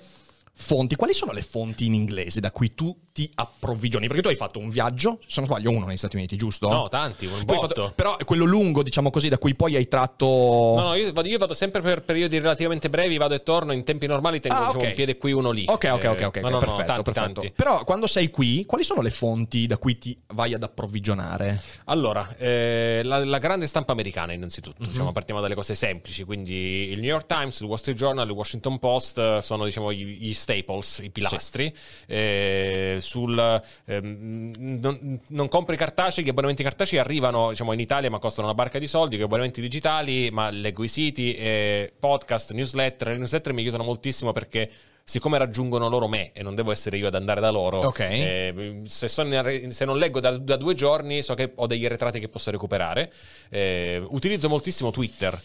fonti, 0.62 0.96
quali 0.96 1.14
sono 1.14 1.32
le 1.32 1.42
fonti 1.42 1.86
in 1.86 1.94
inglese 1.94 2.40
da 2.42 2.52
cui 2.52 2.74
tu 2.76 2.96
ti 3.14 3.30
approvvigioni? 3.34 4.08
Perché 4.08 4.22
tu 4.22 4.28
hai 4.28 4.36
fatto 4.36 4.60
un 4.60 4.70
viaggio, 4.70 5.20
se 5.26 5.40
non 5.42 5.46
sbaglio, 5.46 5.72
uno 5.72 5.86
negli 5.86 5.98
Stati 5.98 6.18
Uniti, 6.18 6.36
giusto? 6.36 6.68
No, 6.70 6.88
tanti, 6.90 7.26
un 7.26 7.44
botto. 7.46 7.60
fatto- 7.68 7.94
però 7.96 8.18
quello 8.26 8.46
lungo, 8.46 8.84
diciamo 8.84 9.10
così, 9.10 9.30
da 9.30 9.38
cui 9.38 9.56
poi 9.56 9.76
hai 9.78 9.88
tratto... 9.88 10.26
No, 10.26 10.82
no, 10.90 10.94
io 10.96 11.12
vado, 11.14 11.28
io 11.28 11.38
vado 11.38 11.54
sempre 11.54 11.82
per 11.82 12.04
periodi 12.04 12.38
relativamente 12.40 12.90
brevi, 12.90 13.18
vado 13.18 13.34
e 13.34 13.42
torno, 13.44 13.72
in 13.72 13.84
tempi 13.84 14.06
normali 14.06 14.40
tengo 14.40 14.58
Ah, 14.58 14.66
diciamo, 14.66 14.80
ok. 14.84 14.88
un 14.90 14.94
piede 14.94 15.18
qui, 15.18 15.32
uno 15.32 15.52
lì. 15.52 15.64
Ok, 15.68 15.90
ok, 15.94 16.04
Eh, 16.04 16.08
ok, 16.08 16.22
ok, 16.26 16.36
no, 16.38 16.42
no, 16.42 16.50
no, 16.50 16.60
perfetto, 16.60 16.84
tanti, 16.86 17.04
perfetto. 17.04 17.42
tanti. 17.42 17.54
Però 17.56 17.84
quando 17.86 18.08
sei 18.08 18.30
qui, 18.30 18.66
quali 18.66 18.84
sono 18.84 19.02
le 19.02 19.12
fonti 19.12 19.66
da 19.66 19.78
cui 19.78 19.98
ti 19.98 20.18
vai 20.34 20.54
ad 20.54 20.64
approvvigionare? 20.64 21.62
Allora, 21.86 22.36
eh, 22.38 23.02
la, 23.04 23.24
la 23.24 23.38
grande 23.38 23.66
stampa 23.68 23.92
americana 23.94 24.34
innanzitutto, 24.34 24.84
Mhm. 24.84 24.88
diciamo, 24.90 25.12
partiamo 25.14 25.42
dalle 25.42 25.56
cose 25.56 25.74
semplici, 25.76 26.24
quindi 26.24 26.90
il 26.92 27.00
New 27.00 27.10
York 27.10 27.26
Times, 27.26 27.60
il 27.62 27.68
Wall 27.68 27.78
Street 27.78 27.98
Journal, 27.98 28.26
il 28.28 28.34
Washington 28.34 28.78
Post 28.80 29.18
eh, 29.18 29.40
sono 29.42 29.66
diciamo, 29.66 29.92
gli, 29.94 30.06
gli 30.20 30.34
Staples, 30.50 31.00
i 31.04 31.10
pilastri, 31.12 31.74
eh, 32.08 32.98
sul 33.02 33.62
ehm, 33.86 34.54
non, 34.58 35.20
non 35.28 35.48
compri 35.48 35.78
cartacei, 35.78 36.24
gli 36.24 36.30
abbonamenti 36.30 36.64
cartacei 36.64 36.98
arrivano 36.98 37.50
diciamo, 37.50 37.72
in 37.74 37.80
Italia 37.80 38.10
ma 38.10 38.18
costano 38.18 38.48
una 38.48 38.56
barca 38.56 38.80
di 38.80 38.88
soldi, 38.88 39.18
gli 39.18 39.22
abbonamenti 39.22 39.62
digitali, 39.62 40.32
ma 40.32 40.50
leggo 40.50 40.84
i 40.84 40.88
siti, 40.88 41.36
eh, 41.36 41.94
podcast, 42.00 42.52
newsletter, 42.54 43.10
le 43.10 43.18
newsletter 43.18 43.54
mi 43.54 43.62
aiutano 43.62 43.84
moltissimo 43.84 44.32
perché 44.32 44.70
siccome 45.04 45.38
raggiungono 45.38 45.88
loro 45.88 46.08
me 46.08 46.32
e 46.34 46.44
non 46.44 46.54
devo 46.56 46.72
essere 46.72 46.98
io 46.98 47.08
ad 47.08 47.16
andare 47.16 47.42
da 47.42 47.50
loro, 47.52 47.80
Ok. 47.88 48.00
eh, 48.00 48.82
se, 48.86 49.08
sono 49.08 49.50
in- 49.50 49.72
se 49.72 49.86
non 49.86 49.98
leggo 49.98 50.20
da, 50.20 50.38
da 50.38 50.56
due 50.56 50.74
giorni 50.74 51.22
so 51.24 51.34
che 51.36 51.52
ho 51.56 51.68
degli 51.68 51.86
arretrati 51.86 52.20
che 52.20 52.28
posso 52.28 52.50
recuperare. 52.52 53.12
Eh, 53.50 54.02
utilizzo 54.10 54.50
moltissimo 54.50 54.92
Twitter. 54.92 55.40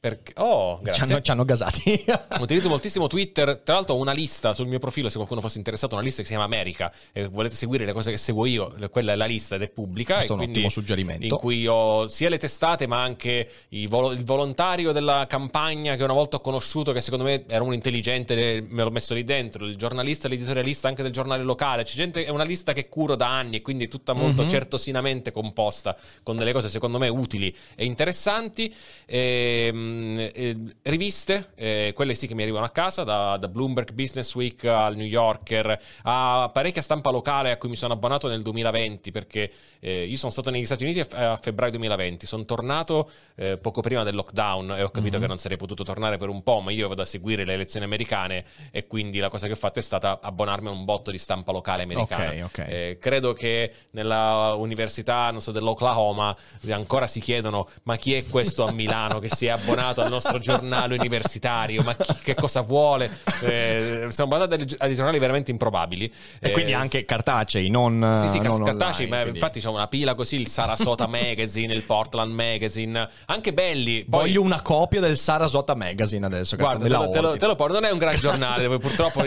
Perché, 0.00 0.32
oh, 0.36 0.76
Ci 0.76 0.82
grazie. 0.84 1.02
hanno, 1.02 1.20
ci 1.22 1.30
hanno 1.32 1.44
gasati. 1.44 2.04
Utilizzo 2.38 2.68
moltissimo 2.68 3.08
Twitter. 3.08 3.58
Tra 3.64 3.74
l'altro, 3.74 3.96
ho 3.96 3.98
una 3.98 4.12
lista 4.12 4.54
sul 4.54 4.68
mio 4.68 4.78
profilo. 4.78 5.08
Se 5.08 5.16
qualcuno 5.16 5.40
fosse 5.40 5.58
interessato, 5.58 5.94
una 5.96 6.04
lista 6.04 6.18
che 6.22 6.28
si 6.28 6.34
chiama 6.34 6.46
America. 6.46 6.92
E 7.12 7.26
volete 7.26 7.56
seguire 7.56 7.84
le 7.84 7.92
cose 7.92 8.12
che 8.12 8.16
seguo 8.16 8.46
io, 8.46 8.72
quella 8.92 9.14
è 9.14 9.16
la 9.16 9.24
lista 9.24 9.56
ed 9.56 9.62
è 9.62 9.68
pubblica. 9.68 10.14
Questo 10.14 10.34
è 10.34 10.36
un 10.36 10.42
ottimo 10.42 10.68
suggerimento. 10.68 11.24
In 11.24 11.30
cui 11.36 11.66
ho 11.66 12.06
sia 12.06 12.28
le 12.28 12.38
testate, 12.38 12.86
ma 12.86 13.02
anche 13.02 13.50
i 13.70 13.88
volo- 13.88 14.12
il 14.12 14.22
volontario 14.24 14.92
della 14.92 15.26
campagna 15.28 15.96
che 15.96 16.04
una 16.04 16.12
volta 16.12 16.36
ho 16.36 16.40
conosciuto, 16.40 16.92
che 16.92 17.00
secondo 17.00 17.24
me 17.24 17.44
era 17.48 17.64
uno 17.64 17.74
intelligente, 17.74 18.64
me 18.68 18.84
l'ho 18.84 18.90
messo 18.92 19.14
lì 19.14 19.24
dentro. 19.24 19.66
Il 19.66 19.74
giornalista, 19.74 20.28
l'editorialista 20.28 20.86
anche 20.86 21.02
del 21.02 21.10
giornale 21.12 21.42
locale. 21.42 21.82
C'è 21.82 21.96
gente, 21.96 22.24
è 22.24 22.28
una 22.30 22.44
lista 22.44 22.72
che 22.72 22.88
curo 22.88 23.16
da 23.16 23.36
anni 23.36 23.56
e 23.56 23.62
quindi 23.62 23.86
è 23.86 23.88
tutta 23.88 24.12
molto 24.12 24.44
Mhm. 24.44 24.48
certosinamente 24.48 25.32
composta 25.32 25.96
con 26.22 26.36
delle 26.36 26.52
cose 26.52 26.68
secondo 26.68 26.98
me 26.98 27.08
utili 27.08 27.52
e 27.74 27.84
interessanti. 27.84 28.72
Ehm, 29.06 29.86
eh, 30.18 30.56
riviste, 30.82 31.50
eh, 31.54 31.92
quelle 31.94 32.14
sì 32.14 32.26
che 32.26 32.34
mi 32.34 32.42
arrivano 32.42 32.64
a 32.64 32.70
casa, 32.70 33.04
da, 33.04 33.36
da 33.36 33.48
Bloomberg 33.48 33.92
Business 33.92 34.34
Week 34.34 34.64
al 34.64 34.96
New 34.96 35.06
Yorker, 35.06 35.80
a 36.02 36.50
parecchia 36.52 36.82
stampa 36.82 37.10
locale 37.10 37.50
a 37.50 37.56
cui 37.56 37.68
mi 37.68 37.76
sono 37.76 37.94
abbonato 37.94 38.28
nel 38.28 38.42
2020 38.42 39.10
perché 39.10 39.50
eh, 39.80 40.04
io 40.04 40.16
sono 40.16 40.30
stato 40.32 40.50
negli 40.50 40.64
Stati 40.64 40.84
Uniti 40.84 41.00
a, 41.14 41.36
febbraio 41.36 41.72
2020, 41.72 42.26
sono 42.26 42.44
tornato 42.44 43.10
eh, 43.36 43.56
poco 43.56 43.80
prima 43.80 44.02
del 44.02 44.14
lockdown 44.14 44.72
e 44.72 44.82
ho 44.82 44.90
capito 44.90 45.16
Mhm. 45.16 45.22
che 45.22 45.28
non 45.28 45.38
sarei 45.38 45.56
potuto 45.56 45.84
tornare 45.84 46.18
per 46.18 46.28
un 46.28 46.42
po', 46.42 46.60
ma 46.60 46.70
io 46.70 46.88
vado 46.88 47.02
a 47.02 47.06
seguire 47.06 47.44
le 47.44 47.54
elezioni 47.54 47.84
americane 47.86 48.44
e 48.70 48.86
quindi 48.86 49.18
la 49.18 49.28
cosa 49.30 49.46
che 49.46 49.52
ho 49.52 49.56
fatto 49.56 49.78
è 49.78 49.82
stata 49.82 50.20
abbonarmi 50.22 50.68
a 50.68 50.70
un 50.70 50.84
botto 50.84 51.10
di 51.10 51.18
stampa 51.18 51.52
locale 51.52 51.84
americana. 51.84 52.44
Ok, 52.44 52.58
ok. 52.58 52.64
Eh, 52.68 52.98
credo 53.00 53.32
che 53.32 53.72
nella 53.92 54.54
università, 54.56 55.30
non 55.30 55.40
so, 55.40 55.52
dell'Oklahoma 55.52 56.36
ancora 56.70 57.06
si 57.06 57.20
chiedono 57.20 57.68
ma 57.84 57.96
chi 57.96 58.14
è 58.14 58.24
questo 58.26 58.64
a 58.66 58.72
Milano 58.72 59.18
che 59.18 59.28
si 59.28 59.46
è 59.46 59.50
abbonato 59.50 59.76
al 60.02 60.10
nostro 60.10 60.38
giornale 60.38 60.94
universitario, 60.94 61.82
ma 61.82 61.94
chi- 61.96 62.14
che 62.22 62.34
cosa 62.34 62.60
vuole? 62.60 63.10
Eh, 63.42 64.06
siamo 64.08 64.34
abbonati 64.34 64.76
a 64.78 64.86
dei- 64.86 64.94
giornali 64.96 65.18
veramente 65.18 65.50
improbabili. 65.50 66.12
e 66.40 66.48
Eh, 66.48 66.52
quindi 66.52 66.72
anche 66.74 67.04
cartacei, 67.04 67.68
non. 67.68 68.12
sì, 68.14 68.28
sì, 68.28 68.38
non 68.40 68.62
cartacei, 68.62 69.04
online, 69.04 69.08
ma 69.08 69.20
quindi- 69.22 69.38
infatti 69.38 69.60
c'è 69.60 69.68
una 69.68 69.86
pila 69.88 70.14
così, 70.14 70.36
il 70.36 70.48
Sarasota 70.48 71.06
Magazine, 71.08 71.72
il 71.72 71.82
Portland 71.84 72.32
Magazine, 72.32 73.08
anche 73.26 73.52
belli. 73.52 74.04
Poi, 74.04 74.20
Voglio 74.20 74.42
una 74.42 74.60
copia 74.62 75.00
del 75.00 75.16
Sarasota 75.16 75.74
Magazine 75.74 76.24
adesso. 76.26 76.56
Guarda, 76.56 76.84
te 76.84 76.90
lo, 76.90 77.10
te 77.10 77.20
lo- 77.20 77.36
te 77.36 77.46
lo 77.46 77.54
porto. 77.54 77.74
Non 77.74 77.84
è 77.84 77.90
un 77.90 77.98
gran 77.98 78.14
giornale, 78.18 78.62
dove 78.62 78.78
purtroppo, 78.78 79.22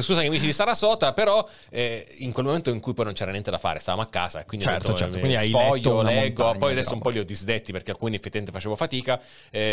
scusa 0.00 0.20
che 0.20 0.26
amici 0.26 0.46
di 0.46 0.52
Sarasota, 0.52 1.12
però 1.12 1.46
eh, 1.70 2.06
in 2.18 2.32
quel 2.32 2.46
momento 2.46 2.70
in 2.70 2.80
cui 2.80 2.94
poi 2.94 3.04
non 3.06 3.14
c'era 3.14 3.30
niente 3.30 3.50
da 3.50 3.58
fare, 3.58 3.78
stavamo 3.78 4.02
a 4.02 4.06
casa 4.06 4.40
e 4.40 4.44
quindi 4.44 4.66
ho 4.66 4.70
Certo, 4.70 4.86
detto, 4.88 4.98
certo, 4.98 5.16
eh, 5.16 5.20
quindi 5.20 5.48
sfoglio, 5.48 6.02
leggo, 6.02 6.54
poi 6.58 6.72
adesso 6.72 6.94
un 6.94 7.00
po' 7.00 7.10
li 7.10 7.18
ho 7.18 7.24
disdetti 7.24 7.72
perché 7.72 7.90
alcuni 7.90 8.14
effettivamente 8.16 8.52
facevo 8.52 8.76
fatica. 8.76 9.20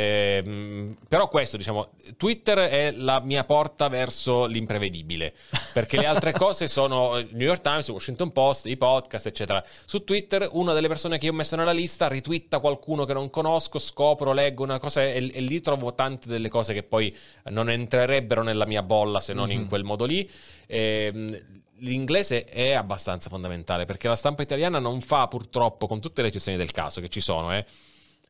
Ehm, 0.02 0.96
però 1.08 1.28
questo, 1.28 1.58
diciamo, 1.58 1.92
Twitter 2.18 2.58
è 2.58 2.92
la 2.92 3.20
mia 3.20 3.44
porta 3.44 3.88
verso 3.88 4.46
l'imprevedibile, 4.46 5.34
perché 5.74 5.98
le 5.98 6.06
altre 6.06 6.32
cose 6.34 6.68
sono 6.68 7.16
New 7.18 7.48
York 7.48 7.62
Times, 7.62 7.88
Washington 7.90 8.32
Post, 8.32 8.66
i 8.66 8.78
podcast, 8.78 9.28
eccetera. 9.28 9.64
Su 9.86 10.04
Twitter 10.04 10.50
una 10.54 10.74
delle 10.74 10.88
persone 10.88 11.18
che 11.18 11.26
io 11.26 11.32
ho 11.32 11.36
messo 11.36 11.56
nella 11.56 11.72
lista 11.72 12.08
ritwitta 12.08 12.60
qualcuno 12.60 13.06
che 13.06 13.14
non 13.14 13.30
conosco, 13.30 13.80
scopro, 13.80 14.34
leggo 14.34 14.64
una 14.64 14.80
cosa 14.80 15.04
e, 15.04 15.32
e 15.34 15.42
lì 15.42 15.62
trovo 15.62 15.94
tante 15.94 16.28
delle 16.28 16.50
cose 16.50 16.74
che 16.74 16.84
poi 16.84 17.16
non 17.46 17.70
entrerebbero 17.70 18.44
nella 18.44 18.66
mia 18.66 18.82
bolla 18.82 19.20
se 19.20 19.34
non 19.34 19.52
in 19.52 19.68
quel 19.68 19.84
modo 19.84 20.06
lì. 20.06 20.30
Ehm, 20.68 21.60
L'inglese 21.82 22.44
è 22.44 22.74
abbastanza 22.74 23.28
fondamentale 23.28 23.86
perché 23.86 24.08
la 24.08 24.16
stampa 24.16 24.44
italiana 24.44 24.78
non 24.78 25.02
fa 25.02 25.28
purtroppo, 25.28 25.88
con 25.88 26.00
tutte 26.00 26.22
le 26.22 26.28
eccezioni 26.28 26.56
del 26.56 26.70
caso 26.70 27.02
che 27.02 27.10
ci 27.10 27.20
sono, 27.20 27.52
eh, 27.56 27.66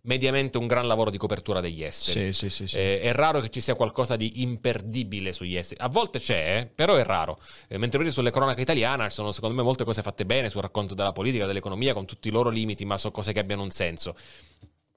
mediamente 0.04 0.58
un 0.58 0.68
gran 0.68 0.88
lavoro 0.88 1.12
di 1.12 1.18
copertura 1.18 1.60
degli 1.60 1.84
esteri. 1.84 2.34
Sì, 2.34 2.49
sì, 2.49 2.49
sì. 2.49 2.68
sì. 2.68 2.78
Eh, 2.78 3.02
è 3.02 3.14
raro 3.14 3.39
che 3.39 3.49
ci 3.49 3.62
sia 3.62 3.76
qualcosa 3.76 4.16
di 4.16 4.41
imperdibile 4.41 5.34
sugli 5.34 5.56
esteri. 5.56 5.82
A 5.82 5.89
volte 5.89 6.20
c'è, 6.20 6.58
eh, 6.58 6.72
però 6.74 6.95
è 6.95 7.04
raro. 7.04 7.39
Eh, 7.68 7.78
mentre 7.78 7.97
invece 7.97 8.16
sulle 8.16 8.32
cronache 8.32 8.62
italiane 8.62 9.10
ci 9.10 9.16
sono 9.16 9.32
secondo 9.32 9.56
me 9.56 9.62
molte 9.62 9.84
cose 9.84 10.02
fatte 10.02 10.26
bene 10.26 10.49
sul 10.49 10.62
racconto 10.62 10.95
della 10.95 11.12
politica, 11.12 11.45
dell'economia, 11.45 11.93
con 11.93 12.06
tutti 12.06 12.30
i 12.30 12.32
loro 12.32 12.49
limiti, 12.49 12.86
ma 12.86 12.97
sono 12.97 13.14
cose 13.14 13.34
che 13.34 13.39
abbiano 13.39 13.64
un 13.64 13.72
senso. 13.72 14.16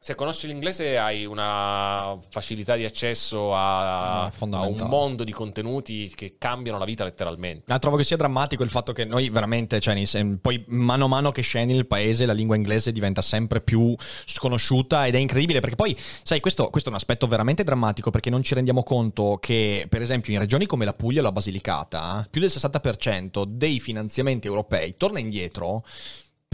Se 0.05 0.15
conosci 0.15 0.47
l'inglese 0.47 0.99
hai 0.99 1.25
una 1.25 2.15
facilità 2.29 2.77
di 2.77 2.85
accesso 2.85 3.55
a, 3.55 4.25
Ah, 4.25 4.33
a 4.51 4.67
un 4.67 4.87
mondo 4.87 5.25
di 5.25 5.33
contenuti 5.33 6.13
che 6.15 6.35
cambiano 6.37 6.77
la 6.77 6.85
vita 6.85 7.05
letteralmente. 7.05 7.73
Ah, 7.73 7.79
trovo 7.79 7.97
che 7.97 8.05
sia 8.05 8.19
drammatico 8.19 8.63
il 8.63 8.69
fatto 8.69 8.93
che 8.93 9.07
noi 9.07 9.31
veramente, 9.31 9.81
cioè, 9.81 9.97
poi 10.43 10.63
mano 10.67 11.07
a 11.07 11.09
mano 11.09 11.33
che 11.33 11.41
scendi 11.41 11.73
nel 11.73 11.87
paese 11.87 12.27
la 12.27 12.35
lingua 12.35 12.55
inglese 12.55 12.93
diventa 12.93 13.23
sempre 13.23 13.63
più 13.63 13.95
sconosciuta 14.27 15.07
ed 15.07 15.15
è 15.15 15.19
incredibile 15.19 15.61
perché 15.61 15.75
poi, 15.75 15.97
sai, 16.23 16.41
questo, 16.41 16.69
questo 16.69 16.91
è 16.91 16.93
un 16.93 16.99
aspetto 16.99 17.27
veramente 17.27 17.65
drammatico 17.65 18.11
perché 18.11 18.29
non 18.29 18.43
ci 18.43 18.53
rendiamo 18.53 18.83
conto 18.83 19.39
che, 19.41 19.87
per 19.89 20.03
esempio, 20.03 20.35
in 20.35 20.39
regioni 20.39 20.67
come 20.67 20.85
la 20.85 20.93
Puglia 20.93 21.21
o 21.21 21.25
la 21.25 21.33
Basilicata, 21.33 22.29
più 22.31 22.43
del 22.43 22.51
60% 22.51 23.45
dei 23.45 23.81
finanziamenti 23.81 24.49
europei 24.49 24.99
torna 24.99 25.19
indietro 25.19 25.83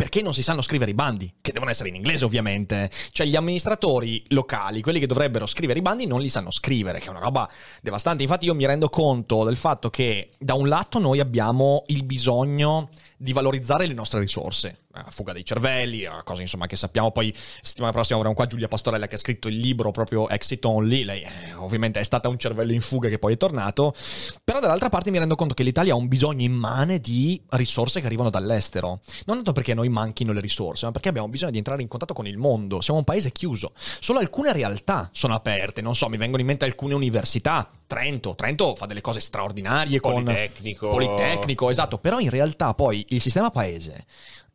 perché 0.00 0.22
non 0.22 0.32
si 0.32 0.42
sanno 0.42 0.62
scrivere 0.62 0.92
i 0.92 0.94
bandi, 0.94 1.30
che 1.42 1.52
devono 1.52 1.70
essere 1.70 1.90
in 1.90 1.94
inglese 1.94 2.24
ovviamente. 2.24 2.90
Cioè 3.12 3.26
gli 3.26 3.36
amministratori 3.36 4.24
locali, 4.28 4.80
quelli 4.80 4.98
che 4.98 5.06
dovrebbero 5.06 5.44
scrivere 5.44 5.80
i 5.80 5.82
bandi, 5.82 6.06
non 6.06 6.22
li 6.22 6.30
sanno 6.30 6.50
scrivere, 6.50 7.00
che 7.00 7.08
è 7.08 7.10
una 7.10 7.18
roba 7.18 7.46
devastante. 7.82 8.22
Infatti 8.22 8.46
io 8.46 8.54
mi 8.54 8.64
rendo 8.64 8.88
conto 8.88 9.44
del 9.44 9.58
fatto 9.58 9.90
che 9.90 10.30
da 10.38 10.54
un 10.54 10.68
lato 10.68 10.98
noi 10.98 11.20
abbiamo 11.20 11.82
il 11.88 12.04
bisogno 12.04 12.88
di 13.18 13.34
valorizzare 13.34 13.86
le 13.86 13.92
nostre 13.92 14.20
risorse, 14.20 14.84
a 14.92 15.10
fuga 15.10 15.32
dei 15.32 15.44
cervelli, 15.44 16.04
a 16.04 16.22
cose 16.22 16.42
insomma 16.42 16.66
che 16.66 16.76
sappiamo. 16.76 17.12
Poi 17.12 17.32
settimana 17.62 17.92
prossima 17.92 18.18
avremo 18.18 18.34
qua 18.34 18.46
Giulia 18.46 18.68
Pastorella 18.68 19.06
che 19.06 19.14
ha 19.14 19.18
scritto 19.18 19.48
il 19.48 19.56
libro 19.56 19.90
proprio 19.90 20.28
Exit 20.28 20.64
Only, 20.64 21.04
lei 21.04 21.22
eh, 21.22 21.52
ovviamente 21.54 22.00
è 22.00 22.02
stata 22.02 22.28
un 22.28 22.38
cervello 22.38 22.72
in 22.72 22.80
fuga 22.80 23.08
che 23.08 23.18
poi 23.18 23.34
è 23.34 23.36
tornato, 23.36 23.94
però 24.42 24.58
dall'altra 24.58 24.88
parte 24.88 25.10
mi 25.10 25.18
rendo 25.18 25.36
conto 25.36 25.54
che 25.54 25.62
l'Italia 25.62 25.92
ha 25.92 25.96
un 25.96 26.08
bisogno 26.08 26.42
immane 26.42 26.98
di 26.98 27.40
risorse 27.50 28.00
che 28.00 28.06
arrivano 28.06 28.30
dall'estero, 28.30 29.00
non 29.26 29.36
tanto 29.36 29.52
perché 29.52 29.74
noi 29.74 29.88
manchino 29.88 30.32
le 30.32 30.40
risorse, 30.40 30.86
ma 30.86 30.92
perché 30.92 31.08
abbiamo 31.08 31.28
bisogno 31.28 31.52
di 31.52 31.58
entrare 31.58 31.82
in 31.82 31.88
contatto 31.88 32.14
con 32.14 32.26
il 32.26 32.38
mondo, 32.38 32.80
siamo 32.80 32.98
un 32.98 33.04
paese 33.04 33.30
chiuso, 33.30 33.72
solo 33.76 34.18
alcune 34.18 34.52
realtà 34.52 35.08
sono 35.12 35.34
aperte, 35.34 35.82
non 35.82 35.94
so, 35.94 36.08
mi 36.08 36.16
vengono 36.16 36.40
in 36.40 36.48
mente 36.48 36.64
alcune 36.64 36.94
università, 36.94 37.70
Trento, 37.90 38.36
Trento 38.36 38.76
fa 38.76 38.86
delle 38.86 39.00
cose 39.00 39.18
straordinarie 39.18 39.98
con 39.98 40.22
Politecnico. 40.22 40.90
Politecnico, 40.90 41.70
esatto, 41.70 41.98
però 41.98 42.20
in 42.20 42.30
realtà 42.30 42.72
poi 42.72 43.04
il 43.08 43.20
sistema 43.20 43.50
paese 43.50 44.06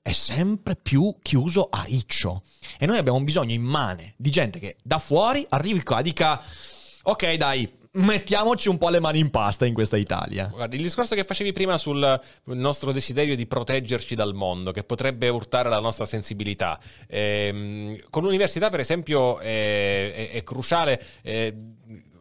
è 0.08 0.12
sempre 0.12 0.76
più 0.76 1.16
chiuso 1.24 1.68
a 1.72 1.82
riccio 1.88 2.44
e 2.78 2.86
noi 2.86 3.00
abbiamo 3.00 3.20
bisogno 3.22 3.54
immane 3.54 4.14
di 4.18 4.30
gente 4.30 4.60
che 4.60 4.76
da 4.84 5.00
fuori 5.00 5.44
arrivi 5.50 5.82
qua 5.82 5.98
e 5.98 6.04
dica 6.04 6.40
ok 7.02 7.34
dai, 7.34 7.68
mettiamoci 7.94 8.70
un 8.70 8.78
po' 8.78 8.90
le 8.90 9.00
mani 9.00 9.18
in 9.18 9.32
pasta 9.32 9.66
in 9.66 9.74
questa 9.74 9.98
Italia. 9.98 10.52
Guarda, 10.54 10.76
il 10.76 10.84
discorso 10.84 11.16
che 11.16 11.24
facevi 11.24 11.52
prima 11.54 11.80
sul 11.80 12.22
nostro 12.44 12.92
desiderio 12.92 13.36
di 13.36 13.48
proteggerci 13.48 14.14
dal 14.14 14.36
mondo, 14.36 14.72
che 14.72 14.84
potrebbe 14.84 15.28
urtare 15.30 15.70
la 15.70 15.80
nostra 15.80 16.06
sensibilità, 16.06 16.80
ehm, 17.08 17.98
con 18.12 18.22
l'università, 18.22 18.70
per 18.70 18.82
esempio, 18.82 19.40
è, 19.40 20.12
è- 20.14 20.32
è 20.34 20.44
cruciale. 20.44 21.02
eh, 21.24 21.56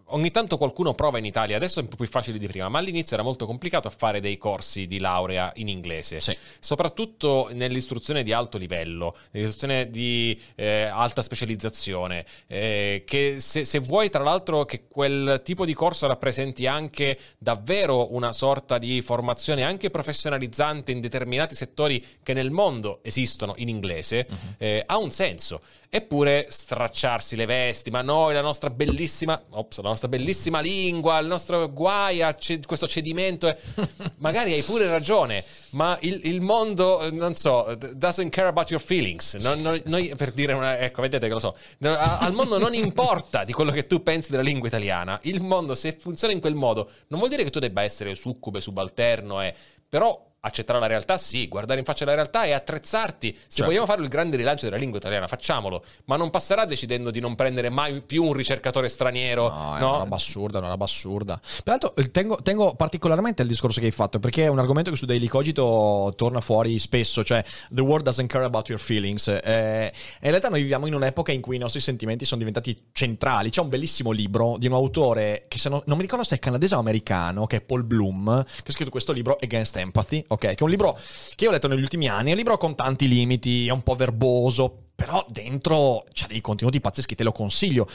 Ogni 0.09 0.31
tanto 0.31 0.59
qualcuno 0.59 0.93
prova 0.93 1.17
in 1.17 1.25
Italia, 1.25 1.57
adesso 1.57 1.81
è 1.81 1.83
un 1.83 1.89
po' 1.89 1.97
più 1.97 2.07
facile 2.07 2.39
di 2.39 2.47
prima, 2.47 2.69
ma 2.69 2.79
all'inizio 2.79 3.15
era 3.15 3.25
molto 3.25 3.47
complicato 3.47 3.89
fare 3.89 4.21
dei 4.21 4.37
corsi 4.37 4.87
di 4.87 4.99
laurea 4.99 5.51
in 5.57 5.69
inglese, 5.69 6.21
Sì. 6.21 6.37
soprattutto 6.61 7.49
nell'istruzione 7.53 8.23
di 8.23 8.31
alto 8.31 8.59
livello, 8.59 9.17
nell'istruzione 9.31 9.91
di 9.91 10.39
eh, 10.57 10.83
alta 10.83 11.23
specializzazione, 11.23 12.27
eh, 12.47 13.05
che 13.07 13.37
se, 13.39 13.65
se 13.65 13.79
vuoi 13.79 14.11
tra 14.11 14.23
l'altro 14.23 14.67
che 14.67 14.85
quel 14.89 15.41
tipo 15.43 15.65
di 15.65 15.73
corso 15.73 16.07
rappresenti 16.07 16.67
anche 16.67 17.19
davvero 17.39 18.15
una 18.15 18.33
sorta 18.33 18.77
di 18.77 19.01
formazione 19.01 19.63
anche 19.63 19.89
professionalizzante 19.89 20.93
in 20.93 21.01
determinati 21.01 21.55
settori 21.55 22.05
che 22.23 22.35
nel 22.35 22.51
mondo 22.51 23.01
esistono 23.03 23.55
in 23.57 23.69
inglese, 23.69 24.27
eh, 24.59 24.83
ha 24.85 24.99
un 24.99 25.11
senso. 25.11 25.63
Eppure 25.95 26.47
stracciarsi 26.49 27.37
le 27.37 27.47
vesti, 27.47 27.89
ma 27.89 28.03
noi 28.03 28.35
la 28.35 28.41
nostra 28.41 28.69
bellissima, 28.69 29.41
ops, 29.51 29.81
la 29.81 29.91
nostra 29.91 30.09
bellissima 30.09 30.59
lingua, 30.59 31.21
il 31.21 31.29
nostro 31.29 31.71
guaia, 31.71 32.37
questo 32.67 32.89
cedimento, 32.89 33.47
è... 33.47 33.57
magari 34.19 34.55
hai 34.55 34.63
pure 34.63 34.89
ragione, 34.89 35.45
ma 35.71 35.97
il, 36.01 36.19
il, 36.25 36.41
mondo, 36.41 37.09
non 37.13 37.37
so, 37.37 37.79
doesn't 37.93 38.31
care 38.31 38.49
about 38.49 38.71
your 38.71 38.83
feelings, 38.83 39.35
non, 39.35 39.61
non, 39.61 39.81
noi, 39.85 40.13
per 40.17 40.33
dire 40.33 40.53
una, 40.55 40.79
ecco, 40.79 41.01
vedete 41.01 41.29
che 41.29 41.33
lo 41.33 41.39
so, 41.39 41.57
al 41.79 42.33
mondo 42.33 42.59
non 42.59 42.75
importa 42.75 43.45
di 43.45 43.53
quello 43.53 43.71
che 43.71 43.87
tu 43.87 44.03
pensi 44.03 44.33
della 44.33 44.43
lingua 44.43 44.67
italiana, 44.67 45.21
il 45.23 45.43
mondo 45.43 45.77
se 45.77 45.97
funziona 45.97 46.33
in 46.33 46.41
quel 46.41 46.57
modo 46.57 46.91
non 47.07 47.21
vuol 47.21 47.31
dire 47.31 47.45
che 47.45 47.51
tu 47.51 47.61
debba 47.61 47.85
essere 47.85 48.17
succube, 48.17 48.61
subalterno, 48.61 49.41
eh, 49.43 49.55
però 49.89 50.34
accettare 50.45 50.79
la 50.79 50.87
realtà, 50.87 51.17
sì, 51.17 51.49
guardare 51.49 51.79
in 51.79 51.85
faccia 51.85 52.05
la 52.05 52.15
realtà 52.15 52.45
e 52.45 52.53
attrezzarti. 52.53 53.33
Se 53.35 53.43
certo. 53.49 53.65
vogliamo 53.65 53.87
fare 53.87 54.03
il 54.03 54.09
grande 54.09 54.37
rilancio 54.37 54.67
della 54.67 54.77
lingua 54.77 54.99
italiana, 54.99 55.27
facciamolo, 55.27 55.85
ma 56.05 56.17
non 56.17 56.31
passerà 56.31 56.65
decidendo 56.67 57.11
di 57.11 57.21
non 57.21 57.35
prendere 57.35 57.71
mai 57.71 58.03
più 58.03 58.25
un 58.25 58.33
ricercatore 58.35 58.89
straniero. 58.89 59.49
No, 59.49 59.77
è 59.77 59.81
no? 59.81 59.89
una 59.89 59.99
roba 59.99 60.17
assurda, 60.17 60.59
una 60.59 60.69
roba 60.69 60.85
assurda. 60.85 61.41
Peraltro, 61.63 61.95
tengo, 62.11 62.37
tengo, 62.43 62.75
particolarmente 62.75 63.43
al 63.43 63.49
discorso 63.49 63.81
che 63.81 63.87
hai 63.87 63.93
fatto, 63.93 64.21
perché 64.21 64.45
è 64.45 64.49
un 64.49 64.59
argomento 64.59 64.91
che 64.91 64.97
su 64.97 65.07
Daily 65.07 65.27
Cogito 65.27 66.13
torna 66.17 66.41
fuori 66.41 66.79
spesso, 66.79 67.25
cioè 67.25 67.43
the 67.71 67.81
world 67.81 68.05
doesn't 68.05 68.29
care 68.29 68.45
about 68.45 68.69
your 68.69 68.81
feelings. 68.81 69.29
Eh, 69.29 69.93
in 70.21 70.31
realtà 70.31 70.49
noi 70.51 70.61
viviamo 70.61 70.87
in 70.87 70.95
un'epoca 70.95 71.33
in 71.33 71.41
cui 71.41 71.57
i 71.57 71.59
nostri 71.59 71.81
sentimenti 71.81 72.25
sono 72.25 72.39
diventati 72.39 72.89
centrali. 72.93 73.51
C'è 73.51 73.61
un 73.61 73.69
bellissimo 73.69 74.11
libro 74.11 74.57
di 74.59 74.67
un 74.67 74.75
autore 74.75 75.47
che 75.49 75.59
non, 75.69 75.83
non 75.87 75.97
mi 75.97 76.03
ricordo 76.03 76.25
se 76.25 76.37
è 76.37 76.39
canadese 76.39 76.75
o 76.75 76.79
americano, 76.79 77.47
che 77.47 77.57
è 77.57 77.61
Paul 77.63 77.85
Bloom, 77.85 78.45
che 78.45 78.63
ha 78.67 78.73
scritto 78.73 78.91
questo 78.91 79.13
libro 79.13 79.39
Against 79.41 79.77
Empathy 79.77 80.25
ok? 80.35 80.41
Che 80.41 80.55
è 80.55 80.63
un 80.63 80.71
libro 80.71 80.99
che 81.35 81.45
io 81.45 81.51
ho 81.51 81.53
letto 81.53 81.69
negli 81.69 81.83
ultimi 81.83 82.09
anni, 82.09 82.29
è 82.29 82.33
un 82.33 82.39
libro 82.39 82.57
con 82.57 82.75
tanti 82.75 83.09
limiti, 83.09 83.67
è 83.67 83.73
un 83.73 83.83
po' 83.83 83.95
verboso, 83.95 84.85
però 84.95 85.25
dentro 85.29 86.05
c'ha 86.13 86.27
dei 86.27 86.41
contenuti 86.41 86.81
pazzeschi, 86.81 87.15
te 87.15 87.25
lo 87.25 87.33
consiglio. 87.33 87.89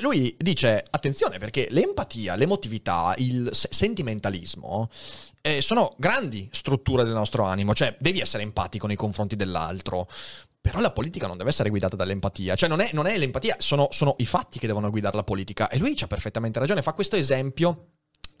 Lui 0.00 0.34
dice, 0.38 0.82
attenzione, 0.90 1.38
perché 1.38 1.68
l'empatia, 1.70 2.34
l'emotività, 2.34 3.14
il 3.18 3.48
sentimentalismo 3.52 4.88
eh, 5.42 5.62
sono 5.62 5.94
grandi 5.96 6.48
strutture 6.52 7.04
del 7.04 7.12
nostro 7.12 7.44
animo, 7.44 7.74
cioè 7.74 7.96
devi 7.98 8.20
essere 8.20 8.42
empatico 8.42 8.86
nei 8.86 8.96
confronti 8.96 9.36
dell'altro. 9.36 10.08
Però 10.60 10.80
la 10.80 10.90
politica 10.90 11.26
non 11.26 11.38
deve 11.38 11.50
essere 11.50 11.70
guidata 11.70 11.96
dall'empatia, 11.96 12.54
cioè 12.54 12.68
non 12.68 12.80
è, 12.80 12.90
non 12.92 13.06
è 13.06 13.16
l'empatia, 13.16 13.56
sono, 13.58 13.88
sono 13.92 14.14
i 14.18 14.26
fatti 14.26 14.58
che 14.58 14.66
devono 14.66 14.90
guidare 14.90 15.16
la 15.16 15.24
politica. 15.24 15.68
E 15.70 15.78
lui 15.78 15.96
ha 16.00 16.06
perfettamente 16.06 16.58
ragione, 16.58 16.82
fa 16.82 16.92
questo 16.92 17.16
esempio 17.16 17.86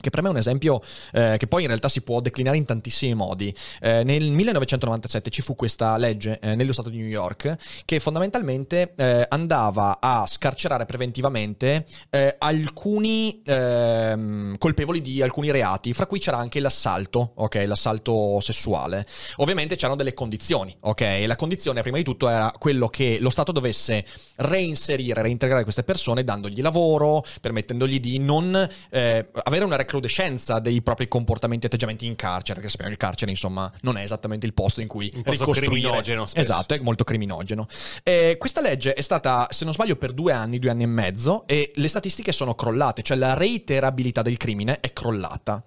che 0.00 0.10
per 0.10 0.22
me 0.22 0.28
è 0.28 0.30
un 0.32 0.38
esempio 0.38 0.82
eh, 1.12 1.36
che 1.38 1.46
poi 1.46 1.62
in 1.62 1.68
realtà 1.68 1.88
si 1.88 2.00
può 2.00 2.20
declinare 2.20 2.56
in 2.56 2.64
tantissimi 2.64 3.14
modi. 3.14 3.54
Eh, 3.80 4.02
nel 4.02 4.32
1997 4.32 5.30
ci 5.30 5.42
fu 5.42 5.54
questa 5.54 5.96
legge 5.96 6.38
eh, 6.40 6.54
nello 6.54 6.72
Stato 6.72 6.88
di 6.88 6.98
New 6.98 7.06
York 7.06 7.56
che 7.84 8.00
fondamentalmente 8.00 8.94
eh, 8.96 9.26
andava 9.28 9.98
a 10.00 10.26
scarcerare 10.26 10.86
preventivamente 10.86 11.84
eh, 12.10 12.36
alcuni 12.38 13.42
ehm, 13.44 14.56
colpevoli 14.58 15.00
di 15.00 15.22
alcuni 15.22 15.50
reati, 15.50 15.92
fra 15.92 16.06
cui 16.06 16.18
c'era 16.18 16.38
anche 16.38 16.60
l'assalto, 16.60 17.32
ok, 17.36 17.64
l'assalto 17.66 18.40
sessuale. 18.40 19.06
Ovviamente 19.36 19.76
c'erano 19.76 19.96
delle 19.96 20.14
condizioni, 20.14 20.74
ok? 20.80 21.24
La 21.26 21.36
condizione 21.36 21.82
prima 21.82 21.96
di 21.96 22.04
tutto 22.04 22.28
era 22.28 22.52
quello 22.58 22.88
che 22.88 23.18
lo 23.20 23.30
Stato 23.30 23.52
dovesse 23.52 24.04
reinserire, 24.36 25.22
reintegrare 25.22 25.62
queste 25.62 25.82
persone 25.82 26.24
dandogli 26.24 26.60
lavoro, 26.60 27.24
permettendogli 27.40 28.00
di 28.00 28.18
non 28.18 28.68
eh, 28.90 29.26
avere 29.44 29.64
una 29.64 29.76
recrudescenza 29.90 30.60
dei 30.60 30.80
propri 30.82 31.08
comportamenti 31.08 31.64
e 31.64 31.68
atteggiamenti 31.68 32.06
in 32.06 32.14
carcere, 32.14 32.54
perché 32.54 32.68
sappiamo 32.68 32.90
che 32.90 32.96
il 32.96 33.02
carcere, 33.04 33.30
insomma, 33.32 33.70
non 33.80 33.96
è 33.96 34.02
esattamente 34.02 34.46
il 34.46 34.54
posto 34.54 34.80
in 34.80 34.86
cui 34.86 35.10
un 35.12 35.22
posto 35.22 35.50
criminogeno. 35.50 36.26
Spesso. 36.26 36.40
Esatto, 36.40 36.74
è 36.74 36.78
molto 36.78 37.02
criminogeno. 37.02 37.66
E 38.04 38.36
questa 38.38 38.60
legge 38.60 38.92
è 38.92 39.00
stata, 39.00 39.48
se 39.50 39.64
non 39.64 39.74
sbaglio, 39.74 39.96
per 39.96 40.12
due 40.12 40.32
anni, 40.32 40.60
due 40.60 40.70
anni 40.70 40.84
e 40.84 40.86
mezzo, 40.86 41.44
e 41.46 41.72
le 41.74 41.88
statistiche 41.88 42.30
sono 42.30 42.54
crollate, 42.54 43.02
cioè 43.02 43.16
la 43.16 43.34
reiterabilità 43.34 44.22
del 44.22 44.36
crimine 44.36 44.78
è 44.80 44.92
crollata. 44.92 45.64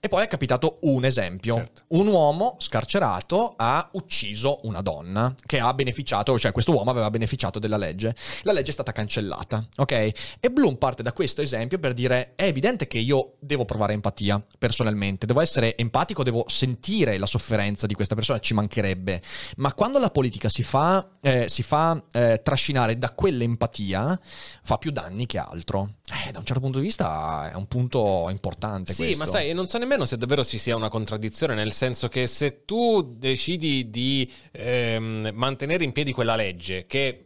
E 0.00 0.08
poi 0.08 0.24
è 0.24 0.28
capitato 0.28 0.78
un 0.82 1.04
esempio. 1.04 1.56
Certo. 1.56 1.82
Un 1.88 2.06
uomo 2.06 2.56
scarcerato 2.58 3.54
ha 3.56 3.88
ucciso 3.92 4.60
una 4.62 4.80
donna 4.80 5.34
che 5.44 5.58
ha 5.58 5.74
beneficiato, 5.74 6.38
cioè 6.38 6.52
questo 6.52 6.72
uomo 6.72 6.90
aveva 6.90 7.10
beneficiato 7.10 7.58
della 7.58 7.76
legge. 7.76 8.14
La 8.42 8.52
legge 8.52 8.70
è 8.70 8.72
stata 8.72 8.92
cancellata, 8.92 9.66
ok? 9.76 9.92
E 9.92 10.50
Bloom 10.50 10.76
parte 10.76 11.02
da 11.02 11.12
questo 11.12 11.42
esempio 11.42 11.78
per 11.78 11.92
dire 11.92 12.32
è 12.36 12.44
evidente 12.44 12.86
che 12.86 12.98
io 12.98 13.34
devo 13.40 13.64
provare 13.66 13.92
empatia 13.92 14.42
personalmente, 14.58 15.26
devo 15.26 15.42
essere 15.42 15.76
empatico, 15.76 16.22
devo 16.22 16.44
sentire 16.48 17.18
la 17.18 17.26
sofferenza 17.26 17.86
di 17.86 17.92
questa 17.92 18.14
persona, 18.14 18.38
ci 18.38 18.54
mancherebbe. 18.54 19.20
Ma 19.56 19.74
quando 19.74 19.98
la 19.98 20.10
politica 20.10 20.48
si 20.48 20.62
fa, 20.62 21.06
eh, 21.20 21.48
si 21.48 21.62
fa 21.62 22.02
eh, 22.12 22.40
trascinare 22.42 22.96
da 22.96 23.12
quell'empatia, 23.12 24.18
fa 24.62 24.78
più 24.78 24.90
danni 24.90 25.26
che 25.26 25.38
altro. 25.38 25.96
Eh, 26.26 26.32
da 26.32 26.38
un 26.38 26.44
certo 26.46 26.62
punto 26.62 26.78
di 26.78 26.84
vista 26.84 27.50
è 27.50 27.54
un 27.54 27.66
punto 27.66 28.28
importante. 28.30 28.92
Sì, 28.92 29.04
questo. 29.04 29.24
ma 29.24 29.28
sai, 29.28 29.52
non 29.52 29.66
so 29.66 29.76
nemmeno 29.78 30.04
se 30.06 30.16
davvero 30.16 30.44
ci 30.44 30.58
sia 30.58 30.74
una 30.76 30.88
contraddizione, 30.88 31.54
nel 31.54 31.72
senso 31.72 32.08
che 32.08 32.26
se 32.26 32.64
tu 32.64 33.02
decidi 33.02 33.90
di 33.90 34.32
ehm, 34.52 35.30
mantenere 35.34 35.84
in 35.84 35.92
piedi 35.92 36.12
quella 36.12 36.36
legge 36.36 36.86
che 36.86 37.25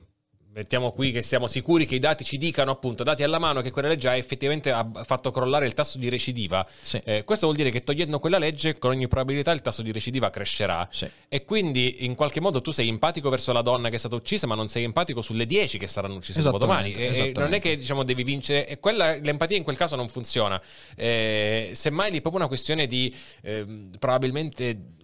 mettiamo 0.52 0.92
qui 0.92 1.12
che 1.12 1.22
siamo 1.22 1.46
sicuri 1.46 1.86
che 1.86 1.94
i 1.94 1.98
dati 1.98 2.24
ci 2.24 2.36
dicano, 2.36 2.72
appunto, 2.72 3.02
dati 3.02 3.22
alla 3.22 3.38
mano, 3.38 3.60
che 3.60 3.70
quella 3.70 3.88
legge 3.88 4.08
ha 4.08 4.16
effettivamente 4.16 4.74
fatto 5.04 5.30
crollare 5.30 5.66
il 5.66 5.74
tasso 5.74 5.98
di 5.98 6.08
recidiva. 6.08 6.66
Sì. 6.80 7.00
Eh, 7.04 7.24
questo 7.24 7.46
vuol 7.46 7.56
dire 7.56 7.70
che 7.70 7.82
togliendo 7.82 8.18
quella 8.18 8.38
legge, 8.38 8.78
con 8.78 8.90
ogni 8.90 9.06
probabilità 9.08 9.52
il 9.52 9.60
tasso 9.60 9.82
di 9.82 9.92
recidiva 9.92 10.30
crescerà. 10.30 10.88
Sì. 10.90 11.08
E 11.28 11.44
quindi 11.44 12.04
in 12.04 12.14
qualche 12.14 12.40
modo 12.40 12.60
tu 12.60 12.70
sei 12.70 12.88
empatico 12.88 13.30
verso 13.30 13.52
la 13.52 13.62
donna 13.62 13.88
che 13.88 13.96
è 13.96 13.98
stata 13.98 14.16
uccisa, 14.16 14.46
ma 14.46 14.54
non 14.54 14.68
sei 14.68 14.84
empatico 14.84 15.22
sulle 15.22 15.46
10 15.46 15.78
che 15.78 15.86
saranno 15.86 16.16
uccise 16.16 16.42
dopo 16.42 16.58
domani. 16.58 16.92
E, 16.92 17.32
non 17.36 17.52
è 17.52 17.60
che 17.60 17.76
diciamo 17.76 18.02
devi 18.02 18.24
vincere, 18.24 18.66
e 18.66 18.78
quella, 18.78 19.16
l'empatia 19.16 19.56
in 19.56 19.62
quel 19.62 19.76
caso 19.76 19.96
non 19.96 20.08
funziona. 20.08 20.60
Eh, 20.96 21.70
semmai 21.74 22.10
lì 22.10 22.18
è 22.18 22.20
proprio 22.20 22.40
una 22.40 22.48
questione 22.48 22.86
di 22.86 23.14
eh, 23.42 23.88
probabilmente 23.98 24.98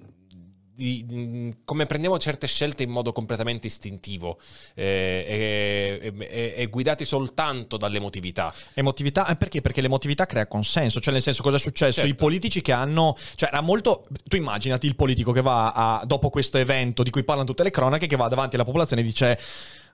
di, 0.77 1.05
di, 1.07 1.57
come 1.65 1.87
prendiamo 1.87 2.19
certe 2.19 2.47
scelte 2.47 2.83
in 2.83 2.91
modo 2.91 3.11
completamente 3.13 3.67
istintivo 3.67 4.39
eh, 4.75 5.25
e, 5.27 6.13
e, 6.19 6.55
e, 6.55 6.67
guidati 6.67 7.07
soltanto 7.07 7.79
dall'emotività. 7.79 8.53
Emotività? 8.75 9.27
Eh, 9.27 9.37
perché? 9.37 9.63
Perché 9.63 9.81
l'emotività 9.81 10.27
crea 10.27 10.47
consenso, 10.47 11.01
cioè 11.01 11.15
nel 11.15 11.23
senso 11.23 11.43
cosa 11.43 11.57
è 11.57 11.61
successo? 11.61 12.01
Certo. 12.01 12.09
I 12.11 12.15
politici 12.15 12.61
che 12.61 12.73
hanno, 12.73 13.17
cioè 13.37 13.49
era 13.49 13.63
molto, 13.63 14.03
tu 14.25 14.37
immaginati 14.37 14.87
il 14.87 14.97
politico 14.97 15.33
che 15.33 15.41
va 15.41 15.73
a, 15.73 16.05
dopo 16.05 16.29
questo 16.29 16.59
evento 16.59 17.03
di 17.03 17.11
cui 17.11 17.25
parlano 17.25 17.49
tutte 17.49 17.63
le 17.63 17.71
cronache, 17.71 18.07
che 18.07 18.17
va 18.17 18.29
davanti 18.29 18.57
alla 18.57 18.65
popolazione 18.65 19.01
e 19.01 19.05
dice 19.05 19.39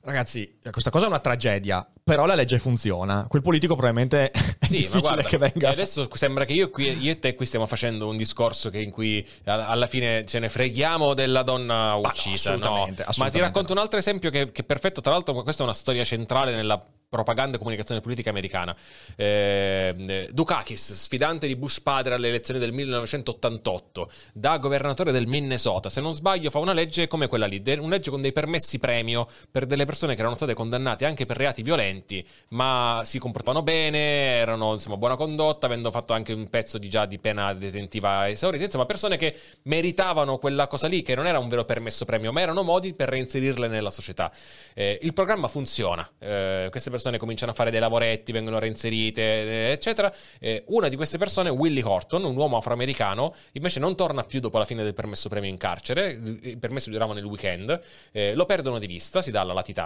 Ragazzi, 0.05 0.59
questa 0.72 0.90
cosa 0.90 1.05
è 1.05 1.09
una 1.09 1.20
tragedia, 1.20 1.88
però 2.03 2.26
la 2.26 2.34
legge 2.34 2.59
funziona. 2.59 3.26
Quel 3.28 3.40
politico 3.40 3.74
probabilmente 3.74 4.32
è 4.59 4.64
sì, 4.66 4.78
difficile 4.78 5.00
guarda, 5.00 5.22
che 5.22 5.38
venga. 5.38 5.68
Adesso 5.70 6.09
sembra 6.12 6.44
che 6.44 6.55
io, 6.55 6.70
qui, 6.70 6.98
io, 6.98 7.12
e 7.12 7.18
te 7.20 7.36
qui 7.36 7.46
stiamo 7.46 7.66
facendo 7.66 8.09
un 8.09 8.16
discorso 8.16 8.68
in 8.72 8.90
cui 8.90 9.24
alla 9.44 9.86
fine 9.86 10.24
ce 10.26 10.40
ne 10.40 10.48
freghiamo 10.48 11.14
della 11.14 11.42
donna 11.42 11.94
uccisa. 11.94 12.50
Ma, 12.50 12.57
no, 12.57 12.64
assolutamente, 12.64 13.03
no. 13.03 13.09
assolutamente, 13.09 13.22
Ma 13.22 13.30
ti 13.30 13.38
racconto 13.38 13.68
no. 13.68 13.78
un 13.78 13.84
altro 13.84 13.98
esempio 14.00 14.30
che, 14.30 14.50
che 14.50 14.62
è 14.62 14.64
perfetto. 14.64 15.00
Tra 15.00 15.12
l'altro, 15.12 15.40
questa 15.42 15.62
è 15.62 15.66
una 15.66 15.74
storia 15.74 16.03
centrale 16.03 16.53
nella 16.53 16.84
propaganda 17.12 17.57
e 17.57 17.59
comunicazione 17.59 18.00
politica 18.00 18.30
americana. 18.30 18.74
Eh, 19.16 20.30
Dukakis, 20.32 20.94
sfidante 20.94 21.46
di 21.46 21.57
Bush 21.57 21.80
padre 21.80 22.14
alle 22.14 22.28
elezioni 22.28 22.59
del 22.59 22.72
1988, 22.72 24.11
da 24.32 24.57
governatore 24.57 25.12
del 25.12 25.26
Minnesota, 25.26 25.90
se 25.90 26.00
non 26.00 26.14
sbaglio 26.14 26.48
fa 26.48 26.59
una 26.59 26.72
legge 26.72 27.09
come 27.09 27.26
quella 27.26 27.44
lì, 27.44 27.62
una 27.66 27.88
legge 27.88 28.09
con 28.09 28.22
dei 28.22 28.32
permessi 28.32 28.78
premio 28.78 29.28
per 29.50 29.66
delle 29.66 29.84
persone 29.84 29.91
che 29.93 30.20
erano 30.20 30.34
state 30.34 30.55
condannate 30.55 31.05
anche 31.05 31.26
per 31.26 31.36
reati 31.36 31.62
violenti, 31.62 32.26
ma 32.49 33.03
si 33.05 33.18
comportavano 33.18 33.62
bene, 33.62 33.99
erano 34.38 34.72
insomma 34.72 34.97
buona 34.97 35.16
condotta, 35.16 35.66
avendo 35.66 35.90
fatto 35.90 36.12
anche 36.12 36.32
un 36.32 36.49
pezzo 36.49 36.78
di 36.78 36.88
già 36.88 37.07
di 37.07 37.18
pena 37.18 37.53
detentiva 37.53 38.28
esaurita, 38.28 38.64
insomma 38.64 38.86
persone 38.86 39.16
che 39.16 39.36
meritavano 39.64 40.38
quella 40.38 40.66
cosa 40.66 40.88
lì, 40.88 41.03
che 41.03 41.14
non 41.14 41.26
era 41.26 41.38
un 41.38 41.49
vero 41.49 41.64
permesso 41.64 42.05
premio, 42.05 42.32
ma 42.32 42.40
erano 42.40 42.62
modi 42.62 42.95
per 42.95 43.11
reinserirle 43.11 43.68
nella 43.68 43.90
società. 43.90 44.32
Eh, 44.74 44.99
il 45.03 45.12
programma 45.12 45.47
funziona, 45.47 46.09
eh, 46.18 46.68
queste 46.70 46.88
persone 46.90 47.11
persone 47.12 47.18
cominciano 47.18 47.51
a 47.53 47.55
fare 47.55 47.70
dei 47.70 47.80
lavoretti, 47.80 48.32
vengono 48.32 48.59
reinserite, 48.59 49.22
eh, 49.22 49.70
eccetera. 49.72 50.12
Eh, 50.38 50.64
una 50.68 50.88
di 50.88 50.97
queste 50.97 51.18
persone, 51.18 51.51
Willie 51.51 51.82
Horton, 51.82 52.24
un 52.24 52.36
uomo 52.36 52.57
afroamericano, 52.57 53.34
invece 53.53 53.80
non 53.80 53.97
torna 53.97 54.22
più 54.22 54.40
dopo 54.40 54.59
la 54.59 54.64
fine 54.64 54.84
del 54.84 54.95
permesso 54.95 55.28
premio 55.28 55.51
in 55.51 55.59
carcere, 55.59 56.18
i 56.43 56.57
permessi 56.57 56.90
duravano 56.90 57.18
nel 57.18 57.28
weekend, 57.28 57.80
eh, 58.12 58.34
lo 58.34 58.47
perdono 58.47 58.78
di 58.78 58.86
vista, 58.86 59.20
si 59.20 59.30
dà 59.30 59.43
la 59.43 59.53
latitanza 59.53 59.80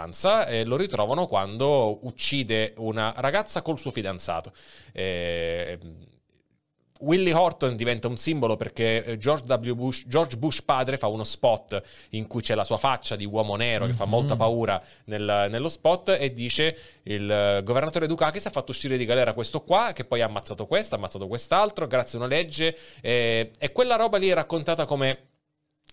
e 0.47 0.63
lo 0.63 0.75
ritrovano 0.75 1.27
quando 1.27 2.05
uccide 2.05 2.73
una 2.77 3.13
ragazza 3.17 3.61
col 3.61 3.79
suo 3.79 3.91
fidanzato. 3.91 4.51
Eh, 4.91 5.79
Willie 6.99 7.33
Horton 7.33 7.75
diventa 7.75 8.07
un 8.07 8.17
simbolo 8.17 8.55
perché 8.55 9.03
eh, 9.03 9.17
George 9.17 9.43
W. 9.53 9.73
Bush, 9.73 10.03
George 10.07 10.37
Bush 10.37 10.61
padre 10.61 10.97
fa 10.97 11.07
uno 11.07 11.23
spot 11.23 11.81
in 12.11 12.27
cui 12.27 12.41
c'è 12.41 12.55
la 12.55 12.63
sua 12.63 12.77
faccia 12.77 13.15
di 13.15 13.25
uomo 13.25 13.55
nero 13.55 13.85
che 13.85 13.93
fa 13.93 14.05
mhm. 14.05 14.09
molta 14.09 14.35
paura 14.35 14.81
nel, 15.05 15.47
nello 15.49 15.67
spot 15.67 16.15
e 16.19 16.33
dice 16.33 16.77
il 17.03 17.29
eh, 17.29 17.61
governatore 17.63 18.07
Dukakis 18.07 18.45
ha 18.47 18.49
fatto 18.49 18.71
uscire 18.71 18.97
di 18.97 19.05
galera 19.05 19.33
questo 19.33 19.61
qua 19.61 19.91
che 19.93 20.05
poi 20.05 20.21
ha 20.21 20.25
ammazzato 20.25 20.65
questo, 20.65 20.95
ha 20.95 20.97
ammazzato 20.97 21.27
quest'altro 21.27 21.87
grazie 21.87 22.17
a 22.17 22.21
una 22.21 22.33
legge 22.33 22.75
e, 23.01 23.51
e 23.57 23.71
quella 23.71 23.95
roba 23.95 24.17
lì 24.17 24.29
è 24.29 24.33
raccontata 24.33 24.85
come 24.85 25.35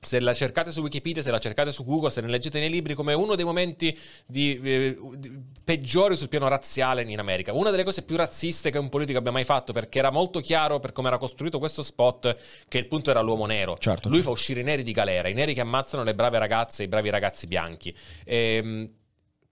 se 0.05 0.21
la 0.21 0.35
cercate 0.35 0.71
su 0.71 0.81
Wikipedia, 0.81 1.23
se 1.23 1.31
la 1.31 1.39
cercate 1.39 1.73
su 1.73 1.85
Google, 1.85 2.11
se 2.11 2.21
ne 2.21 2.29
leggete 2.29 2.59
nei 2.59 2.71
libri, 2.71 2.95
come 2.95 3.13
uno 3.15 3.35
dei 3.35 3.45
momenti 3.45 3.97
di, 4.27 4.61
eh, 4.63 4.99
di, 5.17 5.43
peggiori 5.65 6.17
sul 6.17 6.29
piano 6.29 6.49
razziale 6.49 7.03
in 7.03 7.19
America. 7.19 7.53
Una 7.53 7.71
delle 7.71 7.85
cose 7.85 8.03
più 8.03 8.17
razziste 8.17 8.71
che 8.71 8.79
un 8.79 8.89
politico 8.89 9.19
abbia 9.19 9.33
mai 9.33 9.45
fatto, 9.45 9.73
perché 9.73 9.99
era 9.99 10.11
molto 10.11 10.41
chiaro 10.41 10.79
per 10.79 10.93
come 10.93 11.09
era 11.09 11.19
costruito 11.19 11.59
questo 11.59 11.83
spot, 11.83 12.37
che 12.69 12.79
il 12.79 12.87
punto 12.87 13.11
era 13.11 13.21
l'uomo 13.21 13.47
nero. 13.47 13.77
Certo, 13.77 14.09
Lui 14.09 14.19
certo. 14.19 14.31
fa 14.33 14.39
uscire 14.39 14.61
i 14.61 14.65
neri 14.65 14.83
di 14.83 14.93
galera, 14.93 15.29
i 15.29 15.35
neri 15.35 15.55
che 15.55 15.61
ammazzano 15.61 16.05
le 16.05 16.15
brave 16.15 16.39
ragazze 16.39 16.83
e 16.83 16.87
i 16.87 16.89
bravi 16.89 17.11
ragazzi 17.11 17.47
bianchi. 17.47 17.95
E, 18.25 18.91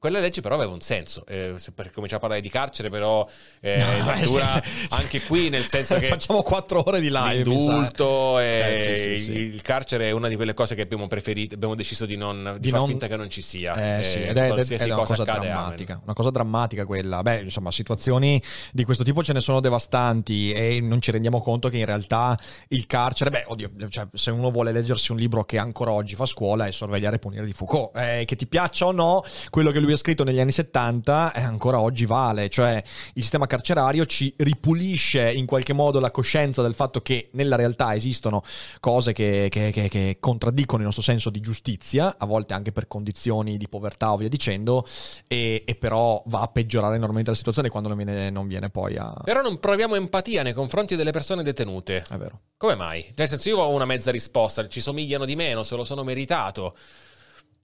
quella 0.03 0.19
legge 0.19 0.41
però 0.41 0.57
aveva 0.57 0.73
un 0.73 0.81
senso, 0.81 1.25
eh, 1.29 1.55
per 1.73 1.93
cominciare 1.93 2.17
a 2.17 2.19
parlare 2.19 2.41
di 2.41 2.49
carcere 2.49 2.91
però 2.91 3.25
eh, 3.61 3.79
No, 3.79 4.27
dura 4.27 4.61
sì. 4.61 4.87
anche 4.91 5.23
qui 5.23 5.49
nel 5.49 5.63
senso 5.63 5.95
che 5.95 6.09
Facciamo 6.09 6.43
quattro 6.43 6.83
ore 6.85 6.99
di 6.99 7.09
live. 7.09 7.45
l'indulto 7.45 8.41
Eh, 8.41 8.97
sì, 8.97 9.19
sì, 9.19 9.25
sì. 9.33 9.39
il 9.39 9.63
carcere 9.63 10.09
è 10.09 10.11
una 10.11 10.27
di 10.27 10.35
quelle 10.35 10.55
cose 10.55 10.75
che 10.75 10.83
abbiamo 10.83 11.07
preferito, 11.07 11.55
abbiamo 11.55 11.77
deciso 11.77 12.05
di 12.05 12.17
non 12.17 12.55
di, 12.55 12.59
Di 12.63 12.71
far 12.71 12.81
non- 12.81 12.89
finta 12.89 13.07
che 13.07 13.17
non 13.17 13.31
ci 13.31 13.43
sia. 13.43 13.75
Eh, 13.77 14.01
Eh, 14.01 14.03
sì, 14.03 14.19
ed 14.25 14.37
è, 14.37 14.51
ed 14.51 14.59
è- 14.73 14.85
una 14.87 14.95
cosa 14.97 15.23
accade, 15.23 15.47
drammatica, 15.47 16.01
una 16.03 16.15
cosa 16.15 16.31
drammatica 16.31 16.85
quella. 16.85 17.23
Beh, 17.23 17.43
insomma, 17.43 17.71
situazioni 17.71 18.43
di 18.73 18.83
questo 18.83 19.05
tipo 19.05 19.23
ce 19.23 19.33
ne 19.33 19.41
sono 19.41 19.61
devastanti 19.61 20.53
e 20.53 20.81
non 20.81 21.01
ci 21.01 21.12
rendiamo 21.12 21.41
conto 21.41 21.69
che 21.69 21.77
in 21.79 21.85
realtà 21.87 22.37
il 22.70 22.87
carcere, 22.87 23.31
beh, 23.31 23.45
oddio, 23.47 23.70
cioè, 23.89 24.09
se 24.12 24.33
uno 24.33 24.51
vuole 24.51 24.73
leggersi 24.73 25.12
un 25.12 25.19
libro 25.19 25.45
che 25.45 25.59
ancora 25.59 25.93
oggi 25.93 26.16
fa 26.16 26.27
scuola 26.27 26.66
è 26.66 26.73
Sorvegliare 26.73 27.16
e 27.16 27.19
punire 27.20 27.45
di 27.45 27.53
Foucault, 27.53 27.97
Eh, 27.97 28.24
che 28.27 28.35
ti 28.35 28.47
piaccia 28.49 28.87
o 28.87 28.91
no, 28.93 29.23
quello 29.51 29.70
che 29.70 29.79
lui 29.79 29.91
ha 29.93 29.97
scritto 29.98 30.24
negli 30.24 30.40
anni 30.40 30.52
70 30.52 31.32
eh, 31.35 31.40
ancora 31.43 31.81
oggi 31.81 32.06
vale, 32.06 32.48
cioè 32.48 32.82
il 33.14 33.23
sistema 33.23 33.47
carcerario 33.47 34.06
ci 34.06 34.32
ripulisce 34.39 35.31
in 35.31 35.47
qualche 35.47 35.73
modo 35.73 36.01
la 36.01 36.10
coscienza 36.10 36.62
del 36.62 36.74
fatto 36.74 37.01
che 37.02 37.28
nella 37.32 37.56
realtà 37.56 37.94
esistono 37.94 38.43
cose 38.81 39.12
che, 39.12 39.48
che- 39.51 39.70
che- 39.70 39.89
che 39.89 40.16
contraddicono 40.20 40.78
il 40.81 40.85
nostro 40.86 41.02
senso 41.02 41.31
di 41.31 41.40
giustizia, 41.40 42.16
a 42.19 42.27
volte 42.27 42.55
anche 42.55 42.73
per 42.73 42.86
condizioni 42.89 43.56
di 43.56 43.69
povertà 43.69 44.12
o 44.12 44.16
via 44.16 44.28
dicendo, 44.28 44.85
e, 45.27 45.62
e 45.66 45.74
però 45.74 46.23
va 46.27 46.40
a 46.40 46.48
peggiorare 46.48 46.97
enormemente 46.97 47.31
la 47.31 47.36
situazione 47.36 47.69
quando 47.69 47.89
non 47.89 47.97
viene, 47.98 48.31
non 48.31 48.47
viene 48.47 48.70
poi 48.70 48.97
a... 48.97 49.12
Però 49.24 49.40
non 49.43 49.59
proviamo 49.59 49.94
empatia 49.94 50.43
nei 50.43 50.52
confronti 50.52 50.97
delle 50.97 51.10
persone 51.12 51.43
detenute. 51.43 52.05
È 52.09 52.16
vero. 52.16 52.40
Come 52.56 52.74
mai? 52.77 53.12
Nel 53.16 53.28
senso, 53.28 53.48
io 53.48 53.59
ho 53.59 53.70
una 53.70 53.85
mezza 53.85 54.10
risposta, 54.10 54.66
ci 54.69 54.81
somigliano 54.81 55.24
di 55.24 55.35
meno, 55.36 55.62
se 55.64 55.74
lo 55.77 55.85
sono 55.85 56.05
meritato. 56.05 56.77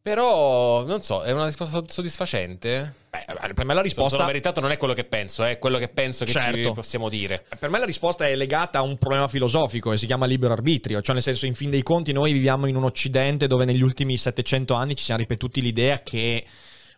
Però, 0.08 0.86
non 0.86 1.02
so, 1.02 1.20
è 1.22 1.32
una 1.32 1.44
risposta 1.44 1.82
soddisfacente? 1.86 2.94
Beh, 3.10 3.52
per 3.52 3.66
me 3.66 3.74
la 3.74 3.82
risposta... 3.82 4.16
sono 4.16 4.26
meritato 4.26 4.58
non 4.60 4.70
è 4.70 4.78
quello 4.78 4.94
che 4.94 5.04
penso, 5.04 5.44
è 5.44 5.58
quello 5.58 5.76
che 5.76 5.88
penso 5.88 6.24
che 6.24 6.32
Certo. 6.32 6.72
possiamo 6.72 7.10
dire. 7.10 7.44
Per 7.58 7.68
me 7.68 7.78
la 7.78 7.84
risposta 7.84 8.26
è 8.26 8.34
legata 8.34 8.78
a 8.78 8.82
un 8.82 8.96
problema 8.96 9.28
filosofico 9.28 9.92
e 9.92 9.98
si 9.98 10.06
chiama 10.06 10.24
libero 10.24 10.54
arbitrio, 10.54 11.02
cioè 11.02 11.12
nel 11.12 11.22
senso 11.22 11.44
in 11.44 11.54
fin 11.54 11.68
dei 11.68 11.82
conti 11.82 12.12
noi 12.12 12.32
viviamo 12.32 12.66
in 12.66 12.76
un 12.76 12.84
occidente 12.84 13.46
dove 13.46 13.66
negli 13.66 13.82
ultimi 13.82 14.16
700 14.16 14.72
anni 14.72 14.96
ci 14.96 15.04
siamo 15.04 15.20
ripetuti 15.20 15.60
l'idea 15.60 16.00
che 16.02 16.42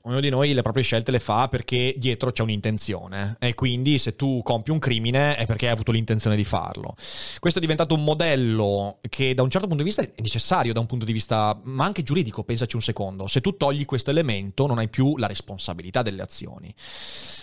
ognuno 0.03 0.21
di 0.21 0.31
noi 0.31 0.55
le 0.55 0.63
proprie 0.63 0.83
scelte 0.83 1.11
le 1.11 1.21
fa 1.21 1.49
perché 1.49 1.95
dietro 1.99 2.31
c'è 2.31 2.43
un'intenzione 2.43 3.37
e 3.39 3.55
quindi 3.55 3.99
se 3.99 4.17
tu 4.17 4.41
compi 4.43 4.71
un 4.71 4.79
crimine 4.79 5.37
è 5.37 5.45
perché 5.45 5.67
hai 5.67 5.73
avuto 5.73 5.93
l'intenzione 5.93 6.37
di 6.37 6.45
farlo. 6.45 6.95
Questo 7.39 7.59
è 7.59 7.63
diventato 7.63 7.95
un 7.95 8.05
modello 8.05 8.99
che 9.09 9.35
da 9.35 9.43
un 9.43 9.51
certo 9.51 9.67
punto 9.67 9.83
di 9.83 9.89
vista 9.89 10.03
è 10.03 10.11
necessario, 10.23 10.73
da 10.73 10.81
un 10.81 10.87
punto 10.87 11.05
di 11.05 11.13
vista 11.13 11.59
ma 11.65 11.85
anche 11.85 12.03
giuridico, 12.03 12.45
pensaci 12.45 12.77
un 12.77 12.83
secondo, 12.83 13.27
se 13.27 13.41
tu 13.41 13.57
togli 13.57 13.85
questo 13.85 14.11
elemento 14.11 14.67
non 14.67 14.79
hai 14.79 14.89
più 14.89 15.17
la 15.19 15.27
responsabilità 15.27 16.03
delle 16.03 16.23
azioni. 16.23 16.75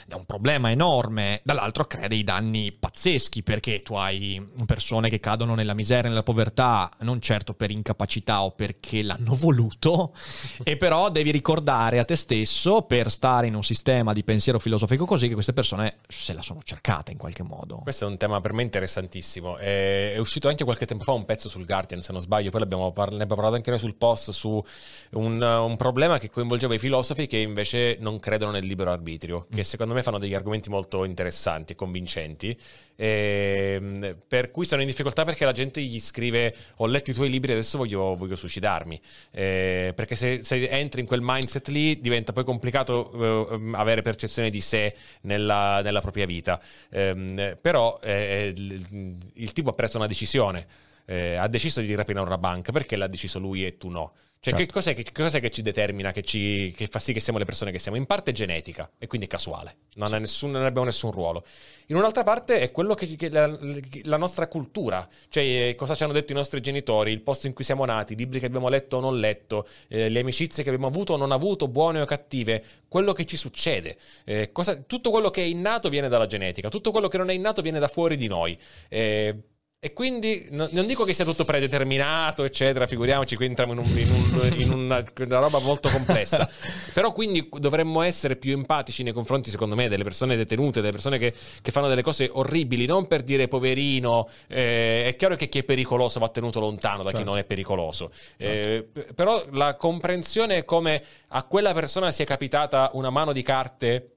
È 0.07 0.13
un 0.13 0.25
problema 0.25 0.71
enorme, 0.71 1.41
dall'altro 1.43 1.85
crea 1.85 2.07
dei 2.07 2.23
danni 2.23 2.71
pazzeschi 2.71 3.43
perché 3.43 3.81
tu 3.81 3.95
hai 3.95 4.41
persone 4.65 5.09
che 5.09 5.19
cadono 5.19 5.53
nella 5.53 5.73
miseria, 5.73 6.09
nella 6.09 6.23
povertà, 6.23 6.89
non 7.01 7.19
certo 7.19 7.53
per 7.53 7.71
incapacità 7.71 8.43
o 8.43 8.51
perché 8.51 9.03
l'hanno 9.03 9.35
voluto, 9.35 10.15
e 10.63 10.77
però 10.77 11.09
devi 11.11 11.29
ricordare 11.31 11.99
a 11.99 12.05
te 12.05 12.15
stesso 12.15 12.47
per 12.88 13.11
stare 13.11 13.48
in 13.48 13.56
un 13.56 13.64
sistema 13.64 14.14
di 14.14 14.24
pensiero 14.24 14.60
filosofico 14.60 15.06
così 15.06 15.28
che 15.28 15.34
queste 15.34 15.53
persone 15.53 15.98
se 16.07 16.34
la 16.34 16.41
sono 16.41 16.61
cercate 16.64 17.11
in 17.11 17.18
qualche 17.18 17.44
modo. 17.44 17.78
Questo 17.84 18.06
è 18.06 18.07
un 18.07 18.18
tema 18.18 18.41
per 18.41 18.53
me 18.53 18.61
interessantissimo. 18.64 19.57
È, 19.57 20.15
uscito 20.18 20.48
anche 20.48 20.64
qualche 20.64 20.86
tempo 20.86 21.03
fa 21.03 21.11
un 21.11 21.26
pezzo 21.26 21.49
sul 21.49 21.65
Guardian, 21.65 22.02
se 22.02 22.11
non 22.11 22.22
sbaglio, 22.22 22.49
poi 22.49 22.61
ne 22.61 22.65
abbiamo 22.65 22.91
parlato 22.91 23.56
anche 23.56 23.69
noi 23.69 23.80
sul 23.80 23.95
post 23.95 24.32
su 24.32 24.64
un, 25.11 25.41
un 25.41 25.78
problema 25.78 26.18
che 26.18 26.30
coinvolgeva 26.30 26.74
i 26.74 26.80
filosofi 26.80 27.28
che 27.28 27.38
invece 27.38 27.98
non 27.99 28.19
credono 28.19 28.52
nel 28.52 28.65
libero 28.65 28.91
arbitrio, 28.91 29.48
che 29.53 29.64
secondo 29.64 29.94
me 29.94 30.03
fanno 30.03 30.19
degli 30.19 30.34
argomenti 30.34 30.69
molto 30.69 31.03
interessanti 31.03 31.74
e 31.74 31.76
convincenti. 31.76 32.57
Ehm, 32.99 34.18
per 34.28 34.49
cui 34.49 34.65
sono 34.65 34.82
in 34.82 34.88
difficoltà 34.88 35.24
perché 35.24 35.45
la 35.45 35.52
gente 35.52 35.82
gli 35.82 35.99
scrive: 35.99 36.53
Ho 36.78 36.88
letto 36.88 37.11
i 37.11 37.14
tuoi 37.14 37.30
libri, 37.30 37.52
adesso 37.52 37.78
voglio, 37.78 38.15
voglio 38.15 38.36
suicidarmi. 38.36 38.99
Eh, 39.32 39.94
perché 39.95 40.15
se, 40.15 40.40
se 40.41 40.68
entri 40.68 41.02
in 41.02 41.07
quel 41.07 41.22
mindset 41.22 41.68
lì 41.68 41.99
diventa 42.02 42.34
poi 42.38 42.43
complicato 42.45 43.49
eh, 43.49 43.72
avere 43.73 44.03
percezione 44.03 44.51
di 44.51 44.61
sé 44.61 44.93
nella, 45.22 45.81
nella 45.81 46.01
propria 46.01 46.27
vita. 46.27 46.61
Ehm, 46.91 47.57
però 47.59 47.99
eh, 48.03 48.53
il, 48.55 49.31
il 49.34 49.51
tipo 49.53 49.72
ha 49.72 49.73
preso 49.73 49.97
una 49.97 50.05
decisione. 50.05 50.68
Eh, 51.05 51.35
ha 51.35 51.47
deciso 51.47 51.80
di 51.81 51.95
rapinare 51.95 52.27
una 52.27 52.38
banca 52.38 52.72
perché 52.72 52.95
l'ha 52.95 53.07
deciso 53.07 53.39
lui 53.39 53.65
e 53.65 53.77
tu 53.77 53.88
no. 53.89 54.14
Cioè, 54.48 54.60
Certo. 54.60 54.65
che, 54.65 54.72
cos'è, 54.72 54.94
che, 54.95 55.06
cos'è 55.11 55.41
che 55.41 55.49
ci 55.49 55.61
determina, 55.61 56.14
che, 56.14 56.22
ci, 56.22 56.74
che 56.76 56.88
fa 56.88 56.99
sì 56.99 57.11
che 57.11 57.19
siamo 57.19 57.38
le 57.38 57.44
persone 57.44 57.69
che 57.72 57.80
siamo? 57.80 57.98
In 57.98 58.06
parte 58.06 58.32
è 58.32 58.34
genetica 58.34 58.90
e 58.98 59.06
quindi 59.07 59.28
è 59.28 59.30
casuale, 59.30 59.76
non, 59.95 60.14
ha 60.14 60.19
nessun- 60.19 60.52
non 60.52 60.64
abbiamo 60.64 60.86
nessun 60.86 61.11
ruolo. 61.11 61.44
In 61.88 61.98
un'altra 61.98 62.24
parte 62.24 62.60
è 62.60 62.72
quello 62.72 62.94
che, 62.94 63.07
che 63.18 63.28
la, 63.30 63.57
la 64.03 64.15
nostra 64.18 64.48
cultura, 64.48 65.06
cioè 65.28 65.44
eh, 65.44 65.76
cosa 65.76 65.95
ci 65.95 66.03
hanno 66.03 66.14
detto 66.14 66.32
i 66.32 66.36
nostri 66.36 66.61
genitori, 66.61 67.11
il 67.11 67.22
posto 67.22 67.48
in 67.48 67.53
cui 67.53 67.65
siamo 67.65 67.84
nati, 67.84 68.14
i 68.14 68.15
libri 68.15 68.40
che 68.40 68.45
abbiamo 68.45 68.69
letto 68.69 68.98
o 68.98 68.99
non 69.02 69.19
letto, 69.19 69.68
eh, 69.90 70.07
le 70.07 70.19
amicizie 70.22 70.64
che 70.64 70.69
abbiamo 70.69 70.88
avuto 70.88 71.14
o 71.14 71.18
non 71.18 71.34
avuto, 71.34 71.68
buone 71.68 71.99
o 71.99 72.06
cattive, 72.06 72.64
quello 72.88 73.11
che 73.11 73.26
ci 73.26 73.36
succede. 73.36 73.98
Eh, 74.24 74.52
cosa- 74.53 74.78
tutto 74.78 75.10
quello 75.11 75.30
che 75.30 75.41
è 75.41 75.45
innato 75.45 75.90
viene 75.90 76.07
dalla 76.07 76.26
genetica, 76.26 76.69
tutto 76.69 76.91
quello 76.91 77.10
che 77.10 77.18
non 77.18 77.30
è 77.30 77.34
innato 77.34 77.61
viene 77.61 77.80
da 77.80 77.90
fuori 77.90 78.15
di 78.15 78.28
noi. 78.28 78.57
Eh, 78.88 79.36
e 79.80 79.94
quindi 79.94 80.48
no- 80.49 80.68
non 80.72 80.88
dico 80.88 81.04
che 81.04 81.14
sia 81.14 81.24
tutto 81.24 81.45
predeterminato, 81.45 82.44
eccetera, 82.44 82.88
figuriamoci, 82.88 83.36
qui 83.36 83.45
entriamo 83.45 83.74
in, 83.74 83.78
un- 83.78 83.98
in 83.98 84.10
un- 84.10 84.54
in 84.58 84.72
una, 84.74 85.06
una 85.20 85.40
roba 85.40 85.60
molto 85.60 85.88
complessa. 85.90 86.49
Però 86.94 87.12
quindi 87.12 87.48
dovremmo 87.60 88.02
essere 88.02 88.38
più 88.38 88.54
empatici 88.54 89.04
nei 89.04 89.14
confronti, 89.14 89.52
secondo 89.52 89.76
me, 89.76 89.88
delle 89.88 90.04
persone 90.04 90.36
detenute, 90.36 90.80
delle 90.82 90.94
persone 90.94 91.20
che, 91.20 91.32
che 91.62 91.72
fanno 91.72 91.88
delle 91.88 92.02
cose 92.02 92.28
orribili, 92.34 92.88
non 92.88 93.06
per 93.06 93.22
dire 93.22 93.48
poverino, 93.48 94.28
eh, 94.48 95.06
è 95.10 95.16
chiaro 95.16 95.36
che 95.36 95.48
chi 95.48 95.60
è 95.60 95.64
pericoloso 95.64 96.20
va 96.20 96.30
tenuto 96.30 96.60
lontano 96.60 97.04
da 97.04 97.10
chi 97.12 97.18
Certo. 97.18 97.30
non 97.30 97.38
è 97.40 97.44
pericoloso. 97.44 98.12
Eh, 98.38 98.84
p- 98.91 99.14
però 99.14 99.45
la 99.52 99.76
comprensione 99.76 100.56
è 100.58 100.66
come 100.66 101.04
a 101.30 101.44
quella 101.44 101.74
persona 101.74 102.10
sia 102.10 102.26
capitata 102.26 102.90
una 102.94 103.12
mano 103.12 103.32
di 103.32 103.44
carte 103.44 104.14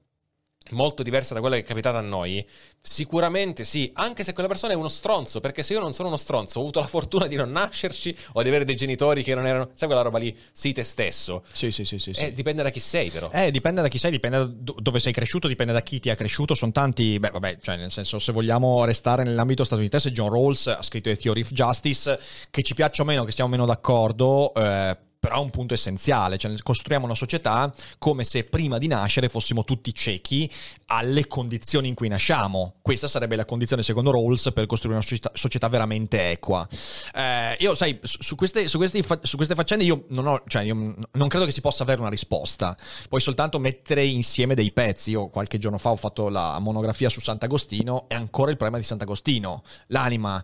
molto 0.71 1.03
diversa 1.03 1.33
da 1.33 1.39
quella 1.39 1.55
che 1.55 1.61
è 1.61 1.65
capitata 1.65 1.97
a 1.97 2.01
noi, 2.01 2.45
sicuramente 2.79 3.63
sì, 3.63 3.91
anche 3.93 4.23
se 4.23 4.33
quella 4.33 4.47
persona 4.47 4.73
è 4.73 4.75
uno 4.75 4.87
stronzo, 4.87 5.39
perché 5.39 5.63
se 5.63 5.73
io 5.73 5.79
non 5.79 5.93
sono 5.93 6.07
uno 6.07 6.17
stronzo, 6.17 6.59
ho 6.59 6.61
avuto 6.61 6.79
la 6.79 6.87
fortuna 6.87 7.27
di 7.27 7.35
non 7.35 7.51
nascerci 7.51 8.15
o 8.33 8.41
di 8.41 8.49
avere 8.49 8.65
dei 8.65 8.75
genitori 8.75 9.23
che 9.23 9.35
non 9.35 9.45
erano, 9.45 9.69
sai 9.73 9.87
quella 9.87 10.03
roba 10.03 10.17
lì, 10.17 10.35
sii 10.51 10.73
te 10.73 10.83
stesso. 10.83 11.43
Sì, 11.51 11.71
sì, 11.71 11.85
sì, 11.85 11.99
sì. 11.99 12.13
sì. 12.13 12.21
Eh, 12.21 12.33
dipende 12.33 12.63
da 12.63 12.69
chi 12.69 12.79
sei 12.79 13.09
però. 13.09 13.29
Eh, 13.31 13.51
dipende 13.51 13.81
da 13.81 13.87
chi 13.87 13.97
sei, 13.97 14.11
dipende 14.11 14.37
da 14.37 14.45
do- 14.45 14.75
dove 14.79 14.99
sei 14.99 15.13
cresciuto, 15.13 15.47
dipende 15.47 15.73
da 15.73 15.81
chi 15.81 15.99
ti 15.99 16.09
ha 16.09 16.15
cresciuto. 16.15 16.55
Sono 16.55 16.71
tanti, 16.71 17.19
beh, 17.19 17.29
vabbè, 17.31 17.57
cioè, 17.61 17.77
nel 17.77 17.91
senso, 17.91 18.19
se 18.19 18.31
vogliamo 18.31 18.85
restare 18.85 19.23
nell'ambito 19.23 19.63
statunitense, 19.63 20.11
John 20.11 20.29
Rawls 20.29 20.67
ha 20.67 20.81
scritto 20.81 21.09
The 21.09 21.17
Theory 21.17 21.41
of 21.41 21.51
Justice, 21.51 22.19
che 22.49 22.63
ci 22.63 22.73
piaccia 22.73 23.03
o 23.03 23.05
meno, 23.05 23.23
che 23.23 23.31
stiamo 23.31 23.49
meno 23.49 23.65
d'accordo, 23.65 24.53
eh, 24.53 24.97
però 25.21 25.35
è 25.35 25.39
un 25.39 25.51
punto 25.51 25.75
essenziale, 25.75 26.39
cioè 26.39 26.51
costruiamo 26.63 27.05
una 27.05 27.13
società 27.13 27.71
come 27.99 28.23
se 28.23 28.43
prima 28.43 28.79
di 28.79 28.87
nascere 28.87 29.29
fossimo 29.29 29.63
tutti 29.63 29.93
ciechi 29.93 30.51
alle 30.87 31.27
condizioni 31.27 31.87
in 31.87 31.93
cui 31.93 32.07
nasciamo. 32.07 32.77
Questa 32.81 33.07
sarebbe 33.07 33.35
la 33.35 33.45
condizione 33.45 33.83
secondo 33.83 34.09
Rawls 34.09 34.51
per 34.51 34.65
costruire 34.65 34.97
una 34.97 35.07
società, 35.07 35.29
società 35.35 35.67
veramente 35.67 36.31
equa. 36.31 36.67
Eh, 37.13 37.55
io 37.59 37.75
sai, 37.75 37.99
su 38.01 38.33
queste, 38.33 38.67
su, 38.67 38.77
questi 38.77 39.03
fa- 39.03 39.19
su 39.21 39.35
queste 39.35 39.53
faccende 39.53 39.83
io 39.83 40.05
non 40.07 40.25
ho, 40.25 40.41
cioè 40.47 40.63
io 40.63 40.73
non 41.11 41.27
credo 41.27 41.45
che 41.45 41.51
si 41.51 41.61
possa 41.61 41.83
avere 41.83 42.01
una 42.01 42.09
risposta, 42.09 42.75
puoi 43.07 43.21
soltanto 43.21 43.59
mettere 43.59 44.03
insieme 44.03 44.55
dei 44.55 44.71
pezzi. 44.71 45.11
Io 45.11 45.27
qualche 45.27 45.59
giorno 45.59 45.77
fa 45.77 45.91
ho 45.91 45.97
fatto 45.97 46.29
la 46.29 46.57
monografia 46.57 47.09
su 47.09 47.19
Sant'Agostino 47.19 48.09
e 48.09 48.15
ancora 48.15 48.49
il 48.49 48.57
problema 48.57 48.81
di 48.81 48.87
Sant'Agostino. 48.87 49.61
L'anima 49.89 50.43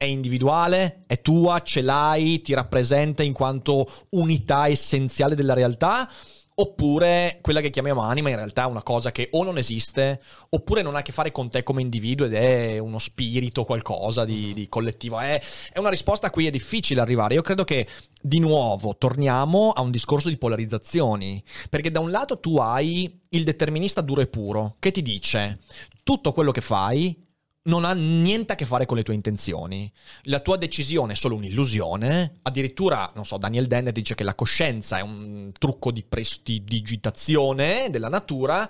è 0.00 0.06
individuale, 0.06 1.02
è 1.06 1.20
tua, 1.20 1.60
ce 1.60 1.82
l'hai, 1.82 2.40
ti 2.40 2.54
rappresenta 2.54 3.22
in 3.22 3.34
quanto 3.34 3.86
unità 4.12 4.66
essenziale 4.66 5.34
della 5.34 5.52
realtà? 5.52 6.10
Oppure 6.54 7.38
quella 7.42 7.60
che 7.60 7.68
chiamiamo 7.68 8.00
anima 8.00 8.30
in 8.30 8.36
realtà 8.36 8.62
è 8.62 8.66
una 8.66 8.82
cosa 8.82 9.12
che 9.12 9.28
o 9.32 9.44
non 9.44 9.58
esiste, 9.58 10.22
oppure 10.48 10.80
non 10.80 10.94
ha 10.94 11.00
a 11.00 11.02
che 11.02 11.12
fare 11.12 11.30
con 11.32 11.50
te 11.50 11.62
come 11.62 11.82
individuo 11.82 12.24
ed 12.24 12.32
è 12.32 12.78
uno 12.78 12.98
spirito, 12.98 13.66
qualcosa 13.66 14.24
di, 14.24 14.54
di 14.54 14.70
collettivo. 14.70 15.18
È, 15.18 15.38
è 15.70 15.78
una 15.78 15.90
risposta 15.90 16.28
a 16.28 16.30
cui 16.30 16.46
è 16.46 16.50
difficile 16.50 17.02
arrivare. 17.02 17.34
Io 17.34 17.42
credo 17.42 17.64
che 17.64 17.86
di 18.22 18.38
nuovo 18.38 18.96
torniamo 18.96 19.68
a 19.68 19.82
un 19.82 19.90
discorso 19.90 20.30
di 20.30 20.38
polarizzazioni, 20.38 21.44
perché 21.68 21.90
da 21.90 22.00
un 22.00 22.10
lato 22.10 22.40
tu 22.40 22.56
hai 22.56 23.20
il 23.28 23.44
determinista 23.44 24.00
duro 24.00 24.22
e 24.22 24.28
puro 24.28 24.76
che 24.78 24.92
ti 24.92 25.02
dice 25.02 25.58
tutto 26.02 26.32
quello 26.32 26.52
che 26.52 26.62
fai 26.62 27.28
non 27.62 27.84
ha 27.84 27.92
niente 27.92 28.54
a 28.54 28.56
che 28.56 28.64
fare 28.64 28.86
con 28.86 28.96
le 28.96 29.02
tue 29.02 29.14
intenzioni. 29.14 29.90
La 30.22 30.40
tua 30.40 30.56
decisione 30.56 31.12
è 31.12 31.16
solo 31.16 31.34
un'illusione. 31.34 32.32
Addirittura, 32.42 33.10
non 33.14 33.26
so, 33.26 33.36
Daniel 33.36 33.66
Dennett 33.66 33.94
dice 33.94 34.14
che 34.14 34.24
la 34.24 34.34
coscienza 34.34 34.98
è 34.98 35.02
un 35.02 35.50
trucco 35.58 35.90
di 35.90 36.02
prestidigitazione 36.02 37.88
della 37.90 38.08
natura 38.08 38.68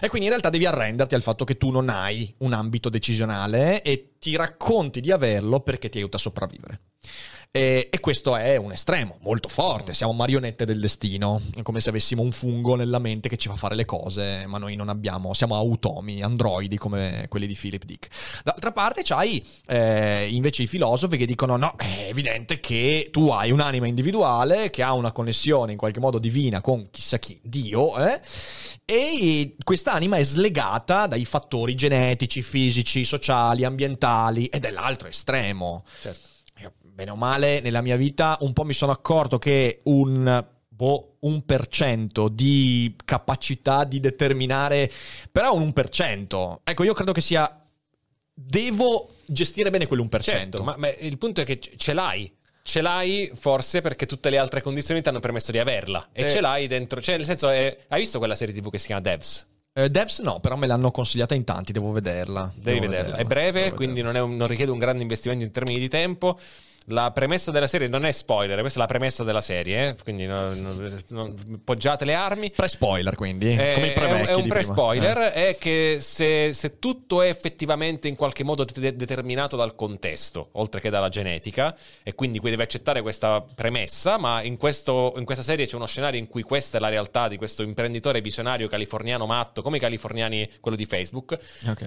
e 0.00 0.08
quindi 0.08 0.26
in 0.26 0.32
realtà 0.32 0.50
devi 0.50 0.66
arrenderti 0.66 1.14
al 1.14 1.22
fatto 1.22 1.44
che 1.44 1.56
tu 1.56 1.70
non 1.70 1.88
hai 1.88 2.32
un 2.38 2.52
ambito 2.52 2.88
decisionale 2.88 3.82
e 3.82 4.12
ti 4.20 4.36
racconti 4.36 5.00
di 5.00 5.10
averlo 5.10 5.60
perché 5.60 5.88
ti 5.88 5.98
aiuta 5.98 6.16
a 6.16 6.20
sopravvivere. 6.20 6.80
E, 7.50 7.88
e, 7.90 8.00
questo 8.00 8.36
è 8.36 8.56
un 8.56 8.72
estremo 8.72 9.16
molto 9.22 9.48
forte. 9.48 9.94
Siamo 9.94 10.12
marionette 10.12 10.66
del 10.66 10.80
destino. 10.80 11.40
Come 11.62 11.80
se 11.80 11.88
avessimo 11.88 12.20
un 12.20 12.30
fungo 12.30 12.74
nella 12.74 12.98
mente 12.98 13.30
che 13.30 13.38
ci 13.38 13.48
fa 13.48 13.56
fare 13.56 13.74
le 13.74 13.86
cose, 13.86 14.44
ma 14.46 14.58
noi 14.58 14.76
non 14.76 14.90
abbiamo. 14.90 15.32
Siamo 15.32 15.56
automi, 15.56 16.22
androidi 16.22 16.76
come 16.76 17.24
quelli 17.28 17.46
di 17.46 17.56
Philip 17.58 17.84
Dick. 17.84 18.08
D'altra 18.44 18.70
parte, 18.72 19.00
c'hai 19.02 19.44
eh, 19.66 20.28
invece 20.30 20.64
i 20.64 20.66
filosofi 20.66 21.16
che 21.16 21.24
dicono: 21.24 21.56
no, 21.56 21.74
è 21.78 22.08
evidente 22.08 22.60
che 22.60 23.08
tu 23.10 23.28
hai 23.30 23.50
un'anima 23.50 23.86
individuale 23.86 24.68
che 24.68 24.82
ha 24.82 24.92
una 24.92 25.12
connessione 25.12 25.72
in 25.72 25.78
qualche 25.78 26.00
modo 26.00 26.18
divina 26.18 26.60
con 26.60 26.90
chissà 26.90 27.18
chi, 27.18 27.40
Dio, 27.42 27.98
eh? 27.98 28.20
e 28.84 29.54
quest'anima 29.64 30.18
è 30.18 30.22
slegata 30.22 31.06
dai 31.06 31.24
fattori 31.24 31.74
genetici, 31.74 32.42
fisici, 32.42 33.04
sociali, 33.04 33.64
ambientali 33.64 34.46
ed 34.46 34.66
è 34.66 34.70
l'altro 34.70 35.08
estremo. 35.08 35.84
Certo 36.02 36.27
bene 36.98 37.12
o 37.12 37.14
male, 37.14 37.60
nella 37.60 37.80
mia 37.80 37.94
vita 37.94 38.36
un 38.40 38.52
po' 38.52 38.64
mi 38.64 38.72
sono 38.72 38.90
accorto 38.90 39.38
che 39.38 39.78
un 39.84 40.44
boh, 40.66 41.18
un 41.20 41.44
per 41.46 41.68
cento 41.68 42.26
di 42.26 42.96
capacità 43.04 43.84
di 43.84 44.00
determinare, 44.00 44.90
però 45.30 45.54
un 45.54 45.72
1%. 45.72 46.56
Ecco, 46.64 46.82
io 46.82 46.94
credo 46.94 47.12
che 47.12 47.20
sia 47.20 47.64
devo 48.34 49.14
gestire 49.26 49.70
bene 49.70 49.86
quell'1%. 49.86 50.20
Certo, 50.22 50.64
ma, 50.64 50.74
ma 50.76 50.92
il 50.98 51.18
punto 51.18 51.40
è 51.40 51.44
che 51.44 51.60
ce 51.60 51.92
l'hai. 51.92 52.34
Ce 52.62 52.80
l'hai 52.80 53.30
forse 53.32 53.80
perché 53.80 54.04
tutte 54.04 54.28
le 54.28 54.38
altre 54.38 54.60
condizioni 54.60 55.00
ti 55.00 55.08
hanno 55.08 55.20
permesso 55.20 55.52
di 55.52 55.60
averla. 55.60 56.08
E 56.10 56.24
eh. 56.24 56.30
ce 56.30 56.40
l'hai 56.40 56.66
dentro. 56.66 57.00
Cioè, 57.00 57.16
nel 57.16 57.26
senso, 57.26 57.48
è, 57.48 57.78
hai 57.86 58.00
visto 58.00 58.18
quella 58.18 58.34
serie 58.34 58.52
TV 58.52 58.70
che 58.70 58.78
si 58.78 58.86
chiama 58.86 59.02
Devs? 59.02 59.46
Eh, 59.72 59.88
Devs 59.88 60.18
no, 60.18 60.40
però 60.40 60.56
me 60.56 60.66
l'hanno 60.66 60.90
consigliata 60.90 61.36
in 61.36 61.44
tanti, 61.44 61.70
devo 61.70 61.92
vederla. 61.92 62.52
Devi 62.56 62.80
devo 62.80 62.90
vederla. 62.90 63.16
vederla. 63.16 63.16
È 63.18 63.24
breve, 63.24 63.72
quindi 63.72 64.02
non, 64.02 64.16
è 64.16 64.20
un, 64.20 64.34
non 64.34 64.48
richiede 64.48 64.72
un 64.72 64.78
grande 64.78 65.02
investimento 65.02 65.44
in 65.44 65.52
termini 65.52 65.78
di 65.78 65.88
tempo 65.88 66.36
la 66.88 67.10
premessa 67.10 67.50
della 67.50 67.66
serie 67.66 67.88
non 67.88 68.04
è 68.04 68.12
spoiler, 68.12 68.60
questa 68.60 68.78
è 68.78 68.82
la 68.82 68.88
premessa 68.88 69.24
della 69.24 69.40
serie, 69.40 69.88
eh? 69.88 69.96
quindi 70.02 70.26
non, 70.26 70.60
non, 70.60 71.02
non, 71.08 71.60
poggiate 71.64 72.04
le 72.04 72.14
armi. 72.14 72.50
Pre-spoiler, 72.50 73.14
quindi, 73.14 73.50
è, 73.50 73.72
come 73.74 73.88
i 73.88 73.92
pre 73.92 74.24
È 74.24 74.34
un 74.34 74.48
pre-spoiler, 74.48 75.18
eh. 75.18 75.32
è 75.32 75.58
che 75.58 75.98
se, 76.00 76.52
se, 76.52 76.78
tutto 76.78 77.22
è 77.22 77.28
effettivamente 77.28 78.08
in 78.08 78.16
qualche 78.16 78.44
modo 78.44 78.64
de- 78.64 78.96
determinato 78.96 79.56
dal 79.56 79.74
contesto, 79.74 80.48
oltre 80.52 80.80
che 80.80 80.90
dalla 80.90 81.08
genetica, 81.08 81.76
e 82.02 82.14
quindi 82.14 82.38
qui 82.38 82.50
devi 82.50 82.62
accettare 82.62 83.02
questa 83.02 83.42
premessa, 83.42 84.18
ma 84.18 84.42
in, 84.42 84.56
questo, 84.56 85.14
in 85.16 85.24
questa 85.24 85.44
serie 85.44 85.66
c'è 85.66 85.76
uno 85.76 85.86
scenario 85.86 86.18
in 86.18 86.28
cui 86.28 86.42
questa 86.42 86.78
è 86.78 86.80
la 86.80 86.88
realtà 86.88 87.28
di 87.28 87.36
questo 87.36 87.62
imprenditore 87.62 88.20
visionario 88.20 88.68
californiano 88.68 89.26
matto, 89.26 89.62
come 89.62 89.76
i 89.76 89.80
californiani, 89.80 90.48
quello 90.60 90.76
di 90.76 90.86
Facebook. 90.86 91.38
Ok 91.66 91.86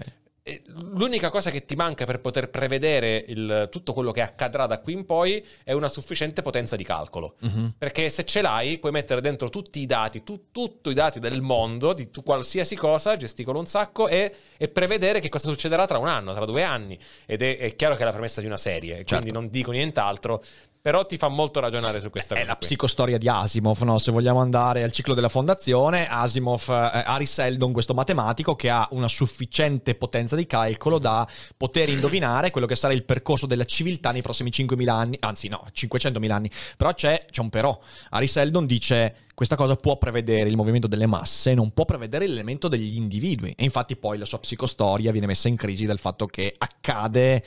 L'unica 0.66 1.30
cosa 1.30 1.52
che 1.52 1.66
ti 1.66 1.76
manca 1.76 2.06
per 2.06 2.20
poter 2.20 2.50
prevedere 2.50 3.24
il, 3.28 3.68
tutto 3.70 3.94
quello 3.94 4.12
che 4.12 4.22
accadrà 4.22 4.66
da 4.66 4.80
qui 4.80 4.94
in 4.94 5.06
poi 5.06 5.46
è 5.64 5.72
una 5.72 5.88
sufficiente 5.88 6.42
potenza 6.42 6.76
di 6.76 6.84
calcolo. 6.84 7.36
Uh-huh. 7.42 7.74
Perché 7.78 8.10
se 8.10 8.24
ce 8.24 8.42
l'hai, 8.42 8.80
puoi 8.80 8.92
mettere 8.92 9.22
dentro 9.22 9.50
tutti 9.50 9.80
i 9.80 9.86
dati, 9.86 10.24
tu, 10.24 10.48
tutti 10.52 10.90
i 10.90 10.94
dati 10.96 11.20
del 11.20 11.42
mondo, 11.42 11.94
di 11.94 12.10
tu, 12.10 12.24
qualsiasi 12.24 12.76
cosa, 12.76 13.18
gesticolo 13.18 13.60
un 13.60 13.68
sacco 13.68 14.08
e, 14.08 14.34
e, 14.58 14.68
prevedere 14.70 15.20
che 15.20 15.30
cosa 15.30 15.48
succederà 15.48 15.86
tra 15.86 16.00
un 16.00 16.08
anno, 16.08 16.34
tra 16.34 16.46
due 16.46 16.64
anni. 16.64 16.98
Ed 17.28 17.44
è, 17.44 17.60
è 17.60 17.76
chiaro 17.76 17.96
che 17.96 18.02
è 18.02 18.06
la 18.06 18.12
premessa 18.12 18.42
di 18.42 18.48
una 18.48 18.58
serie, 18.58 18.96
certo. 18.96 19.18
quindi 19.18 19.32
non 19.32 19.48
dico 19.48 19.70
nient'altro. 19.70 20.44
Però 20.82 21.06
ti 21.06 21.18
fa 21.18 21.28
molto 21.28 21.60
ragionare 21.60 21.99
su 21.99 22.10
questa 22.10 22.34
è 22.34 22.40
cosa. 22.40 22.49
È 22.49 22.49
la 22.49 22.58
qui. 22.58 22.66
psicostoria 22.66 23.20
di 23.20 23.30
Asimov, 23.30 23.80
no? 23.82 23.99
Se 23.99 24.12
vogliamo 24.12 24.40
andare 24.40 24.82
al 24.82 24.91
ciclo 24.91 25.14
della 25.14 25.30
fondazione, 25.30 26.08
Asimov, 26.08 26.70
eh, 26.70 27.03
Harry 27.06 27.28
Seldon, 27.28 27.72
questo 27.72 27.94
matematico 27.94 28.56
che 28.56 28.72
ha 28.72 28.88
una 28.91 29.08
sufficiente 29.08 29.94
potenza 29.94 30.36
di 30.36 30.48
calcolo 30.48 30.98
da 30.98 31.28
poter 31.56 31.90
indovinare 31.90 32.49
quello 32.49 32.66
che 32.66 32.76
sarà 32.76 32.94
il 32.94 33.03
percorso 33.03 33.45
della 33.45 33.66
civiltà 33.66 34.10
nei 34.10 34.24
prossimi 34.24 34.49
5.000 34.49 34.90
anni, 34.90 35.18
anzi 35.20 35.49
no, 35.49 35.68
500.000 35.72 36.32
anni. 36.32 36.49
Però 36.76 36.91
c'è, 36.95 37.28
c'è 37.30 37.41
un 37.41 37.49
però. 37.49 37.80
Harry 38.10 38.28
Seldon 38.28 38.66
dice 38.66 39.16
questa 39.36 39.56
cosa 39.56 39.76
può 39.76 39.98
prevedere 39.98 40.49
il 40.49 40.56
movimento 40.56 40.88
delle 40.88 41.06
masse, 41.06 41.53
non 41.53 41.72
può 41.72 41.86
prevedere 41.86 42.26
l'elemento 42.26 42.68
degli 42.68 42.95
individui. 42.95 43.53
E 43.56 43.64
infatti 43.64 43.95
poi 43.95 44.18
la 44.18 44.26
sua 44.26 44.40
psicostoria 44.40 45.12
viene 45.12 45.28
messa 45.28 45.48
in 45.48 45.58
crisi 45.58 45.86
dal 45.86 45.99
fatto 45.99 46.26
che 46.26 46.53
accade 46.58 47.44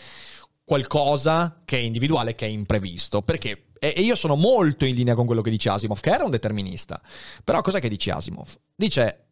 qualcosa 0.64 1.60
che 1.64 1.76
è 1.76 1.80
individuale, 1.80 2.34
che 2.34 2.46
è 2.46 2.48
imprevisto. 2.48 3.22
Perché 3.22 3.66
e 3.78 4.00
io 4.00 4.16
sono 4.16 4.34
molto 4.34 4.86
in 4.86 4.94
linea 4.94 5.14
con 5.14 5.26
quello 5.26 5.42
che 5.42 5.50
dice 5.50 5.68
Asimov, 5.68 6.00
che 6.00 6.10
era 6.10 6.24
un 6.24 6.30
determinista. 6.30 7.00
Però 7.42 7.60
cos'è 7.60 7.80
che 7.80 7.90
dice 7.90 8.12
Asimov? 8.12 8.48
Dice, 8.74 9.26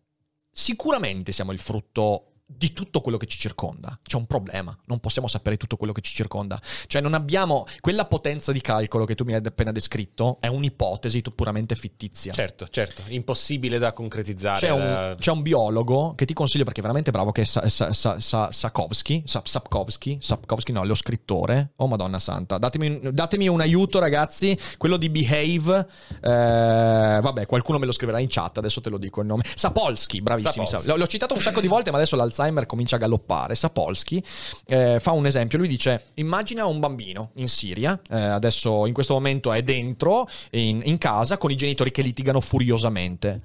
sicuramente 0.50 1.32
siamo 1.32 1.52
il 1.52 1.58
frutto 1.58 2.31
di 2.56 2.72
tutto 2.72 3.00
quello 3.00 3.16
che 3.16 3.26
ci 3.26 3.38
circonda. 3.38 3.98
C'è 4.02 4.16
un 4.16 4.26
problema, 4.26 4.76
non 4.86 5.00
possiamo 5.00 5.28
sapere 5.28 5.56
tutto 5.56 5.76
quello 5.76 5.92
che 5.92 6.00
ci 6.00 6.14
circonda. 6.14 6.60
Cioè 6.86 7.00
non 7.00 7.14
abbiamo 7.14 7.66
quella 7.80 8.04
potenza 8.06 8.52
di 8.52 8.60
calcolo 8.60 9.04
che 9.04 9.14
tu 9.14 9.24
mi 9.24 9.34
hai 9.34 9.40
appena 9.44 9.72
descritto, 9.72 10.38
è 10.40 10.46
un'ipotesi 10.46 11.22
puramente 11.34 11.74
fittizia. 11.74 12.32
Certo, 12.32 12.68
certo, 12.68 13.02
impossibile 13.08 13.78
da 13.78 13.92
concretizzare. 13.92 14.58
C'è 14.58 14.70
un, 14.70 15.16
c'è 15.18 15.30
un 15.30 15.42
biologo 15.42 16.14
che 16.14 16.24
ti 16.24 16.34
consiglio 16.34 16.64
perché 16.64 16.80
è 16.80 16.82
veramente 16.82 17.10
bravo, 17.10 17.32
che 17.32 17.42
è 17.42 17.44
Sa, 17.44 17.68
Sa, 17.68 17.92
Sa, 17.92 18.20
Sa, 18.20 18.50
Sapkowski, 18.52 19.24
Sapkowski, 19.26 20.18
Sapkowski 20.20 20.72
no, 20.72 20.84
lo 20.84 20.94
scrittore. 20.94 21.72
Oh 21.76 21.86
madonna 21.86 22.18
santa, 22.18 22.58
datemi, 22.58 23.00
datemi 23.12 23.48
un 23.48 23.60
aiuto 23.60 23.98
ragazzi, 23.98 24.56
quello 24.78 24.96
di 24.96 25.08
Behave, 25.08 25.86
eh, 26.20 27.18
vabbè 27.20 27.46
qualcuno 27.46 27.78
me 27.78 27.86
lo 27.86 27.92
scriverà 27.92 28.18
in 28.18 28.28
chat, 28.28 28.58
adesso 28.58 28.80
te 28.80 28.90
lo 28.90 28.98
dico 28.98 29.20
il 29.20 29.26
nome. 29.26 29.44
Sapolsky, 29.54 30.20
bravissimo. 30.20 30.66
Sapolsky. 30.66 30.98
L'ho 30.98 31.06
citato 31.06 31.34
un 31.34 31.40
sacco 31.40 31.60
di 31.60 31.68
volte 31.68 31.90
ma 31.90 31.96
adesso 31.96 32.16
l'Alzheimer 32.16 32.40
Alzheimer 32.42 32.66
comincia 32.66 32.96
a 32.96 32.98
galoppare. 32.98 33.54
Sapolsky 33.54 34.22
eh, 34.66 34.98
fa 35.00 35.12
un 35.12 35.26
esempio, 35.26 35.58
lui 35.58 35.68
dice 35.68 36.06
immagina 36.14 36.66
un 36.66 36.80
bambino 36.80 37.30
in 37.34 37.48
Siria, 37.48 38.00
eh, 38.10 38.16
adesso 38.16 38.86
in 38.86 38.92
questo 38.92 39.14
momento 39.14 39.52
è 39.52 39.62
dentro 39.62 40.28
in, 40.50 40.80
in 40.84 40.98
casa 40.98 41.38
con 41.38 41.50
i 41.50 41.56
genitori 41.56 41.90
che 41.90 42.02
litigano 42.02 42.40
furiosamente 42.40 43.40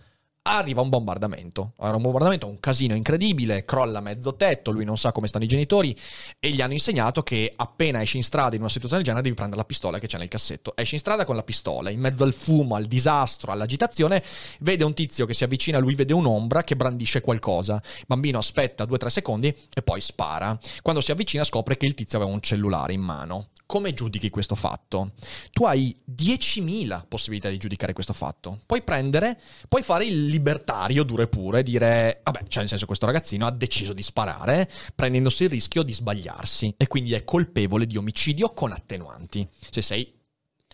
arriva 0.55 0.81
un 0.81 0.89
bombardamento. 0.89 1.73
Arriva 1.77 1.97
un 1.97 2.03
bombardamento, 2.03 2.47
un 2.47 2.59
casino 2.59 2.95
incredibile, 2.95 3.65
crolla 3.65 4.01
mezzo 4.01 4.35
tetto, 4.35 4.71
lui 4.71 4.85
non 4.85 4.97
sa 4.97 5.11
come 5.11 5.27
stanno 5.27 5.43
i 5.43 5.47
genitori 5.47 5.95
e 6.39 6.49
gli 6.49 6.61
hanno 6.61 6.73
insegnato 6.73 7.23
che 7.23 7.51
appena 7.55 8.01
esci 8.01 8.17
in 8.17 8.23
strada 8.23 8.55
in 8.55 8.61
una 8.61 8.69
situazione 8.69 9.03
del 9.03 9.05
genere 9.05 9.23
devi 9.23 9.35
prendere 9.35 9.61
la 9.61 9.67
pistola 9.67 9.99
che 9.99 10.07
c'è 10.07 10.17
nel 10.17 10.27
cassetto. 10.27 10.75
Esci 10.75 10.95
in 10.95 10.99
strada 10.99 11.25
con 11.25 11.35
la 11.35 11.43
pistola, 11.43 11.89
in 11.89 11.99
mezzo 11.99 12.23
al 12.23 12.33
fumo, 12.33 12.75
al 12.75 12.85
disastro, 12.85 13.51
all'agitazione, 13.51 14.23
vede 14.59 14.83
un 14.83 14.93
tizio 14.93 15.25
che 15.25 15.33
si 15.33 15.43
avvicina 15.43 15.79
lui, 15.79 15.95
vede 15.95 16.13
un'ombra 16.13 16.63
che 16.63 16.75
brandisce 16.75 17.21
qualcosa. 17.21 17.81
Il 17.97 18.05
bambino 18.07 18.37
aspetta 18.37 18.85
2-3 18.85 19.07
secondi 19.07 19.55
e 19.73 19.81
poi 19.81 20.01
spara. 20.01 20.57
Quando 20.81 21.01
si 21.01 21.11
avvicina 21.11 21.43
scopre 21.43 21.77
che 21.77 21.85
il 21.85 21.93
tizio 21.93 22.17
aveva 22.17 22.33
un 22.33 22.41
cellulare 22.41 22.93
in 22.93 23.01
mano. 23.01 23.49
Come 23.67 23.93
giudichi 23.93 24.29
questo 24.29 24.55
fatto? 24.55 25.11
Tu 25.51 25.65
hai 25.65 25.95
10.000 26.09 27.03
possibilità 27.07 27.49
di 27.49 27.57
giudicare 27.57 27.91
questo 27.91 28.13
fatto. 28.13 28.61
Puoi 28.65 28.81
prendere, 28.81 29.39
puoi 29.67 29.83
fare 29.83 30.05
il 30.05 30.27
libertario 30.27 31.03
duro 31.03 31.23
e 31.23 31.27
puro 31.27 31.61
dire, 31.61 32.21
vabbè, 32.23 32.45
cioè 32.47 32.61
nel 32.61 32.69
senso 32.69 32.85
questo 32.85 33.05
ragazzino 33.05 33.45
ha 33.45 33.51
deciso 33.51 33.91
di 33.91 34.01
sparare 34.01 34.69
prendendosi 34.95 35.43
il 35.43 35.49
rischio 35.49 35.83
di 35.83 35.93
sbagliarsi 35.93 36.75
e 36.77 36.87
quindi 36.87 37.13
è 37.13 37.25
colpevole 37.25 37.85
di 37.85 37.97
omicidio 37.97 38.53
con 38.53 38.71
attenuanti. 38.71 39.45
Se 39.69 39.81
sei 39.81 40.16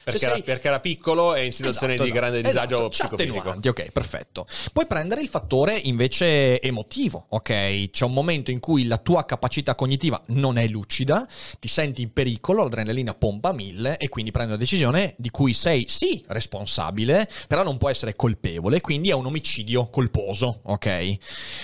perché, 0.03 0.19
sei... 0.19 0.30
era, 0.30 0.41
perché, 0.41 0.67
era, 0.67 0.80
piccolo 0.80 1.34
e 1.35 1.45
in 1.45 1.51
situazione 1.51 1.93
esatto, 1.93 2.09
di 2.09 2.15
grande 2.15 2.41
disagio 2.41 2.89
esatto, 2.89 3.15
psicofisico. 3.15 3.69
Ok, 3.69 3.91
perfetto. 3.91 4.45
Puoi 4.71 4.85
prendere 4.85 5.21
il 5.21 5.27
fattore 5.27 5.75
invece 5.75 6.61
emotivo, 6.61 7.25
ok? 7.30 7.89
C'è 7.89 8.05
un 8.05 8.13
momento 8.13 8.51
in 8.51 8.59
cui 8.59 8.85
la 8.85 8.97
tua 8.97 9.25
capacità 9.25 9.75
cognitiva 9.75 10.21
non 10.27 10.57
è 10.57 10.67
lucida, 10.67 11.27
ti 11.59 11.67
senti 11.67 12.01
in 12.01 12.11
pericolo, 12.11 12.63
l'adrenalina 12.63 13.13
pompa 13.13 13.49
a 13.49 13.53
mille 13.53 13.97
e 13.97 14.09
quindi 14.09 14.31
prendi 14.31 14.51
una 14.51 14.59
decisione 14.59 15.13
di 15.17 15.30
cui 15.30 15.53
sei 15.53 15.85
sì 15.88 16.23
responsabile, 16.27 17.30
però 17.47 17.63
non 17.63 17.77
può 17.77 17.89
essere 17.89 18.15
colpevole, 18.15 18.81
quindi 18.81 19.09
è 19.09 19.13
un 19.13 19.25
omicidio 19.25 19.89
colposo, 19.89 20.59
ok? 20.63 21.17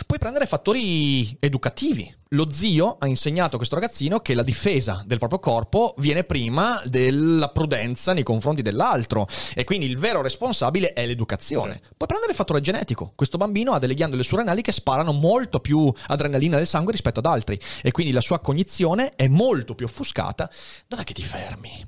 Puoi 0.06 0.20
prendere 0.20 0.46
fattori 0.46 1.36
educativi, 1.40 2.16
lo 2.34 2.52
zio 2.52 2.98
ha 3.00 3.08
insegnato 3.08 3.56
a 3.56 3.58
questo 3.58 3.74
ragazzino 3.74 4.20
che 4.20 4.36
la 4.36 4.44
difesa 4.44 5.02
del 5.04 5.18
proprio 5.18 5.40
corpo 5.40 5.96
viene 5.98 6.24
prima 6.24 6.80
della 6.86 7.50
prudenza 7.50 8.14
nei 8.14 8.22
confronti 8.22 8.62
dell'altro 8.62 9.28
e 9.56 9.64
quindi 9.64 9.88
il 9.88 9.98
vero 9.98 10.22
responsabile 10.22 10.94
è 10.94 11.08
l'educazione. 11.08 11.78
Okay. 11.78 11.90
Puoi 11.98 12.08
prendere 12.08 12.32
il 12.32 12.38
fattore 12.38 12.62
genetico. 12.62 13.14
Questo 13.16 13.38
bambino 13.38 13.72
ha 13.72 13.80
delle 13.80 13.96
ghiandole 13.96 14.22
surrenali 14.22 14.62
che 14.62 14.72
sparano 14.72 15.12
molto 15.12 15.60
più 15.60 15.92
adrenalina 16.08 16.58
nel 16.58 16.68
sangue 16.68 16.92
rispetto 16.92 17.18
ad 17.18 17.26
altri 17.26 17.60
e 17.82 17.92
quindi 17.92 18.14
la 18.14 18.22
sua 18.22 18.40
cognizione 18.40 19.16
è 19.16 19.28
molto 19.28 19.74
più 19.74 19.88
offuscata. 19.88 20.48
Dov'è 20.88 21.04
che 21.04 21.14
ti 21.14 21.24
fermi? 21.24 21.84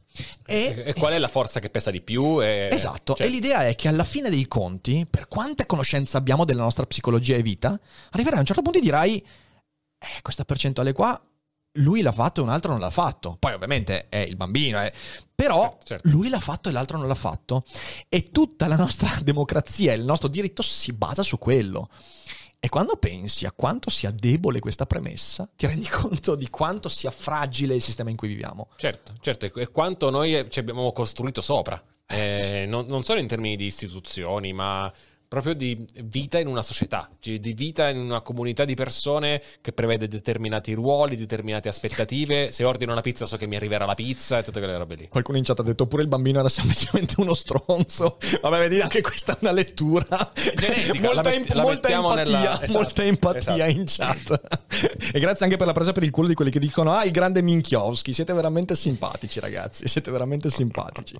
E, 0.48 0.84
e 0.88 0.94
qual 0.96 1.14
è 1.14 1.20
la 1.20 1.28
forza 1.28 1.60
che 1.60 1.70
pesa 1.70 1.92
di 1.92 2.02
più? 2.02 2.42
E... 2.42 2.68
Esatto, 2.72 3.14
cioè... 3.14 3.28
e 3.28 3.30
l'idea 3.30 3.68
è 3.68 3.76
che 3.76 3.88
alla 3.88 4.04
fine 4.04 4.32
dei 4.32 4.48
conti, 4.48 5.06
per 5.08 5.28
quante 5.28 5.68
conoscenze 5.68 6.18
abbiamo 6.18 6.46
della 6.46 6.64
nostra 6.64 6.86
psicologia 6.88 7.36
e 7.36 7.44
vita, 7.44 7.80
arriverai 8.10 8.38
a 8.38 8.42
un 8.42 8.46
certo 8.48 8.64
punto 8.64 8.80
e 8.80 8.82
dirai 8.82 9.24
eh, 10.02 10.22
questa 10.22 10.46
percentuale 10.46 10.94
qua 10.94 11.22
lui 11.76 12.02
l'ha 12.02 12.12
fatto 12.12 12.42
e 12.42 12.44
un 12.44 12.50
altro 12.50 12.72
non 12.72 12.82
l'ha 12.82 12.90
fatto. 12.90 13.38
Poi 13.40 13.54
ovviamente 13.54 14.10
è 14.10 14.18
il 14.18 14.36
bambino, 14.36 14.82
eh. 14.84 14.92
però 15.34 15.62
Certo, 15.62 15.86
certo. 15.86 16.10
lui 16.10 16.30
l'ha 16.30 16.40
fatto 16.40 16.70
e 16.70 16.72
l'altro 16.72 16.98
non 16.98 17.08
l'ha 17.08 17.16
fatto. 17.16 17.64
E 18.10 18.24
tutta 18.32 18.68
la 18.68 18.76
nostra 18.76 19.10
democrazia 19.24 19.94
e 19.94 19.96
il 19.96 20.04
nostro 20.04 20.28
diritto 20.28 20.62
si 20.62 20.92
basa 20.94 21.24
su 21.24 21.38
quello. 21.38 21.90
E 22.64 22.70
quando 22.70 22.96
pensi 22.98 23.46
a 23.46 23.52
quanto 23.52 23.90
sia 23.90 24.12
debole 24.12 24.60
questa 24.60 24.86
premessa, 24.86 25.50
ti 25.56 25.66
rendi 25.66 25.88
conto 25.90 26.36
di 26.36 26.50
quanto 26.50 26.90
sia 26.90 27.12
fragile 27.12 27.76
il 27.76 27.82
sistema 27.82 28.10
in 28.10 28.18
cui 28.18 28.28
viviamo. 28.28 28.70
Certo, 28.76 29.14
certo, 29.22 29.46
e 29.46 29.68
quanto 29.70 30.10
noi 30.10 30.36
eh, 30.36 30.50
ci 30.50 30.60
abbiamo 30.60 30.92
costruito 30.92 31.42
sopra. 31.42 31.82
Eh, 32.06 32.66
non, 32.68 32.88
non 32.88 33.04
solo 33.04 33.22
in 33.22 33.28
termini 33.28 33.56
di 33.56 33.66
istituzioni, 33.66 34.52
ma 34.52 34.92
proprio 35.32 35.54
di 35.54 35.88
vita 36.04 36.40
in 36.40 36.48
una 36.48 36.62
società, 36.62 37.10
cioè 37.22 37.40
di 37.40 37.54
vita 37.54 37.88
in 37.88 38.00
una 38.00 38.20
comunità 38.20 38.66
di 38.66 38.76
persone 38.76 39.42
che 39.62 39.72
prevede 39.72 40.10
determinati 40.10 40.74
ruoli, 40.74 41.16
determinate 41.16 41.70
aspettative. 41.70 42.52
Se 42.52 42.66
ordino 42.66 42.92
una 42.92 43.00
pizza 43.00 43.26
so 43.26 43.38
che 43.38 43.48
mi 43.48 43.56
arriverà 43.56 43.86
la 43.86 43.96
pizza 43.96 44.40
e 44.40 44.44
tutte 44.44 44.60
quelle 44.60 44.76
robe 44.76 44.96
lì. 44.96 45.08
Qualcuno 45.08 45.38
in 45.38 45.46
chat 45.46 45.58
ha 45.58 45.64
detto 45.64 45.88
pure 45.88 46.02
il 46.02 46.10
bambino 46.10 46.40
era 46.40 46.50
semplicemente 46.50 47.14
uno 47.22 47.34
stronzo. 47.34 48.18
Vabbè, 48.42 48.58
vedi, 48.58 48.82
anche 48.82 49.00
questa 49.00 49.32
è 49.32 49.38
una 49.40 49.54
lettura. 49.54 50.06
Genetica, 50.54 51.00
molta, 51.00 51.22
la 51.22 51.30
met- 51.30 51.54
la 51.54 51.62
molta 51.62 51.90
empatia, 51.90 52.24
nella- 52.24 52.62
esatto, 52.64 52.74
molta 52.74 53.04
empatia 53.06 53.68
esatto. 53.68 53.72
in 53.72 53.84
chat. 53.88 55.14
e 55.14 55.20
grazie 55.22 55.46
anche 55.46 55.56
per 55.56 55.68
la 55.68 55.74
presa 55.74 55.94
per 55.94 56.04
il 56.04 56.12
culo 56.12 56.28
di 56.28 56.34
quelli 56.34 56.52
che 56.52 56.60
dicono: 56.60 56.92
Ah, 56.92 57.06
il 57.06 57.12
grande 57.12 57.42
Minchiowski. 57.42 58.12
Siete 58.12 58.34
veramente 58.34 58.76
simpatici, 58.76 59.40
ragazzi. 59.40 59.88
Siete 59.88 60.12
veramente 60.12 60.50
simpatici. 60.50 61.16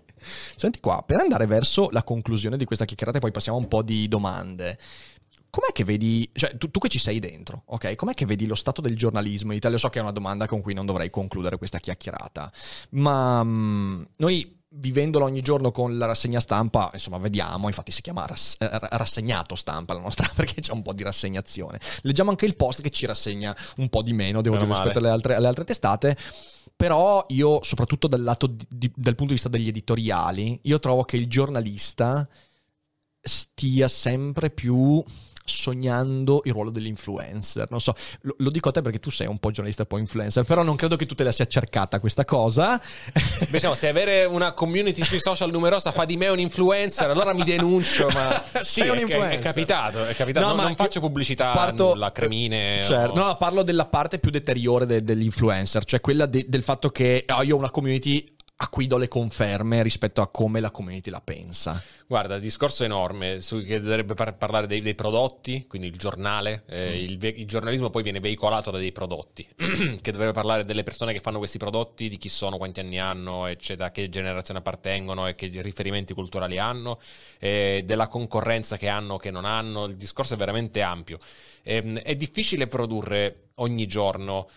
Senti 0.58 0.82
qua, 0.82 1.02
per 1.02 1.22
andare 1.22 1.46
verso 1.46 1.88
la 1.92 2.04
conclusione 2.04 2.58
di 2.58 2.66
questa 2.66 2.84
chiacchierata, 2.84 3.20
e 3.20 3.22
poi 3.22 3.32
passiamo 3.32 3.58
un 3.58 3.70
po' 3.70 3.82
di 3.82 4.00
domande. 4.08 4.78
Com'è 5.50 5.74
che 5.74 5.84
vedi, 5.84 6.30
cioè 6.34 6.56
tu, 6.56 6.72
tu 6.72 6.80
che 6.80 6.88
ci 6.88 7.00
sei 7.00 7.20
dentro, 7.20 7.64
ok? 7.66 7.96
Com'è 7.96 8.14
che 8.14 8.26
vedi 8.26 8.46
lo 8.46 8.56
stato 8.56 8.80
del 8.80 8.96
giornalismo 8.96 9.52
in 9.52 9.58
Italia? 9.58 9.78
So 9.78 9.90
che 9.90 10.00
è 10.00 10.02
una 10.02 10.12
domanda 10.12 10.48
con 10.48 10.62
cui 10.62 10.74
non 10.74 10.86
dovrei 10.86 11.10
concludere 11.10 11.58
questa 11.58 11.80
chiacchierata, 11.80 12.52
ma 12.92 13.44
mm, 13.44 14.02
noi 14.18 14.60
vivendolo 14.74 15.26
ogni 15.26 15.42
giorno 15.42 15.72
con 15.72 15.98
la 15.98 16.06
rassegna 16.06 16.40
stampa, 16.40 16.90
insomma, 16.94 17.18
vediamo, 17.18 17.68
infatti 17.68 17.92
si 17.92 18.02
chiama 18.02 18.26
rass- 18.26 18.56
eh, 18.60 18.70
rassegnato 18.72 19.56
stampa 19.56 19.94
la 19.94 20.00
nostra, 20.00 20.30
perché 20.36 20.62
c'è 20.62 20.72
un 20.72 20.82
po' 20.82 20.94
di 20.94 21.04
rassegnazione. 21.04 21.80
Leggiamo 22.04 22.30
anche 22.30 22.46
il 22.46 22.56
post 22.56 22.82
che 22.82 22.90
ci 22.90 23.06
rassegna 23.06 23.56
un 23.78 23.90
po' 23.90 24.02
di 24.02 24.14
meno, 24.14 24.42
devo 24.42 24.56
dire, 24.58 24.70
rispetto 24.70 25.00
alle 25.00 25.10
altre, 25.10 25.36
alle 25.36 25.48
altre 25.48 25.66
testate. 25.66 26.18
Però 26.76 27.26
io, 27.30 27.62
soprattutto 27.64 28.08
dal 28.08 28.24
lato 28.24 28.48
di- 28.48 28.66
di- 28.70 28.92
dal 28.96 29.16
punto 29.16 29.28
di 29.28 29.34
vista 29.34 29.50
degli 29.50 29.68
editoriali, 29.68 30.60
io 30.64 30.80
trovo 30.80 31.04
che 31.04 31.18
il 31.18 31.28
giornalista 31.28 32.28
stia 33.22 33.88
sempre 33.88 34.50
più 34.50 35.04
sognando 35.44 36.42
il 36.46 36.54
ruolo 36.54 36.70
dell'influencer. 36.70 37.68
Non 37.70 37.82
so, 37.82 37.94
lo, 38.22 38.36
lo 38.38 38.50
dico 38.52 38.70
a 38.70 38.72
te 38.72 38.82
perché 38.82 39.00
tu 39.00 39.10
sei 39.10 39.28
un 39.28 39.38
po' 39.38 39.50
giornalista 39.50 39.84
e 39.84 39.86
poi 39.86 40.00
influencer, 40.00 40.44
però 40.46 40.64
non 40.64 40.76
credo 40.76 40.96
che 40.96 41.06
tu 41.06 41.14
te 41.16 41.24
la 41.24 41.32
sia 41.32 41.46
cercata 41.46 42.00
questa 42.00 42.24
cosa. 42.26 42.82
Diciamo, 43.50 43.74
se 43.74 43.88
avere 43.90 44.24
una 44.26 44.54
community 44.54 45.04
sui 45.04 45.20
social 45.20 45.52
numerosa 45.52 45.92
fa 45.92 46.06
di 46.06 46.16
me 46.16 46.28
un 46.30 46.40
influencer, 46.40 47.10
allora 47.10 47.34
mi 47.34 47.44
denuncio, 47.44 48.08
ma 48.14 48.42
sì, 48.64 48.82
Sei 48.82 48.90
un 48.90 48.96
è, 48.96 49.00
è- 49.00 49.02
influencer. 49.02 49.40
è 49.40 49.42
capitato, 49.42 50.06
è 50.06 50.14
capitato. 50.16 50.46
No, 50.46 50.52
non, 50.54 50.62
ma 50.62 50.64
non 50.68 50.76
faccio 50.76 51.00
io 51.00 51.06
pubblicità 51.06 51.52
parto- 51.52 51.90
nulla, 51.90 52.12
cremine. 52.12 52.82
Certo, 52.86 53.20
o- 53.20 53.26
no, 53.26 53.36
parlo 53.38 53.64
della 53.64 53.88
parte 53.88 54.20
più 54.20 54.32
deteriore 54.32 54.86
de- 54.86 55.04
dell'influencer, 55.04 55.84
cioè 55.84 56.00
quella 56.00 56.28
de- 56.28 56.46
del 56.48 56.64
fatto 56.64 56.90
che 56.90 57.24
ah, 57.28 57.44
io 57.44 57.56
ho 57.56 57.58
una 57.58 57.72
community 57.72 58.24
a 58.64 58.68
cui 58.70 58.86
do 58.86 58.98
le 58.98 59.08
conferme 59.08 59.82
rispetto 59.82 60.22
a 60.22 60.28
come 60.28 60.60
la 60.60 60.70
community 60.70 61.10
la 61.10 61.20
pensa. 61.20 61.82
Guarda, 62.06 62.38
discorso 62.38 62.84
enorme 62.84 63.42
su, 63.42 63.64
che 63.64 63.80
dovrebbe 63.80 64.14
par- 64.14 64.38
parlare 64.38 64.68
dei, 64.68 64.82
dei 64.82 64.94
prodotti, 64.94 65.66
quindi 65.68 65.88
il 65.88 65.98
giornale, 65.98 66.64
Mm. 66.70 66.74
eh, 66.74 67.02
il, 67.02 67.18
ve- 67.18 67.34
il 67.36 67.48
giornalismo 67.48 67.90
poi 67.90 68.04
viene 68.04 68.20
veicolato 68.20 68.70
da 68.70 68.78
dei 68.78 68.92
prodotti, 68.92 69.48
che 70.00 70.12
dovrebbe 70.12 70.32
parlare 70.32 70.64
delle 70.64 70.84
persone 70.84 71.12
che 71.12 71.22
fanno 71.22 71.40
questi 71.40 71.58
prodotti, 71.58 72.08
di 72.08 72.18
chi 72.18 72.30
sono, 72.30 72.58
quanti 72.58 72.82
anni 72.82 73.00
hanno, 73.00 73.48
eccetera, 73.48 73.88
a 73.88 73.92
che 73.92 74.10
generazione 74.10 74.60
appartengono 74.60 75.26
e 75.26 75.34
che 75.34 75.50
riferimenti 75.56 76.14
culturali 76.14 76.60
hanno, 76.60 77.00
eh, 77.40 77.82
della 77.84 78.08
concorrenza 78.08 78.78
che 78.78 78.90
hanno 78.90 79.16
o 79.16 79.18
che 79.18 79.32
non 79.32 79.46
hanno, 79.46 79.86
il 79.86 79.96
discorso 79.96 80.36
è 80.36 80.38
veramente 80.38 80.84
ampio. 80.84 81.18
Ehm, 81.64 81.98
è 81.98 82.16
difficile 82.16 82.68
produrre 82.68 83.50
ogni 83.56 83.88
giorno 83.88 84.48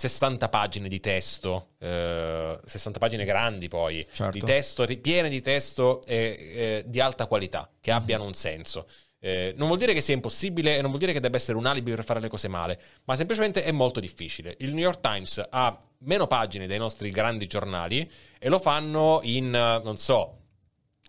60 0.00 0.48
pagine 0.48 0.88
di 0.88 1.00
testo, 1.00 1.70
eh, 1.80 2.56
60 2.64 3.00
pagine 3.00 3.24
grandi 3.24 3.66
poi, 3.66 4.06
Certo. 4.12 4.38
di 4.38 4.44
testo, 4.44 4.86
piene 5.02 5.28
di 5.28 5.40
testo 5.40 6.02
eh, 6.04 6.84
di 6.86 7.00
alta 7.00 7.26
qualità, 7.26 7.68
che 7.80 7.90
Mhm. 7.90 7.96
abbiano 7.96 8.24
un 8.24 8.34
senso. 8.34 8.86
Eh, 9.18 9.54
non 9.56 9.66
vuol 9.66 9.80
dire 9.80 9.94
che 9.94 10.00
sia 10.00 10.14
impossibile 10.14 10.76
e 10.76 10.80
non 10.80 10.90
vuol 10.90 11.00
dire 11.00 11.12
che 11.12 11.18
debba 11.18 11.36
essere 11.36 11.58
un 11.58 11.66
alibi 11.66 11.90
per 11.90 12.04
fare 12.04 12.20
le 12.20 12.28
cose 12.28 12.46
male, 12.46 12.78
ma 13.06 13.16
semplicemente 13.16 13.64
è 13.64 13.72
molto 13.72 13.98
difficile. 13.98 14.54
Il 14.60 14.68
New 14.72 14.84
York 14.84 15.00
Times 15.00 15.44
ha 15.50 15.76
meno 16.02 16.28
pagine 16.28 16.68
dei 16.68 16.78
nostri 16.78 17.10
grandi 17.10 17.48
giornali 17.48 18.08
e 18.38 18.48
lo 18.48 18.60
fanno 18.60 19.18
in, 19.24 19.50
non 19.50 19.96
so, 19.96 20.37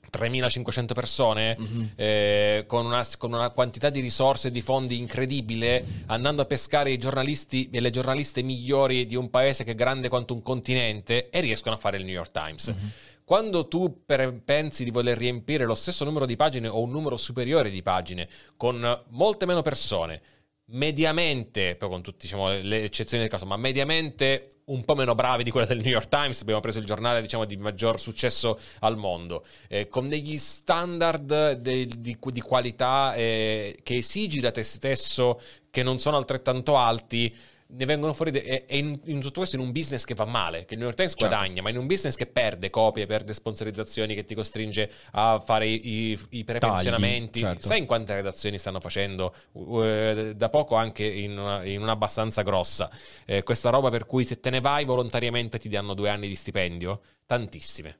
3.500 0.10 0.94
persone 0.94 1.56
Mhm. 1.60 1.92
eh, 1.96 2.64
con, 2.68 2.86
una, 2.86 3.06
con 3.18 3.34
una 3.34 3.50
quantità 3.50 3.90
di 3.90 4.00
risorse 4.00 4.50
e 4.50 4.52
di 4.52 4.62
fondi 4.62 4.98
incredibile, 4.98 5.84
andando 6.08 6.42
a 6.42 6.46
pescare 6.46 6.92
i 6.92 6.98
giornalisti 6.98 7.70
e 7.72 7.80
le 7.80 7.90
giornaliste 7.90 8.42
migliori 8.42 9.06
di 9.06 9.16
un 9.16 9.30
paese 9.30 9.64
che 9.64 9.72
è 9.72 9.76
grande 9.76 10.10
quanto 10.10 10.34
un 10.34 10.42
continente 10.42 11.30
e 11.30 11.40
riescono 11.42 11.76
a 11.76 11.78
fare 11.78 11.98
il 11.98 12.04
New 12.06 12.14
York 12.14 12.32
Times. 12.32 12.74
Quando 13.24 13.68
tu 13.68 14.02
per- 14.06 14.42
pensi 14.44 14.84
di 14.84 14.90
voler 14.90 15.16
riempire 15.18 15.64
lo 15.66 15.76
stesso 15.76 16.04
numero 16.04 16.26
di 16.26 16.36
pagine 16.36 16.68
o 16.68 16.82
un 16.82 16.90
numero 16.90 17.16
superiore 17.16 17.70
di 17.70 17.84
pagine 17.84 18.28
con 18.58 19.04
molte 19.10 19.46
meno 19.46 19.62
persone, 19.62 20.20
mediamente, 20.72 21.76
poi 21.76 21.90
con 21.90 22.02
tutte 22.02 22.20
diciamo, 22.22 22.50
le 22.60 22.84
eccezioni 22.84 23.24
del 23.24 23.32
caso, 23.32 23.46
ma 23.46 23.58
mediamente 23.58 24.48
un 24.66 24.86
po' 24.86 24.96
meno 24.96 25.16
bravi 25.16 25.44
di 25.44 25.52
quella 25.52 25.66
del 25.66 25.80
New 25.80 25.92
York 25.92 26.08
Times, 26.08 26.42
abbiamo 26.42 26.60
preso 26.60 26.80
il 26.80 26.86
giornale 26.86 27.22
diciamo, 27.22 27.46
di 27.46 27.58
maggior 27.58 28.00
successo 28.00 28.60
al 28.80 28.98
mondo, 28.98 29.46
eh, 29.68 29.88
con 29.88 30.08
degli 30.08 30.38
standard 30.38 31.54
de- 31.54 31.88
di, 31.88 32.18
di 32.20 32.42
qualità 32.42 33.14
eh, 33.16 33.80
che 33.82 33.96
esigi 33.96 34.40
da 34.40 34.52
te 34.52 34.64
stesso, 34.64 35.42
che 35.72 35.84
non 35.84 35.98
sono 35.98 36.18
altrettanto 36.18 36.78
alti, 36.78 37.36
ne 37.72 37.86
vengono 37.86 38.14
fuori 38.14 38.32
de- 38.32 38.40
e, 38.40 38.64
e 38.68 38.78
in, 38.78 39.00
in 39.06 39.20
tutto 39.20 39.40
questo 39.40 39.56
in 39.56 39.62
un 39.62 39.72
business 39.72 40.04
che 40.04 40.16
va 40.16 40.26
male, 40.26 40.66
che 40.66 40.74
il 40.74 40.80
New 40.80 40.88
York 40.88 40.98
Times 40.98 41.14
Certo. 41.14 41.28
guadagna, 41.28 41.62
ma 41.62 41.70
in 41.70 41.78
un 41.78 41.86
business 41.88 42.16
che 42.16 42.26
perde 42.26 42.70
copie, 42.70 43.06
perde 43.06 43.34
sponsorizzazioni, 43.34 44.16
che 44.16 44.26
ti 44.26 44.34
costringe 44.34 44.90
a 45.12 45.40
fare 45.40 45.68
i, 45.68 46.12
i, 46.12 46.20
i 46.30 46.44
prepensionamenti. 46.44 47.42
certo. 47.42 47.68
Sai 47.68 47.80
in 47.80 47.86
quante 47.86 48.16
redazioni 48.16 48.58
stanno 48.58 48.80
facendo 48.80 49.36
uh, 49.52 50.34
da 50.34 50.50
poco 50.50 50.76
anche 50.76 51.06
in 51.06 51.38
una, 51.38 51.64
in 51.64 51.82
una 51.82 51.92
abbastanza 51.92 52.42
grossa 52.42 52.90
eh, 53.26 53.44
questa 53.44 53.70
roba 53.70 53.90
per 53.90 54.06
cui 54.06 54.24
se 54.24 54.40
te 54.40 54.50
ne 54.50 54.62
vai 54.62 54.86
volontariamente 54.86 55.60
ti 55.60 55.70
danno 55.70 55.94
due 55.94 56.10
anni 56.10 56.28
di 56.28 56.36
stipendio? 56.36 57.02
Tantissime. 57.26 57.98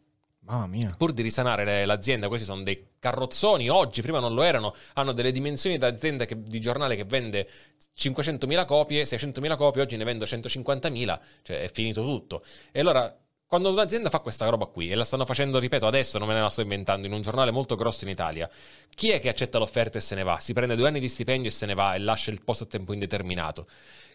Mamma 0.50 0.66
mia. 0.66 0.96
Pur 0.98 1.12
di 1.14 1.22
risanare 1.22 1.64
le- 1.64 1.86
l'azienda, 1.86 2.28
questi 2.28 2.46
sono 2.48 2.64
dei 2.64 2.94
carrozzoni, 2.98 3.70
oggi, 3.70 4.02
prima 4.02 4.20
non 4.20 4.34
lo 4.34 4.42
erano, 4.42 4.74
hanno 4.94 5.12
delle 5.12 5.32
dimensioni 5.32 5.78
d'azienda 5.78 6.26
che- 6.26 6.42
di 6.42 6.60
giornale 6.60 6.96
che 6.96 7.06
vende 7.06 7.48
500.000 7.94 8.66
copie, 8.66 9.06
600.000 9.06 9.56
copie, 9.56 9.84
oggi 9.84 9.96
ne 9.96 10.04
vendo 10.06 10.26
150.000, 10.26 11.22
cioè 11.44 11.62
è 11.62 11.72
finito 11.72 12.02
tutto. 12.02 12.44
E 12.72 12.80
allora, 12.80 13.16
quando 13.46 13.70
un'azienda 13.70 14.10
fa 14.10 14.20
questa 14.20 14.50
roba 14.50 14.66
qui, 14.66 14.90
e 14.90 14.96
la 14.96 15.04
stanno 15.04 15.26
facendo, 15.26 15.60
ripeto, 15.60 15.86
adesso 15.86 16.18
non 16.18 16.28
me 16.28 16.40
la 16.40 16.50
sto 16.50 16.62
inventando, 16.62 17.06
in 17.06 17.14
un 17.14 17.22
giornale 17.22 17.52
molto 17.52 17.76
grosso 17.76 18.06
in 18.06 18.10
Italia, 18.10 18.50
chi 18.96 19.12
è 19.12 19.20
che 19.20 19.30
accetta 19.30 19.60
l'offerta 19.60 20.00
e 20.00 20.02
se 20.02 20.16
ne 20.16 20.24
va? 20.24 20.40
Si 20.40 20.54
prende 20.54 20.76
due 20.76 20.88
anni 20.88 21.00
di 21.00 21.10
stipendio 21.10 21.50
e 21.50 21.54
se 21.54 21.68
ne 21.68 21.76
va 21.76 21.94
e 21.94 22.00
lascia 22.00 22.32
il 22.32 22.44
posto 22.44 22.64
a 22.64 22.68
tempo 22.68 22.92
indeterminato. 22.94 23.68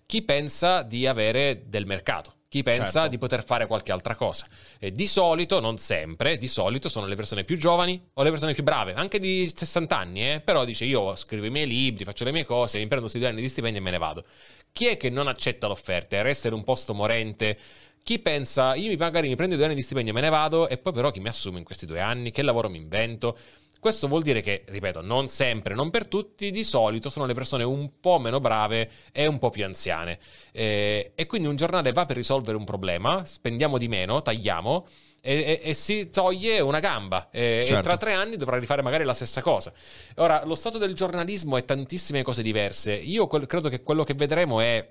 Chi 0.05 0.23
pensa 0.23 0.83
di 0.83 1.07
avere 1.07 1.63
del 1.67 1.87
mercato? 1.87 2.35
Chi 2.55 2.63
pensa 2.63 3.01
Certo. 3.01 3.09
di 3.09 3.19
poter 3.19 3.45
fare 3.45 3.67
qualche 3.67 3.91
altra 3.91 4.15
cosa? 4.15 4.47
E 4.79 4.93
di 4.93 5.09
solito, 5.09 5.59
non 5.59 5.77
sempre, 5.77 6.37
di 6.37 6.47
solito 6.47 6.89
sono 6.89 7.07
le 7.07 7.17
persone 7.17 7.43
più 7.43 7.59
giovani 7.59 8.01
o 8.13 8.23
le 8.23 8.31
persone 8.31 8.55
più 8.55 8.63
brave, 8.63 8.95
anche 8.95 9.19
di 9.19 9.51
60 9.53 9.99
anni, 9.99 10.35
eh? 10.35 10.41
però 10.41 10.65
dice 10.65 10.85
io 10.85 11.17
scrivo 11.17 11.47
i 11.47 11.51
miei 11.51 11.67
libri, 11.67 12.05
faccio 12.05 12.23
le 12.23 12.31
mie 12.31 12.45
cose, 12.45 12.79
mi 12.79 12.85
prendo 12.85 13.01
questi 13.01 13.19
due 13.19 13.27
anni 13.27 13.41
di 13.41 13.49
stipendio 13.49 13.81
e 13.81 13.83
me 13.83 13.91
ne 13.91 13.99
vado. 13.99 14.25
Chi 14.71 14.87
è 14.87 14.97
che 14.97 15.11
non 15.11 15.27
accetta 15.27 15.67
l'offerta 15.67 16.15
e 16.15 16.23
resta 16.23 16.47
in 16.47 16.55
un 16.55 16.63
posto 16.63 16.95
morente? 16.95 17.59
Chi 18.05 18.21
pensa, 18.21 18.77
io 18.77 18.97
magari 18.97 19.27
mi 19.27 19.35
prendo 19.35 19.57
due 19.57 19.65
anni 19.65 19.75
di 19.75 19.83
stipendio 19.83 20.13
e 20.13 20.15
me 20.15 20.21
ne 20.21 20.29
vado, 20.31 20.69
e 20.69 20.79
poi 20.79 20.93
però 20.93 21.11
chi 21.11 21.19
mi 21.19 21.27
assume 21.27 21.59
in 21.59 21.65
questi 21.65 21.87
due 21.87 21.99
anni? 21.99 22.31
Che 22.31 22.43
lavoro 22.43 22.71
mi 22.71 22.77
invento? 22.77 23.37
Questo 23.85 24.09
vuol 24.09 24.23
dire 24.23 24.41
che, 24.41 24.65
ripeto, 24.67 25.03
non 25.03 25.29
sempre, 25.29 25.75
non 25.75 25.91
per 25.91 26.09
tutti, 26.09 26.51
di 26.51 26.65
solito 26.65 27.11
sono 27.11 27.27
le 27.27 27.35
persone 27.35 27.65
un 27.65 28.01
po' 28.01 28.19
meno 28.19 28.41
brave 28.41 28.91
e 29.13 29.27
un 29.27 29.39
po' 29.39 29.51
più 29.51 29.63
anziane. 29.63 30.19
Eh, 30.53 31.13
e 31.15 31.27
quindi 31.27 31.49
un 31.49 31.57
giornale 31.57 31.93
va 31.93 32.07
per 32.07 32.17
risolvere 32.17 32.57
un 32.57 32.65
problema, 32.65 33.27
spendiamo 33.27 33.77
di 33.77 33.87
meno, 33.89 34.23
tagliamo. 34.23 34.87
E, 35.21 35.61
e- 35.63 35.69
e 35.69 35.75
si 35.75 36.09
toglie 36.09 36.61
una 36.61 36.81
gamba 36.81 37.29
e, 37.31 37.59
e 37.63 37.65
Certo. 37.67 37.83
tra 37.83 37.99
tre 37.99 38.15
anni 38.15 38.39
dovrà 38.39 38.57
rifare 38.57 38.81
magari 38.81 39.05
la 39.05 39.13
stessa 39.13 39.43
cosa. 39.43 39.71
Ora, 40.17 40.43
lo 40.47 40.55
stato 40.55 40.79
del 40.79 40.95
giornalismo 40.95 41.59
è 41.59 41.65
tantissime 41.67 42.23
cose 42.23 42.41
diverse. 42.41 42.95
Io 42.95 43.27
quel- 43.27 43.45
credo 43.45 43.69
che 43.69 43.83
quello 43.83 44.03
che 44.03 44.15
vedremo 44.15 44.61
è 44.61 44.87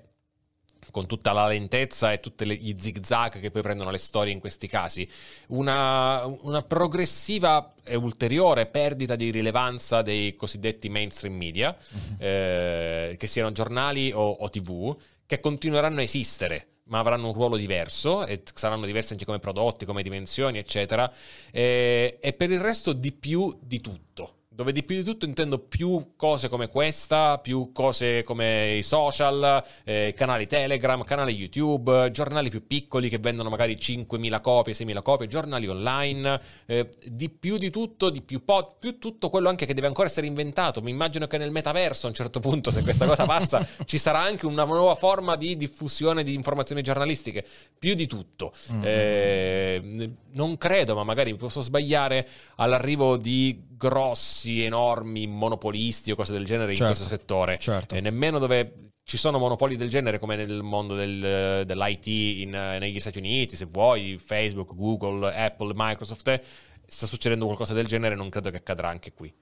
con 0.94 1.06
tutta 1.06 1.32
la 1.32 1.48
lentezza 1.48 2.12
e 2.12 2.20
tutti 2.20 2.46
gli 2.46 2.76
zig-zag 2.78 3.40
che 3.40 3.50
poi 3.50 3.62
prendono 3.62 3.90
le 3.90 3.98
storie 3.98 4.32
in 4.32 4.38
questi 4.38 4.68
casi, 4.68 5.04
una, 5.48 6.24
una 6.24 6.62
progressiva 6.62 7.74
e 7.82 7.96
ulteriore 7.96 8.66
perdita 8.66 9.16
di 9.16 9.32
rilevanza 9.32 10.02
dei 10.02 10.36
cosiddetti 10.36 10.88
mainstream 10.88 11.34
media, 11.34 11.76
eh, 12.16 13.16
che 13.18 13.26
siano 13.26 13.50
giornali 13.50 14.12
o, 14.12 14.20
o 14.24 14.48
tv, 14.48 14.96
che 15.26 15.40
continueranno 15.40 15.98
a 15.98 16.02
esistere. 16.02 16.68
ma 16.84 17.00
avranno 17.00 17.26
un 17.26 17.32
ruolo 17.32 17.56
diverso 17.56 18.24
e 18.24 18.42
saranno 18.54 18.86
diversi 18.86 19.14
anche 19.14 19.24
come 19.24 19.40
prodotti, 19.40 19.86
come 19.86 20.04
dimensioni, 20.04 20.58
eccetera. 20.58 21.12
E, 21.50 22.18
e 22.20 22.32
per 22.34 22.52
il 22.52 22.60
resto 22.60 22.92
di 22.92 23.10
più 23.10 23.52
di 23.60 23.80
tutto 23.80 24.33
dove 24.54 24.70
di 24.70 24.84
più 24.84 24.94
di 24.94 25.02
tutto 25.02 25.24
intendo 25.24 25.58
più 25.58 26.12
cose 26.14 26.48
come 26.48 26.68
questa, 26.68 27.38
più 27.38 27.72
cose 27.72 28.22
come 28.22 28.76
i 28.76 28.82
social, 28.84 29.64
eh, 29.82 30.14
canali 30.16 30.46
Telegram, 30.46 31.02
canali 31.02 31.34
YouTube, 31.34 32.12
giornali 32.12 32.50
più 32.50 32.64
piccoli 32.64 33.08
che 33.08 33.18
vendono 33.18 33.48
magari 33.48 33.74
5.000 33.74 34.40
copie, 34.40 34.72
6.000 34.72 35.02
copie, 35.02 35.26
giornali 35.26 35.66
online, 35.66 36.40
eh, 36.66 36.88
di 37.04 37.30
più 37.30 37.58
di 37.58 37.70
tutto, 37.70 38.10
di 38.10 38.22
più, 38.22 38.44
po- 38.44 38.76
più 38.78 39.00
tutto 39.00 39.28
quello 39.28 39.48
anche 39.48 39.66
che 39.66 39.74
deve 39.74 39.88
ancora 39.88 40.06
essere 40.06 40.28
inventato. 40.28 40.80
Mi 40.80 40.90
immagino 40.90 41.26
che 41.26 41.36
nel 41.36 41.50
metaverso 41.50 42.06
a 42.06 42.10
un 42.10 42.14
certo 42.14 42.38
punto, 42.38 42.70
se 42.70 42.82
questa 42.82 43.06
cosa 43.06 43.24
passa, 43.24 43.66
ci 43.84 43.98
sarà 43.98 44.20
anche 44.20 44.46
una 44.46 44.62
nuova 44.62 44.94
forma 44.94 45.34
di 45.34 45.56
diffusione 45.56 46.22
di 46.22 46.32
informazioni 46.32 46.80
giornalistiche, 46.80 47.44
più 47.76 47.94
di 47.94 48.06
tutto. 48.06 48.52
Mm-hmm. 48.70 48.82
Eh, 48.84 50.10
non 50.34 50.56
credo, 50.56 50.94
ma 50.94 51.02
magari 51.02 51.34
posso 51.34 51.60
sbagliare 51.60 52.28
all'arrivo 52.56 53.16
di 53.16 53.72
grossi, 53.88 54.62
enormi 54.62 55.26
monopolisti 55.26 56.10
o 56.10 56.16
cose 56.16 56.32
del 56.32 56.46
genere 56.46 56.68
certo, 56.68 56.82
in 56.82 56.88
questo 56.88 57.06
settore. 57.06 57.58
Certo. 57.58 57.94
E 57.94 58.00
nemmeno 58.00 58.38
dove 58.38 58.90
ci 59.04 59.18
sono 59.18 59.38
monopoli 59.38 59.76
del 59.76 59.90
genere 59.90 60.18
come 60.18 60.36
nel 60.36 60.62
mondo 60.62 60.94
del, 60.94 61.64
dell'IT 61.66 62.06
in, 62.06 62.50
negli 62.50 62.98
Stati 62.98 63.18
Uniti, 63.18 63.56
se 63.56 63.66
vuoi, 63.66 64.18
Facebook, 64.22 64.74
Google, 64.74 65.34
Apple, 65.34 65.72
Microsoft. 65.74 66.28
Eh, 66.28 66.42
sta 66.86 67.06
succedendo 67.06 67.44
qualcosa 67.44 67.74
del 67.74 67.86
genere, 67.86 68.14
non 68.14 68.30
credo 68.30 68.50
che 68.50 68.58
accadrà 68.58 68.88
anche 68.88 69.12
qui. 69.12 69.32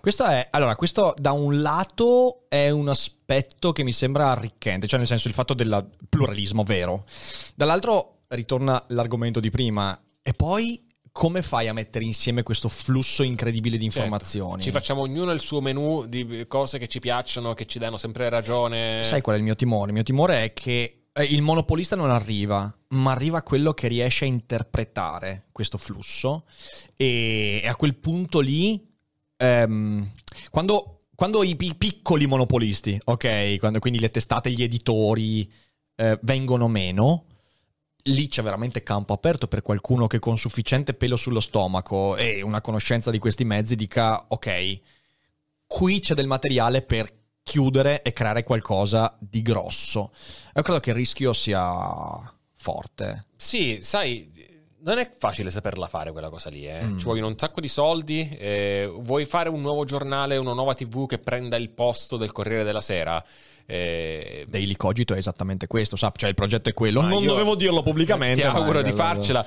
Questo 0.00 0.24
è, 0.24 0.46
allora, 0.50 0.76
questo 0.76 1.14
da 1.16 1.32
un 1.32 1.60
lato 1.60 2.44
è 2.48 2.70
un 2.70 2.88
aspetto 2.88 3.72
che 3.72 3.82
mi 3.82 3.92
sembra 3.92 4.30
arricchente, 4.30 4.86
cioè 4.86 4.98
nel 4.98 5.08
senso 5.08 5.28
il 5.28 5.34
fatto 5.34 5.54
del 5.54 5.88
pluralismo 6.08 6.62
vero. 6.62 7.04
Dall'altro 7.54 8.20
ritorna 8.28 8.84
l'argomento 8.88 9.40
di 9.40 9.50
prima 9.50 9.98
e 10.22 10.32
poi 10.34 10.87
come 11.18 11.42
fai 11.42 11.66
a 11.66 11.72
mettere 11.72 12.04
insieme 12.04 12.44
questo 12.44 12.68
flusso 12.68 13.24
incredibile 13.24 13.76
di 13.76 13.82
certo. 13.82 13.98
informazioni? 13.98 14.62
Certo. 14.62 14.64
Ci 14.66 14.70
facciamo 14.70 15.00
ognuno 15.00 15.32
il 15.32 15.40
suo 15.40 15.60
menù 15.60 16.06
di 16.06 16.44
cose 16.46 16.78
che 16.78 16.86
ci 16.86 17.00
piacciono, 17.00 17.54
che 17.54 17.66
ci 17.66 17.80
danno 17.80 17.96
sempre 17.96 18.28
ragione. 18.28 19.02
Sai 19.02 19.20
qual 19.20 19.34
è 19.34 19.38
il 19.38 19.44
mio 19.44 19.56
timore? 19.56 19.88
Il 19.88 19.94
mio 19.94 20.04
timore 20.04 20.44
è 20.44 20.52
che 20.52 21.06
eh, 21.12 21.24
il 21.24 21.42
monopolista 21.42 21.96
non 21.96 22.10
arriva, 22.10 22.72
ma 22.90 23.10
arriva 23.10 23.42
quello 23.42 23.72
che 23.72 23.88
riesce 23.88 24.26
a 24.26 24.28
interpretare 24.28 25.46
questo 25.50 25.76
flusso 25.76 26.44
e, 26.96 27.62
a 27.66 27.74
quel 27.74 27.96
punto 27.96 28.38
lì, 28.38 28.88
ehm, 29.38 30.12
quando, 30.50 31.06
quando, 31.16 31.42
i 31.42 31.56
piccoli 31.56 32.26
monopolisti, 32.26 32.96
ok, 33.06 33.58
quando 33.58 33.80
quindi 33.80 33.98
le 33.98 34.12
testate, 34.12 34.52
gli 34.52 34.62
editori 34.62 35.52
eh, 35.96 36.16
vengono 36.22 36.68
meno, 36.68 37.24
lì 38.04 38.28
c'è 38.28 38.42
veramente 38.42 38.82
campo 38.82 39.12
aperto 39.12 39.48
per 39.48 39.62
qualcuno 39.62 40.06
che 40.06 40.18
con 40.18 40.38
sufficiente 40.38 40.94
pelo 40.94 41.16
sullo 41.16 41.40
stomaco 41.40 42.16
e 42.16 42.42
una 42.42 42.60
conoscenza 42.60 43.10
di 43.10 43.18
questi 43.18 43.44
mezzi 43.44 43.76
dica 43.76 44.26
ok, 44.28 44.80
qui 45.66 46.00
c'è 46.00 46.14
del 46.14 46.26
materiale 46.26 46.82
per 46.82 47.12
chiudere 47.42 48.02
e 48.02 48.12
creare 48.12 48.44
qualcosa 48.44 49.16
di 49.18 49.40
grosso. 49.42 50.12
Io 50.54 50.62
credo 50.62 50.80
che 50.80 50.90
il 50.90 50.96
rischio 50.96 51.32
sia 51.32 52.34
forte. 52.56 53.26
Sì, 53.36 53.78
sai, 53.80 54.30
non 54.80 54.98
è 54.98 55.10
facile 55.16 55.50
saperla 55.50 55.88
fare 55.88 56.12
quella 56.12 56.28
cosa 56.28 56.50
lì, 56.50 56.66
eh. 56.66 56.82
mm. 56.82 56.98
ci 56.98 57.06
vogliono 57.06 57.28
un 57.28 57.38
sacco 57.38 57.60
di 57.60 57.68
soldi, 57.68 58.28
eh, 58.38 58.90
vuoi 59.00 59.24
fare 59.24 59.48
un 59.48 59.60
nuovo 59.60 59.84
giornale, 59.84 60.36
una 60.36 60.52
nuova 60.52 60.74
tv 60.74 61.06
che 61.06 61.18
prenda 61.18 61.56
il 61.56 61.70
posto 61.70 62.16
del 62.16 62.32
Corriere 62.32 62.64
della 62.64 62.80
Sera 62.80 63.24
eh, 63.70 64.46
Daily 64.48 64.74
Cogito 64.76 65.12
è 65.12 65.18
esattamente 65.18 65.66
questo, 65.66 65.94
sa? 65.94 66.10
cioè 66.16 66.30
il 66.30 66.34
progetto 66.34 66.70
è 66.70 66.72
quello. 66.72 67.02
Non 67.02 67.26
dovevo 67.26 67.54
dirlo 67.54 67.82
pubblicamente. 67.82 68.40
Ti 68.40 68.46
auguro 68.46 68.80
di 68.80 68.92
farcela, 68.92 69.44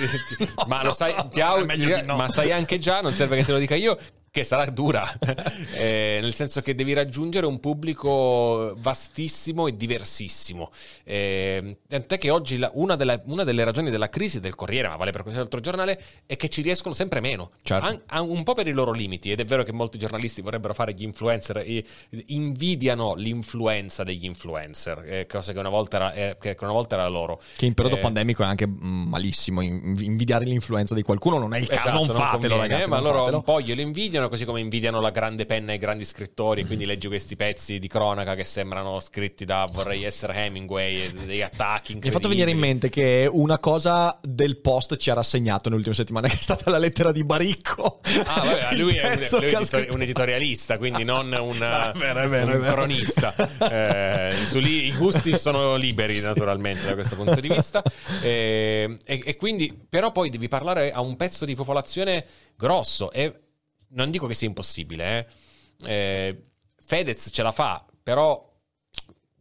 ma 0.68 0.84
lo 0.84 0.92
sai, 0.92 1.14
ti 1.30 1.40
auguro, 1.40 2.02
no. 2.04 2.16
ma 2.16 2.28
sai 2.28 2.52
anche 2.52 2.76
già, 2.76 3.00
non 3.00 3.14
serve 3.14 3.36
che 3.36 3.44
te 3.44 3.52
lo 3.52 3.58
dica 3.58 3.74
io, 3.74 3.98
che 4.34 4.42
sarà 4.42 4.64
dura, 4.64 5.08
eh, 5.78 6.18
nel 6.20 6.34
senso 6.34 6.60
che 6.60 6.74
devi 6.74 6.92
raggiungere 6.92 7.46
un 7.46 7.60
pubblico 7.60 8.74
vastissimo 8.78 9.68
e 9.68 9.76
diversissimo. 9.76 10.72
Eh, 11.04 11.76
tant'è 11.86 12.18
che 12.18 12.30
oggi 12.30 12.58
la, 12.58 12.68
una, 12.74 12.96
delle, 12.96 13.22
una, 13.26 13.44
delle, 13.44 13.62
ragioni 13.62 13.92
della 13.92 14.08
crisi 14.08 14.40
del 14.40 14.56
Corriere, 14.56 14.88
ma 14.88 14.96
vale 14.96 15.12
per 15.12 15.22
qualsiasi 15.22 15.46
altro 15.46 15.60
giornale, 15.60 16.02
è 16.26 16.34
che 16.34 16.48
ci 16.48 16.62
riescono 16.62 16.94
sempre 16.94 17.20
meno. 17.20 17.52
Certo. 17.62 17.86
An, 17.86 18.02
an, 18.06 18.28
un 18.28 18.42
po' 18.42 18.54
per 18.54 18.66
i 18.66 18.72
loro 18.72 18.90
limiti, 18.90 19.30
ed 19.30 19.38
è 19.38 19.44
vero 19.44 19.62
che 19.62 19.70
molti 19.70 19.98
giornalisti 19.98 20.42
vorrebbero 20.42 20.74
fare 20.74 20.94
gli 20.94 21.04
influencer 21.04 21.58
e 21.58 21.84
invidiano 22.26 23.14
l'influenza 23.14 24.02
degli 24.02 24.24
influencer, 24.24 25.04
eh, 25.06 25.26
cosa 25.26 25.52
che 25.52 25.60
una, 25.60 25.68
volta 25.68 25.96
era, 25.96 26.12
eh, 26.12 26.36
che 26.40 26.56
una 26.58 26.72
volta 26.72 26.96
era 26.96 27.06
loro. 27.06 27.40
Che 27.56 27.66
in 27.66 27.74
periodo 27.74 27.98
eh, 27.98 28.00
pandemico 28.00 28.42
è 28.42 28.46
anche 28.46 28.66
mm, 28.66 29.06
malissimo, 29.06 29.60
invidiare 29.60 30.44
l'influenza 30.44 30.92
di 30.92 31.02
qualcuno 31.02 31.38
non 31.38 31.54
è 31.54 31.60
il 31.60 31.68
caso, 31.68 31.86
esatto, 31.86 32.04
non 32.04 32.16
fatelo 32.16 32.56
non 32.56 32.62
ragazzi. 32.66 32.90
Ma 32.90 32.98
loro 32.98 33.18
fatelo. 33.18 33.36
un 33.36 33.42
po' 33.44 33.60
glielo 33.60 33.80
invidiano 33.80 34.22
invidiano, 34.24 34.28
così 34.28 34.44
come 34.44 34.60
invidiano 34.60 35.00
la 35.00 35.10
grande 35.10 35.46
penna 35.46 35.72
e 35.72 35.76
i 35.76 35.78
grandi 35.78 36.04
scrittori. 36.04 36.62
E 36.62 36.66
quindi 36.66 36.84
leggi 36.84 37.08
questi 37.08 37.36
pezzi 37.36 37.78
di 37.78 37.88
cronaca 37.88 38.34
che 38.34 38.44
sembrano 38.44 39.00
scritti 39.00 39.44
da 39.44 39.68
vorrei 39.70 40.04
essere 40.04 40.34
Hemingway, 40.34 41.12
degli 41.12 41.42
attacchi. 41.42 41.94
Mi 41.94 42.08
ha 42.08 42.10
fatto 42.10 42.28
venire 42.28 42.50
in 42.50 42.58
mente 42.58 42.88
che 42.88 43.28
una 43.30 43.58
cosa 43.58 44.18
del 44.22 44.58
post 44.58 44.96
ci 44.96 45.10
ha 45.10 45.14
rassegnato 45.14 45.64
nelle 45.64 45.76
ultime 45.76 45.94
settimane, 45.94 46.28
che 46.28 46.34
è 46.34 46.38
stata 46.38 46.70
la 46.70 46.78
lettera 46.78 47.12
di 47.12 47.24
Baricco. 47.24 48.00
Ah, 48.24 48.42
vabbè, 48.42 48.74
lui, 48.78 48.94
è 48.94 49.12
un, 49.12 49.40
lui 49.40 49.52
è 49.52 49.88
un, 49.90 50.02
editorialista, 50.02 50.78
quindi 50.78 51.04
non 51.04 51.26
un, 51.38 51.56
è 51.62 51.98
vero, 51.98 52.20
è 52.20 52.28
vero, 52.28 52.56
un 52.56 52.62
cronista. 52.62 53.34
eh, 53.70 54.34
lì, 54.54 54.86
I 54.86 54.96
gusti 54.96 55.36
sono 55.38 55.76
liberi, 55.76 56.20
naturalmente, 56.20 56.86
da 56.86 56.94
questo 56.94 57.16
punto 57.16 57.40
di 57.40 57.48
vista. 57.48 57.82
Eh, 58.22 58.96
e, 59.04 59.22
e 59.24 59.36
quindi, 59.36 59.76
però, 59.88 60.12
poi 60.12 60.30
devi 60.30 60.48
parlare 60.48 60.92
a 60.92 61.00
un 61.00 61.16
pezzo 61.16 61.44
di 61.44 61.54
popolazione 61.54 62.24
grosso. 62.56 63.10
E 63.10 63.43
non 63.94 64.10
dico 64.10 64.26
che 64.26 64.34
sia 64.34 64.46
impossibile, 64.46 65.18
eh. 65.18 65.92
Eh, 65.92 66.44
Fedez 66.84 67.28
ce 67.32 67.42
la 67.42 67.52
fa, 67.52 67.84
però 68.02 68.52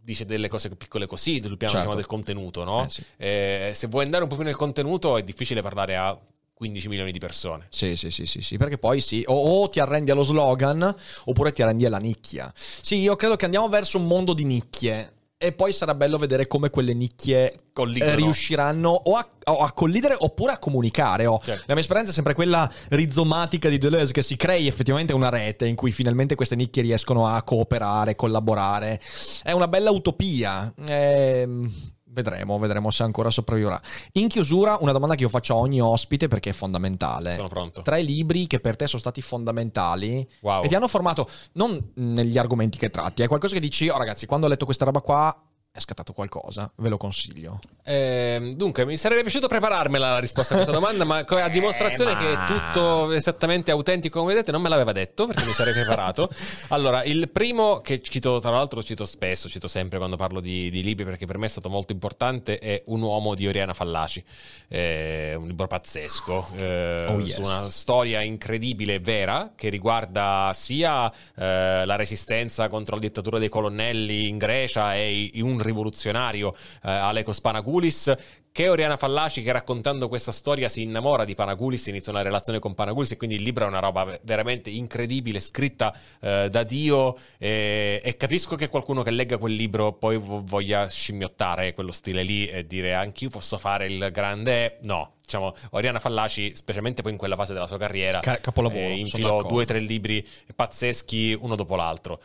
dice 0.03 0.25
delle 0.25 0.49
cose 0.49 0.69
piccole 0.75 1.05
così 1.05 1.41
sul 1.41 1.57
piano 1.57 1.73
certo. 1.73 1.77
diciamo, 1.77 1.95
del 1.95 2.05
contenuto, 2.05 2.63
no? 2.63 2.85
Eh, 2.85 2.89
sì. 2.89 3.03
eh, 3.17 3.71
se 3.73 3.87
vuoi 3.87 4.05
andare 4.05 4.23
un 4.23 4.29
po' 4.29 4.35
più 4.35 4.43
nel 4.43 4.55
contenuto 4.55 5.17
è 5.17 5.21
difficile 5.21 5.61
parlare 5.61 5.95
a 5.95 6.19
15 6.53 6.87
milioni 6.87 7.11
di 7.11 7.19
persone. 7.19 7.67
Sì, 7.69 7.95
sì, 7.95 8.11
sì, 8.11 8.25
sì, 8.25 8.41
sì 8.41 8.57
perché 8.57 8.77
poi 8.77 9.01
sì, 9.01 9.23
o, 9.27 9.33
o, 9.33 9.67
ti 9.69 9.79
arrendi 9.79 10.11
allo 10.11 10.23
slogan 10.23 10.95
oppure 11.25 11.51
ti 11.51 11.61
arrendi 11.61 11.85
alla 11.85 11.97
nicchia. 11.97 12.51
Sì, 12.55 12.97
io 12.97 13.15
credo 13.15 13.35
che 13.35 13.45
andiamo 13.45 13.67
verso 13.69 13.97
un 13.97 14.07
mondo 14.07 14.33
di 14.33 14.45
nicchie 14.45 15.12
e 15.43 15.51
poi 15.51 15.73
sarà 15.73 15.93
bello 15.93 16.17
vedere 16.17 16.47
come 16.47 16.69
quelle 16.69 16.93
nicchie 16.93 17.53
eh, 17.53 18.15
riusciranno 18.15 18.89
o 18.89 19.17
a, 19.17 19.27
o 19.43 19.57
a, 19.57 19.73
collidere 19.73 20.15
oppure 20.17 20.53
a 20.53 20.57
comunicare. 20.57 21.25
Oh. 21.25 21.41
Certo. 21.43 21.63
La 21.65 21.73
mia 21.73 21.81
esperienza 21.81 22.11
è 22.11 22.13
sempre 22.13 22.33
quella 22.33 22.71
rizomatica 22.91 23.67
di 23.67 23.77
Deleuze, 23.77 24.13
che 24.13 24.23
si 24.23 24.37
crei 24.37 24.67
effettivamente 24.67 25.11
una 25.11 25.27
rete 25.27 25.67
in 25.67 25.75
cui 25.75 25.91
finalmente 25.91 26.35
queste 26.35 26.55
nicchie 26.55 26.81
riescono 26.81 27.27
a 27.27 27.43
cooperare, 27.43 28.15
collaborare. 28.15 29.01
È 29.43 29.51
una 29.51 29.67
bella 29.67 29.91
utopia. 29.91 30.73
Ehm 30.87 31.92
Vedremo, 32.13 32.59
vedremo 32.59 32.91
se 32.91 33.01
ancora 33.01 33.31
sopravviverà. 33.31 33.81
In 34.13 34.27
chiusura, 34.27 34.77
una 34.81 34.91
domanda 34.91 35.15
che 35.15 35.23
io 35.23 35.29
faccio 35.29 35.55
a 35.55 35.57
ogni 35.57 35.81
ospite 35.81 36.27
perché 36.27 36.51
è 36.51 36.53
fondamentale. 36.53 37.33
Sono 37.33 37.47
pronto. 37.47 37.81
Tre 37.81 38.01
libri 38.03 38.45
che 38.45 38.59
per 38.59 38.75
te 38.75 38.85
sono 38.85 38.99
stati 39.01 39.19
fondamentali 39.21 40.27
wow. 40.41 40.63
e 40.63 40.67
ti 40.67 40.75
hanno 40.75 40.87
formato 40.87 41.27
non 41.53 41.91
negli 41.95 42.37
argomenti 42.37 42.77
che 42.77 42.91
tratti, 42.91 43.23
è 43.23 43.27
qualcosa 43.27 43.55
che 43.55 43.59
dici, 43.59 43.89
oh 43.89 43.97
ragazzi, 43.97 44.27
quando 44.27 44.45
ho 44.45 44.49
letto 44.49 44.65
questa 44.65 44.85
roba 44.85 45.01
qua 45.01 45.35
è 45.75 45.79
scattato 45.79 46.13
qualcosa, 46.13 46.71
ve 46.75 46.89
lo 46.89 46.97
consiglio. 46.97 47.59
Eh, 47.83 48.53
dunque, 48.55 48.85
mi 48.85 48.95
sarebbe 48.95 49.23
piaciuto 49.23 49.47
prepararmela 49.47 50.11
la 50.11 50.19
risposta 50.19 50.53
a 50.53 50.57
questa 50.57 50.71
domanda, 50.71 51.03
ma 51.03 51.25
a 51.27 51.49
dimostrazione 51.49 52.11
eh, 52.11 52.13
ma... 52.13 52.19
che 52.19 52.31
è 52.31 52.45
tutto 52.45 53.11
esattamente 53.11 53.71
autentico 53.71 54.19
come 54.19 54.33
vedete, 54.33 54.51
non 54.51 54.61
me 54.61 54.69
l'aveva 54.69 54.91
detto 54.91 55.25
perché 55.25 55.43
mi 55.45 55.51
sarei 55.51 55.73
preparato. 55.73 56.29
Allora, 56.69 57.03
il 57.03 57.29
primo 57.29 57.81
che 57.81 58.01
cito, 58.01 58.39
tra 58.39 58.51
l'altro 58.51 58.83
cito 58.83 59.05
spesso, 59.05 59.49
cito 59.49 59.67
sempre 59.67 59.97
quando 59.97 60.15
parlo 60.15 60.39
di, 60.39 60.69
di 60.69 60.83
libri 60.83 61.05
perché 61.05 61.25
per 61.25 61.37
me 61.37 61.47
è 61.47 61.49
stato 61.49 61.69
molto 61.69 61.91
importante, 61.91 62.59
è 62.59 62.83
Un 62.85 63.01
uomo 63.01 63.33
di 63.33 63.47
Oriana 63.47 63.73
Fallaci. 63.73 64.23
È 64.67 65.33
un 65.35 65.47
libro 65.47 65.65
pazzesco, 65.67 66.47
eh, 66.55 67.05
oh, 67.07 67.19
yes. 67.19 67.37
una 67.37 67.69
storia 67.69 68.21
incredibile 68.21 68.99
vera 68.99 69.53
che 69.55 69.69
riguarda 69.69 70.51
sia 70.53 71.11
eh, 71.35 71.83
la 71.85 71.95
resistenza 71.95 72.69
contro 72.69 72.95
la 72.95 73.01
dittatura 73.01 73.39
dei 73.39 73.49
colonnelli 73.49 74.27
in 74.27 74.37
Grecia 74.37 74.95
e 74.95 75.31
un 75.35 75.61
rivoluzionario 75.63 76.53
eh, 76.83 76.89
Alekos 76.89 77.41
Panagoulis 77.41 78.15
che 78.53 78.69
Oriana 78.69 78.97
Fallaci 78.97 79.41
che 79.41 79.51
raccontando 79.51 80.07
questa 80.07 80.31
storia 80.31 80.69
si 80.69 80.83
innamora 80.83 81.25
di 81.25 81.33
Panagoulis, 81.33 81.87
inizia 81.87 82.11
una 82.11 82.21
relazione 82.21 82.59
con 82.59 82.75
Panagoulis 82.75 83.11
e 83.11 83.17
quindi 83.17 83.37
il 83.37 83.41
libro 83.41 83.65
è 83.65 83.67
una 83.67 83.79
roba 83.79 84.17
veramente 84.21 84.69
incredibile, 84.69 85.39
scritta 85.39 85.91
eh, 86.21 86.49
da 86.51 86.61
Dio 86.61 87.17
e, 87.39 87.99
e, 88.03 88.15
capisco 88.15 88.55
che 88.55 88.69
qualcuno 88.69 89.01
che 89.01 89.09
legga 89.09 89.39
quel 89.39 89.55
libro 89.55 89.93
poi 89.93 90.19
voglia 90.19 90.87
scimmiottare 90.87 91.73
quello 91.73 91.91
stile 91.91 92.21
lì 92.21 92.45
e 92.45 92.67
dire 92.67 92.93
anch'io 92.93 93.29
posso 93.29 93.57
fare 93.57 93.87
il 93.87 94.09
grande... 94.11 94.77
No, 94.83 95.13
diciamo, 95.23 95.55
Oriana 95.71 95.99
Fallaci, 95.99 96.55
specialmente 96.55 97.01
poi 97.01 97.13
in 97.13 97.17
quella 97.17 97.35
fase 97.35 97.53
della 97.53 97.65
sua 97.65 97.79
carriera, 97.79 98.19
Ca- 98.19 98.39
capolavoro, 98.39 98.83
eh, 98.85 98.97
infilò 98.97 99.41
due 99.41 99.63
o 99.63 99.65
tre 99.65 99.79
libri 99.79 100.25
pazzeschi 100.55 101.35
uno 101.41 101.55
dopo 101.55 101.75
l'altro. 101.75 102.21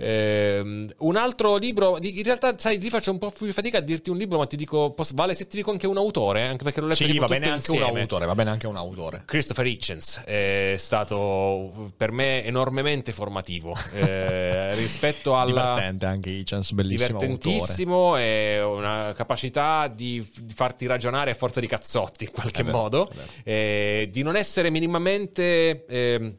Ehm, 0.00 0.88
un 0.98 1.16
altro 1.16 1.56
libro, 1.56 1.98
in 2.00 2.22
realtà, 2.22 2.54
sai, 2.58 2.78
lì 2.78 2.88
faccio 2.90 3.10
un 3.10 3.18
po' 3.18 3.30
più 3.30 3.52
fatica 3.52 3.78
a 3.78 3.80
dirti 3.80 4.10
un 4.10 4.16
libro, 4.16 4.38
ma 4.38 4.46
ti 4.46 4.56
dico, 4.56 4.92
posso- 4.92 5.12
vale 5.14 5.34
se 5.34 5.46
ti 5.46 5.56
dico 5.58 5.70
anche 5.70 5.86
un 5.86 5.96
autore, 5.98 6.46
anche 6.46 6.64
perché 6.64 6.80
l'ho 6.80 6.86
letto 6.86 7.04
Sì, 7.04 7.18
va 7.18 7.26
bene 7.26 7.50
anche 7.50 7.70
un 7.70 7.82
autore, 7.82 8.26
va 8.26 8.34
bene 8.34 8.50
anche 8.50 8.66
un 8.66 8.76
autore. 8.76 9.22
Christopher 9.26 9.66
Hitchens 9.66 10.22
è 10.24 10.74
stato 10.78 11.92
per 11.96 12.12
me 12.12 12.44
enormemente 12.44 13.12
formativo 13.12 13.76
eh, 13.92 14.74
rispetto 14.80 15.36
alla 15.38 15.48
Divertente 15.74 16.06
anche 16.06 16.30
Hitchens, 16.30 16.72
bellissimo 16.72 17.18
autore. 17.18 17.26
divertentissimo 17.36 18.16
e 18.16 18.60
una 18.62 19.12
capacità 19.14 19.86
di, 19.88 20.26
di 20.42 20.52
farti 20.54 20.86
ragionare 20.86 21.30
a 21.32 21.34
forza 21.34 21.60
di 21.60 21.66
cazzotti 21.66 22.24
in 22.24 22.30
qualche 22.30 22.60
È 22.60 22.64
vero, 22.64 22.76
modo, 22.76 23.10
vero. 23.14 23.26
eh, 23.44 24.08
di 24.10 24.22
non 24.22 24.36
essere 24.36 24.70
minimamente... 24.70 25.84
ehm, 25.86 26.36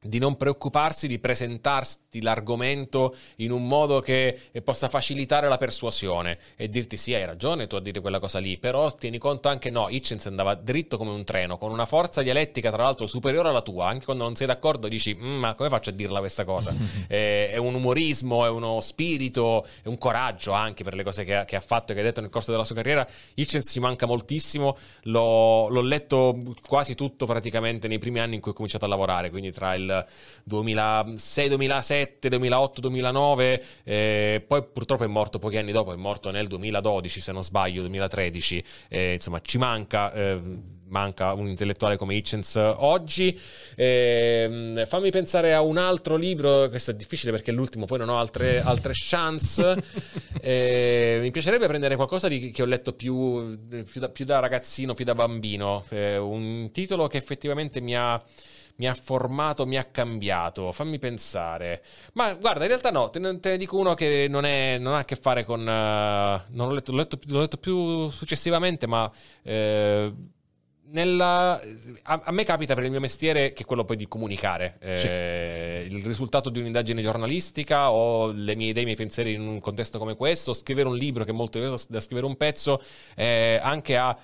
di 0.00 0.18
non 0.18 0.36
preoccuparsi 0.36 1.08
di 1.08 1.18
presentarti 1.18 2.22
l'argomento 2.22 3.16
in 3.36 3.50
un 3.50 3.66
modo 3.66 4.00
che 4.00 4.38
eh, 4.52 4.62
possa 4.62 4.88
facilitare 4.88 5.48
la 5.48 5.56
persuasione 5.56 6.38
e 6.56 6.68
dirti 6.68 6.96
sì 6.96 7.14
hai 7.14 7.24
ragione 7.24 7.66
tu 7.66 7.74
a 7.74 7.80
dire 7.80 8.00
quella 8.00 8.20
cosa 8.20 8.38
lì 8.38 8.58
però 8.58 8.94
tieni 8.94 9.18
conto 9.18 9.48
anche 9.48 9.70
no 9.70 9.88
Hitchens 9.88 10.26
andava 10.26 10.54
dritto 10.54 10.96
come 10.98 11.10
un 11.10 11.24
treno 11.24 11.58
con 11.58 11.72
una 11.72 11.84
forza 11.84 12.22
dialettica 12.22 12.70
tra 12.70 12.84
l'altro 12.84 13.08
superiore 13.08 13.48
alla 13.48 13.60
tua 13.60 13.88
anche 13.88 14.04
quando 14.04 14.22
non 14.22 14.36
sei 14.36 14.46
d'accordo 14.46 14.86
dici 14.86 15.16
"Mm, 15.16 15.38
ma 15.38 15.54
come 15.54 15.68
faccio 15.68 15.90
a 15.90 15.92
dirla 15.92 16.20
questa 16.20 16.44
cosa? 16.44 16.74
Eh, 17.08 17.50
è 17.52 17.56
un 17.56 17.74
umorismo 17.74 18.44
è 18.44 18.48
uno 18.50 18.80
spirito 18.80 19.66
è 19.82 19.88
un 19.88 19.96
coraggio 19.98 20.52
anche 20.52 20.84
per 20.84 20.94
le 20.94 21.02
cose 21.02 21.24
che 21.24 21.34
ha, 21.36 21.44
che 21.44 21.56
ha 21.56 21.60
fatto 21.60 21.92
e 21.92 21.94
che 21.94 22.00
ha 22.02 22.04
detto 22.04 22.20
nel 22.20 22.28
corso 22.28 22.50
della 22.50 22.64
sua 22.64 22.74
carriera. 22.74 23.06
Hitchens 23.34 23.70
ci 23.70 23.80
manca 23.80 24.04
moltissimo 24.06 24.76
l'ho, 25.04 25.68
l'ho 25.68 25.80
letto 25.80 26.36
quasi 26.66 26.94
tutto 26.94 27.24
praticamente 27.24 27.88
nei 27.88 27.98
primi 27.98 28.20
anni 28.20 28.34
in 28.34 28.40
cui 28.40 28.50
ho 28.50 28.54
cominciato 28.54 28.84
a 28.84 28.88
lavorare 28.88 29.30
quindi 29.30 29.52
tra 29.52 29.74
il 29.74 29.87
2006 30.44 31.48
2007 31.48 32.28
2008 32.28 32.80
2009 32.80 33.64
eh, 33.84 34.44
poi 34.46 34.64
purtroppo 34.64 35.04
è 35.04 35.06
morto 35.06 35.38
pochi 35.38 35.56
anni 35.56 35.72
dopo 35.72 35.92
è 35.92 35.96
morto 35.96 36.30
nel 36.30 36.46
2012 36.46 37.20
se 37.20 37.32
non 37.32 37.42
sbaglio 37.42 37.80
2013 37.80 38.64
eh, 38.88 39.12
insomma 39.14 39.40
ci 39.40 39.58
manca 39.58 40.12
eh, 40.12 40.40
manca 40.88 41.32
un 41.32 41.48
intellettuale 41.48 41.96
come 41.96 42.14
Hitchens 42.14 42.56
oggi. 42.56 43.38
Ehm, 43.76 44.84
fammi 44.86 45.10
pensare 45.10 45.54
a 45.54 45.60
un 45.62 45.76
altro 45.76 46.16
libro 46.16 46.68
questo 46.68 46.90
è 46.90 46.94
difficile 46.94 47.32
perché 47.32 47.50
è 47.50 47.54
l'ultimo 47.54 47.86
poi 47.86 47.98
non 47.98 48.08
ho 48.08 48.16
altre, 48.16 48.60
altre 48.60 48.92
chance. 48.94 49.76
Eh, 50.40 51.18
mi 51.20 51.30
piacerebbe 51.32 51.66
prendere 51.66 51.96
qualcosa 51.96 52.28
di- 52.28 52.50
che 52.50 52.62
ho 52.62 52.66
letto 52.66 52.92
più, 52.92 53.58
più 53.68 54.00
da, 54.00 54.08
più 54.08 54.24
da 54.24 54.38
ragazzino 54.38 54.94
più 54.94 55.04
da 55.04 55.14
bambino. 55.14 55.84
Eh, 55.88 56.16
un 56.16 56.70
titolo 56.72 57.08
che 57.08 57.16
effettivamente 57.16 57.80
mi 57.80 57.96
ha 57.96 58.22
mi 58.78 58.86
ha 58.88 58.94
formato, 58.94 59.66
mi 59.66 59.76
ha 59.76 59.84
cambiato. 59.84 60.72
Fammi 60.72 60.98
pensare. 60.98 61.82
Ma 62.14 62.32
guarda, 62.34 62.62
in 62.62 62.68
realtà 62.68 62.90
no, 62.90 63.10
te 63.10 63.18
ne, 63.18 63.38
te 63.40 63.50
ne 63.50 63.56
dico 63.56 63.76
uno 63.76 63.94
che 63.94 64.26
non, 64.28 64.44
è- 64.44 64.78
non 64.78 64.94
ha 64.94 64.98
a 64.98 65.04
che 65.04 65.16
fare 65.16 65.44
con... 65.44 65.60
eh, 65.60 66.44
non 66.50 66.68
l'ho 66.68 66.74
letto, 66.74 66.92
l'ho 66.92 66.98
letto, 66.98 67.18
l'ho 67.26 67.40
letto 67.40 67.56
più 67.56 68.08
successivamente, 68.08 68.86
ma... 68.86 69.10
eh, 69.42 70.12
nella- 70.90 71.60
a, 72.02 72.20
a 72.24 72.32
me 72.32 72.44
capita 72.44 72.74
per 72.74 72.84
il 72.84 72.90
mio 72.90 73.00
mestiere 73.00 73.52
che 73.52 73.62
è 73.64 73.66
quello 73.66 73.84
poi 73.84 73.96
di 73.96 74.08
comunicare 74.08 74.78
eh, 74.80 75.86
il 75.90 76.02
risultato 76.02 76.48
di 76.48 76.60
un'indagine 76.60 77.02
giornalistica 77.02 77.90
o 77.90 78.30
le 78.30 78.54
mie 78.54 78.68
idee, 78.68 78.82
i 78.82 78.84
miei 78.86 78.96
pensieri 78.96 79.34
in 79.34 79.46
un 79.46 79.60
contesto 79.60 79.98
come 79.98 80.16
questo, 80.16 80.54
scrivere 80.54 80.88
un 80.88 80.96
libro 80.96 81.24
che 81.24 81.30
è 81.30 81.34
molto 81.34 81.58
diverso 81.58 81.86
da 81.90 82.00
scrivere 82.00 82.26
un 82.26 82.36
pezzo, 82.36 82.82
eh, 83.16 83.58
anche 83.62 83.98
a 83.98 84.16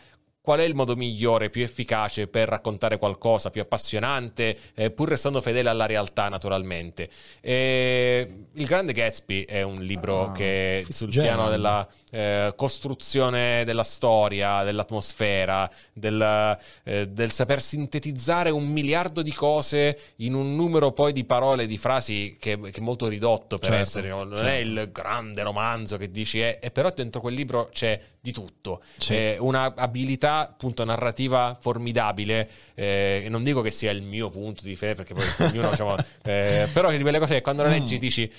qual 0.44 0.58
è 0.58 0.64
il 0.64 0.74
modo 0.74 0.94
migliore, 0.94 1.48
più 1.48 1.62
efficace 1.62 2.26
per 2.26 2.50
raccontare 2.50 2.98
qualcosa, 2.98 3.48
più 3.48 3.62
appassionante, 3.62 4.58
eh, 4.74 4.90
pur 4.90 5.08
restando 5.08 5.40
fedele 5.40 5.70
alla 5.70 5.86
realtà, 5.86 6.28
naturalmente. 6.28 7.08
E 7.40 8.28
il 8.52 8.66
Grande 8.66 8.92
Gatsby 8.92 9.46
è 9.46 9.62
un 9.62 9.76
libro 9.76 10.26
Ah, 10.26 10.32
che 10.32 10.84
sul 10.90 11.08
piano 11.08 11.48
della 11.48 11.88
eh, 12.10 12.52
costruzione 12.56 13.64
della 13.64 13.82
storia, 13.84 14.62
dell'atmosfera, 14.64 15.70
del, 15.94 16.58
eh, 16.82 17.08
del 17.08 17.30
saper 17.30 17.62
sintetizzare 17.62 18.50
un 18.50 18.66
miliardo 18.66 19.22
di 19.22 19.32
cose 19.32 19.98
in 20.16 20.34
un 20.34 20.54
numero 20.54 20.92
poi 20.92 21.14
di 21.14 21.24
parole, 21.24 21.66
di 21.66 21.78
frasi 21.78 22.36
che, 22.38 22.60
che 22.60 22.80
è 22.80 22.80
molto 22.80 23.08
ridotto 23.08 23.56
per 23.56 23.70
Certo, 23.70 23.80
essere, 23.80 24.08
non 24.08 24.28
certo. 24.28 24.44
è 24.44 24.56
il 24.56 24.90
grande 24.92 25.42
romanzo 25.42 25.96
che 25.96 26.10
dici, 26.10 26.40
è, 26.40 26.58
e 26.60 26.70
però 26.70 26.92
dentro 26.94 27.22
quel 27.22 27.32
libro 27.32 27.70
c'è 27.72 27.98
di 28.20 28.32
tutto. 28.32 28.82
Sì. 28.98 29.14
È 29.14 29.36
una 29.38 29.72
abilità 29.76 30.33
appunto 30.40 30.84
narrativa 30.84 31.56
formidabile. 31.60 32.48
eh, 32.74 33.22
e 33.24 33.28
non 33.28 33.42
dico 33.42 33.60
che 33.60 33.70
sia 33.70 33.90
il 33.90 34.02
mio 34.02 34.30
punto 34.30 34.64
di 34.64 34.76
fede, 34.76 34.94
perché 34.94 35.14
poi 35.14 35.24
ognuno, 35.48 35.70
diciamo, 35.70 35.94
eh, 36.24 36.68
però 36.72 36.88
che 36.88 36.96
di 36.96 37.02
quelle 37.02 37.18
cose 37.18 37.34
che 37.34 37.40
quando 37.40 37.62
le 37.62 37.68
leggi 37.70 37.98
dici. 37.98 38.30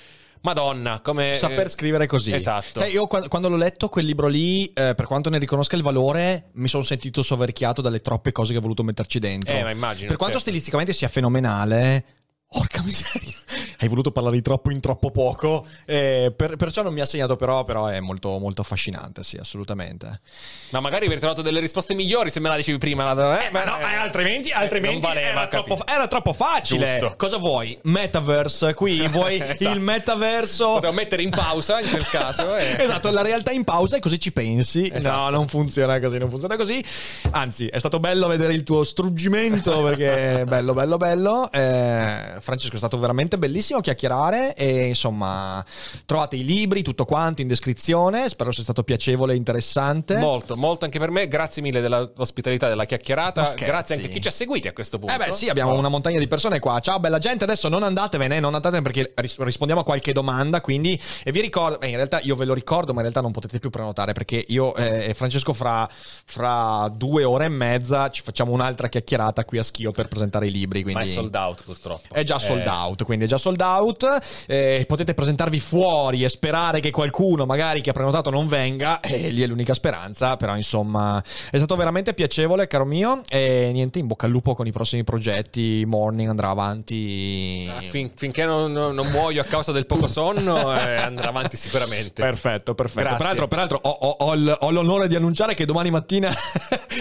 Madonna, 0.41 0.99
come 0.99 1.33
Saper 1.33 1.65
eh, 1.65 1.69
scrivere 1.69 2.05
così. 2.05 2.31
Esatto. 2.31 2.79
Cioè, 2.79 2.87
io 2.87 3.07
qua- 3.07 3.27
quando 3.27 3.49
l'ho 3.49 3.55
letto 3.55 3.89
quel 3.89 4.05
libro 4.05 4.27
lì, 4.27 4.65
eh, 4.73 4.93
per 4.93 5.05
quanto 5.05 5.31
ne 5.31 5.39
riconosca 5.39 5.75
il 5.75 5.81
valore, 5.81 6.49
mi 6.53 6.67
sono 6.67 6.83
sentito 6.83 7.23
soverchiato 7.23 7.81
dalle 7.81 7.99
troppe 7.99 8.31
cose 8.31 8.51
che 8.51 8.59
ho 8.59 8.61
voluto 8.61 8.83
metterci 8.83 9.17
dentro. 9.17 9.55
Eh, 9.55 9.63
ma 9.63 9.71
immagino, 9.71 10.07
Per 10.07 10.17
quanto 10.17 10.35
certo. 10.35 10.49
stilisticamente 10.51 10.93
sia 10.93 11.07
fenomenale, 11.07 12.05
porca 12.47 12.81
miseria, 12.83 13.33
hai 13.79 13.87
voluto 13.87 14.11
parlare 14.11 14.35
di 14.35 14.41
troppo 14.41 14.71
in 14.71 14.79
troppo 14.79 15.11
poco. 15.11 15.65
eh, 15.85 16.31
per- 16.35 16.55
perciò 16.55 16.83
non 16.83 16.93
mi 16.93 17.01
ha 17.01 17.05
segnato, 17.05 17.35
però, 17.35 17.63
però 17.63 17.87
è 17.87 17.99
molto, 17.99 18.37
molto 18.39 18.61
affascinante, 18.61 19.23
sì, 19.23 19.35
assolutamente. 19.37 20.21
Ma 20.69 20.79
magari 20.79 21.03
avrei 21.05 21.19
trovato 21.19 21.41
delle 21.41 21.59
risposte 21.59 21.93
migliori 21.93 22.29
se 22.29 22.39
me 22.39 22.47
la 22.49 22.55
dicevi 22.55 22.77
prima. 22.77 23.11
Eh, 23.11 23.49
ma 23.51 23.63
no, 23.65 23.79
eh, 23.79 23.95
altrimenti, 23.95 24.51
altrimenti 24.51 24.99
non 24.99 25.09
valeva, 25.13 25.29
era, 25.41 25.47
troppo, 25.47 25.85
era 25.85 26.07
troppo 26.07 26.33
facile. 26.33 26.97
Giusto. 26.99 27.15
Cosa 27.17 27.37
vuoi? 27.37 27.77
Metaverse, 27.83 28.73
qui 28.73 29.05
vuoi 29.09 29.39
Esatto. 29.39 29.69
il 29.69 29.79
metaverso. 29.81 30.73
Potevo 30.73 30.93
mettere 30.93 31.21
in 31.23 31.29
pausa 31.31 31.79
in 31.81 31.89
quel 31.89 32.07
caso. 32.07 32.55
eh. 32.55 32.75
Esatto, 32.85 33.09
la 33.11 33.21
realtà 33.21 33.51
in 33.51 33.63
pausa 33.63 33.97
e 33.97 33.99
così 33.99 34.19
ci 34.19 34.31
pensi. 34.31 34.89
Esatto. 34.93 35.15
No, 35.17 35.29
non 35.29 35.47
funziona 35.47 35.99
così, 35.99 36.17
non 36.17 36.29
funziona 36.29 36.55
così. 36.55 36.83
Anzi, 37.31 37.67
è 37.67 37.79
stato 37.79 37.99
bello 37.99 38.27
vedere 38.27 38.53
il 38.53 38.63
tuo 38.63 38.83
struggimento 38.83 39.81
perché 39.83 40.43
bello, 40.47 40.73
bello, 40.73 40.97
bello. 40.97 41.51
Eh, 41.51 42.34
Francesco, 42.39 42.75
è 42.75 42.77
stato 42.77 42.97
veramente 42.99 43.37
bellissimo 43.37 43.79
chiacchierare 43.79 44.55
e 44.55 44.85
insomma, 44.87 45.63
trovate 46.05 46.35
i 46.35 46.43
libri, 46.43 46.81
tutto 46.81 47.05
quanto 47.05 47.41
in 47.41 47.47
descrizione. 47.47 48.27
Spero 48.29 48.51
sia 48.51 48.63
stato 48.63 48.83
piacevole 48.83 49.33
e 49.33 49.35
interessante. 49.37 50.17
Molto, 50.17 50.55
molto 50.55 50.85
anche 50.85 50.99
per 50.99 51.09
me. 51.09 51.27
Grazie 51.27 51.61
mille 51.61 51.81
dell'ospitalità, 51.81 52.67
della 52.67 52.85
chiacchierata. 52.85 53.41
Ma. 53.41 53.53
Grazie 53.53 53.95
anche 53.95 54.07
a 54.07 54.09
chi 54.09 54.21
ci 54.21 54.27
ha 54.27 54.31
seguiti 54.31 54.67
a 54.67 54.73
questo 54.73 54.99
punto. 54.99 55.13
Eh 55.13 55.17
beh 55.17 55.31
sì, 55.31 55.49
abbiamo 55.49 55.77
una 55.77 55.89
montagna 55.89 56.19
di 56.19 56.27
persone 56.27 56.59
qua. 56.59 56.79
Ciao 56.79 56.99
bella 56.99 57.19
gente, 57.19 57.43
adesso 57.43 57.69
non 57.69 57.83
andatevene, 57.83 58.39
non 58.39 58.55
andatevene 58.55 58.83
perché 58.83 59.11
ris- 59.15 59.39
rispondiamo 59.39 59.81
a 59.81 59.83
qualche 59.83 60.13
domanda, 60.13 60.61
quindi 60.61 60.99
e 61.23 61.31
vi 61.31 61.41
ricordo, 61.41 61.77
beh, 61.77 61.87
in 61.87 61.95
realtà 61.95 62.19
io 62.21 62.35
ve 62.35 62.45
lo 62.45 62.53
ricordo, 62.53 62.91
ma 62.91 62.97
in 62.97 63.03
realtà 63.03 63.21
non 63.21 63.31
potete 63.31 63.59
più 63.59 63.69
prenotare 63.69 64.13
perché 64.13 64.43
io 64.47 64.75
eh, 64.75 65.09
e 65.09 65.13
Francesco 65.13 65.53
fra, 65.53 65.87
fra 65.91 66.91
due 66.93 67.23
ore 67.23 67.45
e 67.45 67.49
mezza 67.49 68.09
ci 68.09 68.21
facciamo 68.21 68.51
un'altra 68.51 68.87
chiacchierata 68.87 69.45
qui 69.45 69.57
a 69.57 69.63
Schio 69.63 69.91
per 69.91 70.07
presentare 70.07 70.47
i 70.47 70.51
libri, 70.51 70.83
Ma 70.83 70.91
quindi 70.91 71.11
è 71.11 71.13
sold 71.13 71.35
out 71.35 71.63
purtroppo. 71.63 72.13
è 72.13 72.23
già 72.25 72.37
sold 72.39 72.65
Eh, 72.65 72.69
out, 72.69 73.03
quindi 73.05 73.25
è 73.25 73.27
già 73.27 73.37
sold 73.37 73.61
out. 73.61 74.43
Eh, 74.47 74.83
potete 74.87 75.13
presentarvi 75.13 75.59
fuori 75.59 76.23
e 76.23 76.29
sperare 76.29 76.79
che 76.81 76.91
qualcuno, 76.91 77.45
magari 77.45 77.79
che 77.81 77.91
ha 77.91 77.93
prenotato, 77.93 78.29
non 78.29 78.47
venga. 78.47 78.99
E 79.15 79.29
lì 79.29 79.41
è 79.41 79.47
l'unica 79.47 79.73
speranza. 79.73 80.35
Però, 80.35 80.55
insomma, 80.57 81.23
è 81.51 81.55
stato 81.57 81.75
veramente 81.75 82.13
piacevole, 82.13 82.67
caro 82.67 82.83
mio. 82.85 83.21
E 83.29 83.69
niente, 83.71 83.99
in 83.99 84.07
bocca 84.07 84.25
al 84.25 84.31
lupo 84.31 84.53
con 84.55 84.67
i 84.67 84.71
prossimi 84.71 85.03
progetti. 85.05 85.83
Morning 85.85 86.27
andrà 86.29 86.49
avanti. 86.49 87.69
Ah, 87.69 87.79
fin- 87.81 88.11
finché 88.15 88.43
non, 88.45 88.71
non- 88.71 89.07
muoio 89.11 89.41
a 89.41 89.45
causa 89.45 89.71
del 89.71 89.85
poco 89.85 90.07
sonno, 90.07 90.73
eh, 90.75 90.95
andrà 90.95 91.29
avanti 91.29 91.55
sicuramente. 91.55 92.21
Perfetto, 92.21 92.73
perfetto. 92.73 93.15
Peraltro, 93.15 93.47
peraltro 93.47 93.79
ho, 93.81 93.89
ho- 93.89 94.15
ho 94.19 94.33
ho 94.59 94.71
l'onore 94.71 95.07
di 95.07 95.15
annunciare 95.15 95.53
che 95.53 95.65
domani 95.65 95.91
mattina 95.91 96.33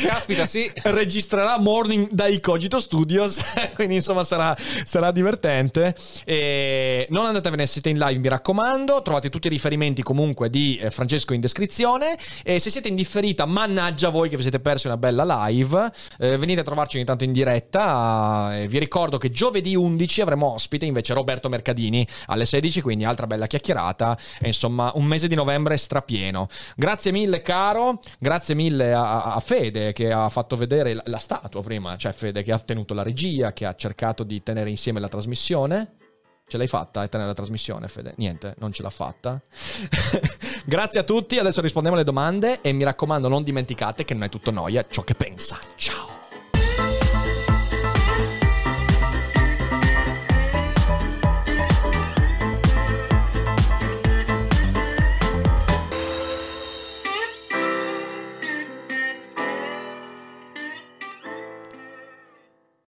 Caspita, 0.02 0.46
sì. 0.46 0.70
registrerà 0.84 1.59
Morning 1.59 2.09
dai 2.10 2.40
Cogito 2.40 2.80
Studios. 2.80 3.40
Quindi, 3.74 3.94
insomma, 3.96 4.24
sarà, 4.24 4.56
sarà 4.84 5.10
divertente. 5.15 5.95
E 6.24 7.07
non 7.11 7.24
andatevene, 7.24 7.66
siete 7.66 7.89
in 7.89 7.99
live, 7.99 8.19
mi 8.20 8.28
raccomando. 8.28 9.01
Trovate 9.01 9.31
tutti 9.31 9.47
i 9.47 9.51
riferimenti 9.51 10.03
comunque 10.03 10.51
di 10.51 10.77
eh, 10.77 10.91
Francesco 10.91 11.32
in 11.32 11.41
descrizione. 11.41 12.16
E 12.43 12.61
se 12.61 12.69
siete 12.69 12.89
in 12.89 12.97
differita, 12.97 13.47
mannaggia 13.47 14.11
voi 14.11 14.28
che 14.28 14.36
vi 14.36 14.43
siete 14.43 14.61
persi 14.61 14.86
una 14.86 14.99
bella 14.99 15.47
live. 15.47 15.91
Eh, 16.19 16.36
venite 16.36 16.61
a 16.61 16.65
trovarci 16.65 16.97
ogni 16.97 17.07
tanto 17.07 17.24
in 17.24 17.32
diretta. 17.32 18.59
Eh, 18.59 18.69
vi 18.69 18.78
ricordo 18.78 19.16
che 19.16 19.31
giovedì 19.31 19.74
11 19.74 20.20
avremo 20.20 20.53
ospite 20.53 20.85
invece 20.85 21.15
Roberto 21.15 21.49
Mercadini 21.49 22.07
alle 22.27 22.45
16, 22.45 22.82
quindi 22.82 23.05
altra 23.05 23.27
bella 23.27 23.47
chiacchierata. 23.47 24.19
E 24.41 24.49
insomma, 24.49 24.91
un 24.95 25.05
mese 25.05 25.28
di 25.28 25.35
novembre 25.35 25.77
strapieno. 25.77 26.49
Grazie 26.77 27.12
mille, 27.12 27.41
caro. 27.41 28.01
Grazie 28.19 28.55
mille 28.55 28.93
a, 28.93 29.35
a 29.35 29.41
Fede 29.41 29.93
che 29.93 30.12
ha 30.12 30.28
fatto 30.28 30.57
vedere 30.57 30.95
la, 30.95 31.03
la 31.07 31.19
statua 31.19 31.62
prima. 31.62 31.97
Cioè, 31.97 32.12
Fede 32.12 32.43
che 32.43 32.53
ha 32.53 32.59
tenuto 32.59 32.95
la 32.95 33.03
regia, 33.03 33.53
che 33.53 33.66
ha 33.66 33.74
cercato 33.74 34.24
di 34.24 34.43
tenere 34.43 34.70
insieme 34.70 35.01
la 35.01 35.03
trasmissione. 35.09 35.97
Ce 36.47 36.59
l'hai 36.59 36.68
fatta 36.68 37.06
tenere 37.09 37.31
la 37.31 37.35
trasmissione, 37.35 37.89
Fede? 37.89 38.14
Niente, 38.18 38.55
non 38.59 38.70
ce 38.70 38.82
l'ha 38.82 38.90
fatta. 38.90 39.40
Grazie 40.66 41.01
a 41.01 41.02
tutti, 41.02 41.39
adesso 41.39 41.60
rispondiamo 41.60 41.97
alle 41.97 42.05
domande 42.05 42.60
e 42.60 42.72
mi 42.72 42.85
raccomando 42.85 43.28
non 43.28 43.43
dimenticate 43.43 44.05
che 44.05 44.12
non 44.14 44.24
è 44.24 44.28
tutto 44.28 44.51
noia 44.51 44.85
ciò 44.89 45.02
che 45.02 45.14
pensa. 45.14 45.59
Ciao! 45.76 46.23